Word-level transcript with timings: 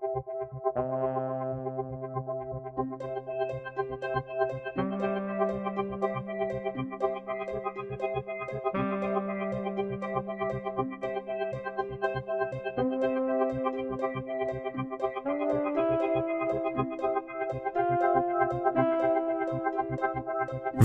Thank 0.00 0.26
you. 0.26 0.35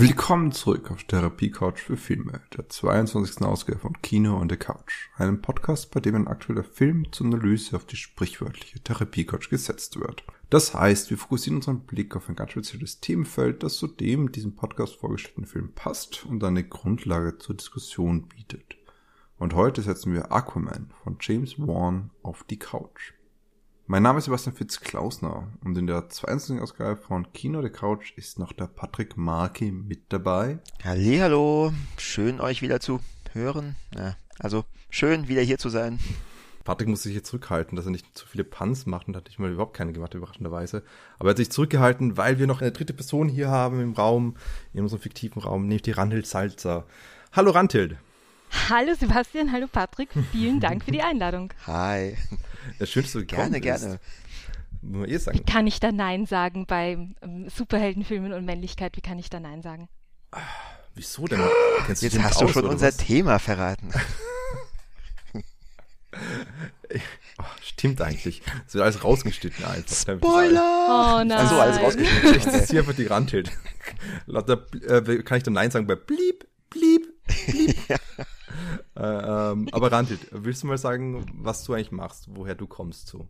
Willkommen 0.01 0.51
zurück 0.51 0.89
auf 0.89 1.03
Therapie 1.03 1.51
Couch 1.51 1.79
für 1.79 1.95
Filme, 1.95 2.41
der 2.57 2.67
22. 2.67 3.43
Ausgabe 3.43 3.77
von 3.77 4.01
Kino 4.01 4.35
on 4.35 4.49
the 4.49 4.57
Couch, 4.57 5.09
einem 5.15 5.43
Podcast, 5.43 5.91
bei 5.91 5.99
dem 5.99 6.15
ein 6.15 6.27
aktueller 6.27 6.63
Film 6.63 7.11
zur 7.11 7.27
Analyse 7.27 7.75
auf 7.75 7.85
die 7.85 7.97
sprichwörtliche 7.97 8.79
Therapie 8.79 9.25
Couch 9.25 9.51
gesetzt 9.51 9.99
wird. 9.99 10.23
Das 10.49 10.73
heißt, 10.73 11.11
wir 11.11 11.19
fokussieren 11.19 11.57
unseren 11.57 11.81
Blick 11.81 12.15
auf 12.15 12.29
ein 12.29 12.35
ganz 12.35 12.49
spezielles 12.49 12.99
Themenfeld, 12.99 13.61
das 13.61 13.75
zu 13.75 13.85
dem 13.85 14.31
diesem 14.31 14.55
Podcast 14.55 14.95
vorgestellten 14.95 15.45
Film 15.45 15.71
passt 15.75 16.25
und 16.25 16.43
eine 16.43 16.63
Grundlage 16.63 17.37
zur 17.37 17.55
Diskussion 17.55 18.27
bietet. 18.27 18.77
Und 19.37 19.53
heute 19.53 19.83
setzen 19.83 20.13
wir 20.13 20.31
Aquaman 20.31 20.91
von 21.03 21.17
James 21.21 21.59
Wan 21.59 22.09
auf 22.23 22.43
die 22.45 22.57
Couch. 22.57 23.13
Mein 23.91 24.03
Name 24.03 24.19
ist 24.19 24.23
Sebastian 24.23 24.55
Fitz-Klausner 24.55 25.49
und 25.65 25.77
in 25.77 25.85
der 25.85 26.07
22. 26.07 26.61
Ausgabe 26.61 26.95
von 26.95 27.33
Kino 27.33 27.59
der 27.59 27.73
Couch 27.73 28.13
ist 28.15 28.39
noch 28.39 28.53
der 28.53 28.67
Patrick 28.67 29.17
Marki 29.17 29.69
mit 29.69 30.13
dabei. 30.13 30.59
Hallo, 30.81 31.73
schön 31.97 32.39
euch 32.39 32.61
wieder 32.61 32.79
zu 32.79 33.01
hören. 33.33 33.75
Ja, 33.93 34.15
also 34.39 34.63
schön 34.89 35.27
wieder 35.27 35.41
hier 35.41 35.57
zu 35.57 35.67
sein. 35.67 35.99
Patrick 36.63 36.87
muss 36.87 37.03
sich 37.03 37.11
hier 37.11 37.25
zurückhalten, 37.25 37.75
dass 37.75 37.83
er 37.83 37.91
nicht 37.91 38.17
zu 38.17 38.25
viele 38.25 38.45
Puns 38.45 38.85
macht 38.85 39.09
und 39.09 39.17
hat 39.17 39.25
nicht 39.25 39.39
mal 39.39 39.51
überhaupt 39.51 39.75
keine 39.75 39.91
gemacht, 39.91 40.13
überraschenderweise. 40.13 40.83
Aber 41.19 41.27
er 41.27 41.31
hat 41.31 41.37
sich 41.37 41.51
zurückgehalten, 41.51 42.15
weil 42.15 42.39
wir 42.39 42.47
noch 42.47 42.61
eine 42.61 42.71
dritte 42.71 42.93
Person 42.93 43.27
hier 43.27 43.49
haben 43.49 43.81
im 43.81 43.91
Raum, 43.91 44.37
in 44.73 44.83
unserem 44.83 45.01
fiktiven 45.01 45.41
Raum, 45.41 45.63
nämlich 45.63 45.81
die 45.81 45.91
Randhild 45.91 46.27
Salzer. 46.27 46.85
Hallo 47.33 47.51
Randhild. 47.51 47.97
Hallo 48.69 48.93
Sebastian, 48.95 49.51
hallo 49.51 49.67
Patrick, 49.67 50.09
vielen 50.31 50.59
Dank 50.59 50.83
für 50.83 50.91
die 50.91 51.01
Einladung. 51.03 51.53
Hi. 51.67 52.17
Das 52.79 52.89
Schönste 52.89 53.25
Gerne, 53.25 53.59
gerne. 53.61 53.99
Muss 54.81 54.99
man 55.01 55.09
eh 55.09 55.17
sagen. 55.17 55.37
Wie 55.39 55.43
kann 55.43 55.67
ich 55.67 55.79
da 55.79 55.91
Nein 55.91 56.25
sagen 56.25 56.65
bei 56.65 56.97
ähm, 57.21 57.49
Superheldenfilmen 57.49 58.33
und 58.33 58.45
Männlichkeit? 58.45 58.97
Wie 58.97 59.01
kann 59.01 59.19
ich 59.19 59.29
da 59.29 59.39
Nein 59.39 59.61
sagen? 59.61 59.87
Wieso 60.95 61.27
denn? 61.27 61.39
Kennst 61.85 62.01
Jetzt 62.01 62.15
dich 62.15 62.23
hast 62.23 62.41
damit 62.41 62.55
du 62.55 62.59
schon 62.59 62.65
aus, 62.67 62.73
unser 62.73 62.87
was? 62.87 62.97
Thema 62.97 63.39
verraten. 63.39 63.91
Oh, 67.39 67.43
stimmt 67.63 68.01
eigentlich. 68.01 68.41
Es 68.67 68.73
wird 68.73 68.83
alles 68.83 69.03
rausgeschnitten 69.03 69.63
einfach. 69.63 69.95
Spoiler! 69.95 71.17
Oh 71.19 71.23
nein. 71.23 71.31
Ach 71.39 71.49
so, 71.49 71.55
alles 71.59 71.79
rausgeschnitten. 71.79 72.59
Ich 72.59 72.65
ziehe 72.65 72.81
einfach 72.81 72.93
die 72.93 73.05
Randhild. 73.07 73.49
Lauter, 74.25 74.65
äh, 74.87 75.23
kann 75.23 75.37
ich 75.37 75.43
dann 75.43 75.53
Nein 75.53 75.71
sagen 75.71 75.87
bei 75.87 75.95
Blieb, 75.95 76.45
Blieb, 76.71 77.13
Blieb. 77.47 77.75
äh, 78.95 79.03
ähm, 79.03 79.69
aber 79.71 79.91
Randhild, 79.91 80.27
willst 80.31 80.63
du 80.63 80.67
mal 80.67 80.77
sagen, 80.77 81.25
was 81.35 81.63
du 81.63 81.73
eigentlich 81.73 81.91
machst, 81.91 82.25
woher 82.29 82.55
du 82.55 82.65
kommst 82.65 83.07
so? 83.07 83.29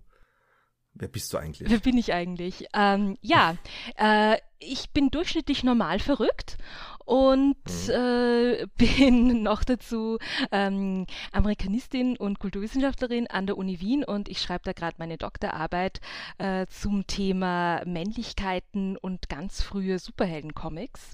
Wer 0.94 1.08
bist 1.08 1.32
du 1.32 1.38
eigentlich? 1.38 1.70
Wer 1.70 1.80
bin 1.80 1.98
ich 1.98 2.14
eigentlich? 2.14 2.68
Ähm, 2.74 3.18
ja, 3.22 3.56
äh, 3.96 4.38
ich 4.60 4.92
bin 4.92 5.10
durchschnittlich 5.10 5.64
normal 5.64 6.00
verrückt 6.00 6.58
und 7.06 7.56
äh, 7.90 8.68
bin 8.78 9.42
noch 9.42 9.64
dazu 9.64 10.18
ähm, 10.52 11.08
Amerikanistin 11.32 12.18
und 12.18 12.40
Kulturwissenschaftlerin 12.40 13.28
an 13.28 13.48
der 13.48 13.58
Uni 13.58 13.80
Wien 13.80 14.04
und 14.04 14.28
ich 14.28 14.42
schreibe 14.42 14.66
da 14.66 14.74
gerade 14.74 14.98
meine 15.00 15.18
Doktorarbeit 15.18 16.02
äh, 16.38 16.68
zum 16.68 17.08
Thema 17.08 17.82
Männlichkeiten 17.86 18.98
und 18.98 19.30
ganz 19.30 19.62
frühe 19.62 19.98
Superheldencomics. 19.98 21.14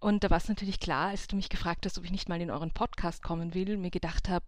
Und 0.00 0.22
da 0.22 0.30
war 0.30 0.38
es 0.38 0.48
natürlich 0.48 0.78
klar, 0.78 1.08
als 1.08 1.26
du 1.26 1.34
mich 1.34 1.48
gefragt 1.48 1.84
hast, 1.84 1.98
ob 1.98 2.04
ich 2.04 2.12
nicht 2.12 2.28
mal 2.28 2.40
in 2.40 2.50
euren 2.50 2.70
Podcast 2.70 3.22
kommen 3.22 3.54
will, 3.54 3.76
mir 3.76 3.90
gedacht 3.90 4.28
habe, 4.28 4.46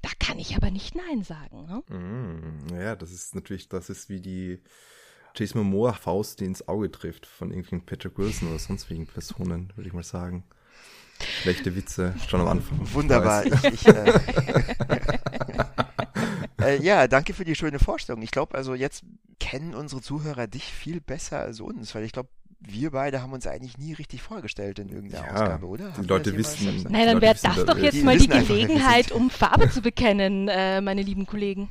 da 0.00 0.08
kann 0.18 0.38
ich 0.38 0.56
aber 0.56 0.70
nicht 0.70 0.94
Nein 0.94 1.22
sagen. 1.22 1.66
Ne? 1.66 1.82
Mm, 1.94 2.74
ja, 2.74 2.96
das 2.96 3.12
ist 3.12 3.34
natürlich, 3.34 3.68
das 3.68 3.90
ist 3.90 4.08
wie 4.08 4.20
die 4.20 4.62
Jason 5.34 5.62
Momoa 5.62 5.92
Faust, 5.92 6.40
die 6.40 6.46
ins 6.46 6.66
Auge 6.68 6.90
trifft 6.90 7.26
von 7.26 7.50
irgendwelchen 7.50 7.84
Patrick 7.84 8.16
Wilson 8.18 8.48
oder 8.48 8.58
sonst 8.58 8.88
wegen 8.88 9.06
Personen, 9.06 9.72
würde 9.76 9.88
ich 9.88 9.94
mal 9.94 10.02
sagen. 10.02 10.44
Schlechte 11.20 11.74
Witze 11.74 12.14
schon 12.26 12.40
am 12.40 12.48
Anfang. 12.48 12.78
Wunderbar. 12.94 13.44
Ich, 13.44 13.64
ich, 13.64 13.86
äh, 13.88 14.20
äh, 16.62 16.82
ja, 16.82 17.08
danke 17.08 17.34
für 17.34 17.44
die 17.44 17.56
schöne 17.56 17.78
Vorstellung. 17.78 18.22
Ich 18.22 18.30
glaube, 18.30 18.54
also 18.54 18.74
jetzt 18.74 19.02
kennen 19.40 19.74
unsere 19.74 20.00
Zuhörer 20.00 20.46
dich 20.46 20.64
viel 20.64 21.00
besser 21.00 21.40
als 21.40 21.60
uns, 21.60 21.94
weil 21.94 22.04
ich 22.04 22.12
glaube, 22.12 22.30
wir 22.60 22.90
beide 22.90 23.22
haben 23.22 23.32
uns 23.32 23.46
eigentlich 23.46 23.78
nie 23.78 23.92
richtig 23.92 24.20
vorgestellt 24.22 24.78
in 24.78 24.88
irgendeiner 24.88 25.26
Ja, 25.26 25.32
Ausgabe, 25.32 25.66
oder? 25.66 25.88
die 25.90 25.98
Haben 25.98 26.08
Leute 26.08 26.36
wissen-? 26.36 26.86
Nein, 26.88 27.06
dann 27.06 27.20
wäre 27.20 27.34
das 27.40 27.42
da- 27.42 27.64
doch 27.64 27.78
jetzt 27.78 27.94
die 27.94 28.02
mal 28.02 28.18
die 28.18 28.28
Gelegenheit, 28.28 29.12
um 29.12 29.30
Farbe 29.30 29.70
zu 29.70 29.80
bekennen, 29.80 30.48
äh, 30.48 30.80
meine 30.80 31.02
lieben 31.02 31.26
Kollegen. 31.26 31.70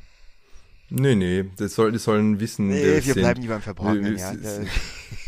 Nee, 0.89 1.15
nee, 1.15 1.45
das 1.57 1.75
soll, 1.75 1.91
die 1.91 1.97
sollen 1.97 2.39
wissen, 2.39 2.67
Nee, 2.69 2.81
wir 2.81 3.01
sind. 3.01 3.15
bleiben 3.15 3.41
lieber 3.41 3.55
im 3.55 3.61
Verborgenen, 3.61 4.15
Wir- 4.15 4.19
ja. 4.19 4.33
wir- 4.41 4.67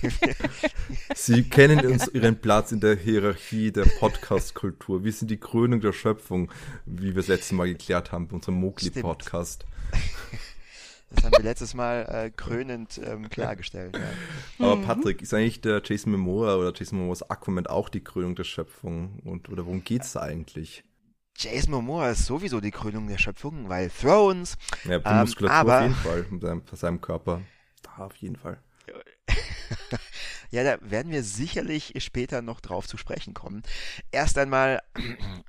Sie 1.15 1.43
kennen 1.43 1.85
uns 1.85 2.07
ihren 2.07 2.39
Platz 2.39 2.71
in 2.71 2.79
der 2.79 2.95
Hierarchie 2.95 3.71
der 3.73 3.83
Podcast-Kultur. 3.99 5.03
Wir 5.03 5.11
sind 5.11 5.29
die 5.29 5.35
Krönung 5.37 5.81
der 5.81 5.91
Schöpfung, 5.91 6.49
wie 6.85 7.07
wir 7.07 7.15
das 7.15 7.27
letzte 7.27 7.55
Mal 7.55 7.67
geklärt 7.67 8.13
haben 8.13 8.29
bei 8.29 8.35
unserem 8.35 8.55
Mowgli-Podcast. 8.55 9.65
Das 11.11 11.23
haben 11.25 11.31
wir 11.31 11.43
letztes 11.43 11.73
Mal 11.73 12.05
äh, 12.07 12.29
krönend 12.29 12.99
ähm, 13.03 13.29
klargestellt. 13.29 13.97
Ja. 13.97 14.65
Aber 14.65 14.81
Patrick, 14.81 15.21
ist 15.21 15.33
eigentlich 15.33 15.61
der 15.61 15.81
Jason 15.83 16.11
Momoa 16.11 16.55
oder 16.55 16.71
Jason 16.73 16.99
Momoas 16.99 17.23
Aquaman 17.29 17.65
auch 17.67 17.89
die 17.89 18.03
Krönung 18.03 18.35
der 18.35 18.43
Schöpfung? 18.43 19.19
Und, 19.25 19.49
oder 19.49 19.65
worum 19.65 19.83
geht's 19.83 20.13
da 20.13 20.21
eigentlich? 20.21 20.83
Jason 21.35 21.71
Momoa 21.71 22.09
ist 22.11 22.25
sowieso 22.25 22.59
die 22.61 22.71
Krönung 22.71 23.07
der 23.07 23.17
Schöpfung, 23.17 23.69
weil 23.69 23.89
Thrones. 23.89 24.57
Ja, 24.83 24.99
die 24.99 25.05
Ähm, 25.09 25.19
Muskulatur 25.21 25.57
aber- 25.57 25.77
auf 25.77 25.81
jeden 25.83 25.95
Fall, 25.95 26.25
mit 26.29 26.41
seinem, 26.41 26.63
von 26.63 26.77
seinem 26.77 27.01
Körper. 27.01 27.41
Da 27.81 28.05
auf 28.05 28.15
jeden 28.17 28.35
Fall. 28.35 28.59
Ja, 30.51 30.63
da 30.63 30.77
werden 30.81 31.11
wir 31.11 31.21
sicherlich 31.21 31.93
später 32.03 32.41
noch 32.41 32.59
drauf 32.59 32.87
zu 32.87 32.97
sprechen 32.97 33.35
kommen. 33.35 33.61
Erst 34.09 34.35
einmal 34.39 34.81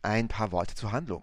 ein 0.02 0.28
paar 0.28 0.52
Worte 0.52 0.74
zur 0.74 0.92
Handlung. 0.92 1.22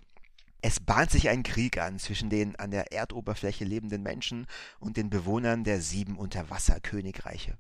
Es 0.67 0.81
bahnt 0.81 1.11
sich 1.11 1.29
ein 1.29 1.43
Krieg 1.43 1.77
an 1.77 1.97
zwischen 1.97 2.29
den 2.29 2.57
an 2.57 2.71
der 2.71 2.91
Erdoberfläche 2.91 3.63
lebenden 3.63 4.03
Menschen 4.03 4.47
und 4.81 4.97
den 4.97 5.09
Bewohnern 5.09 5.63
der 5.63 5.79
sieben 5.79 6.17
Unterwasserkönigreiche. 6.17 7.57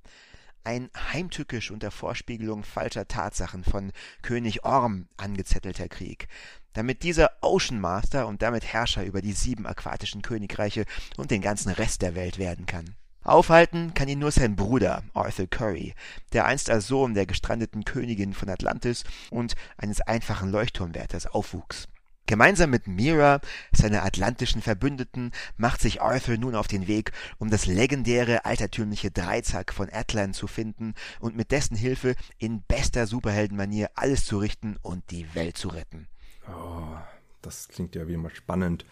Ein 0.65 0.89
heimtückisch 1.13 1.71
unter 1.71 1.89
Vorspiegelung 1.89 2.65
falscher 2.65 3.07
Tatsachen 3.07 3.63
von 3.63 3.93
König 4.23 4.65
Orm 4.65 5.07
angezettelter 5.15 5.87
Krieg, 5.87 6.27
damit 6.73 7.03
dieser 7.03 7.31
Ocean 7.39 7.79
Master 7.79 8.27
und 8.27 8.41
damit 8.41 8.65
Herrscher 8.65 9.05
über 9.05 9.21
die 9.21 9.31
sieben 9.31 9.65
aquatischen 9.65 10.21
Königreiche 10.21 10.83
und 11.15 11.31
den 11.31 11.41
ganzen 11.41 11.69
Rest 11.69 12.01
der 12.01 12.13
Welt 12.13 12.37
werden 12.37 12.65
kann. 12.65 12.97
Aufhalten 13.23 13.93
kann 13.93 14.09
ihn 14.09 14.19
nur 14.19 14.31
sein 14.31 14.57
Bruder 14.57 15.03
Arthur 15.13 15.47
Curry, 15.47 15.93
der 16.33 16.43
einst 16.43 16.69
als 16.69 16.87
Sohn 16.87 17.13
der 17.13 17.25
gestrandeten 17.25 17.85
Königin 17.85 18.33
von 18.33 18.49
Atlantis 18.49 19.05
und 19.29 19.53
eines 19.77 20.01
einfachen 20.01 20.51
Leuchtturmwärters 20.51 21.27
aufwuchs. 21.27 21.87
Gemeinsam 22.27 22.71
mit 22.71 22.87
Mira, 22.87 23.39
seiner 23.71 24.03
atlantischen 24.03 24.61
Verbündeten, 24.61 25.31
macht 25.55 25.79
sich 25.79 26.01
Arthur 26.01 26.37
nun 26.37 26.55
auf 26.55 26.67
den 26.67 26.87
Weg, 26.87 27.13
um 27.37 27.49
das 27.49 27.65
legendäre 27.65 28.43
altertümliche 28.43 29.11
Dreizack 29.11 29.73
von 29.73 29.87
Atlan 29.89 30.33
zu 30.33 30.47
finden 30.47 30.93
und 31.21 31.37
mit 31.37 31.51
dessen 31.51 31.77
Hilfe 31.77 32.15
in 32.37 32.61
bester 32.67 33.07
Superheldenmanier 33.07 33.91
alles 33.95 34.25
zu 34.25 34.39
richten 34.39 34.75
und 34.81 35.09
die 35.09 35.33
Welt 35.35 35.57
zu 35.57 35.69
retten. 35.69 36.07
Oh, 36.49 36.97
das 37.41 37.69
klingt 37.69 37.95
ja 37.95 38.09
wie 38.09 38.13
immer 38.15 38.29
spannend. 38.29 38.85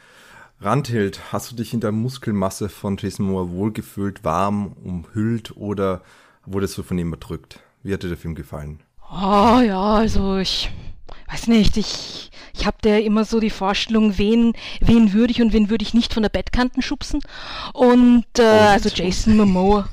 Randhild, 0.62 1.34
hast 1.34 1.52
du 1.52 1.58
dich 1.58 1.74
in 1.74 1.82
der 1.82 1.92
Muskelmasse 1.92 2.70
von 2.70 2.96
Jason 2.96 3.26
Momoa 3.26 3.50
wohlgefühlt, 3.50 4.24
warm, 4.24 4.78
umhüllt 4.82 5.58
oder 5.58 6.04
wurdest 6.46 6.78
du 6.78 6.84
von 6.84 6.98
ihm 6.98 7.12
erdrückt? 7.12 7.60
Wie 7.84 7.94
hat 7.94 8.04
dir 8.04 8.08
der 8.08 8.18
Film 8.18 8.36
gefallen? 8.36 8.82
Oh 9.12 9.60
ja, 9.60 9.82
also 9.82 10.38
ich 10.38 10.72
weiß 11.32 11.48
nicht, 11.48 11.78
ich, 11.78 12.32
ich 12.54 12.66
habe 12.66 12.78
da 12.82 12.98
immer 12.98 13.26
so 13.26 13.40
die 13.40 13.50
Vorstellung, 13.50 14.18
wen, 14.18 14.54
wen 14.80 15.14
würde 15.14 15.32
ich 15.32 15.42
und 15.42 15.54
wen 15.54 15.70
würde 15.70 15.84
ich 15.84 15.94
nicht 15.94 16.14
von 16.14 16.24
der 16.24 16.30
Bettkanten 16.30 16.82
schubsen. 16.82 17.20
Und 17.74 18.26
äh, 18.38 18.44
also 18.44 18.90
Jason 18.90 19.38
Momoa. 19.38 19.90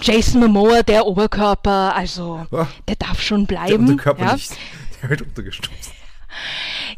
Jason 0.00 0.40
Momoa, 0.40 0.82
der 0.82 1.06
Oberkörper, 1.06 1.94
also 1.94 2.46
Ah, 2.50 2.66
der 2.88 2.96
darf 2.96 3.20
schon 3.20 3.46
Der 3.46 3.56
bleiben. 3.56 3.88
Unterkörper 3.88 4.24
ja. 4.24 4.32
nicht. 4.34 4.52
Der 5.02 5.10
wird 5.10 5.22
untergestupst. 5.22 5.92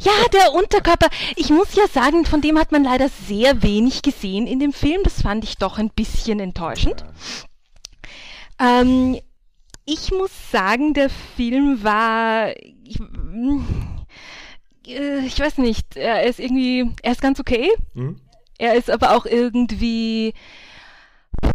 Ja, 0.00 0.12
der 0.32 0.52
Unterkörper. 0.52 1.08
Ich 1.36 1.50
muss 1.50 1.74
ja 1.74 1.88
sagen, 1.88 2.24
von 2.24 2.40
dem 2.40 2.58
hat 2.58 2.70
man 2.72 2.84
leider 2.84 3.08
sehr 3.26 3.62
wenig 3.62 4.02
gesehen 4.02 4.46
in 4.46 4.60
dem 4.60 4.72
Film. 4.72 5.00
Das 5.02 5.22
fand 5.22 5.42
ich 5.44 5.56
doch 5.58 5.78
ein 5.78 5.90
bisschen 5.90 6.38
enttäuschend. 6.40 7.04
Ähm, 8.60 9.18
ich 9.84 10.12
muss 10.12 10.30
sagen, 10.52 10.94
der 10.94 11.10
Film 11.10 11.82
war. 11.82 12.52
Ich, 12.84 13.00
äh, 14.86 15.26
ich 15.26 15.38
weiß 15.38 15.58
nicht, 15.58 15.96
er 15.96 16.25
ist 16.25 16.38
irgendwie. 16.40 16.90
Er 17.02 17.12
ist 17.12 17.22
ganz 17.22 17.40
okay. 17.40 17.70
Hm? 17.94 18.20
Er 18.58 18.75
ist 18.75 18.90
aber 18.90 19.16
auch 19.16 19.26
irgendwie. 19.26 20.34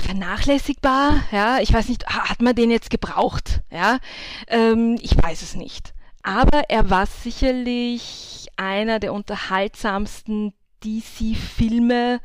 vernachlässigbar. 0.02 1.24
Ja, 1.31 1.60
ich 1.60 1.74
weiß 1.74 1.88
nicht, 1.90 2.06
hat 2.08 2.42
man 2.42 2.56
den 2.56 2.72
jetzt 2.72 2.90
gebraucht? 2.90 3.62
Ja, 3.72 4.00
ähm, 4.48 4.98
ich 5.02 5.16
weiß 5.22 5.42
es 5.42 5.56
nicht. 5.56 5.94
Aber 6.24 6.70
er 6.70 6.90
war 6.90 7.06
sicherlich 7.06 8.48
einer 8.58 9.00
der 9.00 9.14
unterhaltsamsten 9.14 10.54
DC-Filme 10.84 12.20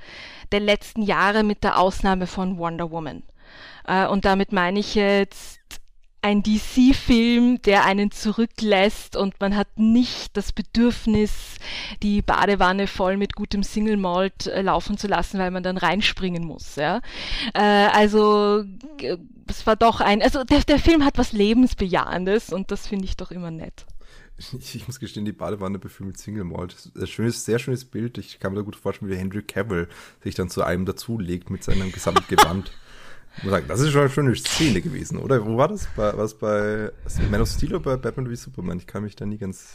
der 0.53 0.61
letzten 0.61 1.03
Jahre 1.03 1.43
mit 1.43 1.65
der 1.65 1.79
Ausnahme 1.79 2.27
von 2.27 2.59
Wonder 2.59 2.91
Woman. 2.91 3.23
Äh, 3.87 4.07
und 4.07 4.25
damit 4.25 4.53
meine 4.53 4.81
ich 4.81 4.95
jetzt 4.95 5.61
ein 6.25 6.43
DC-Film, 6.43 7.61
der 7.63 7.85
einen 7.85 8.11
zurücklässt 8.11 9.15
und 9.15 9.39
man 9.41 9.55
hat 9.55 9.69
nicht 9.79 10.35
das 10.39 10.53
Bedürfnis, 10.53 11.57
die 12.03 12.23
Badewanne 12.23 12.87
voll 12.87 13.19
mit 13.19 13.35
gutem 13.35 13.63
Single 13.63 13.99
Malt 13.99 14.47
äh, 14.47 14.63
laufen 14.63 14.97
zu 14.97 15.07
lassen, 15.07 15.39
weil 15.39 15.51
man 15.51 15.63
dann 15.63 15.77
reinspringen 15.77 16.43
muss. 16.43 16.77
Ja? 16.77 17.03
Äh, 17.53 17.61
also 17.61 18.65
es 19.49 19.67
war 19.67 19.77
doch 19.77 20.01
ein, 20.01 20.23
also 20.23 20.45
der, 20.45 20.61
der 20.61 20.79
Film 20.79 21.05
hat 21.05 21.19
was 21.19 21.33
Lebensbejahendes 21.33 22.55
und 22.55 22.71
das 22.71 22.87
finde 22.87 23.05
ich 23.05 23.19
doch 23.19 23.31
immer 23.31 23.51
nett. 23.51 23.85
Ich, 24.39 24.75
ich, 24.75 24.87
muss 24.87 24.99
gestehen, 24.99 25.27
die 25.27 25.33
Badewanne 25.33 25.79
befüllt 25.79 26.07
mit 26.07 26.19
Single 26.19 26.45
Malt. 26.45 26.91
Ein 26.97 27.07
schönes, 27.07 27.45
sehr 27.45 27.59
schönes 27.59 27.85
Bild. 27.85 28.17
Ich 28.17 28.41
kann 28.41 28.53
mir 28.53 28.61
da 28.61 28.65
gut 28.65 28.77
vorstellen, 28.77 29.11
wie 29.11 29.17
Henry 29.17 29.43
Cavill 29.43 29.89
sich 30.23 30.35
dann 30.35 30.49
zu 30.49 30.63
einem 30.63 30.87
dazulegt 30.87 31.51
mit 31.51 31.63
seinem 31.63 31.93
Gesamtgewand. 31.93 32.73
muss 33.43 33.53
sagen, 33.53 33.69
das 33.69 33.81
ist 33.81 33.93
schon 33.93 34.03
eine 34.03 34.11
schöne 34.11 34.37
Szene 34.37 34.81
gewesen, 34.81 35.19
oder? 35.19 35.45
Wo 35.45 35.57
war 35.57 35.69
das? 35.69 35.89
Bei, 35.97 36.17
was 36.17 36.35
bei 36.35 36.91
Man 37.31 37.41
of 37.41 37.49
Steel 37.49 37.75
oder 37.75 37.81
bei 37.81 37.97
Batman 37.97 38.31
wie 38.31 38.37
Superman? 38.37 38.79
Ich 38.79 38.87
kann 38.87 39.03
mich 39.03 39.17
da 39.17 39.27
nie 39.27 39.39
ganz. 39.39 39.75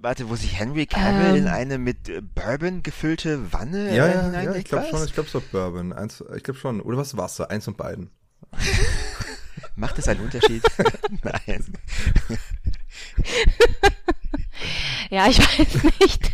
Warte, 0.00 0.28
wo 0.28 0.36
sich 0.36 0.58
Henry 0.58 0.86
Cavill 0.86 1.30
ähm. 1.30 1.36
in 1.36 1.48
eine 1.48 1.78
mit 1.78 2.08
äh, 2.08 2.20
Bourbon 2.20 2.82
gefüllte 2.82 3.52
Wanne 3.52 3.94
ja, 3.96 4.06
ja, 4.06 4.42
ja, 4.42 4.54
ich 4.54 4.64
glaube 4.64 4.86
schon, 4.90 5.04
ich 5.04 5.14
glaube 5.14 5.28
es 5.28 5.34
war 5.34 5.40
Bourbon. 5.40 5.92
Eins, 5.92 6.22
ich 6.36 6.42
glaube 6.42 6.58
schon. 6.58 6.80
Oder 6.80 6.98
was 6.98 7.16
Wasser? 7.16 7.50
Eins 7.50 7.64
von 7.64 7.74
beiden. 7.74 8.10
Macht 9.76 9.98
das 9.98 10.08
einen 10.08 10.20
Unterschied? 10.20 10.62
Nein. 11.22 11.64
Ja, 15.10 15.28
ich 15.28 15.38
weiß 15.58 15.84
nicht. 16.00 16.32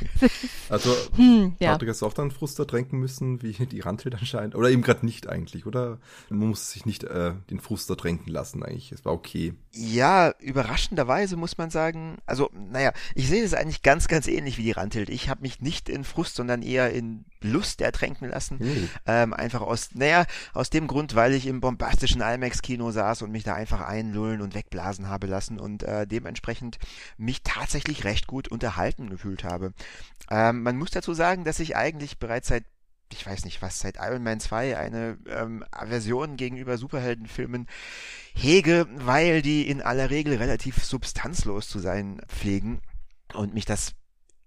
Also, 0.68 0.94
hm, 1.16 1.56
ja. 1.58 1.72
Patrick, 1.72 1.90
hast 1.90 2.02
du 2.02 2.06
auch 2.06 2.12
dann 2.12 2.30
Fruster 2.30 2.66
tränken 2.66 2.98
müssen, 2.98 3.42
wie 3.42 3.52
die 3.52 3.80
Randhild 3.80 4.14
anscheinend? 4.14 4.54
Oder 4.54 4.70
eben 4.70 4.82
gerade 4.82 5.04
nicht 5.04 5.28
eigentlich, 5.28 5.66
oder? 5.66 5.98
Man 6.28 6.48
muss 6.48 6.70
sich 6.70 6.86
nicht 6.86 7.04
äh, 7.04 7.34
den 7.50 7.60
Fruster 7.60 7.96
tränken 7.96 8.32
lassen 8.32 8.62
eigentlich. 8.62 8.92
Es 8.92 9.04
war 9.04 9.12
okay. 9.12 9.54
Ja, 9.72 10.34
überraschenderweise 10.38 11.36
muss 11.36 11.58
man 11.58 11.70
sagen, 11.70 12.18
also, 12.26 12.50
naja, 12.54 12.92
ich 13.14 13.28
sehe 13.28 13.42
es 13.42 13.54
eigentlich 13.54 13.82
ganz, 13.82 14.08
ganz 14.08 14.28
ähnlich 14.28 14.58
wie 14.58 14.64
die 14.64 14.72
Randhild. 14.72 15.08
Ich 15.10 15.28
habe 15.28 15.42
mich 15.42 15.60
nicht 15.60 15.88
in 15.88 16.04
Frust, 16.04 16.36
sondern 16.36 16.62
eher 16.62 16.92
in 16.92 17.24
Lust 17.42 17.80
ertränken 17.80 18.28
lassen. 18.28 18.58
Mhm. 18.60 18.88
Ähm, 19.06 19.32
einfach 19.32 19.60
aus, 19.60 19.90
naja, 19.94 20.24
aus 20.52 20.70
dem 20.70 20.86
Grund, 20.86 21.14
weil 21.14 21.34
ich 21.34 21.46
im 21.46 21.60
bombastischen 21.60 22.20
IMAX-Kino 22.20 22.90
saß 22.90 23.22
und 23.22 23.30
mich 23.30 23.44
da 23.44 23.54
einfach 23.54 23.80
einlullen 23.80 24.40
und 24.40 24.54
wegblasen 24.54 25.08
habe 25.08 25.26
lassen 25.26 25.58
und 25.58 25.82
äh, 25.82 26.06
dementsprechend 26.06 26.78
mich 27.16 27.42
tatsächlich 27.42 28.04
recht 28.04 28.26
gut 28.26 28.48
unterhalten 28.48 29.10
gefühlt 29.10 29.44
habe. 29.44 29.72
Ähm, 30.30 30.62
man 30.62 30.76
muss 30.76 30.90
dazu 30.90 31.14
sagen, 31.14 31.44
dass 31.44 31.60
ich 31.60 31.76
eigentlich 31.76 32.18
bereits 32.18 32.48
seit 32.48 32.64
ich 33.12 33.26
weiß 33.26 33.44
nicht 33.44 33.60
was, 33.60 33.80
seit 33.80 33.96
Iron 33.96 34.22
Man 34.22 34.40
2 34.40 34.78
eine 34.78 35.18
ähm, 35.26 35.64
Aversion 35.72 36.36
gegenüber 36.36 36.78
Superheldenfilmen 36.78 37.66
hege, 38.34 38.86
weil 38.94 39.42
die 39.42 39.68
in 39.68 39.82
aller 39.82 40.10
Regel 40.10 40.36
relativ 40.36 40.84
substanzlos 40.84 41.68
zu 41.68 41.80
sein 41.80 42.22
pflegen 42.28 42.80
und 43.34 43.54
mich 43.54 43.64
das 43.64 43.94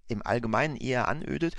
im 0.07 0.25
Allgemeinen 0.25 0.77
eher 0.77 1.07
anödet. 1.07 1.55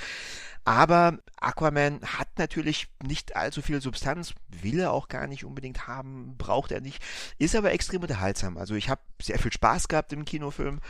Aber 0.65 1.19
Aquaman 1.37 2.01
hat 2.03 2.29
natürlich 2.39 2.89
nicht 3.03 3.37
allzu 3.37 3.61
viel 3.61 3.81
Substanz, 3.83 4.35
will 4.49 4.81
er 4.81 4.93
auch 4.93 5.09
gar 5.09 5.27
nicht 5.27 5.45
unbedingt 5.45 5.87
haben, 5.87 6.37
braucht 6.39 6.73
er 6.73 6.81
nicht, 6.81 7.03
ist 7.39 7.55
aber 7.55 7.73
extrem 7.73 8.03
unterhaltsam. 8.03 8.57
Also 8.57 8.75
ich 8.75 8.89
habe 8.89 9.03
sehr 9.21 9.39
viel 9.39 9.53
Spaß 9.53 9.89
gehabt 9.89 10.13
im 10.13 10.25
Kinofilm 10.25 10.81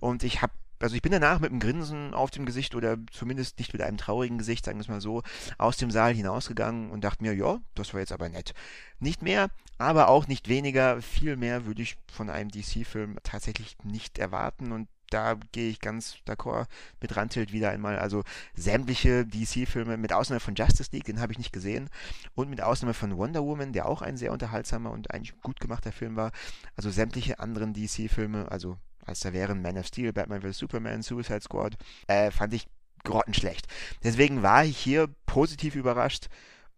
und 0.00 0.22
ich 0.22 0.42
habe 0.42 0.52
also 0.82 0.96
ich 0.96 1.02
bin 1.02 1.12
danach 1.12 1.38
mit 1.38 1.50
einem 1.50 1.60
Grinsen 1.60 2.12
auf 2.12 2.32
dem 2.32 2.44
Gesicht 2.44 2.74
oder 2.74 2.98
zumindest 3.12 3.58
nicht 3.60 3.72
mit 3.72 3.82
einem 3.82 3.98
traurigen 3.98 4.36
Gesicht, 4.36 4.64
sagen 4.64 4.78
wir 4.78 4.82
es 4.82 4.88
mal 4.88 5.00
so, 5.00 5.22
aus 5.56 5.76
dem 5.76 5.92
Saal 5.92 6.12
hinausgegangen 6.12 6.90
und 6.90 7.04
dachte 7.04 7.22
mir, 7.22 7.34
ja, 7.34 7.60
das 7.76 7.94
war 7.94 8.00
jetzt 8.00 8.10
aber 8.10 8.28
nett. 8.28 8.52
Nicht 8.98 9.22
mehr, 9.22 9.48
aber 9.78 10.08
auch 10.08 10.26
nicht 10.26 10.48
weniger, 10.48 11.00
viel 11.00 11.36
mehr 11.36 11.66
würde 11.66 11.82
ich 11.82 11.98
von 12.12 12.30
einem 12.30 12.50
DC-Film 12.50 13.16
tatsächlich 13.22 13.76
nicht 13.84 14.18
erwarten 14.18 14.72
und 14.72 14.88
da 15.12 15.34
gehe 15.52 15.70
ich 15.70 15.80
ganz 15.80 16.16
d'accord 16.26 16.66
mit 17.00 17.16
Rantilt 17.16 17.52
wieder 17.52 17.70
einmal. 17.70 17.98
Also 17.98 18.22
sämtliche 18.54 19.26
DC-Filme, 19.26 19.96
mit 19.96 20.12
Ausnahme 20.12 20.40
von 20.40 20.54
Justice 20.54 20.90
League, 20.92 21.04
den 21.04 21.20
habe 21.20 21.32
ich 21.32 21.38
nicht 21.38 21.52
gesehen, 21.52 21.90
und 22.34 22.50
mit 22.50 22.62
Ausnahme 22.62 22.94
von 22.94 23.16
Wonder 23.16 23.42
Woman, 23.42 23.72
der 23.72 23.86
auch 23.86 24.02
ein 24.02 24.16
sehr 24.16 24.32
unterhaltsamer 24.32 24.90
und 24.90 25.10
eigentlich 25.12 25.38
gut 25.40 25.60
gemachter 25.60 25.92
Film 25.92 26.16
war. 26.16 26.32
Also 26.76 26.90
sämtliche 26.90 27.38
anderen 27.38 27.74
DC-Filme, 27.74 28.50
also 28.50 28.78
als 29.04 29.20
da 29.20 29.32
wären 29.32 29.62
Man 29.62 29.78
of 29.78 29.86
Steel, 29.86 30.12
Batman 30.12 30.42
vs. 30.42 30.58
Superman, 30.58 31.02
Suicide 31.02 31.40
Squad, 31.40 31.76
äh, 32.06 32.30
fand 32.30 32.54
ich 32.54 32.68
grottenschlecht. 33.04 33.66
Deswegen 34.04 34.42
war 34.42 34.64
ich 34.64 34.78
hier 34.78 35.08
positiv 35.26 35.74
überrascht. 35.74 36.28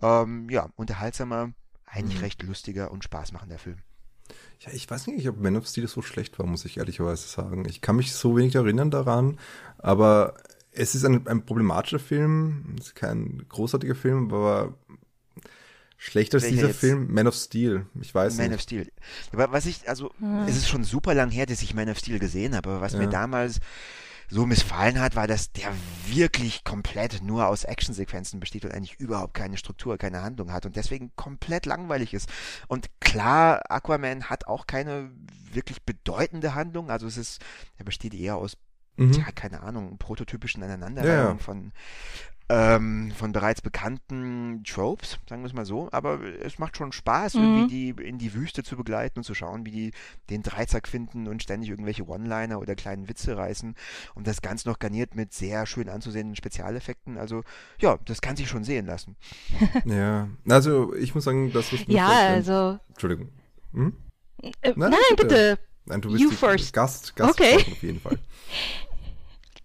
Ähm, 0.00 0.48
ja, 0.50 0.70
unterhaltsamer, 0.76 1.52
eigentlich 1.86 2.18
mhm. 2.18 2.24
recht 2.24 2.42
lustiger 2.42 2.90
und 2.90 3.04
spaßmachender 3.04 3.58
Film. 3.58 3.78
Ja, 4.60 4.72
ich 4.72 4.90
weiß 4.90 5.08
nicht, 5.08 5.28
ob 5.28 5.40
Man 5.40 5.56
of 5.56 5.66
Steel 5.66 5.86
so 5.88 6.00
schlecht 6.02 6.38
war, 6.38 6.46
muss 6.46 6.64
ich 6.64 6.78
ehrlicherweise 6.78 7.28
sagen. 7.28 7.66
Ich 7.68 7.80
kann 7.80 7.96
mich 7.96 8.12
so 8.12 8.36
wenig 8.36 8.54
erinnern 8.54 8.90
daran, 8.90 9.38
aber 9.78 10.34
es 10.72 10.94
ist 10.94 11.04
ein, 11.04 11.26
ein 11.26 11.44
problematischer 11.44 11.98
Film. 11.98 12.76
Es 12.78 12.88
ist 12.88 12.94
kein 12.94 13.44
großartiger 13.48 13.94
Film, 13.94 14.32
aber 14.32 14.74
schlechter 15.96 16.38
als 16.38 16.48
dieser 16.48 16.68
jetzt? 16.68 16.80
Film, 16.80 17.12
Man 17.12 17.26
of 17.26 17.34
Steel. 17.34 17.86
Ich 18.00 18.14
weiß 18.14 18.36
Man 18.36 18.48
nicht. 18.48 18.56
of 18.56 18.60
Steel. 18.62 18.90
Aber 19.32 19.52
was 19.52 19.66
ich, 19.66 19.88
also, 19.88 20.10
hm. 20.18 20.46
es 20.48 20.56
ist 20.56 20.68
schon 20.68 20.84
super 20.84 21.14
lang 21.14 21.30
her, 21.30 21.46
dass 21.46 21.62
ich 21.62 21.74
Man 21.74 21.88
of 21.88 21.98
Steel 21.98 22.18
gesehen 22.18 22.56
habe, 22.56 22.70
aber 22.70 22.80
was 22.80 22.94
ja. 22.94 23.00
mir 23.00 23.08
damals 23.08 23.60
so 24.28 24.46
missfallen 24.46 25.00
hat, 25.00 25.16
war, 25.16 25.26
dass 25.26 25.52
der 25.52 25.72
wirklich 26.06 26.64
komplett 26.64 27.22
nur 27.22 27.48
aus 27.48 27.64
Actionsequenzen 27.64 28.40
besteht 28.40 28.64
und 28.64 28.72
eigentlich 28.72 28.98
überhaupt 28.98 29.34
keine 29.34 29.56
Struktur, 29.56 29.98
keine 29.98 30.22
Handlung 30.22 30.52
hat 30.52 30.66
und 30.66 30.76
deswegen 30.76 31.12
komplett 31.16 31.66
langweilig 31.66 32.14
ist. 32.14 32.28
Und 32.68 32.88
klar, 33.00 33.62
Aquaman 33.70 34.24
hat 34.24 34.46
auch 34.46 34.66
keine 34.66 35.10
wirklich 35.52 35.82
bedeutende 35.82 36.54
Handlung, 36.54 36.90
also 36.90 37.06
es 37.06 37.16
ist, 37.16 37.40
er 37.76 37.84
besteht 37.84 38.14
eher 38.14 38.36
aus 38.36 38.56
Mhm. 38.96 39.12
Tja, 39.12 39.24
keine 39.34 39.62
Ahnung, 39.62 39.98
prototypischen 39.98 40.62
Aneinanderreihungen 40.62 41.24
ja, 41.24 41.32
ja. 41.32 41.38
von 41.38 41.72
ähm, 42.48 43.10
von 43.16 43.32
bereits 43.32 43.62
bekannten 43.62 44.62
Tropes, 44.64 45.18
sagen 45.28 45.42
wir 45.42 45.46
es 45.46 45.54
mal 45.54 45.64
so. 45.64 45.88
Aber 45.92 46.20
es 46.20 46.58
macht 46.58 46.76
schon 46.76 46.92
Spaß, 46.92 47.34
mhm. 47.34 47.42
irgendwie 47.42 47.94
die 47.94 48.02
in 48.02 48.18
die 48.18 48.34
Wüste 48.34 48.62
zu 48.62 48.76
begleiten 48.76 49.20
und 49.20 49.24
zu 49.24 49.34
schauen, 49.34 49.64
wie 49.64 49.70
die 49.70 49.90
den 50.28 50.42
Dreizack 50.42 50.86
finden 50.86 51.26
und 51.26 51.42
ständig 51.42 51.70
irgendwelche 51.70 52.06
One-Liner 52.06 52.60
oder 52.60 52.74
kleinen 52.74 53.08
Witze 53.08 53.36
reißen. 53.36 53.74
Und 54.14 54.26
das 54.26 54.42
Ganze 54.42 54.68
noch 54.68 54.78
garniert 54.78 55.14
mit 55.14 55.32
sehr 55.32 55.64
schön 55.66 55.88
anzusehenden 55.88 56.36
Spezialeffekten. 56.36 57.16
Also 57.16 57.42
ja, 57.80 57.98
das 58.04 58.20
kann 58.20 58.36
sich 58.36 58.48
schon 58.48 58.64
sehen 58.64 58.86
lassen. 58.86 59.16
ja, 59.84 60.28
also 60.48 60.94
ich 60.94 61.14
muss 61.14 61.24
sagen, 61.24 61.50
das 61.52 61.72
ist 61.72 61.88
Ja, 61.88 62.08
also. 62.08 62.78
Entschuldigung. 62.90 63.30
Hm? 63.72 63.94
Äh, 64.42 64.72
nein, 64.76 64.90
nein, 64.90 65.00
bitte. 65.10 65.24
bitte. 65.24 65.58
Nein, 65.86 66.00
du 66.00 66.12
bist 66.12 66.22
you 66.22 66.30
first. 66.30 66.72
Gast, 66.72 67.16
Gast 67.16 67.40
okay. 67.40 67.56
auf 67.56 67.82
jeden 67.82 68.00
Fall. 68.00 68.18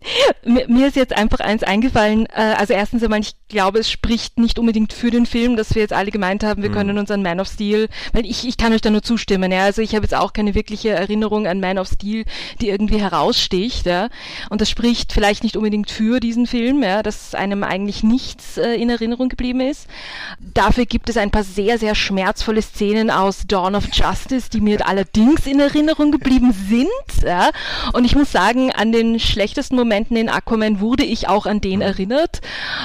mir, 0.45 0.87
ist 0.87 0.95
jetzt 0.95 1.13
einfach 1.13 1.39
eins 1.39 1.63
eingefallen. 1.63 2.25
Äh, 2.27 2.55
also 2.57 2.73
erstens 2.73 3.03
einmal, 3.03 3.19
ich 3.19 3.33
glaube, 3.49 3.79
es 3.79 3.91
spricht 3.91 4.39
nicht 4.39 4.57
unbedingt 4.57 4.93
für 4.93 5.11
den 5.11 5.25
Film, 5.25 5.57
dass 5.57 5.75
wir 5.75 5.81
jetzt 5.81 5.93
alle 5.93 6.11
gemeint 6.11 6.43
haben, 6.43 6.63
wir 6.63 6.69
mhm. 6.69 6.73
können 6.73 6.97
uns 6.97 7.11
an 7.11 7.21
Man 7.21 7.39
of 7.39 7.47
Steel, 7.47 7.89
weil 8.13 8.25
ich, 8.25 8.47
ich 8.47 8.57
kann 8.57 8.71
euch 8.71 8.81
da 8.81 8.89
nur 8.89 9.03
zustimmen. 9.03 9.51
Ja? 9.51 9.63
Also 9.63 9.81
ich 9.81 9.95
habe 9.95 10.03
jetzt 10.05 10.15
auch 10.15 10.31
keine 10.31 10.55
wirkliche 10.55 10.89
Erinnerung 10.89 11.47
an 11.47 11.59
Man 11.59 11.77
of 11.77 11.87
Steel, 11.87 12.23
die 12.61 12.69
irgendwie 12.69 13.01
heraussticht. 13.01 13.85
Ja? 13.85 14.09
Und 14.49 14.61
das 14.61 14.69
spricht 14.69 15.11
vielleicht 15.11 15.43
nicht 15.43 15.57
unbedingt 15.57 15.91
für 15.91 16.19
diesen 16.19 16.47
Film, 16.47 16.81
ja? 16.81 17.03
dass 17.03 17.35
einem 17.35 17.63
eigentlich 17.63 18.03
nichts 18.03 18.57
äh, 18.57 18.75
in 18.75 18.89
Erinnerung 18.89 19.27
geblieben 19.27 19.59
ist. 19.59 19.87
Dafür 20.39 20.85
gibt 20.85 21.09
es 21.09 21.17
ein 21.17 21.31
paar 21.31 21.43
sehr, 21.43 21.77
sehr 21.77 21.95
schmerzvolle 21.95 22.61
Szenen 22.61 23.11
aus 23.11 23.43
Dawn 23.47 23.75
of 23.75 23.85
Justice, 23.91 24.49
die 24.49 24.61
mir 24.61 24.87
allerdings 24.87 25.45
in 25.45 25.59
Erinnerung 25.59 26.11
geblieben 26.11 26.53
sind. 26.53 26.87
Ja? 27.25 27.49
Und 27.91 28.05
ich 28.05 28.15
muss 28.15 28.31
sagen, 28.31 28.71
an 28.71 28.93
den 28.93 29.19
schlechtesten 29.19 29.75
Momenten 29.75 29.88
Momenten 29.89 30.17
in 30.17 30.29
Aquaman 30.29 30.79
wurde 30.79 31.03
ich 31.03 31.27
auch 31.27 31.47
an 31.47 31.61
den 31.61 31.77
mhm. 31.77 31.81
erinnert. 31.81 32.41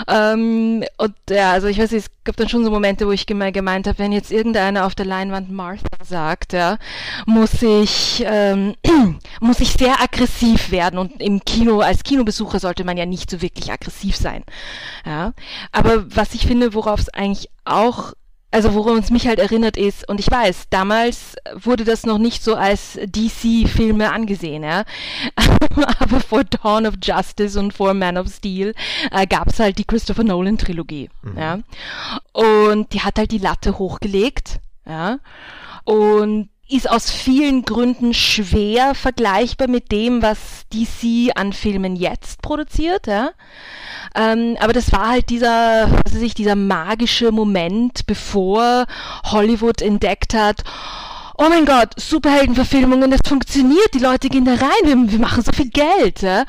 Ähm, 0.09 0.85
und 0.97 1.15
ja, 1.29 1.53
also 1.53 1.67
ich 1.67 1.79
weiß 1.79 1.91
nicht, 1.91 2.07
es 2.07 2.11
gab 2.25 2.37
dann 2.37 2.49
schon 2.49 2.65
so 2.65 2.71
Momente, 2.71 3.07
wo 3.07 3.13
ich 3.13 3.27
gemeint 3.27 3.87
habe, 3.87 3.99
wenn 3.99 4.13
jetzt 4.13 4.33
irgendeiner 4.33 4.87
auf 4.87 4.95
der 4.95 5.05
Leinwand 5.05 5.51
Martha 5.51 5.85
sagt, 6.03 6.55
ja, 6.55 6.79
muss 7.27 7.63
ich, 7.63 8.25
ähm, 8.27 8.75
muss 9.41 9.61
ich 9.61 9.73
sehr 9.73 10.01
aggressiv 10.01 10.71
werden. 10.71 10.99
Und 10.99 11.21
im 11.21 11.45
Kino, 11.45 11.81
als 11.81 12.05
Kinobesucher 12.05 12.59
sollte 12.59 12.85
man 12.85 12.97
ja 12.97 13.05
nicht 13.05 13.31
so 13.31 13.43
wirklich 13.43 13.71
aggressiv 13.71 14.17
sein. 14.17 14.45
Ja. 15.05 15.35
Aber 15.73 16.17
was 16.17 16.35
ich 16.35 16.47
finde, 16.47 16.73
worauf 16.73 17.01
es 17.01 17.11
eigentlich 17.11 17.51
auch 17.65 18.15
also 18.55 18.73
woran 18.75 18.99
uns 18.99 19.11
mich 19.11 19.27
halt 19.27 19.41
erinnert 19.41 19.77
ist, 19.77 20.09
und 20.09 20.21
ich 20.21 20.31
weiß, 20.31 20.67
damals 20.71 21.35
wurde 21.55 21.83
das 21.83 22.07
noch 22.07 22.19
nicht 22.19 22.45
so 22.45 22.55
als 22.55 22.97
DC-Filme 23.05 24.13
angesehen, 24.13 24.63
ja. 24.63 24.85
Aber 25.99 26.21
vor 26.21 26.45
Dawn 26.45 26.87
of 26.87 26.95
Justice 27.03 27.59
und 27.59 27.73
vor 27.75 27.95
Man 27.95 28.17
of 28.17 28.29
Steel 28.29 28.75
äh, 29.11 29.27
gab 29.27 29.49
es 29.49 29.59
halt 29.59 29.79
die 29.79 29.85
Christopher 29.85 30.23
Nolan-Trilogie, 30.23 31.11
mhm. 31.23 31.37
ja. 31.37 31.59
Und 32.33 32.93
die 32.93 33.01
hat 33.01 33.19
halt 33.19 33.33
die 33.33 33.39
Latte 33.39 33.77
hochgelegt, 33.77 34.61
ja. 34.87 35.19
Und 35.83 36.49
ist 36.75 36.91
aus 36.91 37.11
vielen 37.11 37.63
Gründen 37.65 38.15
schwer 38.15 38.95
vergleichbar 38.95 39.69
mit 39.69 39.93
dem, 39.93 40.23
was 40.23 40.39
DC 40.73 41.31
an 41.37 41.53
Filmen 41.53 41.95
jetzt 41.95 42.43
produziert, 42.43 43.07
ja. 43.07 43.31
Ähm, 44.17 44.57
aber 44.61 44.73
das 44.73 44.93
war 44.93 45.09
halt 45.09 45.31
dieser, 45.31 45.91
was 46.05 46.15
weiß 46.15 46.23
ich, 46.23 46.35
dieser 46.35 46.57
magische 46.57 47.31
Moment, 47.31 48.07
bevor 48.07 48.87
Hollywood 49.25 49.83
entdeckt 49.83 50.35
hat, 50.35 50.65
oh 51.39 51.49
mein 51.49 51.65
Gott, 51.65 51.95
Superheldenverfilmungen, 51.97 53.11
das 53.11 53.21
funktioniert, 53.25 53.95
die 53.95 53.99
Leute 53.99 54.29
gehen 54.29 54.45
da 54.45 54.55
rein, 54.55 54.71
wir, 54.85 55.13
wir 55.13 55.19
machen 55.19 55.43
so 55.43 55.53
viel 55.53 55.71
Geld, 55.71 56.23
ja. 56.23 56.45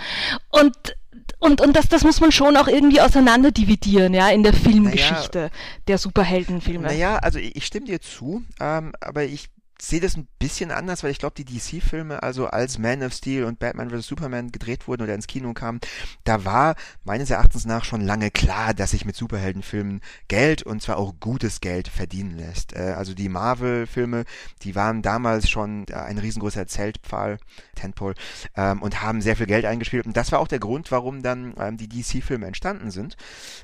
Und 0.50 0.96
und, 1.38 1.62
und 1.62 1.76
das, 1.76 1.90
das 1.90 2.04
muss 2.04 2.22
man 2.22 2.32
schon 2.32 2.58
auch 2.58 2.68
irgendwie 2.68 3.02
auseinander 3.02 3.52
dividieren, 3.52 4.16
ja, 4.16 4.30
in 4.30 4.42
der 4.42 4.54
Filmgeschichte 4.54 5.38
naja, 5.38 5.52
der 5.88 5.98
Superheldenfilme. 6.00 6.88
Naja, 6.88 7.18
also 7.18 7.38
ich, 7.38 7.56
ich 7.56 7.66
stimme 7.68 7.86
dir 7.86 8.02
zu, 8.02 8.44
ähm, 8.60 8.94
aber 9.00 9.26
ich 9.26 9.50
sehe 9.82 10.00
das 10.00 10.16
ein 10.16 10.28
bisschen 10.40 10.72
anders, 10.72 11.04
weil 11.04 11.12
ich 11.12 11.20
glaube, 11.20 11.36
die 11.36 11.46
DC-Filme, 11.46 12.24
also 12.24 12.48
als 12.48 12.78
Man 12.78 13.04
of 13.04 13.14
Steel 13.14 13.44
und 13.44 13.60
Batman 13.60 13.90
vs. 13.90 14.08
Superman 14.08 14.52
gedreht 14.52 14.88
wurden 14.88 15.04
oder 15.04 15.16
ins 15.16 15.28
Kino 15.28 15.54
kamen, 15.54 15.80
da 16.24 16.46
war 16.46 16.76
meines 17.04 17.30
Erachtens 17.30 17.66
nach 17.66 17.84
schon 17.84 18.02
lange 18.02 18.32
klar, 18.32 18.74
dass 18.74 18.92
sich 18.92 19.06
mit 19.06 19.16
Superheldenfilmen 19.16 20.02
Geld 20.28 20.64
und 20.64 20.82
zwar 20.82 20.98
auch 20.98 21.16
gutes 21.20 21.62
Geld 21.62 21.88
verdienen 21.88 22.38
lässt. 22.38 22.74
Äh, 22.74 22.94
also 22.98 23.14
die 23.14 23.30
Marvel-Filme, 23.30 24.26
die 24.62 24.76
waren 24.76 25.02
damals 25.02 25.50
schon 25.50 25.86
ein 25.90 26.18
riesengroßer 26.18 26.68
Zeltpfahl, 26.68 27.38
Tentpole, 27.76 28.16
ähm, 28.56 28.82
und 28.82 29.02
haben 29.02 29.22
sehr 29.22 29.36
viel 29.36 29.46
Geld 29.46 29.66
eingespielt. 29.66 30.06
Und 30.06 30.16
das 30.16 30.32
war 30.32 30.40
auch 30.40 30.48
der 30.48 30.60
Grund, 30.60 30.92
warum 30.92 31.22
dann 31.22 31.54
ähm, 31.58 31.78
die 31.78 31.90
DC-Filme 31.90 32.48
entstanden 32.48 32.92
sind, 32.92 33.18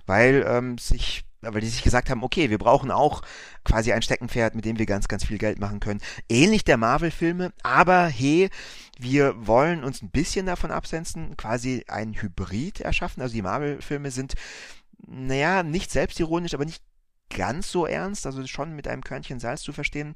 weil 0.06 0.46
ähm, 0.48 0.77
sich 0.77 1.24
weil 1.41 1.62
die 1.62 1.67
sich 1.67 1.83
gesagt 1.83 2.10
haben, 2.10 2.24
okay, 2.24 2.50
wir 2.50 2.57
brauchen 2.57 2.91
auch 2.91 3.21
quasi 3.63 3.91
ein 3.91 4.01
Steckenpferd, 4.01 4.55
mit 4.55 4.65
dem 4.65 4.77
wir 4.77 4.86
ganz, 4.86 5.07
ganz 5.07 5.25
viel 5.25 5.38
Geld 5.38 5.60
machen 5.60 5.79
können. 5.79 6.01
Ähnlich 6.29 6.63
der 6.63 6.77
Marvel-Filme, 6.77 7.51
aber 7.63 8.07
hey, 8.07 8.50
wir 9.00 9.48
wollen 9.48 9.83
uns 9.83 10.01
ein 10.01 10.12
bisschen 10.12 10.45
davon 10.45 10.71
absetzen, 10.71 11.36
quasi 11.38 11.86
ein 11.88 12.13
Hybrid 12.13 12.81
erschaffen. 12.81 13.21
Also 13.21 13.33
die 13.33 13.41
Marvel-Filme 13.41 14.12
sind, 14.12 14.36
naja, 15.07 15.63
nicht 15.63 15.91
selbstironisch, 15.91 16.53
aber 16.53 16.65
nicht 16.65 16.83
ganz 17.36 17.72
so 17.72 17.86
ernst, 17.86 18.26
also 18.26 18.46
schon 18.48 18.76
mit 18.76 18.88
einem 18.88 19.04
Körnchen 19.04 19.40
Salz 19.40 19.62
zu 19.62 19.74
verstehen. 19.74 20.16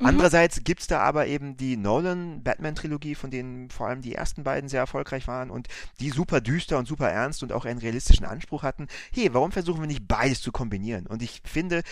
Mhm. 0.00 0.06
Andererseits 0.06 0.64
gibt's 0.64 0.86
da 0.86 1.00
aber 1.00 1.26
eben 1.26 1.56
die 1.56 1.76
Nolan-Batman-Trilogie, 1.76 3.14
von 3.14 3.30
denen 3.30 3.70
vor 3.70 3.88
allem 3.88 4.02
die 4.02 4.14
ersten 4.14 4.44
beiden 4.44 4.68
sehr 4.68 4.80
erfolgreich 4.80 5.26
waren 5.26 5.50
und 5.50 5.68
die 6.00 6.10
super 6.10 6.40
düster 6.40 6.78
und 6.78 6.86
super 6.86 7.08
ernst 7.08 7.42
und 7.42 7.52
auch 7.52 7.64
einen 7.64 7.78
realistischen 7.78 8.26
Anspruch 8.26 8.62
hatten. 8.62 8.86
Hey, 9.12 9.32
warum 9.34 9.52
versuchen 9.52 9.80
wir 9.80 9.86
nicht 9.86 10.08
beides 10.08 10.40
zu 10.40 10.52
kombinieren? 10.52 11.06
Und 11.06 11.22
ich 11.22 11.42
finde, 11.44 11.82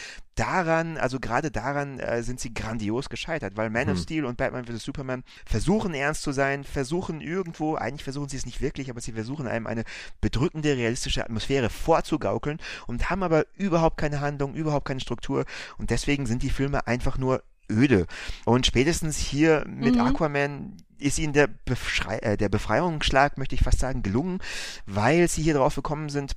daran, 0.41 0.97
also 0.97 1.21
gerade 1.21 1.51
daran 1.51 1.99
äh, 1.99 2.23
sind 2.23 2.41
sie 2.41 2.55
grandios 2.55 3.11
gescheitert, 3.11 3.57
weil 3.57 3.69
Man 3.69 3.87
mhm. 3.87 3.93
of 3.93 3.99
Steel 3.99 4.25
und 4.25 4.39
Batman 4.39 4.65
vs. 4.65 4.85
Superman 4.85 5.23
versuchen 5.45 5.93
ernst 5.93 6.23
zu 6.23 6.33
sein, 6.33 6.65
versuchen 6.65 7.21
irgendwo, 7.21 7.75
eigentlich 7.75 8.05
versuchen 8.05 8.31
sie 8.31 8.39
es 8.39 8.47
nicht 8.47 8.63
wirklich, 8.63 8.89
aber 8.91 9.03
sie 9.03 9.13
versuchen 9.13 9.47
einem 9.47 9.67
eine 9.67 9.85
bedrückende, 10.23 10.77
realistische 10.77 11.23
Atmosphäre 11.23 11.69
vorzugaukeln 11.69 12.59
und 12.87 13.11
haben 13.11 13.23
aber 13.23 13.45
überhaupt 13.57 13.99
keine 13.99 14.21
Handlung, 14.21 14.55
überhaupt 14.61 14.87
keine 14.87 15.01
Struktur 15.01 15.45
und 15.79 15.91
deswegen 15.91 16.27
sind 16.27 16.43
die 16.43 16.51
Filme 16.51 16.87
einfach 16.87 17.19
nur 17.19 17.43
öde. 17.71 18.07
Und 18.45 18.67
spätestens 18.67 19.17
hier 19.19 19.65
mit 19.67 19.95
mhm. 19.95 20.01
Aquaman 20.01 20.77
ist 20.99 21.19
ihnen 21.19 21.33
der, 21.33 21.49
Befrei 21.65 22.19
äh, 22.19 22.37
der 22.37 22.49
Befreiungsschlag, 22.49 23.39
möchte 23.39 23.55
ich 23.55 23.63
fast 23.63 23.79
sagen, 23.79 24.03
gelungen, 24.03 24.39
weil 24.87 25.29
sie 25.29 25.43
hier 25.43 25.55
drauf 25.55 25.75
gekommen 25.75 26.09
sind, 26.11 26.37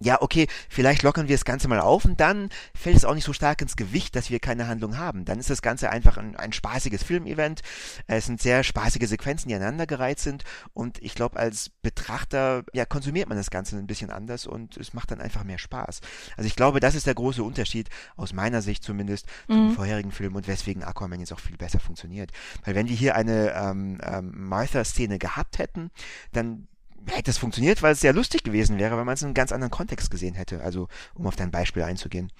ja, 0.00 0.22
okay, 0.22 0.46
vielleicht 0.68 1.02
lockern 1.02 1.28
wir 1.28 1.34
das 1.34 1.44
Ganze 1.44 1.68
mal 1.68 1.80
auf 1.80 2.04
und 2.04 2.20
dann 2.20 2.50
fällt 2.74 2.96
es 2.96 3.04
auch 3.04 3.14
nicht 3.14 3.24
so 3.24 3.32
stark 3.32 3.60
ins 3.62 3.76
Gewicht, 3.76 4.14
dass 4.14 4.30
wir 4.30 4.38
keine 4.38 4.68
Handlung 4.68 4.96
haben. 4.96 5.24
Dann 5.24 5.38
ist 5.38 5.50
das 5.50 5.62
Ganze 5.62 5.90
einfach 5.90 6.16
ein, 6.16 6.36
ein 6.36 6.52
spaßiges 6.52 7.02
Filmevent. 7.02 7.62
Es 8.06 8.26
sind 8.26 8.40
sehr 8.40 8.62
spaßige 8.62 9.08
Sequenzen, 9.08 9.48
die 9.48 9.54
aneinandergereiht 9.54 10.20
sind 10.20 10.44
und 10.72 11.02
ich 11.02 11.14
glaube, 11.14 11.38
als 11.38 11.70
Betrachter, 11.82 12.64
ja, 12.72 12.84
konsumiert 12.84 13.28
man 13.28 13.38
das 13.38 13.50
Ganze 13.50 13.76
ein 13.76 13.86
bisschen 13.86 14.10
anders 14.10 14.46
und 14.46 14.76
es 14.76 14.94
macht 14.94 15.10
dann 15.10 15.20
einfach 15.20 15.44
mehr 15.44 15.58
Spaß. 15.58 16.00
Also 16.36 16.46
ich 16.46 16.56
glaube, 16.56 16.80
das 16.80 16.94
ist 16.94 17.06
der 17.06 17.14
große 17.14 17.42
Unterschied, 17.42 17.88
aus 18.16 18.32
meiner 18.32 18.62
Sicht 18.62 18.84
zumindest, 18.84 19.26
zum 19.46 19.68
mhm. 19.68 19.72
vorherigen 19.72 20.12
Film 20.12 20.36
und 20.36 20.46
weswegen 20.46 20.84
Aquaman 20.84 21.20
jetzt 21.20 21.32
auch 21.32 21.40
viel 21.40 21.56
besser 21.56 21.80
funktioniert. 21.80 22.30
Weil 22.64 22.74
wenn 22.74 22.88
wir 22.88 22.96
hier 22.96 23.16
eine 23.16 23.52
ähm, 23.54 23.98
ähm, 24.02 24.32
Martha-Szene 24.34 25.18
gehabt 25.18 25.58
hätten, 25.58 25.90
dann 26.32 26.68
hätte 27.06 27.30
es 27.30 27.38
funktioniert, 27.38 27.82
weil 27.82 27.92
es 27.92 28.00
sehr 28.00 28.12
lustig 28.12 28.42
gewesen 28.42 28.78
wäre, 28.78 28.96
wenn 28.96 29.06
man 29.06 29.14
es 29.14 29.22
in 29.22 29.26
einem 29.26 29.34
ganz 29.34 29.52
anderen 29.52 29.70
Kontext 29.70 30.10
gesehen 30.10 30.34
hätte. 30.34 30.62
Also, 30.62 30.88
um 31.14 31.26
auf 31.26 31.36
dein 31.36 31.50
Beispiel 31.50 31.82
einzugehen. 31.82 32.30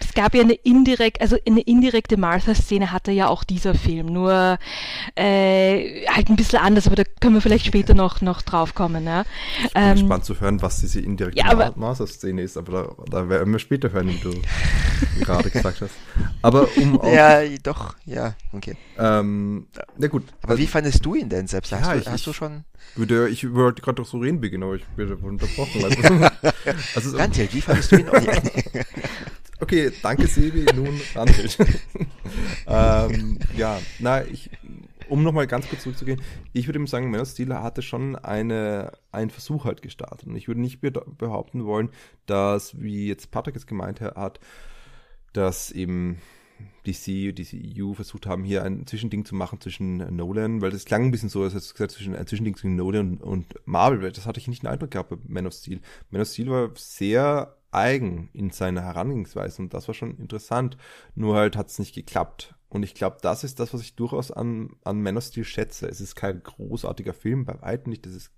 Es 0.00 0.14
gab 0.14 0.34
ja 0.34 0.42
eine 0.42 0.54
indirekt, 0.54 1.20
also 1.20 1.36
eine 1.46 1.60
indirekte 1.60 2.16
Martha-Szene 2.16 2.92
hatte 2.92 3.12
ja 3.12 3.28
auch 3.28 3.44
dieser 3.44 3.74
Film, 3.74 4.06
nur 4.06 4.58
äh, 5.14 6.06
halt 6.06 6.28
ein 6.28 6.36
bisschen 6.36 6.58
anders, 6.60 6.86
aber 6.86 6.96
da 6.96 7.04
können 7.20 7.34
wir 7.34 7.40
vielleicht 7.40 7.66
später 7.66 7.94
noch, 7.94 8.20
noch 8.20 8.42
drauf 8.42 8.74
kommen. 8.74 9.04
Ja? 9.04 9.24
Ich 9.64 9.72
bin 9.72 9.82
ähm, 9.82 9.94
gespannt 9.96 10.24
zu 10.24 10.40
hören, 10.40 10.62
was 10.62 10.80
diese 10.80 11.00
indirekte 11.00 11.38
ja, 11.38 11.72
Martha-Szene 11.74 12.42
ist, 12.42 12.56
aber 12.56 12.94
da, 13.08 13.20
da 13.20 13.28
werden 13.28 13.52
wir 13.52 13.58
später 13.58 13.92
hören, 13.92 14.08
wie 14.08 14.18
du 14.18 14.34
gerade 15.20 15.50
gesagt 15.50 15.80
hast. 15.80 15.94
Aber 16.42 16.68
um 16.76 17.00
auch, 17.00 17.12
Ja, 17.12 17.42
doch, 17.62 17.94
ja, 18.04 18.34
okay. 18.52 18.76
Ähm, 18.98 19.66
na 19.98 20.08
gut. 20.08 20.24
Aber 20.42 20.52
also, 20.52 20.62
wie 20.62 20.66
fandest 20.66 21.04
du 21.04 21.14
ihn 21.14 21.28
denn 21.28 21.46
selbst? 21.46 21.72
Hast, 21.72 21.86
ja, 21.86 21.94
du, 21.94 22.00
ich, 22.00 22.08
hast 22.08 22.26
du 22.26 22.32
schon... 22.32 22.64
Würde, 22.96 23.28
ich 23.28 23.52
wollte 23.52 23.82
gerade 23.82 23.96
doch 23.96 24.06
so 24.06 24.18
reden 24.18 24.40
beginnen, 24.40 24.62
aber 24.62 24.76
ich 24.76 24.84
werde 24.96 25.16
unterbrochen. 25.16 25.84
Also, 25.84 26.02
also, 26.94 27.16
Rantil, 27.16 27.48
wie 27.52 27.60
fandest 27.60 27.92
du 27.92 27.96
ihn? 27.96 28.08
okay, 29.60 29.90
danke 30.02 30.26
Sebi, 30.28 30.64
nun 30.74 31.00
Rantil. 31.14 31.48
ähm, 32.66 33.38
ja, 33.56 33.80
na, 33.98 34.24
ich, 34.24 34.50
um 35.08 35.22
nochmal 35.22 35.46
ganz 35.46 35.68
kurz 35.68 35.82
zurückzugehen, 35.82 36.22
ich 36.52 36.68
würde 36.68 36.78
eben 36.78 36.86
sagen, 36.86 37.10
Man 37.10 37.20
of 37.20 37.28
Steel 37.28 37.52
hatte 37.54 37.82
schon 37.82 38.16
eine, 38.16 38.92
einen 39.10 39.30
Versuch 39.30 39.64
halt 39.64 39.82
gestartet. 39.82 40.28
Und 40.28 40.36
ich 40.36 40.46
würde 40.46 40.60
nicht 40.60 40.80
behaupten 40.80 41.64
wollen, 41.64 41.90
dass, 42.26 42.80
wie 42.80 43.08
jetzt 43.08 43.30
Patrick 43.32 43.56
es 43.56 43.66
gemeint 43.66 44.00
hat, 44.00 44.38
dass 45.32 45.72
eben 45.72 46.18
DC, 46.86 47.34
DC 47.34 47.78
EU 47.78 47.94
versucht 47.94 48.26
haben, 48.26 48.44
hier 48.44 48.62
ein 48.62 48.86
Zwischending 48.86 49.24
zu 49.24 49.34
machen 49.34 49.60
zwischen 49.60 49.96
Nolan, 50.14 50.60
weil 50.60 50.70
das 50.70 50.84
klang 50.84 51.04
ein 51.04 51.10
bisschen 51.10 51.28
so, 51.28 51.42
als 51.42 51.54
hättest 51.54 51.74
gesagt, 51.74 51.92
zwischen, 51.92 52.14
ein 52.14 52.26
Zwischending 52.26 52.56
zwischen 52.56 52.76
Nolan 52.76 53.18
und, 53.18 53.22
und 53.22 53.54
Marvel. 53.66 54.12
Das 54.12 54.26
hatte 54.26 54.40
ich 54.40 54.48
nicht 54.48 54.62
den 54.62 54.68
Eindruck 54.68 54.90
gehabt 54.90 55.10
bei 55.10 55.16
Man 55.26 55.46
of 55.46 55.54
Steel. 55.54 55.80
Man 56.10 56.22
of 56.22 56.28
Steel 56.28 56.50
war 56.50 56.70
sehr 56.76 57.56
eigen 57.70 58.28
in 58.32 58.50
seiner 58.50 58.82
Herangehensweise 58.82 59.62
und 59.62 59.74
das 59.74 59.88
war 59.88 59.94
schon 59.94 60.16
interessant. 60.18 60.76
Nur 61.14 61.36
halt 61.36 61.56
hat 61.56 61.68
es 61.68 61.78
nicht 61.78 61.94
geklappt. 61.94 62.54
Und 62.68 62.82
ich 62.82 62.94
glaube, 62.94 63.18
das 63.22 63.44
ist 63.44 63.60
das, 63.60 63.72
was 63.72 63.82
ich 63.82 63.94
durchaus 63.94 64.30
an, 64.30 64.76
an 64.84 65.02
Man 65.02 65.16
of 65.16 65.24
Steel 65.24 65.44
schätze. 65.44 65.88
Es 65.88 66.00
ist 66.00 66.16
kein 66.16 66.42
großartiger 66.42 67.14
Film, 67.14 67.44
bei 67.44 67.60
weitem 67.62 67.90
nicht. 67.90 68.04
Das 68.04 68.14
ist 68.14 68.32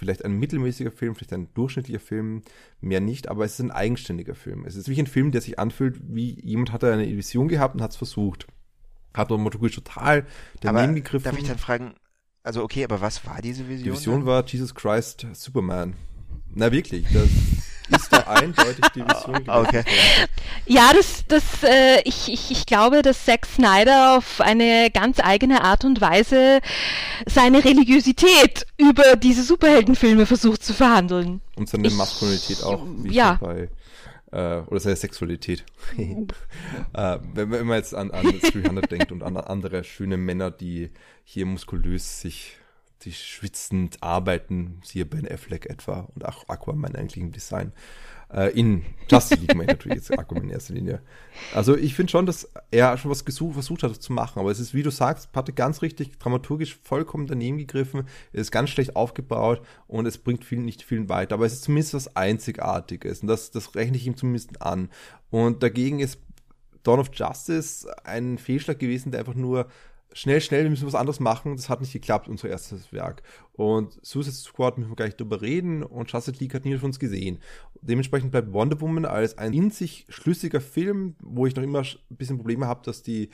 vielleicht 0.00 0.24
ein 0.24 0.38
mittelmäßiger 0.38 0.90
Film, 0.90 1.14
vielleicht 1.14 1.34
ein 1.34 1.52
durchschnittlicher 1.54 2.00
Film, 2.00 2.42
mehr 2.80 3.00
nicht, 3.00 3.28
aber 3.28 3.44
es 3.44 3.52
ist 3.52 3.60
ein 3.60 3.70
eigenständiger 3.70 4.34
Film. 4.34 4.64
Es 4.64 4.74
ist 4.74 4.88
wie 4.88 4.98
ein 4.98 5.06
Film, 5.06 5.30
der 5.30 5.42
sich 5.42 5.58
anfühlt, 5.58 6.00
wie 6.02 6.40
jemand 6.40 6.72
hatte 6.72 6.92
eine 6.92 7.06
Vision 7.06 7.48
gehabt 7.48 7.74
und 7.74 7.82
hat 7.82 7.92
es 7.92 7.96
versucht. 7.96 8.46
Hat 9.14 9.30
dramaturgisch 9.30 9.74
total 9.74 10.26
daneben 10.60 10.94
gegriffen. 10.94 11.24
Darf 11.24 11.38
ich 11.38 11.46
dann 11.46 11.58
fragen, 11.58 11.94
also 12.42 12.64
okay, 12.64 12.82
aber 12.82 13.00
was 13.00 13.26
war 13.26 13.42
diese 13.42 13.68
Vision? 13.68 13.84
Die 13.84 13.92
Vision 13.92 14.20
dann? 14.20 14.26
war 14.26 14.46
Jesus 14.46 14.74
Christ 14.74 15.26
Superman. 15.34 15.94
Na 16.54 16.72
wirklich, 16.72 17.06
das 17.12 17.28
ist 17.90 18.12
da 18.12 18.18
eindeutig 18.18 18.84
die 18.94 19.00
Vision 19.00 19.44
gewesen. 19.44 19.50
Okay. 19.50 19.84
Ja, 20.66 20.92
das, 20.94 21.24
das, 21.28 21.42
äh, 21.62 22.00
ich, 22.04 22.32
ich, 22.32 22.50
ich 22.50 22.66
glaube, 22.66 23.02
dass 23.02 23.24
Zack 23.24 23.46
Snyder 23.46 24.16
auf 24.16 24.40
eine 24.40 24.90
ganz 24.92 25.18
eigene 25.20 25.62
Art 25.62 25.84
und 25.84 26.00
Weise 26.00 26.60
seine 27.26 27.64
Religiosität 27.64 28.66
über 28.76 29.16
diese 29.16 29.42
Superheldenfilme 29.42 30.26
versucht 30.26 30.62
zu 30.62 30.72
verhandeln. 30.72 31.40
Und 31.56 31.68
seine 31.68 31.88
ich, 31.88 31.94
Maskulinität 31.94 32.62
auch, 32.62 32.82
wie 33.02 33.12
ja. 33.12 33.38
bei 33.40 33.68
äh, 34.32 34.60
oder 34.66 34.80
seine 34.80 34.96
Sexualität. 34.96 35.64
äh, 35.96 37.18
wenn, 37.34 37.50
wenn 37.50 37.66
man 37.66 37.76
jetzt 37.76 37.94
an, 37.94 38.10
an 38.10 38.26
300 38.52 38.90
denkt 38.90 39.12
und 39.12 39.22
an 39.22 39.36
andere 39.36 39.84
schöne 39.84 40.16
Männer, 40.16 40.50
die 40.50 40.90
hier 41.24 41.46
muskulös 41.46 42.20
sich 42.20 42.56
die 43.02 43.12
schwitzend 43.12 44.02
arbeiten, 44.02 44.80
siehe 44.84 45.06
Ben 45.06 45.26
Affleck 45.26 45.66
etwa 45.66 46.08
und 46.14 46.26
auch 46.26 46.48
Aquaman 46.48 46.94
eigentlich 46.94 47.22
im 47.22 47.32
Design. 47.32 47.72
Äh, 48.32 48.50
in 48.58 48.84
Justice 49.10 49.40
League 49.40 49.56
meine 49.56 49.72
natürlich 49.72 49.96
jetzt 49.96 50.16
Aquaman 50.16 50.44
in 50.44 50.50
erster 50.50 50.74
Linie. 50.74 51.00
Also 51.54 51.76
ich 51.76 51.94
finde 51.94 52.10
schon, 52.10 52.26
dass 52.26 52.48
er 52.70 52.96
schon 52.98 53.10
was 53.10 53.24
gesucht, 53.24 53.54
versucht 53.54 53.82
hat 53.82 53.94
zu 53.96 54.12
machen, 54.12 54.38
aber 54.38 54.50
es 54.50 54.60
ist, 54.60 54.74
wie 54.74 54.82
du 54.82 54.90
sagst, 54.90 55.30
hatte 55.34 55.52
ganz 55.52 55.82
richtig 55.82 56.18
dramaturgisch 56.18 56.78
vollkommen 56.82 57.26
daneben 57.26 57.58
gegriffen, 57.58 58.06
es 58.32 58.42
ist 58.42 58.50
ganz 58.50 58.70
schlecht 58.70 58.96
aufgebaut 58.96 59.62
und 59.86 60.06
es 60.06 60.18
bringt 60.18 60.44
viel, 60.44 60.58
nicht 60.58 60.82
viel 60.82 61.08
weiter, 61.08 61.34
aber 61.34 61.46
es 61.46 61.54
ist 61.54 61.64
zumindest 61.64 61.94
was 61.94 62.16
Einzigartiges 62.16 63.22
und 63.22 63.28
das, 63.28 63.50
das 63.50 63.74
rechne 63.74 63.96
ich 63.96 64.06
ihm 64.06 64.16
zumindest 64.16 64.60
an. 64.62 64.90
Und 65.30 65.62
dagegen 65.62 66.00
ist 66.00 66.18
Dawn 66.82 67.00
of 67.00 67.10
Justice 67.12 67.88
ein 68.04 68.38
Fehlschlag 68.38 68.78
gewesen, 68.78 69.10
der 69.10 69.20
einfach 69.20 69.34
nur 69.34 69.68
schnell, 70.12 70.40
schnell, 70.40 70.64
wir 70.64 70.70
müssen 70.70 70.86
was 70.86 70.94
anderes 70.94 71.20
machen. 71.20 71.56
Das 71.56 71.68
hat 71.68 71.80
nicht 71.80 71.92
geklappt, 71.92 72.28
unser 72.28 72.48
erstes 72.48 72.92
Werk. 72.92 73.22
Und 73.52 73.98
Suicide 74.04 74.34
Squad 74.34 74.78
müssen 74.78 74.90
wir 74.90 74.96
gar 74.96 75.04
nicht 75.04 75.20
drüber 75.20 75.42
reden 75.42 75.82
und 75.82 76.10
Justice 76.10 76.38
League 76.40 76.54
hat 76.54 76.64
niemand 76.64 76.80
von 76.80 76.88
uns 76.88 76.98
gesehen. 76.98 77.38
Dementsprechend 77.80 78.30
bleibt 78.30 78.52
Wonder 78.52 78.80
Woman 78.80 79.04
als 79.04 79.38
ein 79.38 79.52
in 79.52 79.70
sich 79.70 80.06
schlüssiger 80.08 80.60
Film, 80.60 81.14
wo 81.20 81.46
ich 81.46 81.56
noch 81.56 81.62
immer 81.62 81.80
ein 81.80 82.16
bisschen 82.16 82.38
Probleme 82.38 82.66
habe, 82.66 82.82
dass 82.84 83.02
die 83.02 83.30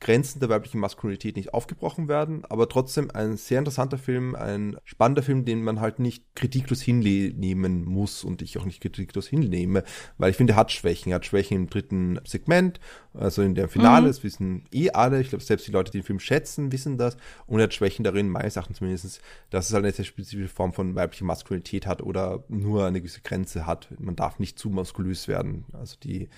Grenzen 0.00 0.40
der 0.40 0.48
weiblichen 0.48 0.80
Maskulinität 0.80 1.36
nicht 1.36 1.52
aufgebrochen 1.52 2.08
werden, 2.08 2.44
aber 2.48 2.68
trotzdem 2.68 3.10
ein 3.10 3.36
sehr 3.36 3.58
interessanter 3.58 3.98
Film, 3.98 4.34
ein 4.34 4.76
spannender 4.84 5.22
Film, 5.22 5.44
den 5.44 5.62
man 5.62 5.80
halt 5.80 5.98
nicht 5.98 6.24
kritiklos 6.34 6.80
hinnehmen 6.80 7.84
muss 7.84 8.24
und 8.24 8.40
ich 8.40 8.56
auch 8.58 8.64
nicht 8.64 8.80
kritiklos 8.80 9.28
hinnehme, 9.28 9.84
weil 10.16 10.30
ich 10.30 10.36
finde, 10.36 10.54
er 10.54 10.56
hat 10.56 10.72
Schwächen. 10.72 11.12
Er 11.12 11.16
hat 11.16 11.26
Schwächen 11.26 11.56
im 11.56 11.68
dritten 11.68 12.18
Segment, 12.24 12.80
also 13.12 13.42
in 13.42 13.54
der 13.54 13.68
Finale, 13.68 14.02
mhm. 14.02 14.06
das 14.06 14.24
wissen 14.24 14.64
eh 14.72 14.90
alle. 14.90 15.20
Ich 15.20 15.28
glaube, 15.28 15.44
selbst 15.44 15.66
die 15.66 15.72
Leute, 15.72 15.90
die 15.90 15.98
den 15.98 16.04
Film 16.04 16.20
schätzen, 16.20 16.72
wissen 16.72 16.96
das. 16.96 17.16
Und 17.46 17.60
er 17.60 17.64
hat 17.64 17.74
Schwächen 17.74 18.04
darin, 18.04 18.28
meines 18.28 18.56
Erachtens 18.56 18.78
zumindest, 18.78 19.20
dass 19.50 19.68
es 19.68 19.74
halt 19.74 19.84
eine 19.84 19.92
sehr 19.92 20.04
spezifische 20.04 20.48
Form 20.48 20.72
von 20.72 20.94
weiblicher 20.94 21.24
Maskulinität 21.26 21.86
hat 21.86 22.02
oder 22.02 22.44
nur 22.48 22.86
eine 22.86 23.00
gewisse 23.00 23.20
Grenze 23.20 23.66
hat. 23.66 23.88
Man 23.98 24.16
darf 24.16 24.38
nicht 24.38 24.58
zu 24.58 24.70
muskulös 24.70 25.28
werden. 25.28 25.64
Also 25.72 25.96
die 26.02 26.28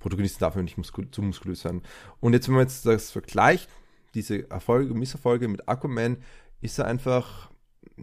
Protagonisten 0.00 0.40
darf 0.40 0.56
nicht 0.56 0.76
muskul 0.76 1.08
zu 1.10 1.22
muskulös 1.22 1.60
sein. 1.60 1.82
Und 2.18 2.32
jetzt, 2.32 2.48
wenn 2.48 2.56
man 2.56 2.64
jetzt 2.64 2.84
das 2.84 3.12
vergleicht, 3.12 3.68
diese 4.14 4.50
Erfolge, 4.50 4.94
Misserfolge 4.94 5.46
mit 5.46 5.68
Aquaman, 5.68 6.16
ist 6.60 6.78
er 6.78 6.86
einfach 6.86 7.50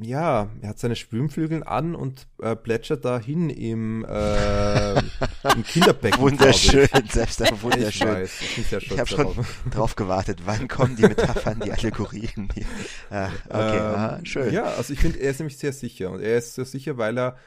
ja, 0.01 0.49
er 0.61 0.69
hat 0.69 0.79
seine 0.79 0.95
Schwimmflügel 0.95 1.63
an 1.63 1.95
und 1.95 2.27
äh, 2.41 2.55
plätschert 2.55 3.05
dahin 3.05 3.49
im, 3.49 4.05
äh, 4.05 4.97
im 4.99 5.63
Kinderbecken. 5.63 6.19
Wunderschön, 6.21 6.87
selbst 7.11 7.41
da 7.41 7.45
wunderschön. 7.61 8.07
Ich, 8.07 8.13
weiß, 8.13 8.41
ich, 8.41 8.73
ich 8.73 8.99
habe 8.99 9.07
schon 9.07 9.45
drauf 9.71 9.95
gewartet, 9.95 10.41
wann 10.45 10.67
kommen 10.67 10.95
die 10.95 11.03
Metaphern, 11.03 11.59
die 11.59 11.71
Allegorien. 11.71 12.49
Die, 12.55 12.65
ah, 13.09 13.29
okay, 13.49 14.17
ähm, 14.19 14.25
schön. 14.25 14.53
Ja, 14.53 14.65
also 14.65 14.93
ich 14.93 14.99
finde, 14.99 15.19
er 15.19 15.31
ist 15.31 15.39
nämlich 15.39 15.57
sehr 15.57 15.73
sicher 15.73 16.11
und 16.11 16.21
er 16.21 16.37
ist 16.37 16.55
sehr 16.55 16.65
sicher, 16.65 16.97
weil 16.97 17.17
er 17.17 17.37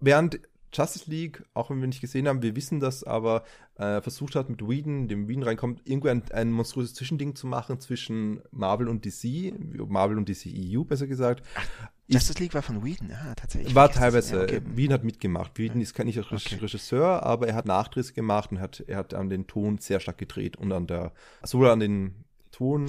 während 0.00 0.40
Justice 0.72 1.10
League, 1.10 1.44
auch 1.54 1.70
wenn 1.70 1.80
wir 1.80 1.88
nicht 1.88 2.00
gesehen 2.00 2.28
haben, 2.28 2.42
wir 2.42 2.54
wissen 2.56 2.80
das, 2.80 3.04
aber 3.04 3.44
äh, 3.76 4.00
versucht 4.00 4.36
hat 4.36 4.48
mit 4.48 4.66
Whedon, 4.66 5.08
dem 5.08 5.28
Whedon 5.28 5.42
reinkommt, 5.42 5.82
irgendwie 5.84 6.10
ein, 6.10 6.22
ein 6.32 6.50
monströses 6.52 6.94
Zwischending 6.94 7.34
zu 7.34 7.46
machen 7.46 7.80
zwischen 7.80 8.40
Marvel 8.50 8.88
und 8.88 9.04
DC, 9.04 9.54
Marvel 9.88 10.16
und 10.16 10.28
DC 10.28 10.46
EU 10.46 10.84
besser 10.84 11.06
gesagt. 11.06 11.44
Ach, 11.54 11.88
Justice 12.06 12.40
League 12.40 12.54
war 12.54 12.62
von 12.62 12.84
Whedon, 12.84 13.10
ja, 13.10 13.34
tatsächlich. 13.34 13.74
War 13.74 13.90
teilweise, 13.90 14.36
ja, 14.36 14.42
okay. 14.42 14.62
Whedon 14.64 14.94
hat 14.94 15.04
mitgemacht. 15.04 15.58
Whedon 15.58 15.80
ist 15.80 15.94
kein 15.94 16.06
nicht 16.06 16.18
okay. 16.18 16.56
Regisseur, 16.56 17.22
aber 17.22 17.48
er 17.48 17.54
hat 17.54 17.66
Nachdrehs 17.66 18.14
gemacht 18.14 18.50
und 18.52 18.60
hat, 18.60 18.84
er 18.86 18.96
hat 18.98 19.14
an 19.14 19.28
den 19.28 19.46
Ton 19.46 19.78
sehr 19.78 20.00
stark 20.00 20.18
gedreht 20.18 20.56
und 20.56 20.72
an 20.72 20.86
der, 20.86 21.12
sowohl 21.42 21.70
an 21.70 21.80
den 21.80 22.24
Ton 22.50 22.86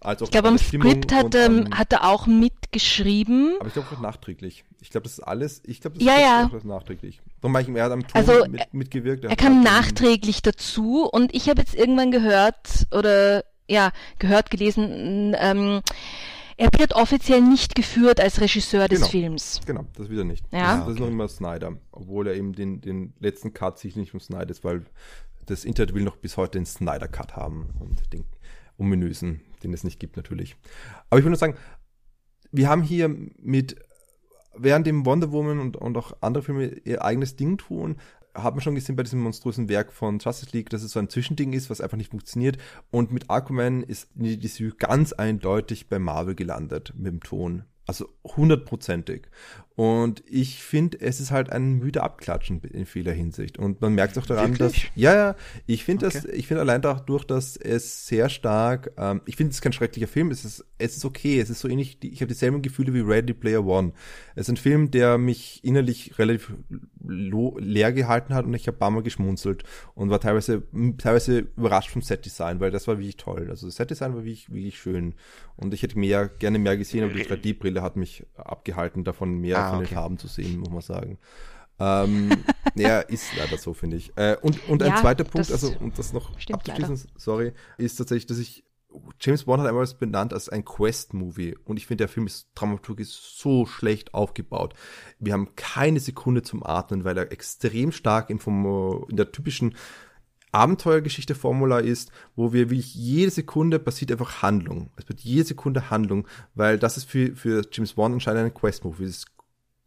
als 0.00 0.22
auch 0.22 0.26
Ich 0.26 0.30
glaube, 0.30 0.48
am 0.48 0.58
Skript 0.58 1.12
hat, 1.12 1.34
ähm, 1.34 1.68
hat 1.72 1.92
er 1.92 2.04
auch 2.08 2.26
mitgeschrieben. 2.68 3.56
Aber 3.58 3.68
ich 3.68 3.72
glaube 3.74 3.88
auch 3.94 4.00
nachträglich. 4.00 4.64
Ich 4.80 4.90
glaube, 4.90 5.04
das 5.04 5.14
ist 5.14 5.20
alles, 5.20 5.62
ich 5.64 5.80
glaube, 5.80 5.98
das 5.98 6.06
ja, 6.06 6.42
ist 6.42 6.52
ja. 6.52 6.60
nachträglich. 6.64 7.20
Darum 7.40 7.56
ich, 7.56 7.68
er 7.68 7.84
hat 7.84 7.92
am 7.92 8.06
Ton 8.06 8.10
also, 8.14 8.46
mit, 8.48 8.72
mitgewirkt. 8.72 9.24
Er, 9.24 9.30
er 9.30 9.36
kam 9.36 9.62
nachträglich 9.62 10.42
dazu 10.42 11.08
und 11.10 11.34
ich 11.34 11.48
habe 11.48 11.60
jetzt 11.60 11.74
irgendwann 11.74 12.10
gehört 12.10 12.86
oder 12.90 13.44
ja, 13.68 13.92
gehört, 14.18 14.50
gelesen, 14.50 15.36
ähm, 15.38 15.80
er 16.56 16.70
wird 16.76 16.94
offiziell 16.94 17.40
nicht 17.42 17.74
geführt 17.74 18.18
als 18.18 18.40
Regisseur 18.40 18.88
des 18.88 19.00
genau, 19.00 19.10
Films. 19.10 19.60
Genau, 19.66 19.84
das 19.94 20.08
wieder 20.08 20.24
nicht. 20.24 20.44
Ja. 20.50 20.78
Das, 20.78 20.86
das 20.86 20.94
ist 20.94 21.00
noch 21.00 21.08
immer 21.08 21.28
Snyder, 21.28 21.76
obwohl 21.92 22.28
er 22.28 22.34
eben 22.34 22.52
den, 22.52 22.80
den 22.80 23.12
letzten 23.20 23.52
Cut 23.52 23.78
sich 23.78 23.94
nicht 23.94 24.10
von 24.10 24.20
Snyder 24.20 24.50
ist, 24.50 24.64
weil 24.64 24.84
das 25.46 25.64
Internet 25.64 25.94
will 25.94 26.02
noch 26.02 26.16
bis 26.16 26.36
heute 26.36 26.58
den 26.58 26.66
Snyder 26.66 27.08
Cut 27.08 27.36
haben 27.36 27.70
und 27.78 28.12
den 28.12 28.24
ominösen, 28.78 29.40
den 29.62 29.72
es 29.72 29.84
nicht 29.84 30.00
gibt 30.00 30.16
natürlich. 30.16 30.56
Aber 31.10 31.18
ich 31.18 31.24
will 31.24 31.30
nur 31.30 31.38
sagen, 31.38 31.56
wir 32.52 32.68
haben 32.68 32.82
hier 32.82 33.08
mit, 33.38 33.76
während 34.56 34.86
dem 34.86 35.06
Wonder 35.06 35.32
Woman 35.32 35.60
und, 35.60 35.76
und 35.76 35.96
auch 35.96 36.12
andere 36.20 36.42
Filme 36.42 36.66
ihr 36.84 37.04
eigenes 37.04 37.36
Ding 37.36 37.58
tun, 37.58 37.96
hat 38.34 38.54
man 38.54 38.60
schon 38.60 38.74
gesehen 38.74 38.96
bei 38.96 39.02
diesem 39.02 39.20
monströsen 39.20 39.68
Werk 39.68 39.92
von 39.92 40.18
Justice 40.18 40.52
League, 40.52 40.70
dass 40.70 40.82
es 40.82 40.92
so 40.92 40.98
ein 40.98 41.08
Zwischending 41.08 41.52
ist, 41.52 41.70
was 41.70 41.80
einfach 41.80 41.96
nicht 41.96 42.10
funktioniert. 42.10 42.58
Und 42.90 43.10
mit 43.10 43.30
Aquaman 43.30 43.82
ist 43.82 44.08
die 44.14 44.46
Sü 44.48 44.72
ganz 44.78 45.12
eindeutig 45.12 45.88
bei 45.88 45.98
Marvel 45.98 46.34
gelandet 46.34 46.92
mit 46.96 47.12
dem 47.12 47.20
Ton. 47.20 47.64
Also 47.86 48.08
hundertprozentig. 48.24 49.28
Und 49.78 50.24
ich 50.28 50.60
finde, 50.64 51.00
es 51.00 51.20
ist 51.20 51.30
halt 51.30 51.52
ein 51.52 51.74
müde 51.74 52.02
Abklatschen 52.02 52.60
in 52.62 52.84
vieler 52.84 53.12
Hinsicht. 53.12 53.58
Und 53.58 53.80
man 53.80 53.94
merkt 53.94 54.18
auch 54.18 54.26
daran, 54.26 54.58
Wirklich? 54.58 54.86
dass. 54.86 54.96
Ja, 54.96 55.14
ja, 55.14 55.36
ich 55.66 55.84
finde 55.84 56.08
okay. 56.08 56.20
das, 56.20 56.24
ich 56.34 56.48
finde 56.48 56.62
allein 56.62 56.82
dadurch, 56.82 57.22
dass 57.22 57.56
es 57.56 58.08
sehr 58.08 58.28
stark, 58.28 58.90
ähm, 58.98 59.20
ich 59.24 59.36
finde 59.36 59.52
es 59.52 59.60
kein 59.60 59.72
schrecklicher 59.72 60.08
Film, 60.08 60.32
es 60.32 60.44
ist, 60.44 60.64
es 60.78 60.96
ist 60.96 61.04
okay, 61.04 61.38
es 61.38 61.48
ist 61.48 61.60
so 61.60 61.68
ähnlich, 61.68 61.98
ich 62.02 62.20
habe 62.20 62.26
dieselben 62.26 62.60
Gefühle 62.60 62.92
wie 62.92 63.02
Ready 63.02 63.34
Player 63.34 63.64
One. 63.64 63.92
Es 64.34 64.48
ist 64.48 64.48
ein 64.48 64.56
Film, 64.56 64.90
der 64.90 65.16
mich 65.16 65.62
innerlich 65.62 66.18
relativ 66.18 66.52
leer 67.06 67.92
gehalten 67.92 68.34
hat 68.34 68.46
und 68.46 68.54
ich 68.54 68.66
habe 68.66 68.78
ein 68.78 68.80
paar 68.80 68.90
Mal 68.90 69.04
geschmunzelt 69.04 69.62
und 69.94 70.10
war 70.10 70.20
teilweise, 70.20 70.64
teilweise 70.98 71.46
überrascht 71.56 71.90
vom 71.90 72.02
Setdesign, 72.02 72.58
weil 72.58 72.72
das 72.72 72.88
war 72.88 72.98
wirklich 72.98 73.16
toll. 73.16 73.46
Also 73.48 73.68
das 73.68 73.76
Setdesign 73.76 74.12
war 74.14 74.24
wirklich, 74.24 74.52
wirklich 74.52 74.78
schön. 74.78 75.14
Und 75.56 75.72
ich 75.72 75.82
hätte 75.82 75.98
mehr, 75.98 76.26
gerne 76.26 76.58
mehr 76.58 76.76
gesehen, 76.76 77.04
aber 77.04 77.14
die 77.14 77.24
3D-Brille 77.24 77.80
hat 77.80 77.96
mich 77.96 78.26
abgehalten, 78.36 79.04
davon 79.04 79.40
mehr 79.40 79.58
ah, 79.58 79.67
von 79.68 79.78
okay. 79.78 79.88
den 79.88 79.94
Farben 79.94 80.18
zu 80.18 80.28
sehen, 80.28 80.58
muss 80.58 80.70
man 80.70 80.80
sagen. 80.80 81.18
ähm, 81.78 82.30
ja, 82.74 83.00
ist 83.00 83.36
leider 83.36 83.58
so, 83.58 83.74
finde 83.74 83.96
ich. 83.96 84.16
Äh, 84.16 84.36
und 84.42 84.68
und 84.68 84.82
ja, 84.82 84.94
ein 84.94 85.00
zweiter 85.00 85.24
Punkt, 85.24 85.50
also 85.50 85.72
um 85.80 85.92
das 85.94 86.12
noch 86.12 86.30
abzuschließen, 86.30 86.96
leider. 86.96 87.08
sorry, 87.16 87.52
ist 87.76 87.96
tatsächlich, 87.96 88.26
dass 88.26 88.38
ich 88.38 88.64
James 89.20 89.44
Bond 89.44 89.60
hat 89.60 89.68
einmal 89.68 89.86
benannt 89.98 90.32
als 90.32 90.48
ein 90.48 90.64
Quest-Movie 90.64 91.56
und 91.64 91.76
ich 91.76 91.86
finde, 91.86 92.02
der 92.02 92.08
Film 92.08 92.26
ist 92.26 92.48
dramaturgisch 92.54 93.10
so 93.10 93.66
schlecht 93.66 94.14
aufgebaut. 94.14 94.74
Wir 95.18 95.34
haben 95.34 95.54
keine 95.56 96.00
Sekunde 96.00 96.42
zum 96.42 96.64
Atmen, 96.64 97.04
weil 97.04 97.18
er 97.18 97.30
extrem 97.30 97.92
stark 97.92 98.30
in, 98.30 98.38
vom, 98.38 99.04
in 99.10 99.16
der 99.16 99.30
typischen 99.30 99.74
Abenteuergeschichte-Formula 100.52 101.80
ist, 101.80 102.10
wo 102.34 102.54
wir 102.54 102.70
wie 102.70 102.78
jede 102.78 103.30
Sekunde 103.30 103.78
passiert 103.78 104.10
einfach 104.10 104.42
Handlung. 104.42 104.90
Es 104.96 105.06
wird 105.08 105.20
jede 105.20 105.44
Sekunde 105.44 105.90
Handlung, 105.90 106.26
weil 106.54 106.78
das 106.78 106.96
ist 106.96 107.04
für, 107.04 107.36
für 107.36 107.62
James 107.70 107.92
Bond 107.92 108.14
anscheinend 108.14 108.44
ein 108.44 108.54
Quest-Movie. 108.54 109.04
Ist 109.04 109.26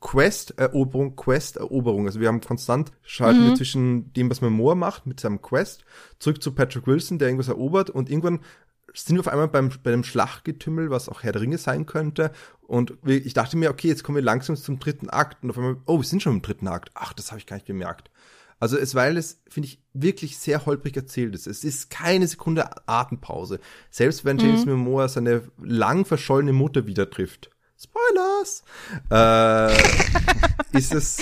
Quest, 0.02 0.56
Eroberung, 0.58 1.16
Quest, 1.16 1.58
Eroberung. 1.58 2.08
Also 2.08 2.20
wir 2.20 2.28
haben 2.28 2.42
konstant 2.42 2.92
schalten 3.04 3.42
mhm. 3.44 3.50
wir 3.50 3.56
zwischen 3.56 4.12
dem, 4.14 4.30
was 4.30 4.42
Moore 4.42 4.76
macht 4.76 5.06
mit 5.06 5.20
seinem 5.20 5.42
Quest, 5.42 5.86
zurück 6.20 6.44
zu 6.44 6.54
Patrick 6.54 6.88
Wilson, 6.88 7.20
der 7.20 7.30
irgendwas 7.30 7.48
erobert 7.48 7.90
und 7.90 8.10
irgendwann 8.10 8.40
sind 8.94 9.16
wir 9.16 9.22
auf 9.22 9.28
einmal 9.28 9.48
beim, 9.48 9.70
bei 9.84 9.92
dem 9.92 10.04
Schlachtgetümmel, 10.04 10.90
was 10.90 11.08
auch 11.08 11.24
Herr 11.24 11.32
der 11.32 11.42
Ringe 11.42 11.58
sein 11.58 11.86
könnte. 11.86 12.32
Und 12.62 12.94
ich 13.06 13.34
dachte 13.34 13.58
mir, 13.58 13.70
okay, 13.70 13.88
jetzt 13.88 14.04
kommen 14.04 14.18
wir 14.18 14.24
langsam 14.24 14.56
zum 14.56 14.80
dritten 14.80 15.10
Akt. 15.10 15.44
Und 15.44 15.52
auf 15.52 15.58
einmal, 15.58 15.78
oh, 15.86 16.00
wir 16.00 16.04
sind 16.04 16.22
schon 16.22 16.34
im 16.34 16.42
dritten 16.42 16.68
Akt. 16.68 16.92
Ach, 16.94 17.14
das 17.14 17.32
habe 17.32 17.40
ich 17.40 17.46
gar 17.46 17.56
nicht 17.56 17.66
gemerkt. 17.66 18.12
Also 18.60 18.78
es, 18.78 18.94
weil 18.94 19.18
es, 19.18 19.42
finde 19.50 19.68
ich, 19.68 19.82
wirklich 19.94 20.38
sehr 20.38 20.66
holprig 20.66 20.96
erzählt 20.96 21.34
ist. 21.34 21.48
Es 21.48 21.64
ist 21.64 21.90
keine 21.90 22.28
Sekunde 22.28 22.70
Atempause. 22.88 23.60
Selbst 23.90 24.24
wenn 24.24 24.38
James 24.38 24.66
mhm. 24.66 24.74
Momoa 24.74 25.08
seine 25.08 25.44
lang 25.62 26.06
verschollene 26.06 26.54
Mutter 26.54 26.86
wieder 26.86 27.10
trifft. 27.10 27.50
Spoilers! 27.82 28.64
Äh, 29.10 30.78
ist 30.78 30.94
es, 30.94 31.18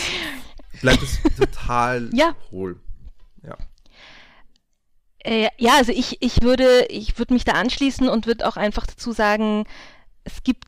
bleibt 0.82 1.04
es 1.04 1.20
total 1.38 2.10
ja. 2.14 2.36
hohl. 2.52 2.80
Ja. 3.44 3.58
Äh, 5.24 5.50
ja, 5.58 5.76
also 5.76 5.92
ich, 5.92 6.22
ich 6.22 6.42
würde, 6.42 6.86
ich 6.90 7.18
würde 7.18 7.34
mich 7.34 7.46
da 7.46 7.54
anschließen 7.54 8.10
und 8.10 8.28
würde 8.28 8.48
auch 8.48 8.58
einfach 8.58 8.86
dazu 8.88 9.12
sagen, 9.14 9.66
es 10.24 10.44
gibt 10.44 10.66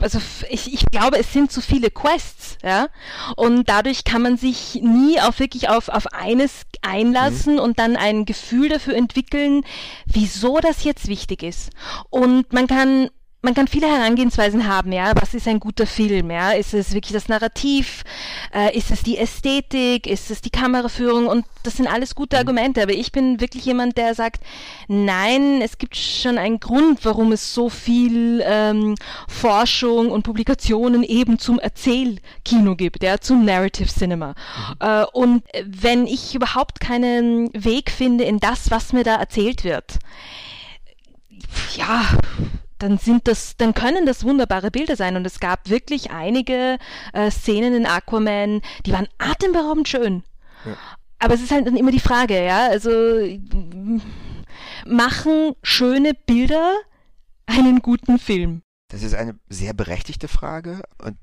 also 0.00 0.20
ich, 0.48 0.72
ich 0.72 0.86
glaube, 0.86 1.18
es 1.18 1.32
sind 1.32 1.50
zu 1.50 1.60
viele 1.60 1.90
Quests, 1.90 2.56
ja. 2.62 2.88
Und 3.36 3.68
dadurch 3.68 4.04
kann 4.04 4.22
man 4.22 4.36
sich 4.36 4.76
nie 4.76 5.20
auf 5.20 5.40
wirklich 5.40 5.68
auf, 5.68 5.88
auf 5.88 6.06
eines 6.08 6.62
einlassen 6.82 7.54
mhm. 7.54 7.60
und 7.60 7.78
dann 7.78 7.96
ein 7.96 8.24
Gefühl 8.24 8.68
dafür 8.68 8.94
entwickeln, 8.94 9.64
wieso 10.06 10.60
das 10.60 10.84
jetzt 10.84 11.08
wichtig 11.08 11.42
ist. 11.42 11.70
Und 12.10 12.52
man 12.52 12.66
kann 12.68 13.10
man 13.42 13.54
kann 13.54 13.68
viele 13.68 13.86
Herangehensweisen 13.86 14.68
haben, 14.68 14.92
ja. 14.92 15.12
Was 15.18 15.32
ist 15.32 15.48
ein 15.48 15.60
guter 15.60 15.86
Film, 15.86 16.30
ja? 16.30 16.52
Ist 16.52 16.74
es 16.74 16.92
wirklich 16.92 17.12
das 17.12 17.28
Narrativ? 17.28 18.04
Äh, 18.54 18.76
ist 18.76 18.90
es 18.90 19.02
die 19.02 19.16
Ästhetik? 19.16 20.06
Ist 20.06 20.30
es 20.30 20.42
die 20.42 20.50
Kameraführung? 20.50 21.26
Und 21.26 21.46
das 21.62 21.78
sind 21.78 21.86
alles 21.86 22.14
gute 22.14 22.36
mhm. 22.36 22.40
Argumente. 22.40 22.82
Aber 22.82 22.92
ich 22.92 23.12
bin 23.12 23.40
wirklich 23.40 23.64
jemand, 23.64 23.96
der 23.96 24.14
sagt, 24.14 24.42
nein, 24.88 25.62
es 25.62 25.78
gibt 25.78 25.96
schon 25.96 26.36
einen 26.36 26.60
Grund, 26.60 27.04
warum 27.04 27.32
es 27.32 27.54
so 27.54 27.70
viel 27.70 28.42
ähm, 28.44 28.94
Forschung 29.26 30.10
und 30.10 30.22
Publikationen 30.22 31.02
eben 31.02 31.38
zum 31.38 31.58
Erzählkino 31.58 32.76
gibt, 32.76 33.02
ja, 33.02 33.20
zum 33.20 33.46
Narrative 33.46 33.88
Cinema. 33.88 34.28
Mhm. 34.28 34.86
Äh, 34.86 35.04
und 35.12 35.42
wenn 35.64 36.06
ich 36.06 36.34
überhaupt 36.34 36.80
keinen 36.80 37.48
Weg 37.54 37.90
finde 37.90 38.24
in 38.24 38.38
das, 38.38 38.70
was 38.70 38.92
mir 38.92 39.04
da 39.04 39.16
erzählt 39.16 39.64
wird, 39.64 39.98
ja, 41.76 42.04
dann 42.80 42.98
sind 42.98 43.28
das, 43.28 43.56
dann 43.56 43.74
können 43.74 44.06
das 44.06 44.24
wunderbare 44.24 44.70
Bilder 44.70 44.96
sein. 44.96 45.16
Und 45.16 45.26
es 45.26 45.38
gab 45.38 45.68
wirklich 45.68 46.10
einige 46.10 46.78
äh, 47.12 47.30
Szenen 47.30 47.74
in 47.74 47.86
Aquaman, 47.86 48.62
die 48.86 48.92
waren 48.92 49.08
atemberaubend 49.18 49.88
schön. 49.88 50.24
Ja. 50.64 50.76
Aber 51.18 51.34
es 51.34 51.42
ist 51.42 51.52
halt 51.52 51.66
dann 51.66 51.76
immer 51.76 51.92
die 51.92 52.00
Frage, 52.00 52.44
ja. 52.44 52.68
Also 52.68 52.90
machen 54.86 55.52
schöne 55.62 56.14
Bilder 56.14 56.74
einen 57.46 57.80
guten 57.80 58.18
Film? 58.18 58.62
Das 58.88 59.02
ist 59.02 59.14
eine 59.14 59.38
sehr 59.48 59.74
berechtigte 59.74 60.28
Frage 60.28 60.82
und 61.04 61.16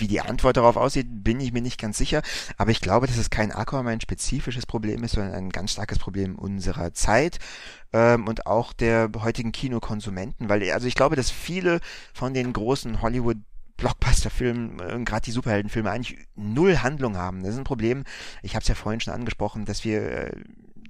wie 0.00 0.08
die 0.08 0.20
Antwort 0.20 0.56
darauf 0.56 0.76
aussieht, 0.76 1.06
bin 1.10 1.40
ich 1.40 1.52
mir 1.52 1.62
nicht 1.62 1.80
ganz 1.80 1.98
sicher. 1.98 2.22
Aber 2.56 2.70
ich 2.70 2.80
glaube, 2.80 3.06
dass 3.06 3.16
es 3.16 3.30
kein 3.30 3.52
Aquaman-spezifisches 3.52 4.66
Problem 4.66 5.04
ist, 5.04 5.12
sondern 5.12 5.34
ein 5.34 5.50
ganz 5.50 5.72
starkes 5.72 5.98
Problem 5.98 6.36
unserer 6.36 6.92
Zeit 6.92 7.38
ähm, 7.92 8.26
und 8.26 8.46
auch 8.46 8.72
der 8.72 9.10
heutigen 9.18 9.52
Kinokonsumenten. 9.52 10.48
Weil, 10.48 10.70
also 10.72 10.86
ich 10.86 10.94
glaube, 10.94 11.16
dass 11.16 11.30
viele 11.30 11.80
von 12.12 12.34
den 12.34 12.52
großen 12.52 13.02
Hollywood 13.02 13.38
Blockbuster-Filmen, 13.80 14.78
äh, 14.80 15.04
gerade 15.04 15.22
die 15.22 15.32
Superheldenfilme, 15.32 15.90
eigentlich 15.90 16.18
null 16.36 16.78
Handlung 16.78 17.16
haben. 17.16 17.42
Das 17.42 17.52
ist 17.52 17.58
ein 17.58 17.64
Problem. 17.64 18.04
Ich 18.42 18.54
habe 18.54 18.62
es 18.62 18.68
ja 18.68 18.74
vorhin 18.74 19.00
schon 19.00 19.14
angesprochen, 19.14 19.64
dass 19.64 19.84
wir 19.84 20.02
äh, 20.02 20.32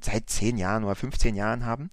seit 0.05 0.29
10 0.29 0.59
Jahren 0.59 0.85
oder 0.85 0.95
15 0.95 1.35
Jahren 1.35 1.65
haben. 1.65 1.91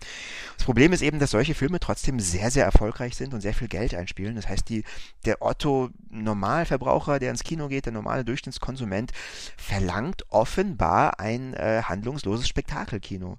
Das 0.56 0.66
Problem 0.66 0.94
ist 0.94 1.02
eben, 1.02 1.20
dass 1.20 1.32
solche 1.32 1.56
Filme 1.56 1.80
trotzdem 1.80 2.20
sehr, 2.20 2.52
sehr 2.52 2.66
erfolgreich 2.66 3.16
sind 3.16 3.34
und 3.34 3.42
sehr 3.42 3.54
viel 3.54 3.68
Geld 3.68 3.94
einspielen. 3.94 4.36
Das 4.36 4.48
heißt, 4.48 4.68
die, 4.70 4.84
der 5.26 5.42
Otto 5.42 5.90
Normalverbraucher, 6.10 7.20
der 7.20 7.32
ins 7.32 7.44
Kino 7.44 7.68
geht, 7.68 7.86
der 7.86 7.94
normale 7.94 8.26
Durchschnittskonsument, 8.26 9.12
verlangt 9.58 10.26
offenbar 10.30 11.20
ein 11.20 11.54
äh, 11.54 11.84
handlungsloses 11.84 12.48
Spektakelkino. 12.48 13.38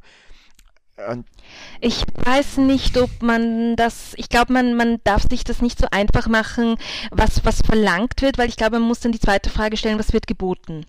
Ich 1.81 2.03
weiß 2.15 2.59
nicht, 2.59 2.99
ob 2.99 3.23
man 3.23 3.77
das, 3.77 4.13
ich 4.17 4.29
glaube, 4.29 4.53
man, 4.53 4.75
man 4.75 4.99
darf 5.05 5.23
sich 5.29 5.45
das 5.45 5.63
nicht 5.63 5.79
so 5.79 5.87
einfach 5.91 6.29
machen, 6.29 6.77
was, 7.11 7.45
was 7.45 7.63
verlangt 7.63 8.21
wird, 8.21 8.37
weil 8.37 8.49
ich 8.49 8.57
glaube, 8.57 8.79
man 8.79 8.89
muss 8.89 9.01
dann 9.01 9.13
die 9.13 9.21
zweite 9.21 9.49
Frage 9.49 9.77
stellen, 9.77 9.99
was 9.99 10.13
wird 10.13 10.27
geboten? 10.27 10.87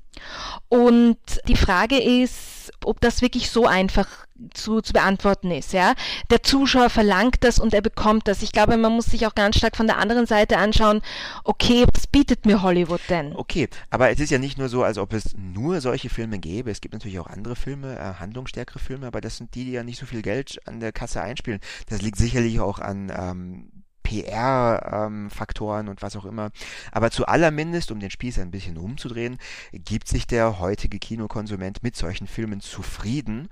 Und 0.67 1.17
die 1.47 1.55
Frage 1.55 1.99
ist, 1.99 2.71
ob 2.83 2.99
das 3.01 3.21
wirklich 3.21 3.49
so 3.51 3.65
einfach 3.65 4.25
zu, 4.53 4.81
zu 4.81 4.93
beantworten 4.93 5.51
ist. 5.51 5.73
Ja? 5.73 5.93
Der 6.29 6.43
Zuschauer 6.43 6.89
verlangt 6.89 7.37
das 7.41 7.59
und 7.59 7.73
er 7.73 7.81
bekommt 7.81 8.27
das. 8.27 8.41
Ich 8.41 8.51
glaube, 8.51 8.77
man 8.77 8.93
muss 8.93 9.05
sich 9.05 9.27
auch 9.27 9.35
ganz 9.35 9.57
stark 9.57 9.75
von 9.75 9.87
der 9.87 9.97
anderen 9.97 10.25
Seite 10.25 10.57
anschauen, 10.57 11.01
okay, 11.43 11.85
was 11.93 12.07
bietet 12.07 12.45
mir 12.45 12.61
Hollywood 12.61 13.01
denn? 13.09 13.35
Okay, 13.35 13.69
aber 13.89 14.09
es 14.09 14.19
ist 14.19 14.29
ja 14.29 14.37
nicht 14.37 14.57
nur 14.57 14.69
so, 14.69 14.83
als 14.83 14.97
ob 14.97 15.13
es 15.13 15.35
nur 15.37 15.81
solche 15.81 16.09
Filme 16.09 16.39
gäbe. 16.39 16.71
Es 16.71 16.81
gibt 16.81 16.93
natürlich 16.93 17.19
auch 17.19 17.27
andere 17.27 17.55
Filme, 17.55 17.97
äh, 17.97 18.19
handlungsstärkere 18.19 18.79
Filme, 18.79 19.07
aber 19.07 19.21
das 19.21 19.37
sind 19.37 19.55
die, 19.55 19.65
die 19.65 19.71
ja 19.71 19.83
nicht 19.83 19.99
so 19.99 20.05
viel 20.05 20.21
Geld 20.21 20.59
an 20.65 20.79
der 20.79 20.91
Kasse 20.91 21.21
einspielen. 21.21 21.59
Das 21.87 22.01
liegt 22.01 22.17
sicherlich 22.17 22.59
auch 22.59 22.79
an 22.79 23.11
ähm, 23.15 23.71
PR-Faktoren 24.09 25.85
ähm, 25.85 25.91
und 25.91 26.01
was 26.01 26.15
auch 26.15 26.25
immer. 26.25 26.51
Aber 26.91 27.11
zu 27.11 27.27
allermindest, 27.27 27.91
um 27.91 27.99
den 27.99 28.09
Spieß 28.09 28.39
ein 28.39 28.51
bisschen 28.51 28.77
umzudrehen, 28.77 29.37
gibt 29.71 30.07
sich 30.07 30.25
der 30.25 30.59
heutige 30.59 30.97
Kinokonsument 30.97 31.83
mit 31.83 31.95
solchen 31.95 32.27
Filmen 32.27 32.59
zufrieden 32.59 33.49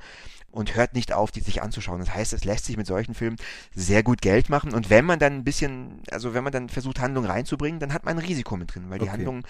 und 0.52 0.76
hört 0.76 0.94
nicht 0.94 1.14
auf, 1.14 1.32
die 1.32 1.42
sich 1.42 1.62
anzuschauen. 1.62 2.00
Das 2.00 2.14
heißt, 2.14 2.34
es 2.34 2.46
lässt 2.46 2.66
sich 2.66 2.78
mit 2.78 2.88
solchen 2.88 3.14
Filmen 3.14 3.38
sehr 3.76 4.04
gut 4.04 4.22
Geld 4.22 4.50
machen. 4.50 4.74
Und 4.74 4.90
wenn 4.90 5.06
man 5.06 5.20
dann 5.20 5.34
ein 5.34 5.44
bisschen, 5.44 6.02
also 6.10 6.34
wenn 6.34 6.44
man 6.44 6.54
dann 6.54 6.70
versucht, 6.70 7.00
Handlung 7.00 7.26
reinzubringen, 7.26 7.80
dann 7.80 7.94
hat 7.94 8.06
man 8.06 8.18
ein 8.18 8.26
Risiko 8.26 8.58
mit 8.58 8.74
drin, 8.74 8.90
weil 8.90 9.00
die 9.00 9.04
okay. 9.04 9.14
Handlung, 9.14 9.44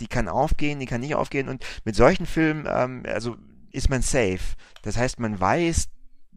die 0.00 0.08
kann 0.08 0.28
aufgehen, 0.28 0.80
die 0.80 0.86
kann 0.86 1.00
nicht 1.00 1.14
aufgehen. 1.14 1.48
Und 1.48 1.64
mit 1.84 1.94
solchen 1.94 2.26
Filmen, 2.26 2.66
ähm, 2.68 3.02
also 3.06 3.36
ist 3.70 3.90
man 3.90 4.02
safe. 4.02 4.40
Das 4.82 4.96
heißt, 4.96 5.20
man 5.20 5.38
weiß, 5.38 5.88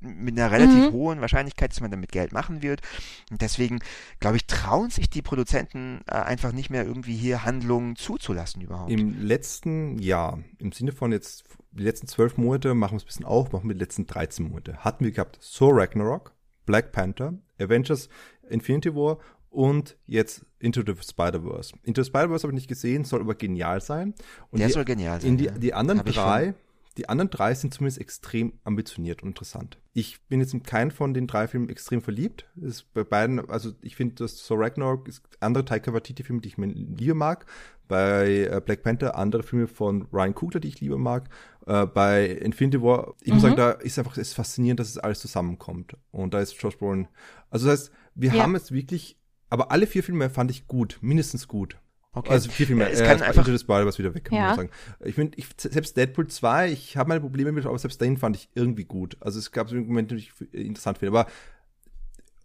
mit 0.02 0.38
einer 0.38 0.52
relativ 0.52 0.89
mhm. 0.89 0.91
hohen 0.91 1.21
Wahrscheinlichkeit, 1.21 1.71
dass 1.71 1.80
man 1.80 1.91
damit 1.91 2.12
Geld 2.12 2.32
machen 2.34 2.62
wird. 2.62 2.82
Und 3.30 3.41
deswegen, 3.41 3.80
glaube 4.19 4.38
ich, 4.38 4.47
trauen 4.47 4.89
sich 4.89 5.10
die 5.10 5.21
Produzenten 5.21 6.02
äh, 6.08 6.13
einfach 6.13 6.52
nicht 6.52 6.69
mehr 6.69 6.86
irgendwie 6.86 7.15
hier 7.15 7.45
Handlungen 7.45 7.95
zuzulassen 7.95 8.62
überhaupt. 8.62 8.91
Im 8.91 9.21
letzten 9.21 10.00
Jahr, 10.00 10.39
im 10.58 10.71
Sinne 10.71 10.91
von 10.91 11.12
jetzt 11.12 11.43
die 11.71 11.84
letzten 11.84 12.07
zwölf 12.07 12.38
Monate, 12.38 12.73
machen 12.73 12.93
wir 12.93 12.97
es 12.97 13.03
ein 13.03 13.07
bisschen 13.07 13.25
auf, 13.25 13.51
machen 13.51 13.69
wir 13.69 13.75
die 13.75 13.79
letzten 13.79 14.05
13 14.05 14.49
Monate, 14.49 14.77
hatten 14.77 15.05
wir 15.05 15.12
gehabt 15.12 15.39
Thor 15.55 15.75
Ragnarok, 15.75 16.34
Black 16.65 16.91
Panther, 16.91 17.34
Avengers 17.60 18.10
Infinity 18.49 18.93
War 18.95 19.17
und 19.49 19.97
jetzt 20.05 20.45
Into 20.60 20.81
the 20.86 20.93
Spider-Verse. 21.01 21.73
Into 21.84 22.03
the 22.03 22.07
Spider-Verse 22.07 22.43
habe 22.43 22.53
ich 22.53 22.62
nicht 22.62 22.67
gesehen, 22.67 23.03
soll 23.03 23.21
aber 23.21 23.36
genial 23.36 23.81
sein. 23.81 24.13
Und 24.49 24.60
Der 24.60 24.67
die, 24.67 24.73
soll 24.73 24.86
genial 24.86 25.19
sein. 25.21 25.31
In 25.31 25.38
die, 25.38 25.49
die 25.60 25.73
anderen 25.73 26.03
drei 26.05 26.53
die 26.97 27.08
anderen 27.08 27.30
drei 27.30 27.54
sind 27.54 27.73
zumindest 27.73 28.01
extrem 28.01 28.54
ambitioniert 28.63 29.23
und 29.23 29.30
interessant. 29.30 29.77
Ich 29.93 30.21
bin 30.27 30.41
jetzt 30.41 30.54
in 30.54 30.63
keinen 30.63 30.91
von 30.91 31.13
den 31.13 31.27
drei 31.27 31.47
Filmen 31.47 31.69
extrem 31.69 32.01
verliebt. 32.01 32.49
ist 32.62 32.93
bei 32.93 33.04
beiden, 33.04 33.49
also 33.49 33.71
ich 33.82 33.95
finde, 33.95 34.15
dass 34.15 34.45
So 34.45 34.56
Ragnarok 34.56 35.08
ist 35.08 35.23
andere 35.39 35.63
Taika 35.63 35.93
Waititi-Filme, 35.93 36.41
die 36.41 36.49
ich 36.49 36.58
mir 36.58 36.67
lieber 36.67 37.15
mag. 37.15 37.45
Bei 37.88 38.49
äh, 38.51 38.62
Black 38.63 38.84
Panther 38.84 39.15
andere 39.15 39.43
Filme 39.43 39.67
von 39.67 40.08
Ryan 40.12 40.36
Coogler, 40.36 40.60
die 40.60 40.67
ich 40.67 40.82
lieber 40.82 40.97
mag. 40.97 41.30
Äh, 41.65 41.86
bei 41.86 42.25
Infinity 42.25 42.82
War, 42.82 43.13
ich 43.21 43.27
mhm. 43.27 43.34
muss 43.36 43.41
sagen, 43.43 43.56
da 43.56 43.71
ist 43.71 43.97
einfach 43.97 44.13
es 44.13 44.30
ist 44.30 44.34
faszinierend, 44.34 44.80
dass 44.80 44.89
es 44.89 44.97
alles 44.97 45.19
zusammenkommt. 45.19 45.95
Und 46.12 46.34
da 46.34 46.41
ist 46.41 46.62
Josh 46.62 46.77
Brolin. 46.77 47.08
Also 47.49 47.67
das 47.67 47.80
heißt, 47.80 47.91
wir 48.15 48.34
ja. 48.34 48.43
haben 48.43 48.54
jetzt 48.54 48.71
wirklich, 48.71 49.17
aber 49.49 49.71
alle 49.71 49.88
vier 49.88 50.04
Filme 50.04 50.30
fand 50.30 50.51
ich 50.51 50.67
gut, 50.67 50.99
mindestens 51.01 51.47
gut. 51.47 51.77
Okay. 52.13 52.30
Also 52.30 52.50
viel, 52.50 52.65
viel 52.65 52.76
mehr. 52.76 52.91
Es 52.91 53.00
äh, 53.00 53.06
kann 53.06 53.21
einfach 53.21 53.45
das 53.45 53.63
Ball 53.63 53.86
was 53.86 53.97
wieder 53.97 54.13
weg, 54.13 54.26
kann 54.26 54.38
ja. 54.38 54.47
man 54.47 54.56
sagen. 54.56 54.69
Ich 55.06 55.15
finde, 55.15 55.38
ich, 55.38 55.47
selbst 55.58 55.95
Deadpool 55.95 56.28
2, 56.28 56.69
ich 56.69 56.97
habe 56.97 57.10
meine 57.10 57.21
Probleme 57.21 57.54
mit, 57.54 57.65
aber 57.65 57.80
selbst 57.80 58.02
dahin 58.02 58.17
fand 58.17 58.36
ich 58.36 58.50
irgendwie 58.54 58.84
gut. 58.84 59.15
Also 59.21 59.39
es 59.39 59.52
gab 59.52 59.69
so 59.69 59.76
Momente, 59.76 60.15
die 60.15 60.24
ich 60.24 60.54
interessant 60.54 60.97
finde. 60.97 61.17
Aber 61.17 61.32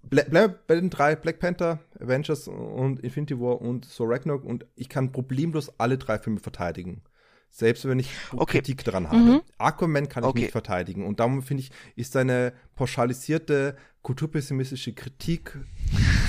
bleiben 0.04 0.32
wir 0.32 0.48
bei 0.48 0.76
den 0.76 0.88
drei 0.88 1.16
Black 1.16 1.40
Panther, 1.40 1.80
Avengers 1.98 2.46
und 2.46 3.00
Infinity 3.00 3.40
War 3.40 3.60
und 3.60 3.84
So 3.84 4.04
Ragnarok 4.04 4.44
und 4.44 4.66
ich 4.76 4.88
kann 4.88 5.10
problemlos 5.10 5.72
alle 5.78 5.98
drei 5.98 6.18
Filme 6.20 6.38
verteidigen. 6.38 7.02
Selbst 7.50 7.88
wenn 7.88 7.98
ich 7.98 8.10
okay. 8.32 8.58
Kritik 8.58 8.84
daran 8.84 9.08
habe. 9.08 9.18
Mhm. 9.18 9.42
Aquaman 9.58 10.08
kann 10.08 10.24
ich 10.24 10.28
okay. 10.28 10.40
nicht 10.42 10.52
verteidigen. 10.52 11.06
Und 11.06 11.20
darum 11.20 11.42
finde 11.42 11.62
ich, 11.62 11.70
ist 11.96 12.12
seine 12.12 12.52
pauschalisierte, 12.74 13.76
kulturpessimistische 14.02 14.92
Kritik 14.92 15.58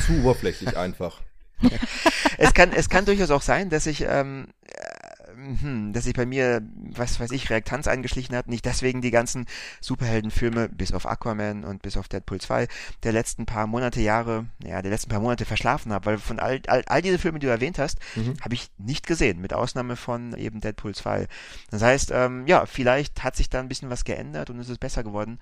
zu 0.06 0.14
oberflächlich 0.22 0.76
einfach. 0.78 1.22
es, 2.38 2.54
kann, 2.54 2.72
es 2.72 2.90
kann 2.90 3.06
durchaus 3.06 3.32
auch 3.32 3.42
sein, 3.42 3.70
dass 3.70 3.86
ich, 3.86 4.02
ähm, 4.02 4.48
äh, 4.66 4.98
hm, 5.62 5.94
dass 5.94 6.06
sich 6.06 6.14
bei 6.14 6.26
mir, 6.26 6.62
was 6.92 7.20
weiß 7.20 7.32
ich, 7.32 7.50
Reaktanz 7.50 7.88
eingeschlichen 7.88 8.36
hat, 8.36 8.48
nicht 8.48 8.66
deswegen 8.66 9.02
die 9.02 9.12
ganzen 9.12 9.46
Superheldenfilme, 9.82 10.70
bis 10.70 10.94
auf 10.94 11.06
Aquaman 11.06 11.64
und 11.64 11.82
bis 11.82 11.98
auf 11.98 12.08
Deadpool 12.08 12.42
2, 12.42 12.68
der 13.04 13.12
letzten 13.12 13.46
paar 13.46 13.68
Monate, 13.68 14.02
Jahre, 14.02 14.46
ja, 14.64 14.82
der 14.82 14.92
letzten 14.92 15.10
paar 15.10 15.20
Monate 15.20 15.46
verschlafen 15.46 15.94
habe, 15.94 16.06
weil 16.06 16.18
von 16.18 16.40
all, 16.40 16.62
all, 16.68 16.84
all 16.88 17.02
diese 17.02 17.20
Filme, 17.20 17.40
die 17.40 17.46
du 17.46 17.52
erwähnt 17.52 17.80
hast, 17.80 18.00
mhm. 18.16 18.36
habe 18.42 18.56
ich 18.56 18.70
nicht 18.78 19.06
gesehen, 19.06 19.40
mit 19.40 19.54
Ausnahme 19.54 19.96
von 19.96 20.36
eben 20.38 20.60
Deadpool 20.60 20.96
2. 20.96 21.28
Das 21.70 21.82
heißt, 21.82 22.12
ähm, 22.14 22.48
ja, 22.48 22.66
vielleicht 22.66 23.24
hat 23.24 23.36
sich 23.36 23.50
da 23.50 23.60
ein 23.60 23.70
bisschen 23.70 23.90
was 23.90 24.06
geändert 24.06 24.50
und 24.50 24.60
es 24.60 24.70
ist 24.70 24.80
besser 24.80 25.04
geworden. 25.04 25.40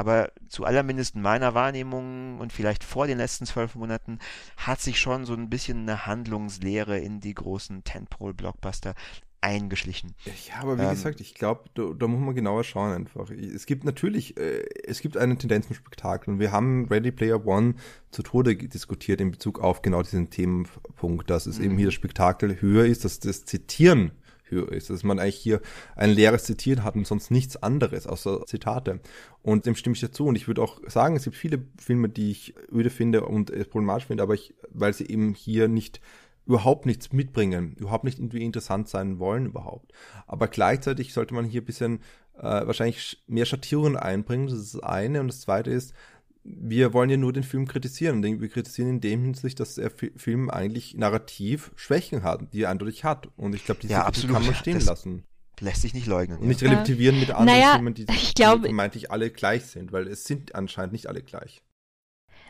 Aber 0.00 0.32
zu 0.48 0.64
allermindest 0.64 1.14
in 1.14 1.20
meiner 1.20 1.52
Wahrnehmung 1.52 2.38
und 2.38 2.54
vielleicht 2.54 2.84
vor 2.84 3.06
den 3.06 3.18
letzten 3.18 3.44
zwölf 3.44 3.74
Monaten 3.74 4.18
hat 4.56 4.80
sich 4.80 4.98
schon 4.98 5.26
so 5.26 5.34
ein 5.34 5.50
bisschen 5.50 5.80
eine 5.80 6.06
Handlungslehre 6.06 6.98
in 6.98 7.20
die 7.20 7.34
großen 7.34 7.84
Tentpole-Blockbuster 7.84 8.94
eingeschlichen. 9.42 10.14
Ja, 10.48 10.62
aber 10.62 10.78
wie 10.78 10.84
ähm, 10.84 10.90
gesagt, 10.90 11.20
ich 11.20 11.34
glaube, 11.34 11.64
da, 11.74 11.92
da, 11.98 12.06
muss 12.06 12.18
man 12.18 12.34
genauer 12.34 12.64
schauen 12.64 12.94
einfach. 12.94 13.30
Es 13.30 13.66
gibt 13.66 13.84
natürlich, 13.84 14.38
äh, 14.38 14.64
es 14.84 15.02
gibt 15.02 15.18
eine 15.18 15.36
Tendenz 15.36 15.66
zum 15.66 15.76
Spektakel 15.76 16.32
und 16.32 16.40
wir 16.40 16.50
haben 16.50 16.86
Ready 16.86 17.12
Player 17.12 17.46
One 17.46 17.74
zu 18.10 18.22
Tode 18.22 18.56
diskutiert 18.56 19.20
in 19.20 19.30
Bezug 19.30 19.60
auf 19.60 19.82
genau 19.82 20.02
diesen 20.02 20.30
Themenpunkt, 20.30 21.28
dass 21.28 21.44
es 21.44 21.58
eben 21.58 21.76
hier 21.76 21.88
das 21.88 21.94
Spektakel 21.94 22.62
höher 22.62 22.86
ist, 22.86 23.04
dass 23.04 23.20
das 23.20 23.44
Zitieren 23.44 24.12
höher 24.50 24.70
ist, 24.72 24.90
dass 24.90 25.02
man 25.02 25.18
eigentlich 25.18 25.36
hier 25.36 25.60
ein 25.96 26.10
leeres 26.10 26.44
Zitieren 26.44 26.84
hat 26.84 26.96
und 26.96 27.06
sonst 27.06 27.30
nichts 27.30 27.56
anderes 27.56 28.06
außer 28.06 28.46
Zitate. 28.46 29.00
Und 29.42 29.66
dem 29.66 29.74
stimme 29.74 29.94
ich 29.94 30.00
dazu. 30.00 30.26
Und 30.26 30.36
ich 30.36 30.46
würde 30.46 30.62
auch 30.62 30.80
sagen, 30.86 31.16
es 31.16 31.24
gibt 31.24 31.36
viele 31.36 31.64
Filme, 31.78 32.08
die 32.08 32.30
ich 32.30 32.54
öde 32.72 32.90
finde 32.90 33.24
und 33.24 33.52
problematisch 33.70 34.06
finde, 34.06 34.22
aber 34.22 34.34
ich, 34.34 34.54
weil 34.70 34.92
sie 34.92 35.06
eben 35.06 35.34
hier 35.34 35.68
nicht 35.68 36.00
überhaupt 36.46 36.86
nichts 36.86 37.12
mitbringen, 37.12 37.76
überhaupt 37.78 38.04
nicht 38.04 38.18
irgendwie 38.18 38.42
interessant 38.44 38.88
sein 38.88 39.18
wollen 39.18 39.46
überhaupt. 39.46 39.92
Aber 40.26 40.48
gleichzeitig 40.48 41.12
sollte 41.12 41.34
man 41.34 41.44
hier 41.44 41.62
ein 41.62 41.66
bisschen 41.66 42.00
äh, 42.38 42.42
wahrscheinlich 42.42 43.22
mehr 43.26 43.44
Schattierungen 43.44 43.96
einbringen. 43.96 44.48
Das 44.48 44.58
ist 44.58 44.74
das 44.74 44.82
eine. 44.82 45.20
Und 45.20 45.28
das 45.28 45.42
zweite 45.42 45.70
ist, 45.70 45.94
wir 46.42 46.92
wollen 46.92 47.10
ja 47.10 47.16
nur 47.16 47.32
den 47.32 47.42
Film 47.42 47.66
kritisieren. 47.66 48.22
Wir 48.22 48.48
kritisieren 48.48 48.90
in 48.90 49.00
dem 49.00 49.22
Hinsicht, 49.22 49.60
dass 49.60 49.74
der 49.74 49.90
Film 49.90 50.50
eigentlich 50.50 50.96
narrativ 50.96 51.70
Schwächen 51.76 52.22
hat, 52.22 52.52
die 52.52 52.62
er 52.62 52.70
eindeutig 52.70 53.04
hat. 53.04 53.28
Und 53.36 53.54
ich 53.54 53.64
glaube, 53.64 53.80
diese 53.80 53.92
ja, 53.92 54.04
absolut. 54.04 54.36
kann 54.36 54.46
man 54.46 54.54
stehen 54.54 54.74
das 54.74 54.86
lassen. 54.86 55.24
Lässt 55.60 55.82
sich 55.82 55.92
nicht 55.92 56.06
leugnen. 56.06 56.38
Und 56.38 56.48
nicht 56.48 56.62
relativieren 56.62 57.20
mit 57.20 57.30
anderen 57.30 57.58
naja, 57.58 57.74
Filmen, 57.74 57.92
die, 57.92 58.06
ich 58.10 58.34
glaub, 58.34 58.62
die 58.62 58.68
vermeintlich 58.68 59.10
alle 59.10 59.30
gleich 59.30 59.66
sind, 59.66 59.92
weil 59.92 60.08
es 60.08 60.24
sind 60.24 60.54
anscheinend 60.54 60.92
nicht 60.92 61.06
alle 61.06 61.22
gleich. 61.22 61.62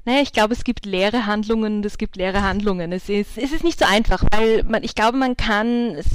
Naja, 0.05 0.23
ich 0.23 0.33
glaube, 0.33 0.55
es 0.55 0.65
gibt 0.65 0.87
leere 0.87 1.27
Handlungen 1.27 1.79
und 1.79 1.87
es 1.87 1.99
gibt 1.99 2.17
leere 2.17 2.43
Handlungen. 2.43 2.93
Es 2.93 3.09
ist, 3.09 3.37
es 3.37 3.53
ist 3.53 3.65
nicht 3.65 3.79
so 3.79 3.85
einfach, 3.85 4.25
weil 4.31 4.63
man, 4.65 4.83
ich 4.83 4.95
glaube, 4.95 5.19
man 5.19 5.37
kann 5.37 5.97
es, 5.97 6.07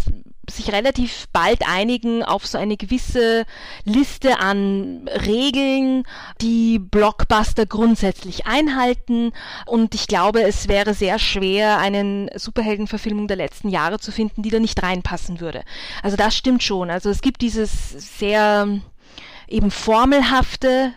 sich 0.50 0.72
relativ 0.72 1.28
bald 1.34 1.68
einigen 1.68 2.24
auf 2.24 2.46
so 2.46 2.58
eine 2.58 2.78
gewisse 2.78 3.46
Liste 3.84 4.40
an 4.40 5.10
Regeln, 5.26 6.04
die 6.42 6.80
Blockbuster 6.80 7.66
grundsätzlich 7.66 8.46
einhalten. 8.46 9.32
Und 9.66 9.96
ich 9.96 10.08
glaube, 10.08 10.42
es 10.44 10.68
wäre 10.68 10.94
sehr 10.94 11.20
schwer, 11.20 11.78
einen 11.78 12.30
Superheldenverfilmung 12.36 13.28
der 13.28 13.38
letzten 13.38 13.70
Jahre 13.70 14.00
zu 14.00 14.12
finden, 14.12 14.42
die 14.44 14.50
da 14.50 14.60
nicht 14.60 14.82
reinpassen 14.82 15.40
würde. 15.40 15.64
Also 16.04 16.18
das 16.18 16.36
stimmt 16.36 16.64
schon. 16.64 16.90
Also 16.90 17.10
es 17.10 17.22
gibt 17.22 17.42
dieses 17.42 17.90
sehr 18.18 18.68
eben 19.48 19.72
formelhafte 19.72 20.94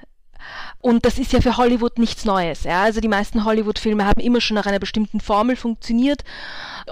Und 0.81 1.05
das 1.05 1.19
ist 1.19 1.33
ja 1.33 1.41
für 1.41 1.57
Hollywood 1.57 1.99
nichts 1.99 2.25
Neues. 2.25 2.63
Ja? 2.63 2.83
Also 2.83 3.01
die 3.01 3.09
meisten 3.09 3.45
Hollywood-Filme 3.45 4.05
haben 4.07 4.21
immer 4.21 4.41
schon 4.41 4.55
nach 4.55 4.67
einer 4.67 4.79
bestimmten 4.79 5.21
Formel 5.21 5.57
funktioniert. 5.57 6.23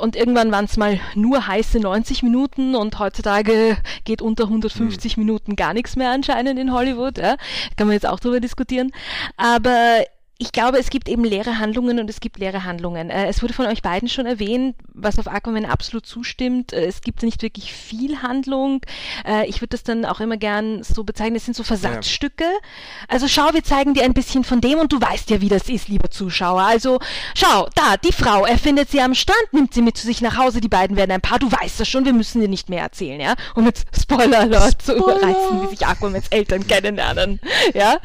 Und 0.01 0.17
irgendwann 0.17 0.51
waren 0.51 0.65
es 0.65 0.77
mal 0.77 0.99
nur 1.15 1.47
heiße 1.47 1.79
90 1.79 2.23
Minuten 2.25 2.75
und 2.75 2.99
heutzutage 2.99 3.77
geht 4.05 4.23
unter 4.23 4.45
150 4.45 5.17
mhm. 5.17 5.23
Minuten 5.23 5.57
gar 5.57 5.73
nichts 5.73 5.95
mehr 5.95 6.11
anscheinend 6.11 6.59
in 6.59 6.73
Hollywood. 6.73 7.19
Ja? 7.19 7.37
Kann 7.77 7.87
man 7.87 7.95
jetzt 7.95 8.07
auch 8.07 8.19
drüber 8.19 8.41
diskutieren. 8.41 8.91
Aber 9.37 10.05
ich 10.39 10.53
glaube, 10.53 10.79
es 10.79 10.91
gibt 10.91 11.09
eben 11.09 11.25
leere 11.25 11.59
Handlungen 11.59 11.99
und 11.99 12.11
es 12.11 12.21
gibt 12.21 12.39
leere 12.39 12.65
Handlungen. 12.65 13.09
Äh, 13.09 13.27
es 13.29 13.43
wurde 13.43 13.55
von 13.55 13.67
euch 13.67 13.81
beiden 13.81 14.09
schon 14.09 14.27
erwähnt, 14.27 14.77
was 14.93 15.19
auf 15.19 15.29
Aquaman 15.29 15.65
absolut 15.65 16.05
zustimmt. 16.05 16.75
Äh, 16.75 16.85
es 16.85 17.01
gibt 17.01 17.23
nicht 17.23 17.41
wirklich 17.41 17.73
viel 17.73 18.21
Handlung. 18.21 18.83
Äh, 19.27 19.47
ich 19.47 19.63
würde 19.63 19.69
das 19.69 19.83
dann 19.83 20.05
auch 20.05 20.21
immer 20.21 20.37
gern 20.37 20.83
so 20.83 21.05
bezeichnen, 21.05 21.37
es 21.37 21.47
sind 21.47 21.57
so 21.57 21.63
Versatzstücke. 21.63 22.45
Ja. 22.45 22.69
Also 23.09 23.29
schau, 23.29 23.55
wir 23.55 23.65
zeigen 23.65 23.95
dir 23.95 24.05
ein 24.05 24.13
bisschen 24.13 24.45
von 24.45 24.61
dem 24.61 24.79
und 24.79 24.93
du 24.93 25.01
weißt 25.01 25.31
ja, 25.31 25.41
wie 25.41 25.49
das 25.49 25.71
ist, 25.71 25.89
lieber 25.89 26.11
Zuschauer. 26.11 26.63
Also 26.63 26.99
schau, 27.35 27.69
da, 27.75 27.97
die 27.97 28.13
Frau, 28.13 28.45
er 28.45 28.59
findet 28.59 28.91
sie 28.91 29.01
am 29.01 29.15
Strand, 29.15 29.53
nimmt 29.53 29.73
sie 29.73 29.81
mit 29.81 29.97
zu 29.97 30.07
sich 30.07 30.21
nach 30.21 30.37
Hause, 30.37 30.61
die 30.61 30.69
beiden 30.69 30.99
werden 30.99 31.13
ein 31.13 31.23
Paar, 31.23 31.39
du 31.39 31.51
weißt 31.51 31.81
das 31.81 31.89
schon, 31.89 32.05
wir 32.05 32.13
müssen 32.13 32.43
dir 32.43 32.49
nicht 32.49 32.69
mehr 32.69 32.83
erzählen, 32.83 33.21
ja? 33.21 33.35
Um 33.55 33.65
jetzt 33.65 33.87
Spoiler 33.99 34.41
Alert 34.41 34.83
zu 34.83 34.97
überreißen, 34.97 35.63
wie 35.63 35.69
sich 35.69 35.87
Aquamans 35.87 36.29
Eltern 36.29 36.67
kennenlernen, 36.67 37.41
ja? 37.73 37.97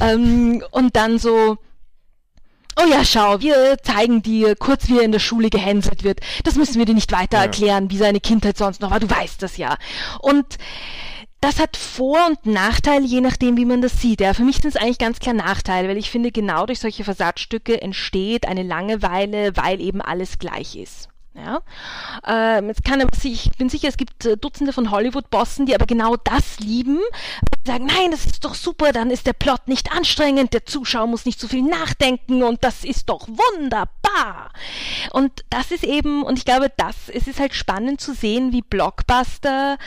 Ähm, 0.00 0.62
und 0.70 0.94
dann 0.94 1.18
so, 1.18 1.58
Oh 2.80 2.88
ja, 2.88 3.04
schau, 3.04 3.40
wir 3.40 3.76
zeigen 3.82 4.22
dir 4.22 4.56
kurz, 4.56 4.88
wie 4.88 4.98
er 4.98 5.04
in 5.04 5.12
der 5.12 5.18
Schule 5.18 5.50
gehänselt 5.50 6.04
wird. 6.04 6.20
Das 6.44 6.56
müssen 6.56 6.78
wir 6.78 6.86
dir 6.86 6.94
nicht 6.94 7.12
weiter 7.12 7.38
ja. 7.38 7.44
erklären, 7.44 7.90
wie 7.90 7.98
seine 7.98 8.20
Kindheit 8.20 8.56
sonst 8.56 8.80
noch 8.80 8.90
war. 8.90 9.00
Du 9.00 9.10
weißt 9.10 9.42
das 9.42 9.56
ja. 9.56 9.76
Und 10.20 10.58
das 11.42 11.58
hat 11.58 11.76
Vor- 11.76 12.26
und 12.28 12.46
Nachteile, 12.46 13.04
je 13.04 13.20
nachdem, 13.20 13.56
wie 13.56 13.64
man 13.64 13.82
das 13.82 14.00
sieht. 14.00 14.20
Ja, 14.20 14.32
für 14.32 14.44
mich 14.44 14.56
sind 14.56 14.74
es 14.74 14.76
eigentlich 14.76 14.98
ganz 14.98 15.18
klar 15.18 15.34
Nachteile, 15.34 15.88
weil 15.88 15.96
ich 15.96 16.10
finde, 16.10 16.30
genau 16.30 16.66
durch 16.66 16.78
solche 16.78 17.04
Versatzstücke 17.04 17.82
entsteht 17.82 18.46
eine 18.46 18.62
Langeweile, 18.62 19.56
weil 19.56 19.80
eben 19.80 20.00
alles 20.00 20.38
gleich 20.38 20.76
ist. 20.76 21.08
Ja? 21.34 21.62
Ähm, 22.26 22.68
jetzt 22.68 22.84
kann 22.84 23.00
ich 23.24 23.50
bin 23.56 23.68
sicher, 23.68 23.88
es 23.88 23.96
gibt 23.96 24.26
äh, 24.26 24.36
Dutzende 24.36 24.72
von 24.72 24.90
Hollywood-Bossen, 24.90 25.66
die 25.66 25.74
aber 25.74 25.86
genau 25.86 26.16
das 26.16 26.60
lieben. 26.60 26.98
Die 27.64 27.70
sagen, 27.70 27.86
nein, 27.86 28.10
das 28.10 28.26
ist 28.26 28.44
doch 28.44 28.54
super, 28.54 28.92
dann 28.92 29.10
ist 29.10 29.26
der 29.26 29.32
Plot 29.32 29.68
nicht 29.68 29.92
anstrengend, 29.92 30.52
der 30.52 30.66
Zuschauer 30.66 31.06
muss 31.06 31.24
nicht 31.24 31.40
so 31.40 31.48
viel 31.48 31.62
nachdenken 31.62 32.42
und 32.42 32.64
das 32.64 32.84
ist 32.84 33.08
doch 33.08 33.28
wunderbar. 33.28 34.50
Und 35.12 35.32
das 35.50 35.70
ist 35.70 35.84
eben, 35.84 36.22
und 36.22 36.38
ich 36.38 36.44
glaube, 36.44 36.70
das, 36.76 37.08
es 37.08 37.26
ist 37.26 37.40
halt 37.40 37.54
spannend 37.54 38.00
zu 38.00 38.14
sehen, 38.14 38.52
wie 38.52 38.62
Blockbuster 38.62 39.78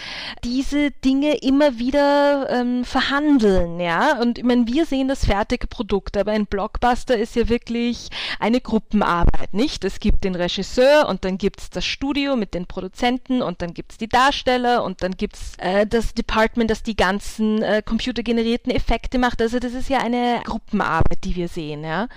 diese 0.43 0.91
Dinge 0.91 1.36
immer 1.38 1.77
wieder 1.77 2.49
ähm, 2.49 2.86
verhandeln, 2.86 3.79
ja. 3.79 4.19
Und 4.19 4.38
ich 4.39 4.43
meine, 4.43 4.67
wir 4.67 4.86
sehen 4.86 5.08
das 5.08 5.25
fertige 5.25 5.67
Produkt, 5.67 6.17
aber 6.17 6.31
ein 6.31 6.47
Blockbuster 6.47 7.17
ist 7.17 7.36
ja 7.36 7.49
wirklich 7.49 8.10
eine 8.39 8.62
Gruppenarbeit, 8.62 9.53
nicht? 9.53 9.84
Es 9.84 9.99
gibt 9.99 10.23
den 10.23 10.36
Regisseur 10.36 11.08
und 11.08 11.25
dann 11.25 11.35
dann 11.36 11.38
gibt 11.38 11.60
es 11.60 11.69
das 11.69 11.84
Studio 11.84 12.38
mit 12.38 12.54
den 12.54 12.65
Produzenten 12.65 13.41
und 13.41 13.62
dann 13.62 13.74
gibt 13.74 13.91
es 13.91 13.98
die 13.98 14.08
Darsteller 14.08 14.86
und 14.86 15.04
dann 15.04 15.17
gibt 15.17 15.36
es 15.36 15.56
äh, 15.58 15.86
das 15.86 16.13
Department, 16.13 16.71
das 16.71 16.82
die 16.82 16.95
ganzen 16.95 17.62
äh, 17.62 17.82
computergenerierten 17.86 18.71
Effekte 18.71 19.19
macht. 19.19 19.41
Also 19.41 19.60
das 19.60 19.74
ist 19.74 19.89
ja 19.89 20.00
eine 20.00 20.39
Gruppenarbeit, 20.45 21.26
die 21.26 21.36
wir 21.36 21.50
sehen, 21.50 21.84
ja. 21.84 22.08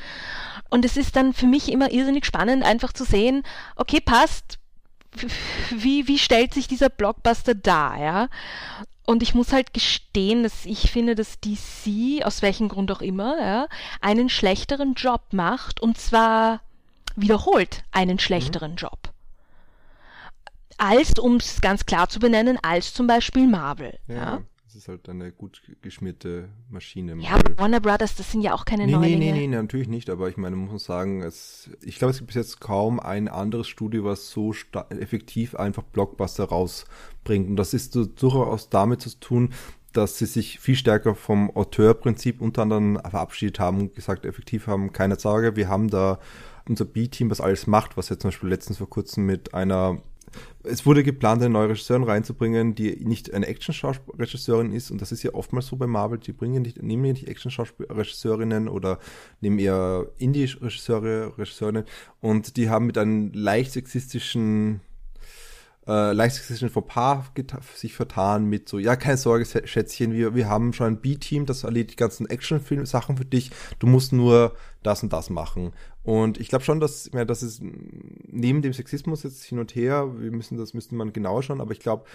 Und 0.71 0.85
es 0.85 0.97
ist 0.97 1.17
dann 1.17 1.33
für 1.33 1.47
mich 1.47 1.73
immer 1.73 1.91
irrsinnig 1.91 2.27
spannend, 2.27 2.63
einfach 2.63 2.93
zu 2.93 3.05
sehen, 3.05 3.43
okay, 3.75 4.01
passt, 4.01 4.61
wie, 5.71 6.07
wie 6.07 6.19
stellt 6.19 6.55
sich 6.55 6.69
dieser 6.69 6.89
Blockbuster 6.89 7.57
dar, 7.57 7.99
ja? 7.99 8.29
Und 9.05 9.25
ich 9.25 9.35
muss 9.35 9.53
halt 9.53 9.75
gestehen, 9.75 10.45
dass 10.45 10.65
ich 10.65 10.93
finde, 10.93 11.17
dass 11.17 11.41
DC, 11.41 12.25
aus 12.25 12.43
welchem 12.43 12.69
Grund 12.69 12.93
auch 12.93 13.01
immer, 13.01 13.37
ja, 13.41 13.67
einen 14.01 14.29
schlechteren 14.29 14.95
Job 14.95 15.23
macht. 15.33 15.81
Und 15.81 15.99
zwar 15.99 16.61
wiederholt 17.21 17.83
einen 17.91 18.15
mhm. 18.15 18.21
schlechteren 18.21 18.73
mhm. 18.73 18.77
Job. 18.77 19.08
Als, 20.79 21.19
um 21.19 21.37
es 21.37 21.61
ganz 21.61 21.85
klar 21.87 22.09
zu 22.09 22.21
benennen, 22.21 22.59
als 22.63 22.95
zum 22.95 23.07
Beispiel 23.07 23.47
Marvel. 23.47 23.99
Ja, 24.07 24.15
ja. 24.15 24.43
Das 24.65 24.77
ist 24.77 24.89
halt 24.89 25.09
eine 25.09 25.33
gut 25.33 25.63
geschmierte 25.81 26.51
Maschine. 26.69 27.17
Ja, 27.21 27.39
Warner 27.57 27.81
Brothers, 27.81 28.17
das 28.17 28.31
sind 28.31 28.43
ja 28.43 28.53
auch 28.53 28.67
keine 28.67 28.85
nee, 28.85 28.93
Neulinge. 28.93 29.19
Nee, 29.19 29.33
nee, 29.33 29.47
nee, 29.47 29.57
natürlich 29.57 29.89
nicht. 29.89 30.11
Aber 30.11 30.29
ich 30.29 30.37
meine, 30.37 30.57
man 30.57 30.69
muss 30.71 30.85
sagen, 30.85 31.23
es, 31.23 31.71
ich 31.81 31.97
glaube, 31.97 32.11
es 32.11 32.19
gibt 32.19 32.29
bis 32.29 32.37
jetzt 32.37 32.61
kaum 32.61 33.01
ein 33.01 33.29
anderes 33.29 33.67
Studio, 33.67 34.05
was 34.05 34.29
so 34.29 34.53
effektiv 34.91 35.55
einfach 35.55 35.85
Blockbuster 35.85 36.45
rausbringt. 36.45 37.49
Und 37.49 37.57
das 37.57 37.73
ist 37.73 37.95
so 37.95 38.05
durchaus 38.05 38.69
damit 38.69 39.01
zu 39.01 39.19
tun, 39.19 39.55
dass 39.95 40.19
sie 40.19 40.27
sich 40.27 40.61
viel 40.61 40.77
stärker 40.77 41.15
vom 41.15 41.51
Auteurprinzip 41.51 42.43
unter 42.43 42.63
anderem 42.63 43.01
verabschiedet 43.09 43.59
haben 43.59 43.81
und 43.81 43.95
gesagt, 43.95 44.27
effektiv 44.27 44.67
haben 44.67 44.93
keine 44.93 45.19
Sorge, 45.19 45.57
wir 45.57 45.69
haben 45.69 45.89
da 45.89 46.19
unser 46.69 46.85
B-Team, 46.85 47.31
was 47.31 47.41
alles 47.41 47.67
macht, 47.67 47.97
was 47.97 48.11
jetzt 48.11 48.21
zum 48.21 48.29
Beispiel 48.29 48.51
letztens 48.51 48.79
vor 48.79 48.91
kurzem 48.91 49.25
mit 49.25 49.55
einer 49.55 50.03
es 50.63 50.87
wurde 50.87 51.03
geplant, 51.03 51.43
eine 51.43 51.53
neue 51.53 51.71
Regisseurin 51.71 52.05
reinzubringen, 52.05 52.75
die 52.75 52.97
nicht 53.05 53.33
eine 53.33 53.47
Action-Regisseurin 53.47 54.73
ist. 54.73 54.91
Und 54.91 55.01
das 55.01 55.13
ist 55.13 55.23
ja 55.23 55.35
oftmals 55.35 55.67
so 55.67 55.77
bei 55.77 55.87
Marvel. 55.87 56.19
Die 56.19 56.33
bringen 56.33 56.63
nicht, 56.63 56.83
nehmen 56.83 57.05
ja 57.05 57.13
nicht 57.13 57.29
Action-Regisseurinnen 57.29 58.69
oder 58.69 58.99
nehmen 59.41 59.59
eher 59.59 60.07
Indie-Regisseure, 60.19 61.39
Regisseurinnen. 61.39 61.85
Und 62.21 62.57
die 62.57 62.71
haben 62.71 62.87
mit 62.87 62.99
einem 62.99 63.33
leicht 63.33 63.73
sexistischen 63.73 64.81
äh, 65.89 66.69
vor 66.69 66.87
Paar 66.87 67.33
sich 67.75 67.95
vertan 67.95 68.45
mit 68.45 68.69
so, 68.69 68.79
ja, 68.79 68.95
keine 68.95 69.17
Sorge, 69.17 69.47
Schätzchen, 69.65 70.13
wir, 70.13 70.35
wir 70.35 70.49
haben 70.49 70.75
schon 70.75 70.87
ein 70.87 71.01
B-Team, 71.01 71.47
das 71.47 71.65
erledigt 71.65 71.93
die 71.93 71.97
ganzen 71.97 72.29
Actionfilm-Sachen 72.29 73.17
für 73.17 73.25
dich, 73.25 73.51
du 73.79 73.87
musst 73.87 74.13
nur 74.13 74.55
das 74.83 75.03
und 75.03 75.13
das 75.13 75.31
machen. 75.31 75.73
Und 76.09 76.41
ich 76.41 76.49
glaube 76.49 76.65
schon, 76.65 76.81
dass, 76.81 77.13
meine, 77.13 77.27
das 77.27 77.43
ist 77.43 77.61
neben 77.63 78.63
dem 78.63 78.73
Sexismus 78.73 79.25
jetzt 79.25 79.45
hin 79.45 79.59
und 79.59 79.75
her, 79.75 80.11
wir 80.19 80.31
müssen 80.31 80.57
das, 80.57 80.73
müsste 80.73 80.95
man 80.95 81.13
genauer 81.13 81.43
schauen, 81.43 81.61
aber 81.61 81.73
ich 81.73 81.81
glaube, 81.81 82.07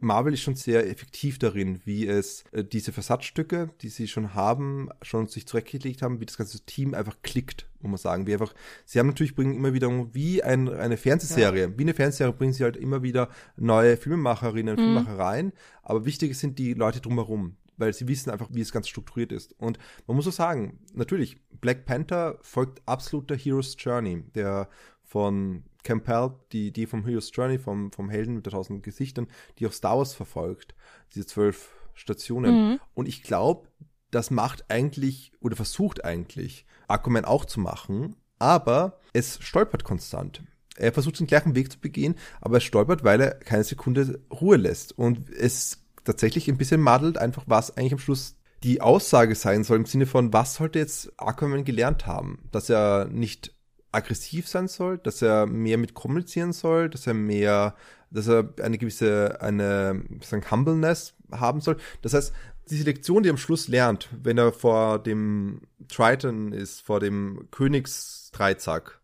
Marvel 0.00 0.34
ist 0.34 0.40
schon 0.40 0.56
sehr 0.56 0.90
effektiv 0.90 1.38
darin, 1.38 1.80
wie 1.84 2.08
es 2.08 2.42
äh, 2.50 2.64
diese 2.64 2.90
Versatzstücke, 2.90 3.70
die 3.82 3.88
sie 3.88 4.08
schon 4.08 4.34
haben, 4.34 4.88
schon 5.00 5.28
sich 5.28 5.46
zurechtgelegt 5.46 6.02
haben, 6.02 6.18
wie 6.18 6.26
das 6.26 6.36
ganze 6.36 6.58
Team 6.66 6.92
einfach 6.92 7.18
klickt, 7.22 7.68
muss 7.82 7.90
man 7.90 7.98
sagen. 7.98 8.26
Wie 8.26 8.32
einfach, 8.32 8.52
sie 8.84 8.98
haben 8.98 9.06
natürlich 9.06 9.36
bringen 9.36 9.54
immer 9.54 9.72
wieder 9.72 9.88
wie 10.12 10.42
ein, 10.42 10.68
eine 10.68 10.96
Fernsehserie, 10.96 11.68
ja. 11.68 11.78
wie 11.78 11.82
eine 11.82 11.94
Fernsehserie 11.94 12.32
bringen 12.32 12.52
sie 12.52 12.64
halt 12.64 12.76
immer 12.76 13.04
wieder 13.04 13.28
neue 13.56 13.96
Filmemacherinnen, 13.96 14.74
mhm. 14.74 14.80
Filmemacher 14.80 15.18
rein, 15.20 15.52
aber 15.84 16.04
wichtig 16.04 16.36
sind 16.36 16.58
die 16.58 16.74
Leute 16.74 17.00
drumherum 17.00 17.54
weil 17.76 17.92
sie 17.92 18.08
wissen 18.08 18.30
einfach, 18.30 18.48
wie 18.50 18.60
es 18.60 18.72
ganz 18.72 18.88
strukturiert 18.88 19.32
ist. 19.32 19.52
Und 19.58 19.78
man 20.06 20.16
muss 20.16 20.28
auch 20.28 20.32
sagen, 20.32 20.80
natürlich, 20.94 21.40
Black 21.60 21.84
Panther 21.84 22.38
folgt 22.42 22.86
absolut 22.86 23.30
der 23.30 23.36
Hero's 23.36 23.76
Journey, 23.78 24.24
der 24.34 24.68
von 25.02 25.64
Campbell, 25.82 26.32
die, 26.52 26.72
die 26.72 26.86
vom 26.86 27.04
Hero's 27.04 27.30
Journey, 27.32 27.58
vom, 27.58 27.92
vom 27.92 28.10
Helden 28.10 28.34
mit 28.34 28.46
der 28.46 28.52
tausend 28.52 28.82
Gesichtern, 28.82 29.28
die 29.58 29.66
auch 29.66 29.72
Star 29.72 29.98
Wars 29.98 30.14
verfolgt, 30.14 30.74
diese 31.14 31.26
zwölf 31.26 31.74
Stationen. 31.94 32.70
Mhm. 32.70 32.80
Und 32.94 33.06
ich 33.06 33.22
glaube, 33.22 33.68
das 34.10 34.30
macht 34.30 34.70
eigentlich 34.70 35.32
oder 35.40 35.56
versucht 35.56 36.04
eigentlich 36.04 36.66
Aquaman 36.88 37.24
auch 37.24 37.44
zu 37.44 37.60
machen, 37.60 38.16
aber 38.38 39.00
es 39.12 39.38
stolpert 39.42 39.84
konstant. 39.84 40.42
Er 40.76 40.92
versucht 40.92 41.20
den 41.20 41.26
gleichen 41.26 41.54
Weg 41.54 41.72
zu 41.72 41.78
begehen, 41.78 42.16
aber 42.40 42.56
er 42.56 42.60
stolpert, 42.60 43.02
weil 43.02 43.20
er 43.20 43.34
keine 43.34 43.64
Sekunde 43.64 44.20
Ruhe 44.30 44.56
lässt. 44.56 44.96
Und 44.96 45.30
es 45.30 45.85
tatsächlich 46.06 46.48
ein 46.48 46.56
bisschen 46.56 46.80
madelt, 46.80 47.18
einfach 47.18 47.44
was 47.46 47.76
eigentlich 47.76 47.92
am 47.92 47.98
Schluss 47.98 48.36
die 48.62 48.80
Aussage 48.80 49.34
sein 49.34 49.64
soll, 49.64 49.76
im 49.76 49.86
Sinne 49.86 50.06
von, 50.06 50.32
was 50.32 50.54
sollte 50.54 50.78
jetzt 50.78 51.12
Aquaman 51.18 51.64
gelernt 51.64 52.06
haben? 52.06 52.48
Dass 52.52 52.70
er 52.70 53.06
nicht 53.06 53.54
aggressiv 53.92 54.48
sein 54.48 54.68
soll, 54.68 54.98
dass 54.98 55.22
er 55.22 55.46
mehr 55.46 55.78
mit 55.78 55.94
kommunizieren 55.94 56.52
soll, 56.52 56.88
dass 56.88 57.06
er 57.06 57.14
mehr, 57.14 57.74
dass 58.10 58.28
er 58.28 58.52
eine 58.62 58.78
gewisse, 58.78 59.40
eine, 59.40 60.04
sagen, 60.22 60.50
Humbleness 60.50 61.14
haben 61.30 61.60
soll. 61.60 61.76
Das 62.02 62.14
heißt, 62.14 62.32
diese 62.70 62.84
Lektion, 62.84 63.22
die 63.22 63.28
er 63.28 63.32
am 63.32 63.38
Schluss 63.38 63.68
lernt, 63.68 64.08
wenn 64.22 64.38
er 64.38 64.52
vor 64.52 64.98
dem 64.98 65.62
Triton 65.88 66.52
ist, 66.52 66.80
vor 66.80 67.00
dem 67.00 67.48
Königsdreizack, 67.50 69.00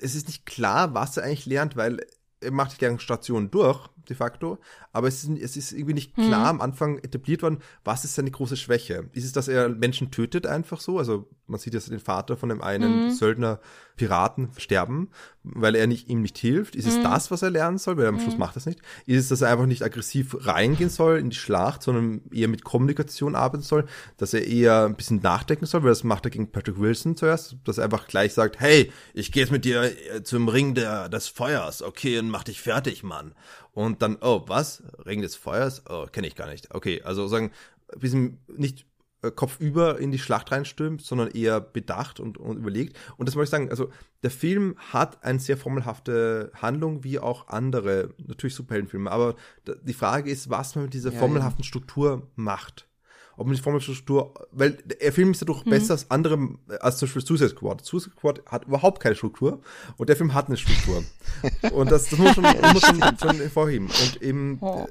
es 0.00 0.14
ist 0.14 0.26
nicht 0.26 0.46
klar, 0.46 0.94
was 0.94 1.16
er 1.16 1.24
eigentlich 1.24 1.46
lernt, 1.46 1.76
weil 1.76 2.00
er 2.40 2.50
macht 2.50 2.72
die 2.72 2.78
gleichen 2.78 2.98
Stationen 2.98 3.50
durch, 3.50 3.88
de 4.08 4.16
facto, 4.16 4.58
aber 4.92 5.08
es 5.08 5.24
ist, 5.24 5.30
es 5.40 5.56
ist 5.56 5.72
irgendwie 5.72 5.94
nicht 5.94 6.14
klar 6.14 6.52
mhm. 6.52 6.60
am 6.60 6.60
Anfang 6.60 6.98
etabliert 6.98 7.42
worden, 7.42 7.58
was 7.84 8.04
ist 8.04 8.14
seine 8.14 8.30
große 8.30 8.56
Schwäche? 8.56 9.08
Ist 9.12 9.24
es, 9.24 9.32
dass 9.32 9.48
er 9.48 9.68
Menschen 9.68 10.10
tötet 10.10 10.46
einfach 10.46 10.80
so? 10.80 10.98
Also 10.98 11.28
man 11.52 11.60
sieht 11.60 11.74
jetzt 11.74 11.90
den 11.90 12.00
Vater 12.00 12.36
von 12.36 12.48
dem 12.48 12.60
einen 12.60 13.04
mhm. 13.04 13.10
Söldner 13.12 13.60
Piraten 13.96 14.48
sterben, 14.56 15.10
weil 15.44 15.74
er 15.74 15.86
nicht, 15.86 16.08
ihm 16.08 16.22
nicht 16.22 16.38
hilft. 16.38 16.74
Ist 16.74 16.86
mhm. 16.86 16.96
es 16.96 17.02
das, 17.02 17.30
was 17.30 17.42
er 17.42 17.50
lernen 17.50 17.78
soll? 17.78 17.96
Weil 17.96 18.04
er 18.04 18.08
am 18.08 18.18
Schluss 18.18 18.34
mhm. 18.34 18.40
macht 18.40 18.56
das 18.56 18.66
nicht. 18.66 18.80
Ist 19.06 19.20
es, 19.20 19.28
dass 19.28 19.42
er 19.42 19.50
einfach 19.50 19.66
nicht 19.66 19.82
aggressiv 19.82 20.34
reingehen 20.40 20.90
soll 20.90 21.18
in 21.18 21.30
die 21.30 21.36
Schlacht, 21.36 21.82
sondern 21.82 22.22
eher 22.32 22.48
mit 22.48 22.64
Kommunikation 22.64 23.36
arbeiten 23.36 23.62
soll, 23.62 23.84
dass 24.16 24.34
er 24.34 24.46
eher 24.46 24.86
ein 24.86 24.96
bisschen 24.96 25.20
nachdenken 25.22 25.66
soll, 25.66 25.82
weil 25.82 25.90
das 25.90 26.04
macht 26.04 26.24
er 26.24 26.30
gegen 26.30 26.50
Patrick 26.50 26.80
Wilson 26.80 27.16
zuerst, 27.16 27.56
dass 27.64 27.78
er 27.78 27.84
einfach 27.84 28.08
gleich 28.08 28.32
sagt, 28.32 28.58
hey, 28.58 28.90
ich 29.14 29.30
gehe 29.30 29.42
jetzt 29.42 29.52
mit 29.52 29.64
dir 29.64 29.82
äh, 29.84 30.22
zum 30.22 30.48
Ring 30.48 30.74
der, 30.74 31.08
des 31.08 31.28
Feuers, 31.28 31.82
okay, 31.82 32.18
und 32.18 32.30
mach 32.30 32.44
dich 32.44 32.60
fertig, 32.60 33.02
Mann. 33.02 33.34
Und 33.72 34.02
dann, 34.02 34.18
oh, 34.20 34.42
was? 34.46 34.82
Ring 35.06 35.22
des 35.22 35.36
Feuers? 35.36 35.82
Oh, 35.88 36.06
kenne 36.10 36.26
ich 36.26 36.34
gar 36.34 36.48
nicht. 36.48 36.74
Okay, 36.74 37.02
also 37.02 37.26
sagen, 37.26 37.52
bisschen 37.98 38.38
nicht 38.56 38.86
kopfüber 39.30 39.98
in 39.98 40.10
die 40.10 40.18
Schlacht 40.18 40.50
reinstürmt, 40.50 41.02
sondern 41.02 41.30
eher 41.30 41.60
bedacht 41.60 42.18
und, 42.18 42.38
und 42.38 42.56
überlegt. 42.56 42.98
Und 43.16 43.28
das 43.28 43.36
wollte 43.36 43.44
ich 43.44 43.50
sagen, 43.50 43.70
also 43.70 43.90
der 44.22 44.30
Film 44.30 44.76
hat 44.92 45.24
eine 45.24 45.38
sehr 45.38 45.56
formelhafte 45.56 46.50
Handlung, 46.54 47.04
wie 47.04 47.18
auch 47.18 47.48
andere, 47.48 48.14
natürlich 48.18 48.54
Superheldenfilme. 48.54 49.10
Aber 49.10 49.36
die 49.84 49.94
Frage 49.94 50.30
ist, 50.30 50.50
was 50.50 50.74
man 50.74 50.84
mit 50.84 50.94
dieser 50.94 51.12
ja, 51.12 51.18
formelhaften 51.18 51.62
ja. 51.62 51.68
Struktur 51.68 52.28
macht. 52.34 52.88
Ob 53.36 53.46
man 53.46 53.56
die 53.56 53.62
formelhafte 53.62 53.94
Struktur, 53.94 54.34
weil 54.50 54.72
der 54.72 55.12
Film 55.12 55.30
ist 55.30 55.40
ja 55.40 55.46
doch 55.46 55.64
mhm. 55.64 55.70
besser 55.70 55.92
als 55.92 56.10
andere, 56.10 56.58
als 56.80 56.98
zum 56.98 57.06
Beispiel 57.06 57.24
Suicide 57.24 57.50
Squad. 57.50 57.84
Suicide 57.84 58.14
Squad 58.16 58.42
hat 58.46 58.66
überhaupt 58.66 59.00
keine 59.00 59.14
Struktur 59.14 59.60
und 59.96 60.08
der 60.08 60.16
Film 60.16 60.34
hat 60.34 60.48
eine 60.48 60.56
Struktur. 60.56 61.02
und 61.72 61.90
das, 61.90 62.10
das 62.10 62.18
muss 62.18 62.36
man, 62.36 62.54
muss 62.72 62.84
schon, 62.84 63.00
schon 63.00 63.36
hervorheben. 63.36 63.86
Und 63.86 64.20
eben, 64.20 64.58
oh. 64.60 64.86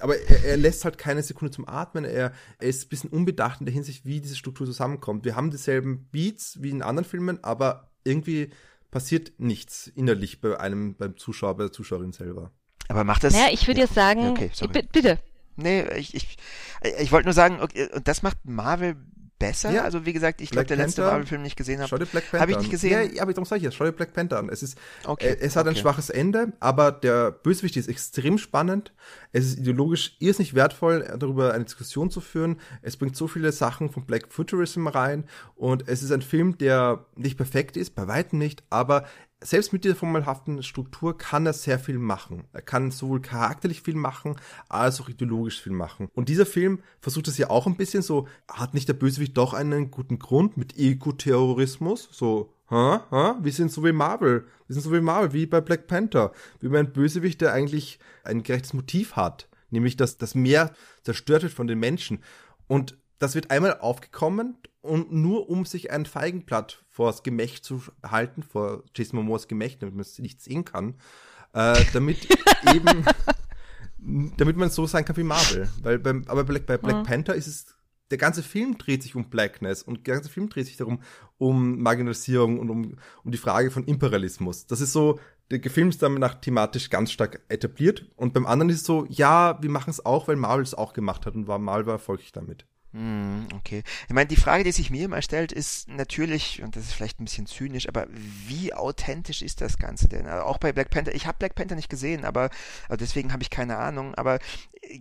Aber 0.00 0.18
er, 0.18 0.44
er, 0.44 0.56
lässt 0.56 0.84
halt 0.84 0.98
keine 0.98 1.22
Sekunde 1.22 1.52
zum 1.52 1.68
Atmen. 1.68 2.04
Er, 2.04 2.32
er 2.58 2.68
ist 2.68 2.86
ein 2.86 2.88
bisschen 2.88 3.10
unbedacht 3.10 3.60
in 3.60 3.66
der 3.66 3.74
Hinsicht, 3.74 4.04
wie 4.04 4.20
diese 4.20 4.36
Struktur 4.36 4.66
zusammenkommt. 4.66 5.24
Wir 5.24 5.36
haben 5.36 5.50
dieselben 5.50 6.08
Beats 6.10 6.62
wie 6.62 6.70
in 6.70 6.82
anderen 6.82 7.08
Filmen, 7.08 7.42
aber 7.42 7.90
irgendwie 8.04 8.50
passiert 8.90 9.32
nichts 9.38 9.88
innerlich 9.88 10.40
bei 10.40 10.58
einem, 10.58 10.94
beim 10.94 11.16
Zuschauer, 11.16 11.56
bei 11.56 11.64
der 11.64 11.72
Zuschauerin 11.72 12.12
selber. 12.12 12.52
Aber 12.88 13.04
macht 13.04 13.24
das. 13.24 13.34
Ja, 13.34 13.48
ich 13.50 13.66
würde 13.66 13.80
ja, 13.80 13.86
jetzt 13.86 13.94
sagen, 13.94 14.28
okay, 14.28 14.50
bitte. 14.92 15.18
Nee, 15.56 15.84
ich, 15.96 16.14
ich, 16.14 16.36
ich 16.98 17.12
wollte 17.12 17.26
nur 17.26 17.32
sagen, 17.32 17.60
okay, 17.60 17.88
das 18.04 18.22
macht 18.22 18.38
Marvel 18.44 18.96
besser. 19.38 19.70
Ja. 19.70 19.82
Also 19.82 20.06
wie 20.06 20.12
gesagt, 20.12 20.40
ich 20.40 20.50
glaube, 20.50 20.66
der 20.66 20.76
letzte 20.76 21.02
Marvel-Film 21.02 21.42
nicht 21.42 21.56
gesehen 21.56 21.78
habe. 21.80 21.88
Schau 21.88 21.98
dir 21.98 22.06
Black 22.06 22.24
Panther 22.30 22.40
Habe 22.40 22.52
ich 22.52 22.58
nicht 22.58 22.70
gesehen. 22.70 23.14
Ja, 23.14 23.22
aber 23.22 23.32
darum 23.32 23.44
sage 23.44 23.58
ich 23.58 23.64
jetzt, 23.64 23.74
schau 23.74 23.84
dir 23.84 23.92
Black 23.92 24.12
Panther 24.12 24.38
an. 24.38 24.48
Es 24.48 24.62
ist, 24.62 24.78
okay. 25.04 25.28
äh, 25.28 25.38
es 25.40 25.56
hat 25.56 25.66
okay. 25.66 25.76
ein 25.76 25.80
schwaches 25.80 26.10
Ende, 26.10 26.52
aber 26.60 26.92
der 26.92 27.32
Bösewicht 27.32 27.76
ist 27.76 27.88
extrem 27.88 28.38
spannend. 28.38 28.92
Es 29.32 29.44
ist 29.44 29.58
ideologisch 29.58 30.16
irrsinnig 30.18 30.54
wertvoll, 30.54 31.16
darüber 31.18 31.52
eine 31.52 31.64
Diskussion 31.64 32.10
zu 32.10 32.20
führen. 32.20 32.58
Es 32.82 32.96
bringt 32.96 33.16
so 33.16 33.28
viele 33.28 33.52
Sachen 33.52 33.90
von 33.90 34.04
Black 34.06 34.32
Futurism 34.32 34.86
rein 34.86 35.24
und 35.54 35.88
es 35.88 36.02
ist 36.02 36.12
ein 36.12 36.22
Film, 36.22 36.58
der 36.58 37.04
nicht 37.16 37.36
perfekt 37.36 37.76
ist, 37.76 37.94
bei 37.94 38.08
weitem 38.08 38.38
nicht, 38.38 38.62
aber 38.70 39.06
selbst 39.42 39.72
mit 39.72 39.84
dieser 39.84 39.96
formelhaften 39.96 40.62
Struktur 40.62 41.16
kann 41.18 41.46
er 41.46 41.52
sehr 41.52 41.78
viel 41.78 41.98
machen. 41.98 42.44
Er 42.52 42.62
kann 42.62 42.90
sowohl 42.90 43.20
charakterlich 43.20 43.82
viel 43.82 43.94
machen, 43.94 44.36
als 44.68 45.00
auch 45.00 45.08
ideologisch 45.08 45.60
viel 45.60 45.72
machen. 45.72 46.08
Und 46.14 46.28
dieser 46.28 46.46
Film 46.46 46.80
versucht 47.00 47.28
es 47.28 47.36
ja 47.36 47.50
auch 47.50 47.66
ein 47.66 47.76
bisschen 47.76 48.02
so, 48.02 48.28
hat 48.48 48.72
nicht 48.72 48.88
der 48.88 48.94
Bösewicht 48.94 49.36
doch 49.36 49.52
einen 49.52 49.90
guten 49.90 50.18
Grund 50.18 50.56
mit 50.56 50.78
Ego-Terrorismus? 50.78 52.08
So, 52.12 52.54
ha, 52.70 53.06
ha, 53.10 53.38
wir 53.42 53.52
sind 53.52 53.70
so 53.70 53.84
wie 53.84 53.92
Marvel. 53.92 54.46
Wir 54.66 54.74
sind 54.74 54.82
so 54.82 54.92
wie 54.92 55.00
Marvel, 55.00 55.32
wie 55.34 55.46
bei 55.46 55.60
Black 55.60 55.86
Panther. 55.86 56.32
Wie 56.60 56.68
bei 56.68 56.78
einem 56.78 56.92
Bösewicht, 56.92 57.40
der 57.42 57.52
eigentlich 57.52 57.98
ein 58.24 58.42
gerechtes 58.42 58.72
Motiv 58.72 59.16
hat. 59.16 59.48
Nämlich, 59.68 59.96
dass 59.96 60.16
das 60.16 60.34
Meer 60.34 60.72
zerstört 61.02 61.42
wird 61.42 61.52
von 61.52 61.66
den 61.66 61.78
Menschen. 61.78 62.22
Und 62.68 62.96
das 63.18 63.34
wird 63.34 63.50
einmal 63.50 63.80
aufgekommen 63.80 64.56
und 64.86 65.12
nur 65.12 65.48
um 65.48 65.64
sich 65.64 65.90
ein 65.90 66.06
Feigenblatt 66.06 66.84
vor 66.88 67.10
das 67.10 67.22
Gemächt 67.22 67.64
zu 67.64 67.82
halten, 68.02 68.42
vor 68.42 68.84
Jason 68.94 69.18
Momoas 69.18 69.48
Gemächt, 69.48 69.82
damit 69.82 69.94
man 69.94 70.02
es 70.02 70.18
nicht 70.18 70.40
sehen 70.40 70.64
kann, 70.64 70.94
äh, 71.52 71.84
damit 71.92 72.28
eben, 72.74 73.04
damit 74.36 74.56
man 74.56 74.70
so 74.70 74.86
sein 74.86 75.04
kann 75.04 75.16
wie 75.16 75.22
Marvel. 75.22 75.68
Weil 75.82 75.98
beim, 75.98 76.24
aber 76.28 76.44
bei 76.44 76.52
Black, 76.54 76.66
bei 76.66 76.78
Black 76.78 76.98
mhm. 76.98 77.02
Panther 77.04 77.34
ist 77.34 77.46
es, 77.46 77.66
der 78.10 78.18
ganze 78.18 78.42
Film 78.42 78.78
dreht 78.78 79.02
sich 79.02 79.16
um 79.16 79.28
Blackness 79.28 79.82
und 79.82 80.06
der 80.06 80.14
ganze 80.14 80.30
Film 80.30 80.48
dreht 80.48 80.66
sich 80.66 80.76
darum, 80.76 81.00
um 81.38 81.80
Marginalisierung 81.82 82.58
und 82.58 82.70
um, 82.70 82.96
um 83.24 83.30
die 83.30 83.38
Frage 83.38 83.70
von 83.70 83.84
Imperialismus. 83.84 84.66
Das 84.66 84.80
ist 84.80 84.92
so, 84.92 85.18
der 85.50 85.60
Film 85.70 85.88
ist 85.88 86.02
dann 86.02 86.14
nach 86.14 86.34
thematisch 86.34 86.90
ganz 86.90 87.10
stark 87.12 87.40
etabliert 87.48 88.06
und 88.16 88.32
beim 88.32 88.46
anderen 88.46 88.70
ist 88.70 88.80
es 88.80 88.84
so, 88.84 89.06
ja, 89.08 89.60
wir 89.60 89.70
machen 89.70 89.90
es 89.90 90.04
auch, 90.04 90.28
weil 90.28 90.36
Marvel 90.36 90.62
es 90.62 90.74
auch 90.74 90.92
gemacht 90.92 91.26
hat 91.26 91.34
und 91.34 91.46
war 91.46 91.58
Marvel 91.58 91.86
war 91.86 91.94
erfolgreich 91.94 92.32
damit. 92.32 92.66
Hm, 92.96 93.48
okay. 93.54 93.82
Ich 94.08 94.14
meine, 94.14 94.26
die 94.26 94.36
Frage, 94.36 94.64
die 94.64 94.72
sich 94.72 94.90
mir 94.90 95.04
immer 95.04 95.20
stellt, 95.20 95.52
ist 95.52 95.86
natürlich, 95.86 96.62
und 96.62 96.76
das 96.76 96.84
ist 96.84 96.94
vielleicht 96.94 97.20
ein 97.20 97.26
bisschen 97.26 97.46
zynisch, 97.46 97.90
aber 97.90 98.06
wie 98.10 98.72
authentisch 98.72 99.42
ist 99.42 99.60
das 99.60 99.76
Ganze 99.76 100.08
denn? 100.08 100.26
Also 100.26 100.44
auch 100.46 100.56
bei 100.56 100.72
Black 100.72 100.88
Panther, 100.88 101.14
ich 101.14 101.26
habe 101.26 101.36
Black 101.38 101.54
Panther 101.54 101.74
nicht 101.74 101.90
gesehen, 101.90 102.24
aber 102.24 102.48
also 102.88 102.96
deswegen 102.96 103.34
habe 103.34 103.42
ich 103.42 103.50
keine 103.50 103.76
Ahnung, 103.76 104.14
aber 104.14 104.38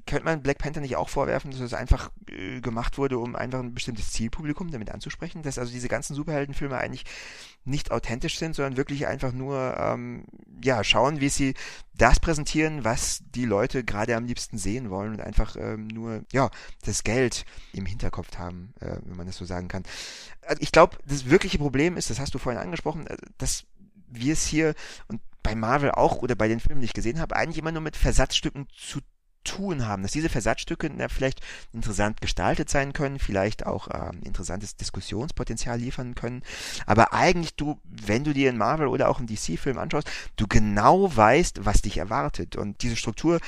könnte 0.05 0.25
man 0.25 0.41
Black 0.41 0.57
Panther 0.57 0.81
nicht 0.81 0.95
auch 0.95 1.09
vorwerfen, 1.09 1.51
dass 1.51 1.59
es 1.59 1.73
einfach 1.73 2.11
äh, 2.29 2.61
gemacht 2.61 2.97
wurde, 2.97 3.19
um 3.19 3.35
einfach 3.35 3.59
ein 3.59 3.73
bestimmtes 3.73 4.11
Zielpublikum 4.11 4.71
damit 4.71 4.91
anzusprechen? 4.91 5.43
Dass 5.43 5.59
also 5.59 5.71
diese 5.71 5.87
ganzen 5.87 6.15
Superheldenfilme 6.15 6.77
eigentlich 6.77 7.05
nicht 7.63 7.91
authentisch 7.91 8.37
sind, 8.37 8.55
sondern 8.55 8.77
wirklich 8.77 9.07
einfach 9.07 9.31
nur 9.31 9.75
ähm, 9.77 10.25
ja 10.63 10.83
schauen, 10.83 11.19
wie 11.19 11.29
sie 11.29 11.53
das 11.95 12.19
präsentieren, 12.19 12.83
was 12.83 13.23
die 13.33 13.45
Leute 13.45 13.83
gerade 13.83 14.15
am 14.15 14.25
liebsten 14.25 14.57
sehen 14.57 14.89
wollen 14.89 15.13
und 15.13 15.21
einfach 15.21 15.55
ähm, 15.57 15.87
nur 15.87 16.23
ja 16.31 16.49
das 16.83 17.03
Geld 17.03 17.45
im 17.73 17.85
Hinterkopf 17.85 18.37
haben, 18.37 18.73
äh, 18.79 18.97
wenn 19.03 19.17
man 19.17 19.27
das 19.27 19.37
so 19.37 19.45
sagen 19.45 19.67
kann. 19.67 19.83
Also 20.41 20.61
ich 20.61 20.71
glaube, 20.71 20.97
das 21.05 21.29
wirkliche 21.29 21.57
Problem 21.57 21.97
ist, 21.97 22.09
das 22.09 22.19
hast 22.19 22.33
du 22.33 22.39
vorhin 22.39 22.61
angesprochen, 22.61 23.07
äh, 23.07 23.17
dass 23.37 23.65
wir 24.07 24.33
es 24.33 24.45
hier 24.45 24.75
und 25.07 25.21
bei 25.43 25.55
Marvel 25.55 25.91
auch 25.91 26.17
oder 26.17 26.35
bei 26.35 26.47
den 26.47 26.59
Filmen, 26.59 26.81
die 26.81 26.85
ich 26.85 26.93
gesehen 26.93 27.19
habe, 27.19 27.35
eigentlich 27.35 27.59
immer 27.59 27.71
nur 27.71 27.81
mit 27.81 27.95
Versatzstücken 27.95 28.67
zu 28.75 28.99
tun 29.45 29.87
haben, 29.87 30.03
dass 30.03 30.11
diese 30.11 30.27
Versatzstücke 30.27 30.91
na, 30.93 31.07
vielleicht 31.07 31.39
interessant 31.71 32.19
gestaltet 32.19 32.69
sein 32.69 32.91
können, 32.91 33.19
vielleicht 33.19 33.65
auch 33.65 33.87
ähm, 33.93 34.21
interessantes 34.23 34.75
Diskussionspotenzial 34.75 35.79
liefern 35.79 36.15
können, 36.15 36.43
aber 36.85 37.13
eigentlich 37.13 37.55
du, 37.55 37.79
wenn 37.85 38.25
du 38.25 38.33
dir 38.33 38.49
einen 38.49 38.57
Marvel 38.57 38.87
oder 38.87 39.07
auch 39.07 39.19
einen 39.19 39.27
DC-Film 39.27 39.77
anschaust, 39.77 40.11
du 40.35 40.47
genau 40.47 41.15
weißt, 41.15 41.65
was 41.65 41.81
dich 41.81 41.97
erwartet 41.97 42.57
und 42.57 42.81
diese 42.81 42.97
Struktur 42.97 43.39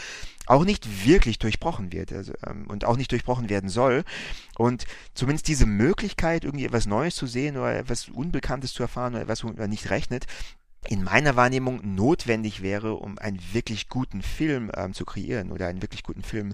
auch 0.48 0.64
nicht 0.64 1.06
wirklich 1.06 1.40
durchbrochen 1.40 1.92
wird 1.92 2.14
also, 2.14 2.34
ähm, 2.46 2.66
und 2.68 2.86
auch 2.86 2.98
nicht 2.98 3.12
durchbrochen 3.12 3.50
werden 3.50 3.70
soll. 3.70 4.04
Und 4.58 4.86
zumindest 5.14 5.48
diese 5.48 5.66
Möglichkeit, 5.66 6.46
irgendwie 6.46 6.66
etwas 6.66 6.86
Neues 6.86 7.16
zu 7.16 7.28
sehen 7.28 7.58
oder 7.58 7.78
etwas 7.78 8.08
Unbekanntes 8.08 8.74
zu 8.74 8.82
erfahren 8.82 9.14
oder 9.14 9.24
etwas, 9.24 9.44
womit 9.44 9.58
man 9.58 9.70
nicht 9.70 9.90
rechnet, 9.90 10.26
in 10.88 11.04
meiner 11.04 11.36
Wahrnehmung 11.36 11.96
notwendig 11.96 12.62
wäre, 12.62 12.96
um 12.96 13.18
einen 13.18 13.40
wirklich 13.54 13.90
guten 13.90 14.22
Film 14.22 14.72
ähm, 14.76 14.94
zu 14.94 15.06
kreieren 15.06 15.52
oder 15.52 15.68
einen 15.68 15.82
wirklich 15.82 16.04
guten 16.04 16.24
Film 16.24 16.54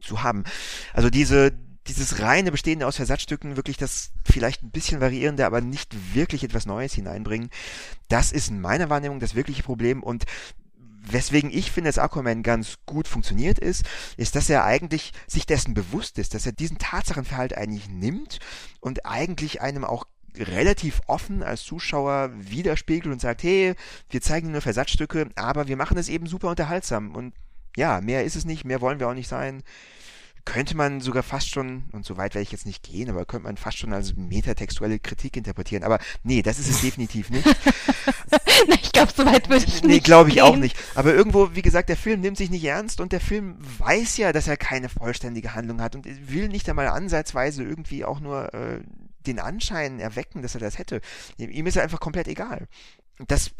zu 0.00 0.22
haben. 0.22 0.44
Also 0.92 1.10
diese 1.10 1.52
dieses 1.86 2.20
reine 2.20 2.50
Bestehende 2.50 2.86
aus 2.86 2.96
Versatzstücken, 2.96 3.56
wirklich 3.56 3.76
das 3.76 4.12
vielleicht 4.24 4.62
ein 4.62 4.70
bisschen 4.70 5.02
variierende, 5.02 5.44
aber 5.44 5.60
nicht 5.60 6.14
wirklich 6.14 6.42
etwas 6.42 6.64
Neues 6.64 6.94
hineinbringen, 6.94 7.50
das 8.08 8.32
ist 8.32 8.48
in 8.48 8.60
meiner 8.60 8.88
Wahrnehmung 8.88 9.20
das 9.20 9.34
wirkliche 9.34 9.62
Problem 9.62 10.02
und 10.02 10.24
weswegen 11.06 11.50
ich 11.52 11.70
finde, 11.70 11.88
dass 11.88 11.98
Aquaman 11.98 12.42
ganz 12.42 12.78
gut 12.86 13.06
funktioniert 13.06 13.58
ist, 13.58 13.84
ist, 14.16 14.34
dass 14.36 14.48
er 14.48 14.64
eigentlich 14.64 15.12
sich 15.26 15.44
dessen 15.44 15.74
bewusst 15.74 16.18
ist, 16.18 16.32
dass 16.32 16.46
er 16.46 16.52
diesen 16.52 16.78
Tatsachenverhalt 16.78 17.54
eigentlich 17.54 17.88
nimmt 17.90 18.38
und 18.80 19.04
eigentlich 19.04 19.60
einem 19.60 19.84
auch 19.84 20.06
relativ 20.38 21.00
offen 21.06 21.42
als 21.42 21.62
Zuschauer 21.62 22.30
widerspiegelt 22.34 23.12
und 23.12 23.20
sagt, 23.20 23.42
hey, 23.42 23.74
wir 24.10 24.20
zeigen 24.20 24.52
nur 24.52 24.60
Versatzstücke, 24.60 25.28
aber 25.36 25.68
wir 25.68 25.76
machen 25.76 25.96
es 25.98 26.08
eben 26.08 26.26
super 26.26 26.48
unterhaltsam 26.48 27.14
und 27.14 27.34
ja, 27.76 28.00
mehr 28.00 28.24
ist 28.24 28.36
es 28.36 28.44
nicht, 28.44 28.64
mehr 28.64 28.80
wollen 28.80 29.00
wir 29.00 29.08
auch 29.08 29.14
nicht 29.14 29.28
sein. 29.28 29.62
Könnte 30.44 30.76
man 30.76 31.00
sogar 31.00 31.22
fast 31.22 31.48
schon, 31.48 31.84
und 31.92 32.04
so 32.04 32.18
weit 32.18 32.34
werde 32.34 32.42
ich 32.42 32.52
jetzt 32.52 32.66
nicht 32.66 32.82
gehen, 32.82 33.08
aber 33.08 33.24
könnte 33.24 33.44
man 33.44 33.56
fast 33.56 33.78
schon 33.78 33.94
als 33.94 34.14
metatextuelle 34.14 34.98
Kritik 34.98 35.38
interpretieren. 35.38 35.82
Aber 35.84 35.98
nee, 36.22 36.42
das 36.42 36.58
ist 36.58 36.68
es 36.68 36.82
definitiv 36.82 37.30
nicht. 37.30 37.46
ich 38.68 38.92
glaube, 38.92 39.12
so 39.16 39.24
weit 39.24 39.48
würde 39.48 39.64
ich 39.64 39.80
nee, 39.80 39.86
nicht. 39.88 39.96
Nee, 39.96 39.98
glaube 40.00 40.28
ich 40.28 40.34
gehen. 40.36 40.44
auch 40.44 40.56
nicht. 40.56 40.76
Aber 40.94 41.14
irgendwo, 41.14 41.54
wie 41.54 41.62
gesagt, 41.62 41.88
der 41.88 41.96
Film 41.96 42.20
nimmt 42.20 42.36
sich 42.36 42.50
nicht 42.50 42.64
ernst 42.64 43.00
und 43.00 43.12
der 43.12 43.20
Film 43.20 43.56
weiß 43.78 44.18
ja, 44.18 44.34
dass 44.34 44.46
er 44.46 44.58
keine 44.58 44.90
vollständige 44.90 45.54
Handlung 45.54 45.80
hat 45.80 45.96
und 45.96 46.06
will 46.30 46.48
nicht 46.48 46.68
einmal 46.68 46.88
ansatzweise 46.88 47.62
irgendwie 47.62 48.04
auch 48.04 48.20
nur 48.20 48.52
äh, 48.52 48.80
den 49.26 49.38
Anschein 49.38 50.00
erwecken, 50.00 50.42
dass 50.42 50.54
er 50.54 50.60
das 50.60 50.78
hätte. 50.78 51.00
Ihm 51.38 51.66
ist 51.66 51.76
er 51.76 51.82
einfach 51.82 52.00
komplett 52.00 52.28
egal. 52.28 52.68
Das, 53.28 53.52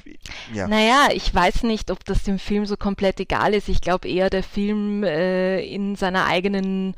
ja. 0.52 0.66
Naja, 0.66 1.10
ich 1.12 1.32
weiß 1.32 1.62
nicht, 1.62 1.92
ob 1.92 2.04
das 2.04 2.24
dem 2.24 2.40
Film 2.40 2.66
so 2.66 2.76
komplett 2.76 3.20
egal 3.20 3.54
ist. 3.54 3.68
Ich 3.68 3.80
glaube 3.80 4.08
eher, 4.08 4.28
der 4.28 4.42
Film 4.42 5.04
äh, 5.04 5.60
in 5.64 5.94
seiner 5.94 6.26
eigenen 6.26 6.96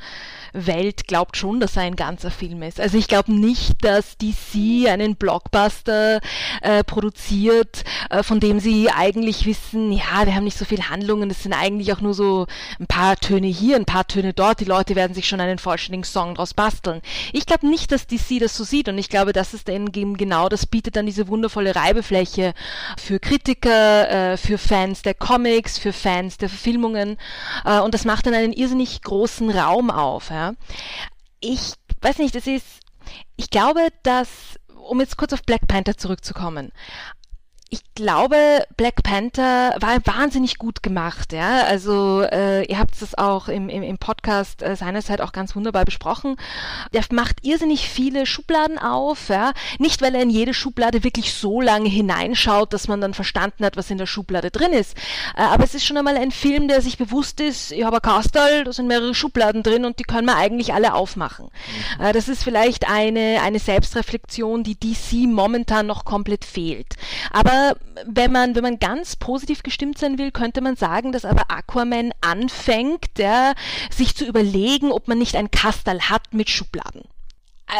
Welt 0.55 1.07
glaubt 1.07 1.37
schon, 1.37 1.61
dass 1.61 1.77
er 1.77 1.83
ein 1.83 1.97
ganzer 1.97 2.31
Film 2.31 2.62
ist. 2.62 2.81
Also 2.81 2.97
ich 2.97 3.09
glaube 3.09 3.31
nicht, 3.31 3.85
dass 3.85 4.16
DC 4.16 4.88
einen 4.88 5.16
Blockbuster 5.16 6.21
äh, 6.62 6.83
produziert, 6.83 7.85
äh, 8.09 8.23
von 8.23 8.40
dem 8.40 8.59
sie 8.59 8.88
eigentlich 8.90 9.45
wissen, 9.45 9.92
ja, 9.92 10.25
wir 10.25 10.35
haben 10.35 10.45
nicht 10.45 10.57
so 10.57 10.64
viel 10.64 10.88
Handlungen, 10.88 11.31
es 11.31 11.43
sind 11.43 11.53
eigentlich 11.53 11.93
auch 11.93 12.01
nur 12.01 12.14
so 12.14 12.47
ein 12.80 12.87
paar 12.87 13.16
Töne 13.16 13.49
hier, 13.49 13.76
ein 13.76 13.85
paar 13.85 14.07
Töne 14.07 14.33
dort, 14.33 14.61
die 14.61 14.64
Leute 14.64 14.97
werden 14.97 15.12
sich 15.12 15.28
schon 15.28 15.41
einen 15.41 15.59
vollständigen 15.59 16.05
Song 16.05 16.35
draus 16.35 16.55
basteln. 16.55 17.03
Ich 17.35 17.45
glaube 17.45 17.68
nicht, 17.68 17.93
dass 17.93 18.07
DC 18.07 18.41
das 18.41 18.57
so 18.57 18.64
sieht 18.64 18.89
und 18.89 18.97
ich 18.97 19.11
glaube, 19.11 19.35
das 19.35 19.53
ist 19.53 19.68
eben 19.68 19.93
genau, 19.93 20.49
das 20.49 20.64
bietet 20.64 20.97
dann 20.97 21.05
diese 21.05 21.28
wundervolle 21.28 21.76
Reibefläche 21.76 22.45
für 22.99 23.18
Kritiker, 23.18 24.32
äh, 24.32 24.36
für 24.36 24.59
Fans 24.59 25.03
der 25.03 25.14
Comics, 25.14 25.78
für 25.78 25.92
Fans 25.92 26.38
der 26.38 26.49
Verfilmungen. 26.49 27.16
Äh, 27.64 27.80
und 27.80 27.94
das 27.94 28.05
macht 28.05 28.26
dann 28.26 28.34
einen 28.34 28.53
irrsinnig 28.53 29.03
großen 29.03 29.51
Raum 29.51 29.90
auf. 29.90 30.30
Ja. 30.30 30.53
Ich 31.40 31.74
weiß 32.01 32.18
nicht, 32.18 32.34
das 32.34 32.47
ist, 32.47 32.66
ich 33.36 33.51
glaube, 33.51 33.88
dass, 34.03 34.28
um 34.74 35.01
jetzt 35.01 35.16
kurz 35.16 35.32
auf 35.32 35.42
Black 35.42 35.66
Panther 35.66 35.97
zurückzukommen, 35.97 36.72
ich 37.69 37.81
glaube, 37.97 38.64
Black 38.77 39.03
Panther 39.03 39.75
war 39.81 39.99
wahnsinnig 40.05 40.59
gut 40.59 40.85
gemacht, 40.85 41.33
ja. 41.33 41.64
Also 41.64 42.23
äh, 42.23 42.64
ihr 42.67 42.79
habt 42.79 43.01
es 43.03 43.19
auch 43.19 43.49
im, 43.49 43.69
im, 43.69 43.83
im 43.83 43.99
Podcast 43.99 44.62
äh, 44.62 44.77
seinerzeit 44.77 45.21
auch 45.21 45.33
ganz 45.33 45.57
wunderbar 45.57 45.85
besprochen. 45.85 46.37
Der 46.93 47.03
macht 47.11 47.45
irrsinnig 47.45 47.89
viele 47.89 48.25
Schubladen 48.25 48.79
auf, 48.79 49.31
ja. 49.31 49.53
Nicht, 49.79 50.01
weil 50.01 50.14
er 50.14 50.23
in 50.23 50.31
jede 50.31 50.55
Schublade 50.55 51.03
wirklich 51.03 51.35
so 51.35 51.61
lange 51.61 51.89
hineinschaut, 51.89 52.73
dass 52.73 52.87
man 52.87 53.01
dann 53.01 53.14
verstanden 53.14 53.64
hat, 53.64 53.77
was 53.77 53.91
in 53.91 53.99
der 53.99 54.07
Schublade 54.07 54.53
drin 54.53 54.73
ist. 54.73 54.97
Äh, 55.37 55.43
aber 55.43 55.64
es 55.64 55.75
ist 55.75 55.85
schon 55.85 55.97
einmal 55.97 56.17
ein 56.17 56.31
Film, 56.31 56.69
der 56.69 56.83
sich 56.83 56.99
bewusst 56.99 57.41
ist, 57.41 57.73
ich 57.73 57.83
habe 57.83 57.97
ein 57.97 58.03
Kastal, 58.03 58.62
da 58.62 58.73
sind 58.73 58.87
mehrere 58.87 59.14
Schubladen 59.14 59.64
drin 59.64 59.85
und 59.85 59.99
die 59.99 60.05
können 60.05 60.27
wir 60.27 60.37
eigentlich 60.37 60.73
alle 60.73 60.95
aufmachen. 60.95 61.49
Mhm. 61.99 62.05
Äh, 62.05 62.12
das 62.12 62.29
ist 62.29 62.45
vielleicht 62.45 62.89
eine, 62.89 63.41
eine 63.43 63.59
Selbstreflexion, 63.59 64.62
die 64.62 64.79
DC 64.79 65.27
momentan 65.27 65.89
noch 65.89 66.05
komplett 66.05 66.45
fehlt. 66.45 66.95
Aber 67.33 67.55
wenn 68.04 68.32
man, 68.32 68.54
wenn 68.54 68.62
man 68.62 68.78
ganz 68.78 69.16
positiv 69.16 69.62
gestimmt 69.62 69.98
sein 69.98 70.18
will, 70.18 70.30
könnte 70.30 70.61
man 70.61 70.76
sagen, 70.76 71.12
dass 71.12 71.24
aber 71.24 71.50
Aquaman 71.50 72.12
anfängt, 72.20 73.18
ja, 73.18 73.54
sich 73.90 74.14
zu 74.16 74.24
überlegen, 74.24 74.92
ob 74.92 75.09
man 75.09 75.18
nicht 75.18 75.36
ein 75.36 75.50
Kastal 75.50 76.00
hat 76.09 76.32
mit 76.32 76.50
Schubladen. 76.50 77.02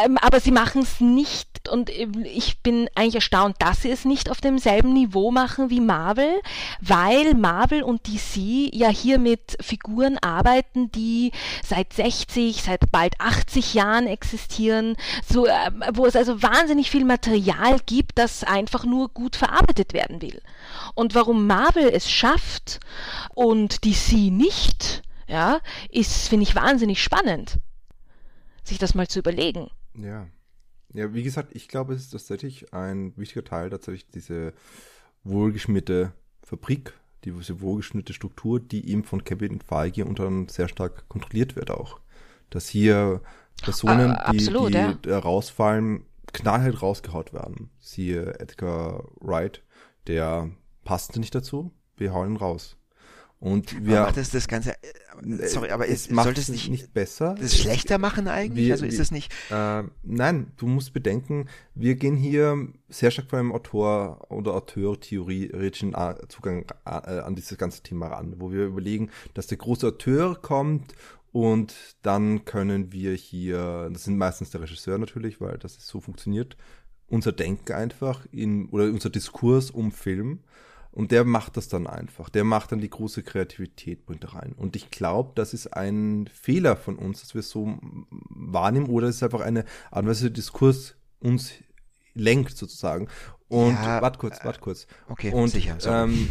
Ähm, 0.03 0.17
aber 0.17 0.39
sie 0.39 0.51
machen 0.51 0.81
es 0.81 0.99
nicht 0.99 1.56
und 1.67 1.89
ich 1.89 2.61
bin 2.61 2.89
eigentlich 2.95 3.15
erstaunt, 3.15 3.55
dass 3.59 3.81
sie 3.81 3.91
es 3.91 4.05
nicht 4.05 4.29
auf 4.29 4.41
demselben 4.41 4.93
Niveau 4.93 5.31
machen 5.31 5.69
wie 5.69 5.81
Marvel, 5.81 6.41
weil 6.81 7.33
Marvel 7.33 7.83
und 7.83 8.07
DC 8.07 8.73
ja 8.73 8.89
hier 8.89 9.19
mit 9.19 9.57
Figuren 9.61 10.17
arbeiten, 10.19 10.91
die 10.91 11.31
seit 11.63 11.93
60, 11.93 12.63
seit 12.63 12.91
bald 12.91 13.19
80 13.19 13.73
Jahren 13.73 14.07
existieren, 14.07 14.95
so, 15.27 15.45
äh, 15.45 15.71
wo 15.93 16.05
es 16.05 16.15
also 16.15 16.41
wahnsinnig 16.41 16.89
viel 16.91 17.05
Material 17.05 17.79
gibt, 17.85 18.17
das 18.17 18.43
einfach 18.43 18.85
nur 18.85 19.09
gut 19.09 19.35
verarbeitet 19.35 19.93
werden 19.93 20.21
will. 20.21 20.41
Und 20.95 21.15
warum 21.15 21.47
Marvel 21.47 21.89
es 21.89 22.09
schafft 22.09 22.79
und 23.33 23.85
DC 23.85 24.31
nicht, 24.31 25.03
ja, 25.27 25.59
ist, 25.89 26.29
finde 26.29 26.43
ich, 26.43 26.55
wahnsinnig 26.55 27.01
spannend, 27.03 27.57
sich 28.63 28.77
das 28.77 28.95
mal 28.95 29.07
zu 29.07 29.19
überlegen. 29.19 29.69
Ja. 29.95 30.27
Ja, 30.93 31.13
wie 31.13 31.23
gesagt, 31.23 31.55
ich 31.55 31.67
glaube, 31.67 31.93
es 31.93 32.03
ist 32.03 32.11
tatsächlich 32.11 32.73
ein 32.73 33.13
wichtiger 33.17 33.43
Teil, 33.43 33.69
tatsächlich 33.69 34.07
diese 34.09 34.53
wohlgeschmierte 35.23 36.13
Fabrik, 36.43 36.93
diese 37.23 37.59
wohlgeschnittene 37.61 38.13
Struktur, 38.13 38.59
die 38.59 38.89
eben 38.89 39.03
von 39.03 39.23
Kevin 39.23 39.59
Feige 39.59 40.05
unter 40.05 40.25
anderem 40.25 40.49
sehr 40.49 40.67
stark 40.67 41.07
kontrolliert 41.09 41.55
wird 41.55 41.71
auch. 41.71 41.99
Dass 42.49 42.69
hier 42.69 43.21
Personen, 43.61 44.11
uh, 44.11 44.15
absolut, 44.15 44.73
die, 44.73 44.95
die 45.03 45.09
ja. 45.09 45.19
rausfallen, 45.19 46.05
knallhart 46.33 46.81
rausgehaut 46.81 47.33
werden. 47.33 47.69
Siehe 47.79 48.39
Edgar 48.39 49.03
Wright, 49.19 49.63
der 50.07 50.51
passte 50.83 51.19
nicht 51.19 51.35
dazu, 51.35 51.71
wir 51.97 52.13
hauen 52.13 52.31
ihn 52.31 52.37
raus. 52.37 52.77
Und 53.39 53.85
wir. 53.85 54.01
Aber 54.01 54.11
das, 54.11 54.31
das 54.31 54.47
Ganze, 54.47 54.71
äh, 54.71 55.47
sorry, 55.47 55.69
aber 55.69 55.87
es, 55.87 56.07
es 56.07 56.15
sollte 56.15 56.41
es 56.41 56.49
nicht, 56.49 56.69
nicht 56.69 56.93
besser. 56.93 57.35
Das 57.39 57.55
schlechter 57.55 57.99
machen 57.99 58.27
eigentlich? 58.27 58.65
Wir, 58.65 58.73
also 58.73 58.85
ist 58.85 58.99
es 58.99 59.11
nicht? 59.11 59.31
Äh, 59.51 59.83
nein, 60.01 60.51
du 60.57 60.65
musst 60.65 60.91
bedenken, 60.93 61.47
wir 61.75 61.95
gehen 61.95 62.15
hier 62.15 62.67
sehr 62.89 63.11
stark 63.11 63.29
von 63.29 63.39
einem 63.39 63.51
Autor 63.51 64.25
oder 64.31 64.55
Auteur-theoretischen 64.55 65.95
Zugang 66.29 66.65
äh, 66.85 66.89
an 66.89 67.35
dieses 67.35 67.57
ganze 67.59 67.83
Thema 67.83 68.07
ran, 68.07 68.35
wo 68.37 68.51
wir 68.51 68.65
überlegen, 68.65 69.11
dass 69.35 69.45
der 69.45 69.57
große 69.59 69.87
Auteur 69.87 70.41
kommt 70.41 70.95
und 71.31 71.75
dann 72.01 72.43
können 72.45 72.91
wir 72.91 73.13
hier, 73.13 73.91
das 73.93 74.05
sind 74.05 74.17
meistens 74.17 74.49
der 74.49 74.61
Regisseur 74.61 74.97
natürlich, 74.97 75.39
weil 75.39 75.59
das 75.59 75.75
so 75.85 75.99
funktioniert, 75.99 76.57
unser 77.07 77.31
Denken 77.31 77.73
einfach 77.73 78.25
in, 78.31 78.69
oder 78.69 78.85
unser 78.85 79.11
Diskurs 79.11 79.69
um 79.69 79.91
Film 79.91 80.39
und 80.97 81.11
der 81.11 81.25
macht 81.25 81.57
das 81.57 81.67
dann 81.67 81.85
einfach. 81.85 82.27
Der 82.27 82.43
macht 82.43 82.71
dann 82.71 82.81
die 82.81 82.89
große 82.89 83.21
Kreativität 83.21 84.09
mit 84.09 84.33
rein. 84.33 84.53
Und 84.57 84.75
ich 84.75 84.89
glaube, 84.89 85.33
das 85.35 85.53
ist 85.53 85.67
ein 85.67 86.27
Fehler 86.33 86.75
von 86.75 86.95
uns, 86.95 87.21
dass 87.21 87.35
wir 87.35 87.41
es 87.41 87.51
so 87.51 87.77
wahrnehmen 88.09 88.87
oder 88.87 89.07
es 89.07 89.17
ist 89.17 89.23
einfach 89.23 89.41
eine 89.41 89.63
Art 89.91 90.05
und 90.05 90.09
Weise, 90.09 90.31
Diskurs 90.31 90.95
uns 91.19 91.51
lenkt 92.15 92.57
sozusagen. 92.57 93.09
Und 93.47 93.73
ja, 93.73 94.01
warte 94.01 94.17
kurz, 94.17 94.43
warte 94.43 94.59
kurz. 94.59 94.87
Okay, 95.07 95.31
und, 95.31 95.49
sicher. 95.49 95.77
Ähm, 95.85 96.29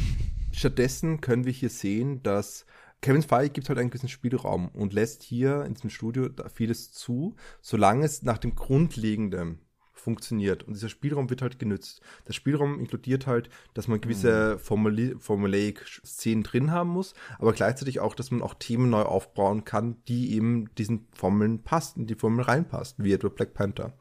stattdessen 0.50 1.20
können 1.20 1.44
wir 1.44 1.52
hier 1.52 1.70
sehen, 1.70 2.24
dass 2.24 2.66
Kevin 3.02 3.22
Feige 3.22 3.50
gibt 3.50 3.68
halt 3.68 3.78
einen 3.78 3.90
gewissen 3.90 4.08
Spielraum 4.08 4.70
und 4.70 4.92
lässt 4.92 5.22
hier 5.22 5.64
in 5.64 5.74
diesem 5.74 5.90
Studio 5.90 6.28
vieles 6.52 6.90
zu, 6.90 7.36
solange 7.60 8.04
es 8.04 8.24
nach 8.24 8.38
dem 8.38 8.56
grundlegenden 8.56 9.60
funktioniert. 10.06 10.62
Und 10.62 10.74
dieser 10.74 10.88
Spielraum 10.88 11.28
wird 11.30 11.42
halt 11.42 11.58
genützt. 11.58 12.00
Der 12.28 12.32
Spielraum 12.32 12.78
inkludiert 12.78 13.26
halt, 13.26 13.50
dass 13.74 13.88
man 13.88 14.00
gewisse 14.00 14.54
mhm. 14.54 14.58
Formula 14.60 15.18
Formulaik-Szenen 15.18 16.44
drin 16.44 16.70
haben 16.70 16.90
muss, 16.90 17.14
aber 17.40 17.52
gleichzeitig 17.52 17.98
auch, 17.98 18.14
dass 18.14 18.30
man 18.30 18.40
auch 18.40 18.54
Themen 18.54 18.88
neu 18.88 19.02
aufbauen 19.02 19.64
kann, 19.64 19.96
die 20.06 20.32
eben 20.36 20.72
diesen 20.76 21.08
Formeln 21.12 21.64
passt, 21.64 21.96
in 21.96 22.06
die 22.06 22.14
Formel 22.14 22.44
reinpasst, 22.44 23.02
wie 23.02 23.12
etwa 23.12 23.28
Black 23.28 23.52
Panther. 23.52 23.94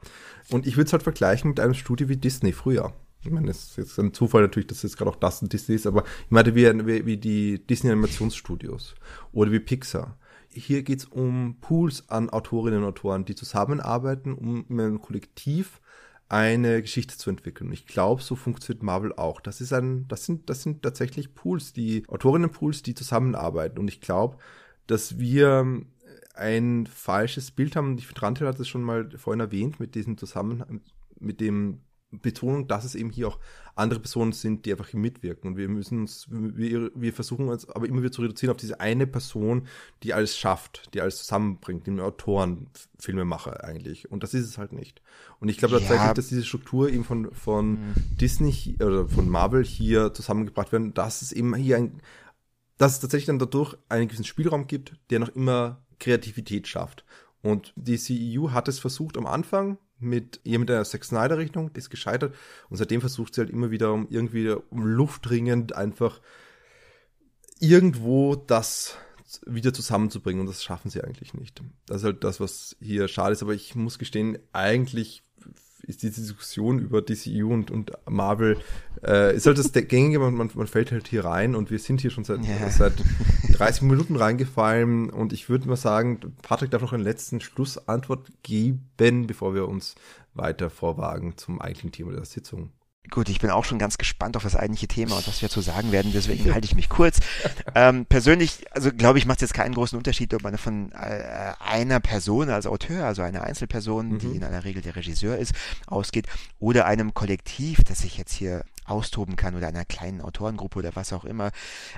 Und 0.52 0.64
ich 0.64 0.76
würde 0.76 0.86
es 0.86 0.92
halt 0.92 1.02
vergleichen 1.02 1.48
mit 1.50 1.58
einem 1.58 1.74
Studio 1.74 2.08
wie 2.08 2.16
Disney 2.16 2.52
früher. 2.52 2.92
Ich 3.20 3.32
meine, 3.32 3.50
es 3.50 3.70
ist 3.70 3.76
jetzt 3.76 3.98
ein 3.98 4.14
Zufall 4.14 4.42
natürlich, 4.42 4.68
dass 4.68 4.84
jetzt 4.84 4.96
gerade 4.96 5.10
auch 5.10 5.16
das 5.16 5.42
ein 5.42 5.48
Disney 5.48 5.74
ist, 5.74 5.88
aber 5.88 6.04
ich 6.04 6.30
meine, 6.30 6.54
wie, 6.54 6.86
wie, 6.86 7.04
wie 7.04 7.16
die 7.16 7.66
Disney-Animationsstudios 7.66 8.94
oder 9.32 9.50
wie 9.50 9.58
Pixar 9.58 10.16
hier 10.56 10.82
geht 10.82 11.00
es 11.00 11.04
um 11.04 11.56
Pools 11.60 12.08
an 12.08 12.30
Autorinnen 12.30 12.82
und 12.82 12.88
Autoren, 12.88 13.24
die 13.24 13.34
zusammenarbeiten, 13.34 14.34
um 14.34 14.64
in 14.68 14.80
einem 14.80 15.00
Kollektiv 15.00 15.80
eine 16.28 16.82
Geschichte 16.82 17.16
zu 17.16 17.30
entwickeln. 17.30 17.68
Und 17.68 17.72
ich 17.72 17.86
glaube, 17.86 18.22
so 18.22 18.34
funktioniert 18.34 18.82
Marvel 18.82 19.12
auch. 19.12 19.40
Das 19.40 19.60
ist 19.60 19.72
ein, 19.72 20.06
das 20.08 20.24
sind, 20.24 20.50
das 20.50 20.62
sind 20.62 20.82
tatsächlich 20.82 21.34
Pools, 21.34 21.72
die 21.72 22.04
Autorinnenpools, 22.08 22.82
die 22.82 22.94
zusammenarbeiten. 22.94 23.78
Und 23.78 23.88
ich 23.88 24.00
glaube, 24.00 24.38
dass 24.86 25.18
wir 25.18 25.82
ein 26.34 26.86
falsches 26.86 27.50
Bild 27.50 27.76
haben. 27.76 27.96
Ich 27.98 28.06
finde, 28.06 28.22
Rantel 28.22 28.48
hat 28.48 28.60
es 28.60 28.68
schon 28.68 28.82
mal 28.82 29.10
vorhin 29.16 29.40
erwähnt 29.40 29.80
mit 29.80 29.94
diesem 29.94 30.18
Zusammenhang, 30.18 30.80
mit 31.18 31.40
dem 31.40 31.80
Betonung, 32.10 32.68
dass 32.68 32.84
es 32.84 32.94
eben 32.94 33.10
hier 33.10 33.28
auch 33.28 33.38
andere 33.74 34.00
Personen 34.00 34.32
sind, 34.32 34.64
die 34.64 34.72
einfach 34.72 34.88
hier 34.88 35.00
mitwirken. 35.00 35.50
Und 35.50 35.56
wir 35.56 35.68
müssen 35.68 36.00
uns, 36.00 36.26
wir, 36.30 36.90
wir 36.94 37.12
versuchen 37.12 37.48
uns 37.48 37.68
aber 37.68 37.86
immer 37.86 38.00
wieder 38.00 38.12
zu 38.12 38.22
reduzieren 38.22 38.52
auf 38.52 38.60
diese 38.60 38.80
eine 38.80 39.06
Person, 39.06 39.66
die 40.02 40.14
alles 40.14 40.38
schafft, 40.38 40.94
die 40.94 41.00
alles 41.00 41.18
zusammenbringt, 41.18 41.86
den 41.86 42.00
Autoren, 42.00 42.68
Filmemacher 42.98 43.64
eigentlich. 43.64 44.10
Und 44.10 44.22
das 44.22 44.34
ist 44.34 44.46
es 44.46 44.56
halt 44.56 44.72
nicht. 44.72 45.02
Und 45.40 45.48
ich 45.48 45.58
glaube 45.58 45.74
ja. 45.74 45.80
tatsächlich, 45.80 46.12
dass 46.12 46.28
diese 46.28 46.44
Struktur 46.44 46.88
eben 46.88 47.04
von, 47.04 47.32
von 47.32 47.72
mhm. 47.72 47.94
Disney 48.18 48.76
oder 48.80 49.08
von 49.08 49.28
Marvel 49.28 49.64
hier 49.64 50.14
zusammengebracht 50.14 50.72
werden, 50.72 50.94
dass 50.94 51.22
es 51.22 51.32
eben 51.32 51.54
hier 51.54 51.76
ein, 51.76 52.00
dass 52.78 52.92
es 52.92 53.00
tatsächlich 53.00 53.26
dann 53.26 53.38
dadurch 53.38 53.76
einen 53.88 54.08
gewissen 54.08 54.24
Spielraum 54.24 54.66
gibt, 54.66 54.96
der 55.10 55.18
noch 55.18 55.30
immer 55.30 55.82
Kreativität 55.98 56.66
schafft. 56.68 57.04
Und 57.42 57.72
die 57.76 57.98
CEU 57.98 58.50
hat 58.50 58.68
es 58.68 58.78
versucht 58.78 59.16
am 59.18 59.26
Anfang, 59.26 59.78
mit 59.98 60.40
ihr 60.44 60.58
mit 60.58 60.68
der 60.68 60.84
Zack 60.84 61.04
Snyder 61.04 61.38
Rechnung, 61.38 61.72
die 61.72 61.78
ist 61.78 61.90
gescheitert. 61.90 62.34
Und 62.68 62.76
seitdem 62.76 63.00
versucht 63.00 63.34
sie 63.34 63.40
halt 63.40 63.50
immer 63.50 63.70
wieder 63.70 63.92
um 63.92 64.06
irgendwie 64.10 64.50
um 64.50 64.84
Luft 64.84 65.28
dringend 65.28 65.74
einfach 65.74 66.20
irgendwo 67.58 68.36
das 68.36 68.96
wieder 69.46 69.72
zusammenzubringen. 69.72 70.40
Und 70.40 70.46
das 70.46 70.62
schaffen 70.62 70.90
sie 70.90 71.02
eigentlich 71.02 71.34
nicht. 71.34 71.62
Das 71.86 71.98
ist 71.98 72.04
halt 72.04 72.24
das, 72.24 72.40
was 72.40 72.76
hier 72.80 73.08
schade 73.08 73.32
ist, 73.32 73.42
aber 73.42 73.54
ich 73.54 73.74
muss 73.74 73.98
gestehen, 73.98 74.38
eigentlich 74.52 75.22
ist 75.86 76.02
die 76.02 76.10
Diskussion 76.10 76.78
über 76.78 77.02
DCU 77.02 77.52
und, 77.52 77.70
und 77.70 77.92
Marvel, 78.08 78.58
äh, 79.04 79.34
ist 79.36 79.46
halt 79.46 79.58
das 79.58 79.72
Gängige, 79.72 80.18
man, 80.18 80.50
man 80.52 80.66
fällt 80.66 80.92
halt 80.92 81.08
hier 81.08 81.24
rein 81.24 81.54
und 81.54 81.70
wir 81.70 81.78
sind 81.78 82.00
hier 82.00 82.10
schon 82.10 82.24
seit, 82.24 82.44
yeah. 82.44 82.70
seit 82.70 82.94
30 83.52 83.82
Minuten 83.82 84.16
reingefallen 84.16 85.10
und 85.10 85.32
ich 85.32 85.48
würde 85.48 85.68
mal 85.68 85.76
sagen, 85.76 86.20
Patrick 86.42 86.70
darf 86.70 86.82
noch 86.82 86.92
einen 86.92 87.04
letzten 87.04 87.40
Schlussantwort 87.40 88.30
geben, 88.42 89.26
bevor 89.26 89.54
wir 89.54 89.68
uns 89.68 89.94
weiter 90.34 90.70
vorwagen 90.70 91.36
zum 91.36 91.60
eigentlichen 91.60 91.92
Thema 91.92 92.12
der 92.12 92.24
Sitzung. 92.24 92.70
Gut, 93.10 93.28
ich 93.28 93.40
bin 93.40 93.50
auch 93.50 93.64
schon 93.64 93.78
ganz 93.78 93.98
gespannt 93.98 94.36
auf 94.36 94.42
das 94.42 94.56
eigentliche 94.56 94.88
Thema 94.88 95.16
und 95.16 95.26
was 95.28 95.40
wir 95.40 95.48
zu 95.48 95.60
sagen 95.60 95.92
werden, 95.92 96.12
deswegen 96.12 96.52
halte 96.52 96.66
ich 96.66 96.74
mich 96.74 96.88
kurz. 96.88 97.20
Ähm, 97.74 98.06
persönlich, 98.06 98.64
also 98.70 98.90
glaube 98.90 99.18
ich, 99.18 99.26
macht 99.26 99.38
es 99.38 99.42
jetzt 99.42 99.54
keinen 99.54 99.74
großen 99.74 99.96
Unterschied, 99.96 100.32
ob 100.34 100.42
man 100.42 100.58
von 100.58 100.92
äh, 100.92 101.52
einer 101.60 102.00
Person 102.00 102.50
als 102.50 102.66
Auteur, 102.66 103.04
also 103.04 103.22
einer 103.22 103.44
Einzelperson, 103.44 104.08
mhm. 104.08 104.18
die 104.18 104.36
in 104.36 104.44
aller 104.44 104.64
Regel 104.64 104.82
der 104.82 104.96
Regisseur 104.96 105.36
ist, 105.36 105.52
ausgeht, 105.86 106.26
oder 106.58 106.86
einem 106.86 107.14
Kollektiv, 107.14 107.84
das 107.84 107.98
sich 107.98 108.16
jetzt 108.16 108.32
hier 108.32 108.64
austoben 108.86 109.36
kann 109.36 109.54
oder 109.56 109.68
einer 109.68 109.84
kleinen 109.84 110.20
Autorengruppe 110.20 110.78
oder 110.78 110.94
was 110.94 111.12
auch 111.12 111.24
immer. 111.24 111.50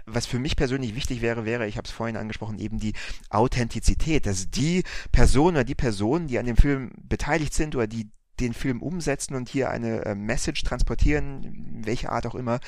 Was 0.07 0.27
für 0.27 0.39
mich 0.39 0.57
persönlich 0.57 0.95
wichtig 0.95 1.21
wäre, 1.21 1.45
wäre, 1.45 1.67
ich 1.67 1.77
habe 1.77 1.87
es 1.87 1.93
vorhin 1.93 2.17
angesprochen, 2.17 2.59
eben 2.59 2.79
die 2.79 2.95
Authentizität, 3.31 4.27
dass 4.27 4.51
die 4.51 4.85
Person 5.13 5.55
oder 5.55 5.65
die 5.65 5.75
Personen, 5.75 6.29
die 6.29 6.39
an 6.39 6.47
dem 6.47 6.57
Film 6.57 6.93
beteiligt 6.97 7.55
sind 7.55 7.77
oder 7.77 7.87
die 7.87 8.09
den 8.41 8.55
Film 8.55 8.83
umsetzen 8.83 9.35
und 9.35 9.49
hier 9.49 9.71
eine 9.71 10.05
äh, 10.05 10.15
Message 10.15 10.63
transportieren, 10.63 11.83
welche 11.85 12.11
Art 12.11 12.27
auch 12.27 12.35
immer, 12.35 12.61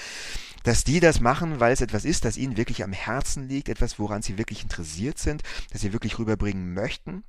dass 0.63 0.85
die 0.85 1.01
das 1.01 1.21
machen, 1.21 1.61
weil 1.61 1.73
es 1.73 1.81
etwas 1.81 2.05
ist, 2.05 2.25
das 2.25 2.37
ihnen 2.37 2.57
wirklich 2.57 2.85
am 2.85 2.93
Herzen 2.93 3.49
liegt, 3.49 3.69
etwas, 3.69 3.99
woran 3.99 4.23
sie 4.23 4.39
wirklich 4.39 4.63
interessiert 4.63 5.19
sind, 5.19 5.43
das 5.73 5.81
sie 5.81 5.93
wirklich 5.93 6.19
rüberbringen 6.19 6.75
möchten 6.75 7.25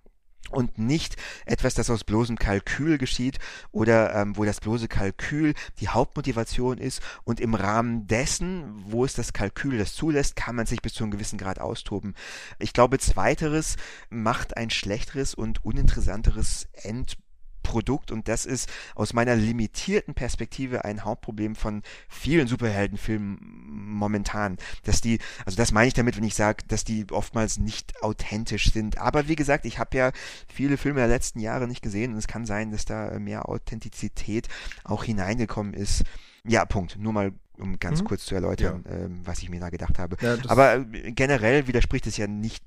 und 0.49 0.77
nicht 0.77 1.15
etwas, 1.45 1.75
das 1.75 1.89
aus 1.89 2.03
bloßem 2.03 2.37
Kalkül 2.37 2.97
geschieht 2.97 3.39
oder 3.71 4.13
ähm, 4.15 4.37
wo 4.37 4.45
das 4.45 4.59
bloße 4.59 4.87
Kalkül 4.87 5.53
die 5.79 5.87
Hauptmotivation 5.87 6.77
ist 6.77 7.01
und 7.23 7.39
im 7.39 7.53
Rahmen 7.53 8.07
dessen, 8.07 8.83
wo 8.87 9.05
es 9.05 9.13
das 9.13 9.33
Kalkül 9.33 9.77
das 9.77 9.93
zulässt, 9.93 10.35
kann 10.35 10.55
man 10.55 10.65
sich 10.65 10.81
bis 10.81 10.93
zu 10.93 11.03
einem 11.03 11.11
gewissen 11.11 11.37
Grad 11.37 11.59
austoben. 11.59 12.15
Ich 12.59 12.73
glaube, 12.73 12.99
zweiteres 12.99 13.77
macht 14.09 14.57
ein 14.57 14.69
schlechteres 14.69 15.33
und 15.33 15.63
uninteressanteres 15.63 16.67
End 16.73 17.17
Produkt 17.64 18.12
und 18.12 18.28
das 18.28 18.45
ist 18.45 18.70
aus 18.95 19.14
meiner 19.14 19.36
limitierten 19.36 20.14
Perspektive 20.14 20.86
ein 20.86 21.03
Hauptproblem 21.03 21.55
von 21.55 21.84
vielen 22.09 22.47
Superheldenfilmen 22.47 23.39
momentan, 23.41 24.57
dass 24.84 25.01
die, 25.01 25.20
also 25.45 25.57
das 25.57 25.72
meine 25.72 25.88
ich 25.88 25.93
damit, 25.93 26.18
wenn 26.18 26.24
ich 26.24 26.36
sage, 26.36 26.64
dass 26.68 26.84
die 26.84 27.05
oftmals 27.12 27.57
nicht 27.57 28.01
authentisch 28.03 28.72
sind. 28.72 28.97
Aber 28.97 29.28
wie 29.28 29.36
gesagt, 29.36 29.66
ich 29.66 29.80
habe 29.80 29.97
ja 29.97 30.12
viele 30.47 30.78
Filme 30.78 30.99
der 30.99 31.07
letzten 31.07 31.39
Jahre 31.39 31.68
nicht 31.68 31.82
gesehen 31.82 32.14
und 32.14 32.18
es 32.18 32.28
kann 32.28 32.45
sein, 32.45 32.72
dass 32.72 32.86
da 32.86 33.18
mehr 33.20 33.47
Authentizität 33.49 34.47
auch 34.84 35.03
hineingekommen 35.03 35.74
ist. 35.74 36.03
Ja, 36.43 36.66
Punkt. 36.66 36.97
Nur 36.97 37.14
mal 37.14 37.34
um 37.57 37.80
ganz 37.80 38.01
mhm. 38.01 38.05
kurz 38.05 38.26
zu 38.26 38.36
erläutern, 38.36 38.84
ja. 38.86 38.95
ähm, 38.95 39.22
was 39.24 39.39
ich 39.43 39.49
mir 39.49 39.59
da 39.59 39.70
gedacht 39.70 39.99
habe. 39.99 40.18
Ja, 40.22 40.38
Aber 40.47 40.78
äh, 40.78 41.12
generell 41.12 41.68
widerspricht 41.68 42.07
es 42.07 42.18
ja 42.18 42.28
nicht 42.28 42.64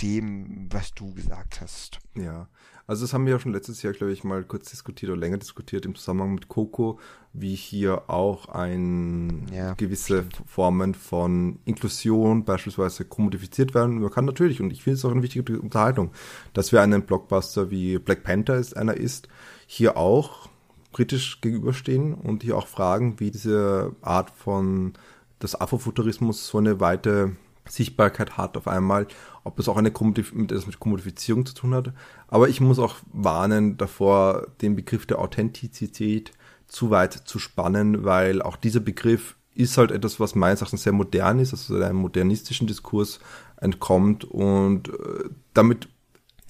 dem, 0.00 0.68
was 0.72 0.92
du 0.92 1.14
gesagt 1.14 1.60
hast. 1.60 2.00
Ja, 2.16 2.48
also 2.86 3.04
das 3.04 3.14
haben 3.14 3.24
wir 3.24 3.32
ja 3.32 3.38
schon 3.38 3.52
letztes 3.52 3.82
Jahr, 3.82 3.94
glaube 3.94 4.12
ich, 4.12 4.24
mal 4.24 4.44
kurz 4.44 4.70
diskutiert 4.70 5.10
oder 5.10 5.20
länger 5.20 5.38
diskutiert 5.38 5.86
im 5.86 5.94
Zusammenhang 5.94 6.34
mit 6.34 6.48
Coco, 6.48 6.98
wie 7.32 7.54
hier 7.54 8.10
auch 8.10 8.48
ein 8.50 9.46
ja, 9.52 9.72
gewisse 9.74 10.26
Formen 10.46 10.94
von 10.94 11.58
Inklusion 11.64 12.44
beispielsweise 12.44 13.06
kommodifiziert 13.06 13.74
werden. 13.74 14.00
Man 14.00 14.10
kann 14.10 14.26
natürlich, 14.26 14.60
und 14.60 14.70
ich 14.70 14.82
finde 14.82 14.98
es 14.98 15.04
auch 15.04 15.12
eine 15.12 15.22
wichtige 15.22 15.60
Unterhaltung, 15.60 16.10
dass 16.52 16.72
wir 16.72 16.82
einen 16.82 17.02
Blockbuster 17.02 17.70
wie 17.70 17.98
Black 17.98 18.22
Panther 18.22 18.56
ist, 18.56 18.76
einer 18.76 18.96
ist, 18.96 19.28
hier 19.66 19.96
auch 19.96 20.50
kritisch 20.92 21.40
gegenüberstehen 21.40 22.12
und 22.12 22.42
hier 22.42 22.56
auch 22.56 22.66
fragen, 22.66 23.18
wie 23.18 23.30
diese 23.30 23.96
Art 24.02 24.30
von 24.30 24.92
das 25.38 25.58
Afrofuturismus 25.58 26.46
so 26.46 26.58
eine 26.58 26.80
weite 26.80 27.36
Sichtbarkeit 27.66 28.36
hat 28.36 28.56
auf 28.56 28.68
einmal, 28.68 29.06
ob 29.44 29.58
es 29.58 29.68
auch 29.68 29.76
eine 29.76 29.90
Kommodif 29.90 30.32
mit, 30.32 30.50
mit 30.50 30.80
Kommodifizierung 30.80 31.46
zu 31.46 31.54
tun 31.54 31.74
hat. 31.74 31.92
Aber 32.28 32.48
ich 32.48 32.60
muss 32.60 32.78
auch 32.78 32.96
warnen 33.12 33.76
davor, 33.76 34.48
den 34.62 34.74
Begriff 34.74 35.06
der 35.06 35.18
Authentizität 35.18 36.32
zu 36.66 36.90
weit 36.90 37.12
zu 37.12 37.38
spannen, 37.38 38.04
weil 38.04 38.42
auch 38.42 38.56
dieser 38.56 38.80
Begriff 38.80 39.36
ist 39.54 39.78
halt 39.78 39.92
etwas, 39.92 40.18
was 40.18 40.34
meines 40.34 40.60
Erachtens 40.60 40.82
sehr 40.82 40.92
modern 40.92 41.38
ist, 41.38 41.52
also 41.52 41.76
einem 41.76 41.98
modernistischen 41.98 42.66
Diskurs 42.66 43.20
entkommt 43.58 44.24
und 44.24 44.88
äh, 44.88 45.28
damit 45.52 45.88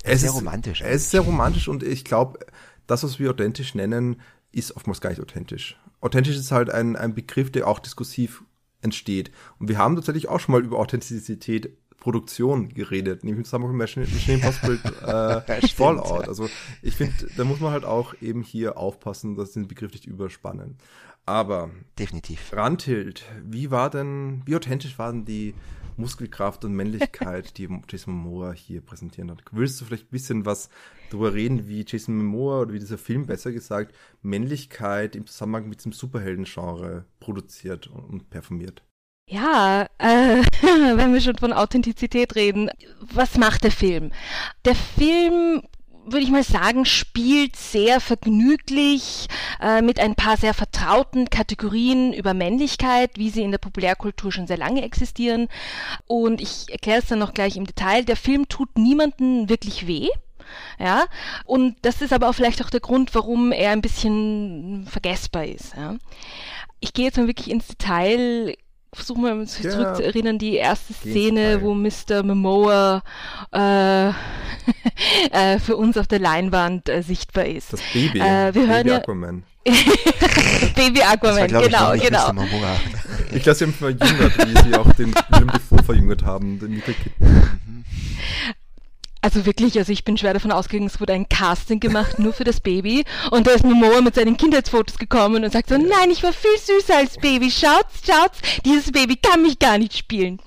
es 0.03 0.20
sehr 0.20 0.30
ist, 0.30 0.36
romantisch. 0.36 0.80
Es 0.80 1.03
ist 1.03 1.11
sehr 1.11 1.20
romantisch 1.20 1.68
und 1.68 1.82
ich 1.82 2.05
glaube, 2.05 2.38
das, 2.86 3.05
was 3.05 3.18
wir 3.18 3.30
authentisch 3.30 3.74
nennen, 3.74 4.20
ist 4.53 4.76
oftmals 4.76 5.01
gar 5.01 5.11
nicht 5.11 5.20
authentisch. 5.20 5.78
Authentisch 6.01 6.36
ist 6.36 6.53
halt 6.53 6.70
ein, 6.70 6.97
ein 6.97 7.14
Begriff, 7.14 7.51
der 7.51 7.66
auch 7.66 7.78
diskursiv 7.78 8.45
entsteht. 8.82 9.30
Und 9.59 9.68
wir 9.68 9.78
haben 9.78 9.97
tatsächlich 9.97 10.28
auch 10.28 10.38
schon 10.38 10.53
mal 10.53 10.62
über 10.62 10.78
Authentizität 10.78 11.76
Produktion 12.05 12.68
geredet, 12.68 13.24
nämlich 13.24 13.38
im 13.38 13.44
Zusammenhang 13.46 13.78
mit 13.78 13.96
Mission 13.96 14.34
Impossible 14.34 14.78
äh, 15.48 15.68
Fallout. 15.68 16.28
Also 16.28 16.50
ich 16.82 16.96
finde, 16.96 17.14
da 17.34 17.44
muss 17.44 17.61
man 17.61 17.72
halt 17.72 17.86
auch 17.86 18.12
eben 18.20 18.42
hier 18.42 18.76
aufpassen, 18.76 19.36
dass 19.36 19.52
den 19.52 19.68
Begriff 19.68 19.92
nicht 19.92 20.05
überspannen. 20.05 20.76
Aber 21.24 21.70
definitiv. 21.98 22.52
Randhild, 22.52 23.24
wie 23.42 23.70
war 23.70 23.88
denn, 23.88 24.42
wie 24.44 24.55
authentisch 24.55 24.98
war 24.98 25.12
denn 25.12 25.24
die 25.24 25.55
Muskelkraft 25.96 26.66
und 26.66 26.74
Männlichkeit, 26.74 27.57
die 27.57 27.70
Jason 27.88 28.12
Momoa 28.12 28.52
hier 28.52 28.82
präsentieren 28.82 29.30
hat? 29.30 29.42
Willst 29.50 29.80
du 29.80 29.86
vielleicht 29.86 30.09
ein 30.09 30.11
bisschen 30.11 30.44
was 30.44 30.68
darüber 31.09 31.32
reden, 31.32 31.68
wie 31.68 31.86
Jason 31.88 32.18
Momoa 32.18 32.61
oder 32.61 32.74
wie 32.74 32.80
dieser 32.80 32.98
Film 32.98 33.24
besser 33.24 33.50
gesagt 33.50 33.94
Männlichkeit 34.20 35.16
im 35.16 35.26
Zusammenhang 35.26 35.70
mit 35.70 35.78
diesem 35.78 35.92
Superhelden-Genre 35.92 37.07
produziert 37.18 37.86
und 37.86 38.28
performiert? 38.28 38.82
Ja, 39.26 39.86
äh, 39.98 40.42
wenn 40.62 41.14
wir 41.14 41.20
schon 41.20 41.38
von 41.38 41.52
Authentizität 41.52 42.34
reden, 42.34 42.70
was 43.00 43.38
macht 43.38 43.64
der 43.64 43.70
Film? 43.70 44.12
Der 44.64 44.74
Film 44.74 45.62
würde 46.06 46.24
ich 46.24 46.30
mal 46.30 46.44
sagen, 46.44 46.84
spielt 46.84 47.56
sehr 47.56 48.00
vergnüglich 48.00 49.26
äh, 49.60 49.80
mit 49.80 49.98
ein 49.98 50.14
paar 50.14 50.36
sehr 50.36 50.52
vertrauten 50.52 51.30
Kategorien 51.30 52.12
über 52.12 52.34
Männlichkeit, 52.34 53.12
wie 53.16 53.30
sie 53.30 53.42
in 53.42 53.50
der 53.50 53.58
Populärkultur 53.58 54.30
schon 54.30 54.46
sehr 54.46 54.58
lange 54.58 54.82
existieren. 54.82 55.48
Und 56.06 56.40
ich 56.40 56.70
erkläre 56.70 57.00
es 57.00 57.06
dann 57.06 57.18
noch 57.20 57.32
gleich 57.32 57.56
im 57.56 57.66
Detail. 57.66 58.04
Der 58.04 58.16
Film 58.16 58.48
tut 58.48 58.76
niemanden 58.76 59.48
wirklich 59.48 59.86
weh. 59.86 60.08
Ja, 60.78 61.04
und 61.46 61.76
das 61.82 62.02
ist 62.02 62.12
aber 62.12 62.28
auch 62.28 62.34
vielleicht 62.34 62.62
auch 62.62 62.70
der 62.70 62.80
Grund, 62.80 63.14
warum 63.14 63.50
er 63.50 63.70
ein 63.70 63.80
bisschen 63.80 64.86
vergessbar 64.90 65.46
ist. 65.46 65.74
Ja. 65.74 65.96
Ich 66.80 66.92
gehe 66.92 67.06
jetzt 67.06 67.16
mal 67.16 67.26
wirklich 67.26 67.50
ins 67.50 67.66
Detail 67.66 68.54
versuchen 68.95 69.24
wir 69.24 69.32
uns 69.32 69.62
ja. 69.62 69.70
zurückzuerinnern, 69.70 70.38
die 70.38 70.55
erste 70.55 70.92
Szene, 70.92 71.62
wo 71.62 71.74
Mr. 71.74 72.22
Momoa 72.22 73.03
äh, 73.53 74.09
äh, 75.30 75.59
für 75.59 75.76
uns 75.76 75.97
auf 75.97 76.07
der 76.07 76.18
Leinwand 76.20 76.88
äh, 76.88 77.03
sichtbar 77.03 77.47
ist. 77.47 77.72
Das 77.72 77.80
Baby, 77.92 78.20
äh, 78.20 78.55
wir 78.55 78.66
Baby 78.66 78.66
hören 78.66 78.90
Aquaman. 78.90 79.42
Baby 80.76 81.03
Aquaman, 81.03 81.53
war, 81.53 81.62
genau, 81.62 81.92
ich, 81.95 82.03
genau. 82.03 82.32
Ich 83.32 83.42
glaube, 83.42 83.55
sie 83.57 83.64
haben 83.64 83.74
verjüngert, 83.74 84.38
wie 84.38 84.68
sie 84.68 84.74
auch 84.76 84.92
den 84.92 85.14
Willem 85.30 85.49
Dafoe 85.49 85.82
verjüngert 85.82 86.22
haben, 86.24 86.59
den 86.59 86.82
Kidman. 86.82 87.84
Also 89.24 89.46
wirklich, 89.46 89.78
also 89.78 89.90
ich 89.90 90.04
bin 90.04 90.18
schwer 90.18 90.34
davon 90.34 90.52
ausgegangen, 90.52 90.86
es 90.86 91.00
wurde 91.00 91.14
ein 91.14 91.26
Casting 91.30 91.80
gemacht, 91.80 92.18
nur 92.18 92.34
für 92.34 92.44
das 92.44 92.60
Baby. 92.60 93.06
Und 93.30 93.46
da 93.46 93.52
ist 93.52 93.64
Momoa 93.64 94.02
mit 94.02 94.16
seinen 94.16 94.36
Kindheitsfotos 94.36 94.98
gekommen 94.98 95.42
und 95.42 95.50
sagt 95.50 95.70
so, 95.70 95.78
nein, 95.78 96.10
ich 96.10 96.22
war 96.22 96.34
viel 96.34 96.58
süßer 96.58 96.98
als 96.98 97.16
Baby. 97.16 97.50
Schaut's, 97.50 98.02
schaut's, 98.06 98.40
dieses 98.66 98.92
Baby 98.92 99.16
kann 99.16 99.40
mich 99.40 99.58
gar 99.58 99.78
nicht 99.78 99.96
spielen 99.96 100.40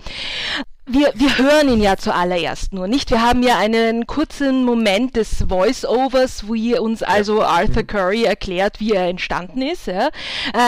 wir, 0.87 1.11
wir 1.15 1.37
hören 1.37 1.69
ihn 1.69 1.81
ja 1.81 1.97
zuallererst 1.97 2.73
nur, 2.73 2.87
nicht? 2.87 3.11
Wir 3.11 3.21
haben 3.21 3.43
ja 3.43 3.57
einen 3.57 4.07
kurzen 4.07 4.63
Moment 4.63 5.15
des 5.15 5.43
Voice-Overs, 5.47 6.47
wo 6.47 6.53
ihr 6.53 6.81
uns 6.81 7.03
also 7.03 7.43
Arthur 7.43 7.83
mhm. 7.83 7.87
Curry 7.87 8.23
erklärt, 8.23 8.79
wie 8.79 8.93
er 8.93 9.07
entstanden 9.07 9.61
ist. 9.61 9.87
Ja? 9.87 10.07
Äh, 10.07 10.11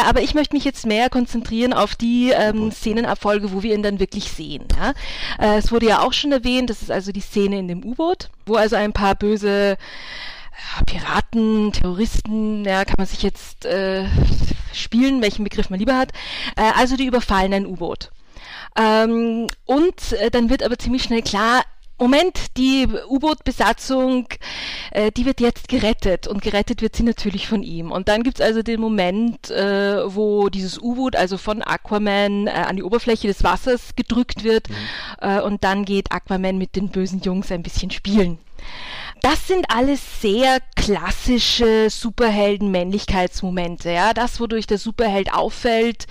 aber 0.06 0.22
ich 0.22 0.34
möchte 0.34 0.56
mich 0.56 0.66
jetzt 0.66 0.86
mehr 0.86 1.10
konzentrieren 1.10 1.74
auf 1.74 1.96
die 1.96 2.32
ähm, 2.32 2.72
Szenenabfolge, 2.72 3.54
wo 3.54 3.64
wir 3.64 3.74
ihn 3.74 3.84
dann 3.84 4.00
wirklich 4.00 4.32
sehen. 4.32 4.66
Ja? 4.78 4.94
Äh, 5.40 5.58
es 5.58 5.72
wurde 5.72 5.88
ja 5.88 6.02
auch 6.02 6.14
schon 6.14 6.32
erwähnt, 6.32 6.70
das 6.70 6.82
ist 6.82 6.92
also 6.92 7.12
die 7.12 7.22
Szene 7.22 7.60
in 7.60 7.68
dem 7.68 7.84
U-Boot, 7.84 8.30
wo 8.46 8.56
also 8.56 8.76
ein 8.76 8.94
paar 8.94 9.16
böse 9.16 9.78
Piraten, 10.86 11.72
Terroristen, 11.72 12.66
ja, 12.66 12.84
kann 12.84 12.96
man 12.98 13.08
sich 13.08 13.24
jetzt 13.24 13.66
äh, 13.66 14.06
spielen, 14.74 15.22
welchen 15.22 15.46
Begriff 15.46 15.70
man 15.70 15.80
lieber 15.80 15.98
hat. 15.98 16.12
Äh, 16.58 16.72
also 16.78 16.98
die 16.98 17.06
überfallen 17.06 17.54
ein 17.54 17.66
U-Boot. 17.66 18.12
Ähm, 18.78 19.48
und 19.66 20.14
äh, 20.14 20.30
dann 20.32 20.50
wird 20.50 20.64
aber 20.64 20.78
ziemlich 20.78 21.04
schnell 21.04 21.22
klar, 21.22 21.64
Moment, 22.02 22.56
die 22.56 22.88
U-Boot-Besatzung, 23.10 24.28
äh, 24.92 25.12
die 25.12 25.26
wird 25.26 25.42
jetzt 25.42 25.68
gerettet 25.68 26.28
und 26.28 26.42
gerettet 26.42 26.82
wird 26.82 26.96
sie 26.96 27.04
natürlich 27.04 27.46
von 27.46 27.62
ihm. 27.62 27.92
Und 27.92 28.08
dann 28.08 28.24
gibt's 28.24 28.40
also 28.40 28.62
den 28.62 28.80
Moment, 28.80 29.52
äh, 29.52 30.16
wo 30.16 30.48
dieses 30.48 30.82
U-Boot 30.82 31.18
also 31.18 31.38
von 31.38 31.62
Aquaman 31.62 32.48
äh, 32.48 32.52
an 32.52 32.78
die 32.78 32.84
Oberfläche 32.84 33.28
des 33.28 33.44
Wassers 33.44 33.96
gedrückt 33.98 34.44
wird 34.46 34.70
mhm. 34.70 34.76
Äh, 35.22 35.42
und 35.42 35.66
dann 35.66 35.84
geht 35.84 36.14
Aquaman 36.14 36.58
mit 36.58 36.78
den 36.78 36.88
bösen 36.88 37.20
Jungs 37.20 37.52
ein 37.52 37.64
bisschen 37.64 37.92
spielen. 37.92 38.38
Das 39.22 39.48
sind 39.48 39.70
alles 39.70 40.22
sehr 40.22 40.60
klassische 40.78 41.90
Superhelden-Männlichkeitsmomente. 41.90 43.92
Ja, 43.92 44.14
das, 44.14 44.40
wodurch 44.40 44.66
der 44.66 44.78
Superheld 44.78 45.34
auffällt, 45.34 46.08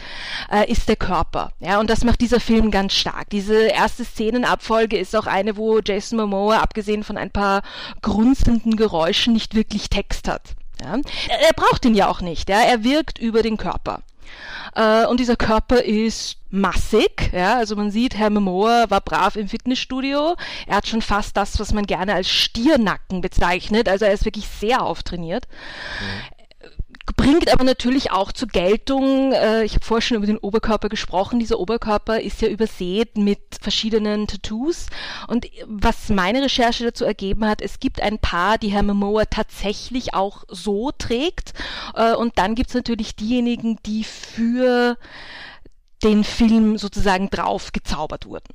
äh, 0.51 0.71
ist 0.71 0.91
der 0.91 0.97
Körper. 0.97 1.53
Ja, 1.59 1.81
und 1.81 1.89
das 1.89 2.05
macht 2.05 2.21
dieser 2.21 2.41
Film 2.41 2.71
ganz 2.71 2.93
stark. 2.93 3.31
Diese 3.31 3.69
erste 3.69 4.05
Szenenabfolge 4.05 4.99
ist 4.99 5.17
auch 5.17 5.27
eine, 5.27 5.57
wo 5.57 5.81
Jason 5.81 6.19
Momoa, 6.19 6.59
abgesehen 6.59 7.03
von 7.03 7.17
ein 7.17 7.31
paar 7.31 7.63
grunzenden 8.03 8.77
Geräuschen, 8.77 9.33
nicht 9.33 9.55
wirklich 9.55 9.89
Text 9.89 10.29
hat. 10.29 10.55
Ja? 10.83 10.99
Er 11.29 11.55
braucht 11.57 11.87
ihn 11.87 11.95
ja 11.95 12.09
auch 12.09 12.21
nicht. 12.21 12.51
Ja? 12.51 12.61
Er 12.61 12.85
wirkt 12.85 13.19
über 13.19 13.43
den 13.43 13.57
Körper. 13.57 14.03
Äh, 14.74 15.07
und 15.07 15.20
dieser 15.20 15.37
Körper 15.37 15.83
ist 15.83 16.37
massig. 16.51 17.31
Ja, 17.33 17.57
also 17.57 17.76
man 17.76 17.91
sieht, 17.91 18.16
Herr 18.16 18.31
Momoa 18.31 18.87
war 18.89 19.01
brav 19.01 19.37
im 19.37 19.49
Fitnessstudio. 19.49 20.37
Er 20.66 20.76
hat 20.76 20.87
schon 20.87 21.03
fast 21.03 21.37
das, 21.37 21.59
was 21.61 21.72
man 21.72 21.87
gerne 21.87 22.14
als 22.14 22.29
Stiernacken 22.29 23.20
bezeichnet. 23.20 23.89
Also 23.89 24.05
er 24.05 24.12
ist 24.12 24.24
wirklich 24.24 24.47
sehr 24.49 24.83
auftrainiert. 24.83 25.47
Mhm 26.01 26.38
bringt 27.17 27.53
aber 27.53 27.65
natürlich 27.65 28.11
auch 28.11 28.33
zur 28.33 28.49
Geltung, 28.49 29.33
äh, 29.33 29.65
ich 29.65 29.75
habe 29.75 29.85
vorher 29.85 30.03
schon 30.03 30.17
über 30.17 30.27
den 30.27 30.39
Oberkörper 30.39 30.89
gesprochen, 30.89 31.39
dieser 31.39 31.59
Oberkörper 31.59 32.21
ist 32.21 32.41
ja 32.43 32.49
übersät 32.49 33.17
mit 33.17 33.41
verschiedenen 33.61 34.27
Tattoos 34.27 34.87
und 35.27 35.47
was 35.67 36.09
meine 36.09 36.43
Recherche 36.43 36.85
dazu 36.85 37.05
ergeben 37.05 37.45
hat, 37.47 37.63
es 37.63 37.81
gibt 37.81 38.01
ein 38.01 38.19
paar, 38.19 38.59
die 38.59 38.69
Herr 38.69 38.83
Momoa 38.83 39.25
tatsächlich 39.27 40.15
auch 40.15 40.45
so 40.49 40.91
trägt 40.97 41.53
äh, 41.95 42.15
und 42.15 42.39
dann 42.39 42.55
gibt 42.55 42.71
es 42.71 42.75
natürlich 42.75 43.17
diejenigen, 43.17 43.79
die 43.87 44.05
für 44.05 44.97
den 46.03 46.25
Film 46.25 46.79
sozusagen 46.79 47.31
drauf 47.31 47.73
gezaubert 47.73 48.27
wurden. 48.27 48.55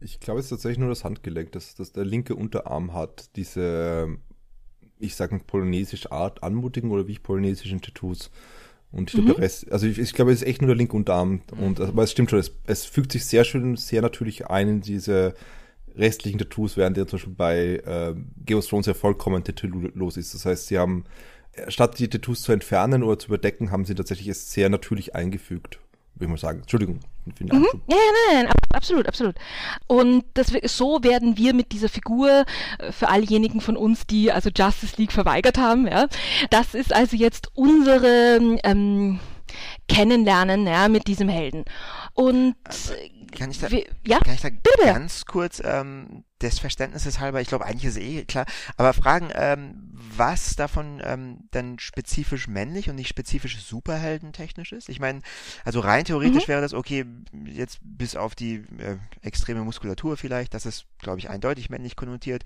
Ich 0.00 0.20
glaube, 0.20 0.40
es 0.40 0.46
ist 0.46 0.50
tatsächlich 0.50 0.78
nur 0.78 0.90
das 0.90 1.04
Handgelenk, 1.04 1.52
dass, 1.52 1.74
dass 1.74 1.92
der 1.92 2.04
linke 2.04 2.34
Unterarm 2.34 2.92
hat 2.92 3.34
diese, 3.36 4.18
ich 4.98 5.16
sage 5.16 5.40
polonesische 5.46 6.12
Art 6.12 6.42
anmutigen 6.42 6.90
oder 6.90 7.06
wie 7.06 7.12
ich 7.12 7.22
polonesischen 7.22 7.80
Tattoos. 7.80 8.30
Und 8.92 9.10
ich 9.10 9.14
glaube, 9.14 9.30
mhm. 9.30 9.34
der 9.34 9.42
Rest, 9.42 9.72
also 9.72 9.86
ich, 9.86 9.98
ich, 9.98 10.14
glaube, 10.14 10.32
es 10.32 10.42
ist 10.42 10.48
echt 10.48 10.62
nur 10.62 10.68
der 10.68 10.76
linke 10.76 10.96
Unterarm. 10.96 11.42
Und, 11.60 11.80
aber 11.80 12.04
es 12.04 12.12
stimmt 12.12 12.30
schon, 12.30 12.38
es, 12.38 12.52
es 12.66 12.84
fügt 12.84 13.12
sich 13.12 13.24
sehr 13.24 13.44
schön, 13.44 13.76
sehr 13.76 14.02
natürlich 14.02 14.46
ein 14.46 14.68
in 14.68 14.80
diese 14.82 15.34
restlichen 15.96 16.38
Tattoos, 16.38 16.76
während 16.76 16.96
der 16.96 17.06
zum 17.06 17.18
Beispiel 17.18 17.34
bei 17.34 17.56
äh, 17.84 18.14
Game 18.44 18.58
of 18.58 18.66
Thrones 18.66 18.86
ja 18.86 18.94
vollkommen 18.94 19.42
tattoo-los 19.42 20.16
ist. 20.16 20.34
Das 20.34 20.46
heißt, 20.46 20.68
sie 20.68 20.78
haben, 20.78 21.04
statt 21.68 21.98
die 21.98 22.08
Tattoos 22.08 22.42
zu 22.42 22.52
entfernen 22.52 23.02
oder 23.02 23.18
zu 23.18 23.28
überdecken, 23.28 23.72
haben 23.72 23.84
sie 23.84 23.94
tatsächlich 23.94 24.28
es 24.28 24.52
sehr 24.52 24.68
natürlich 24.68 25.14
eingefügt 25.14 25.80
würde 26.14 26.26
ich 26.26 26.30
mal 26.30 26.38
sagen. 26.38 26.60
Entschuldigung. 26.60 27.00
Für 27.34 27.44
den 27.44 27.58
mhm. 27.58 27.66
Ja, 27.88 27.96
nein, 28.30 28.46
nein, 28.46 28.54
absolut, 28.84 29.08
absolut. 29.08 29.36
Und 29.86 30.24
das, 30.34 30.52
so 30.64 31.02
werden 31.02 31.38
wir 31.38 31.54
mit 31.54 31.72
dieser 31.72 31.88
Figur, 31.88 32.44
äh, 32.78 32.92
für 32.92 33.08
allejenigen 33.08 33.62
von 33.62 33.78
uns, 33.78 34.06
die 34.06 34.30
also 34.30 34.50
Justice 34.54 34.96
League 34.98 35.12
verweigert 35.12 35.56
haben, 35.56 35.86
ja, 35.86 36.06
das 36.50 36.74
ist 36.74 36.92
also 36.92 37.16
jetzt 37.16 37.50
unsere 37.54 38.58
ähm, 38.62 39.20
Kennenlernen 39.88 40.66
ja, 40.66 40.88
mit 40.88 41.06
diesem 41.06 41.28
Helden. 41.30 41.64
Und 42.12 42.56
äh, 42.66 43.10
kann 43.34 43.50
ich 43.50 43.58
da, 43.58 43.70
wie, 43.70 43.86
ja? 44.06 44.18
kann 44.20 44.34
ich 44.34 44.40
da 44.40 44.50
Bitte. 44.50 44.86
ganz 44.86 45.24
kurz 45.26 45.60
ähm, 45.64 46.24
des 46.40 46.58
Verständnisses 46.58 47.20
halber, 47.20 47.40
ich 47.40 47.48
glaube 47.48 47.64
eigentlich 47.64 47.84
ist 47.84 47.96
es 47.96 48.02
eh 48.02 48.24
klar, 48.24 48.46
aber 48.76 48.92
fragen, 48.92 49.30
ähm, 49.34 49.90
was 49.92 50.56
davon 50.56 51.00
ähm, 51.04 51.48
dann 51.50 51.78
spezifisch 51.78 52.48
männlich 52.48 52.88
und 52.88 52.96
nicht 52.96 53.08
spezifisch 53.08 53.60
superheldentechnisch 53.60 54.72
ist? 54.72 54.88
Ich 54.88 55.00
meine, 55.00 55.22
also 55.64 55.80
rein 55.80 56.04
theoretisch 56.04 56.44
mhm. 56.44 56.48
wäre 56.48 56.60
das 56.60 56.74
okay, 56.74 57.04
jetzt 57.46 57.78
bis 57.82 58.16
auf 58.16 58.34
die 58.34 58.64
äh, 58.78 58.96
extreme 59.22 59.62
Muskulatur 59.62 60.16
vielleicht, 60.16 60.54
das 60.54 60.66
ist, 60.66 60.86
glaube 60.98 61.18
ich, 61.18 61.30
eindeutig 61.30 61.70
männlich 61.70 61.96
konnotiert. 61.96 62.44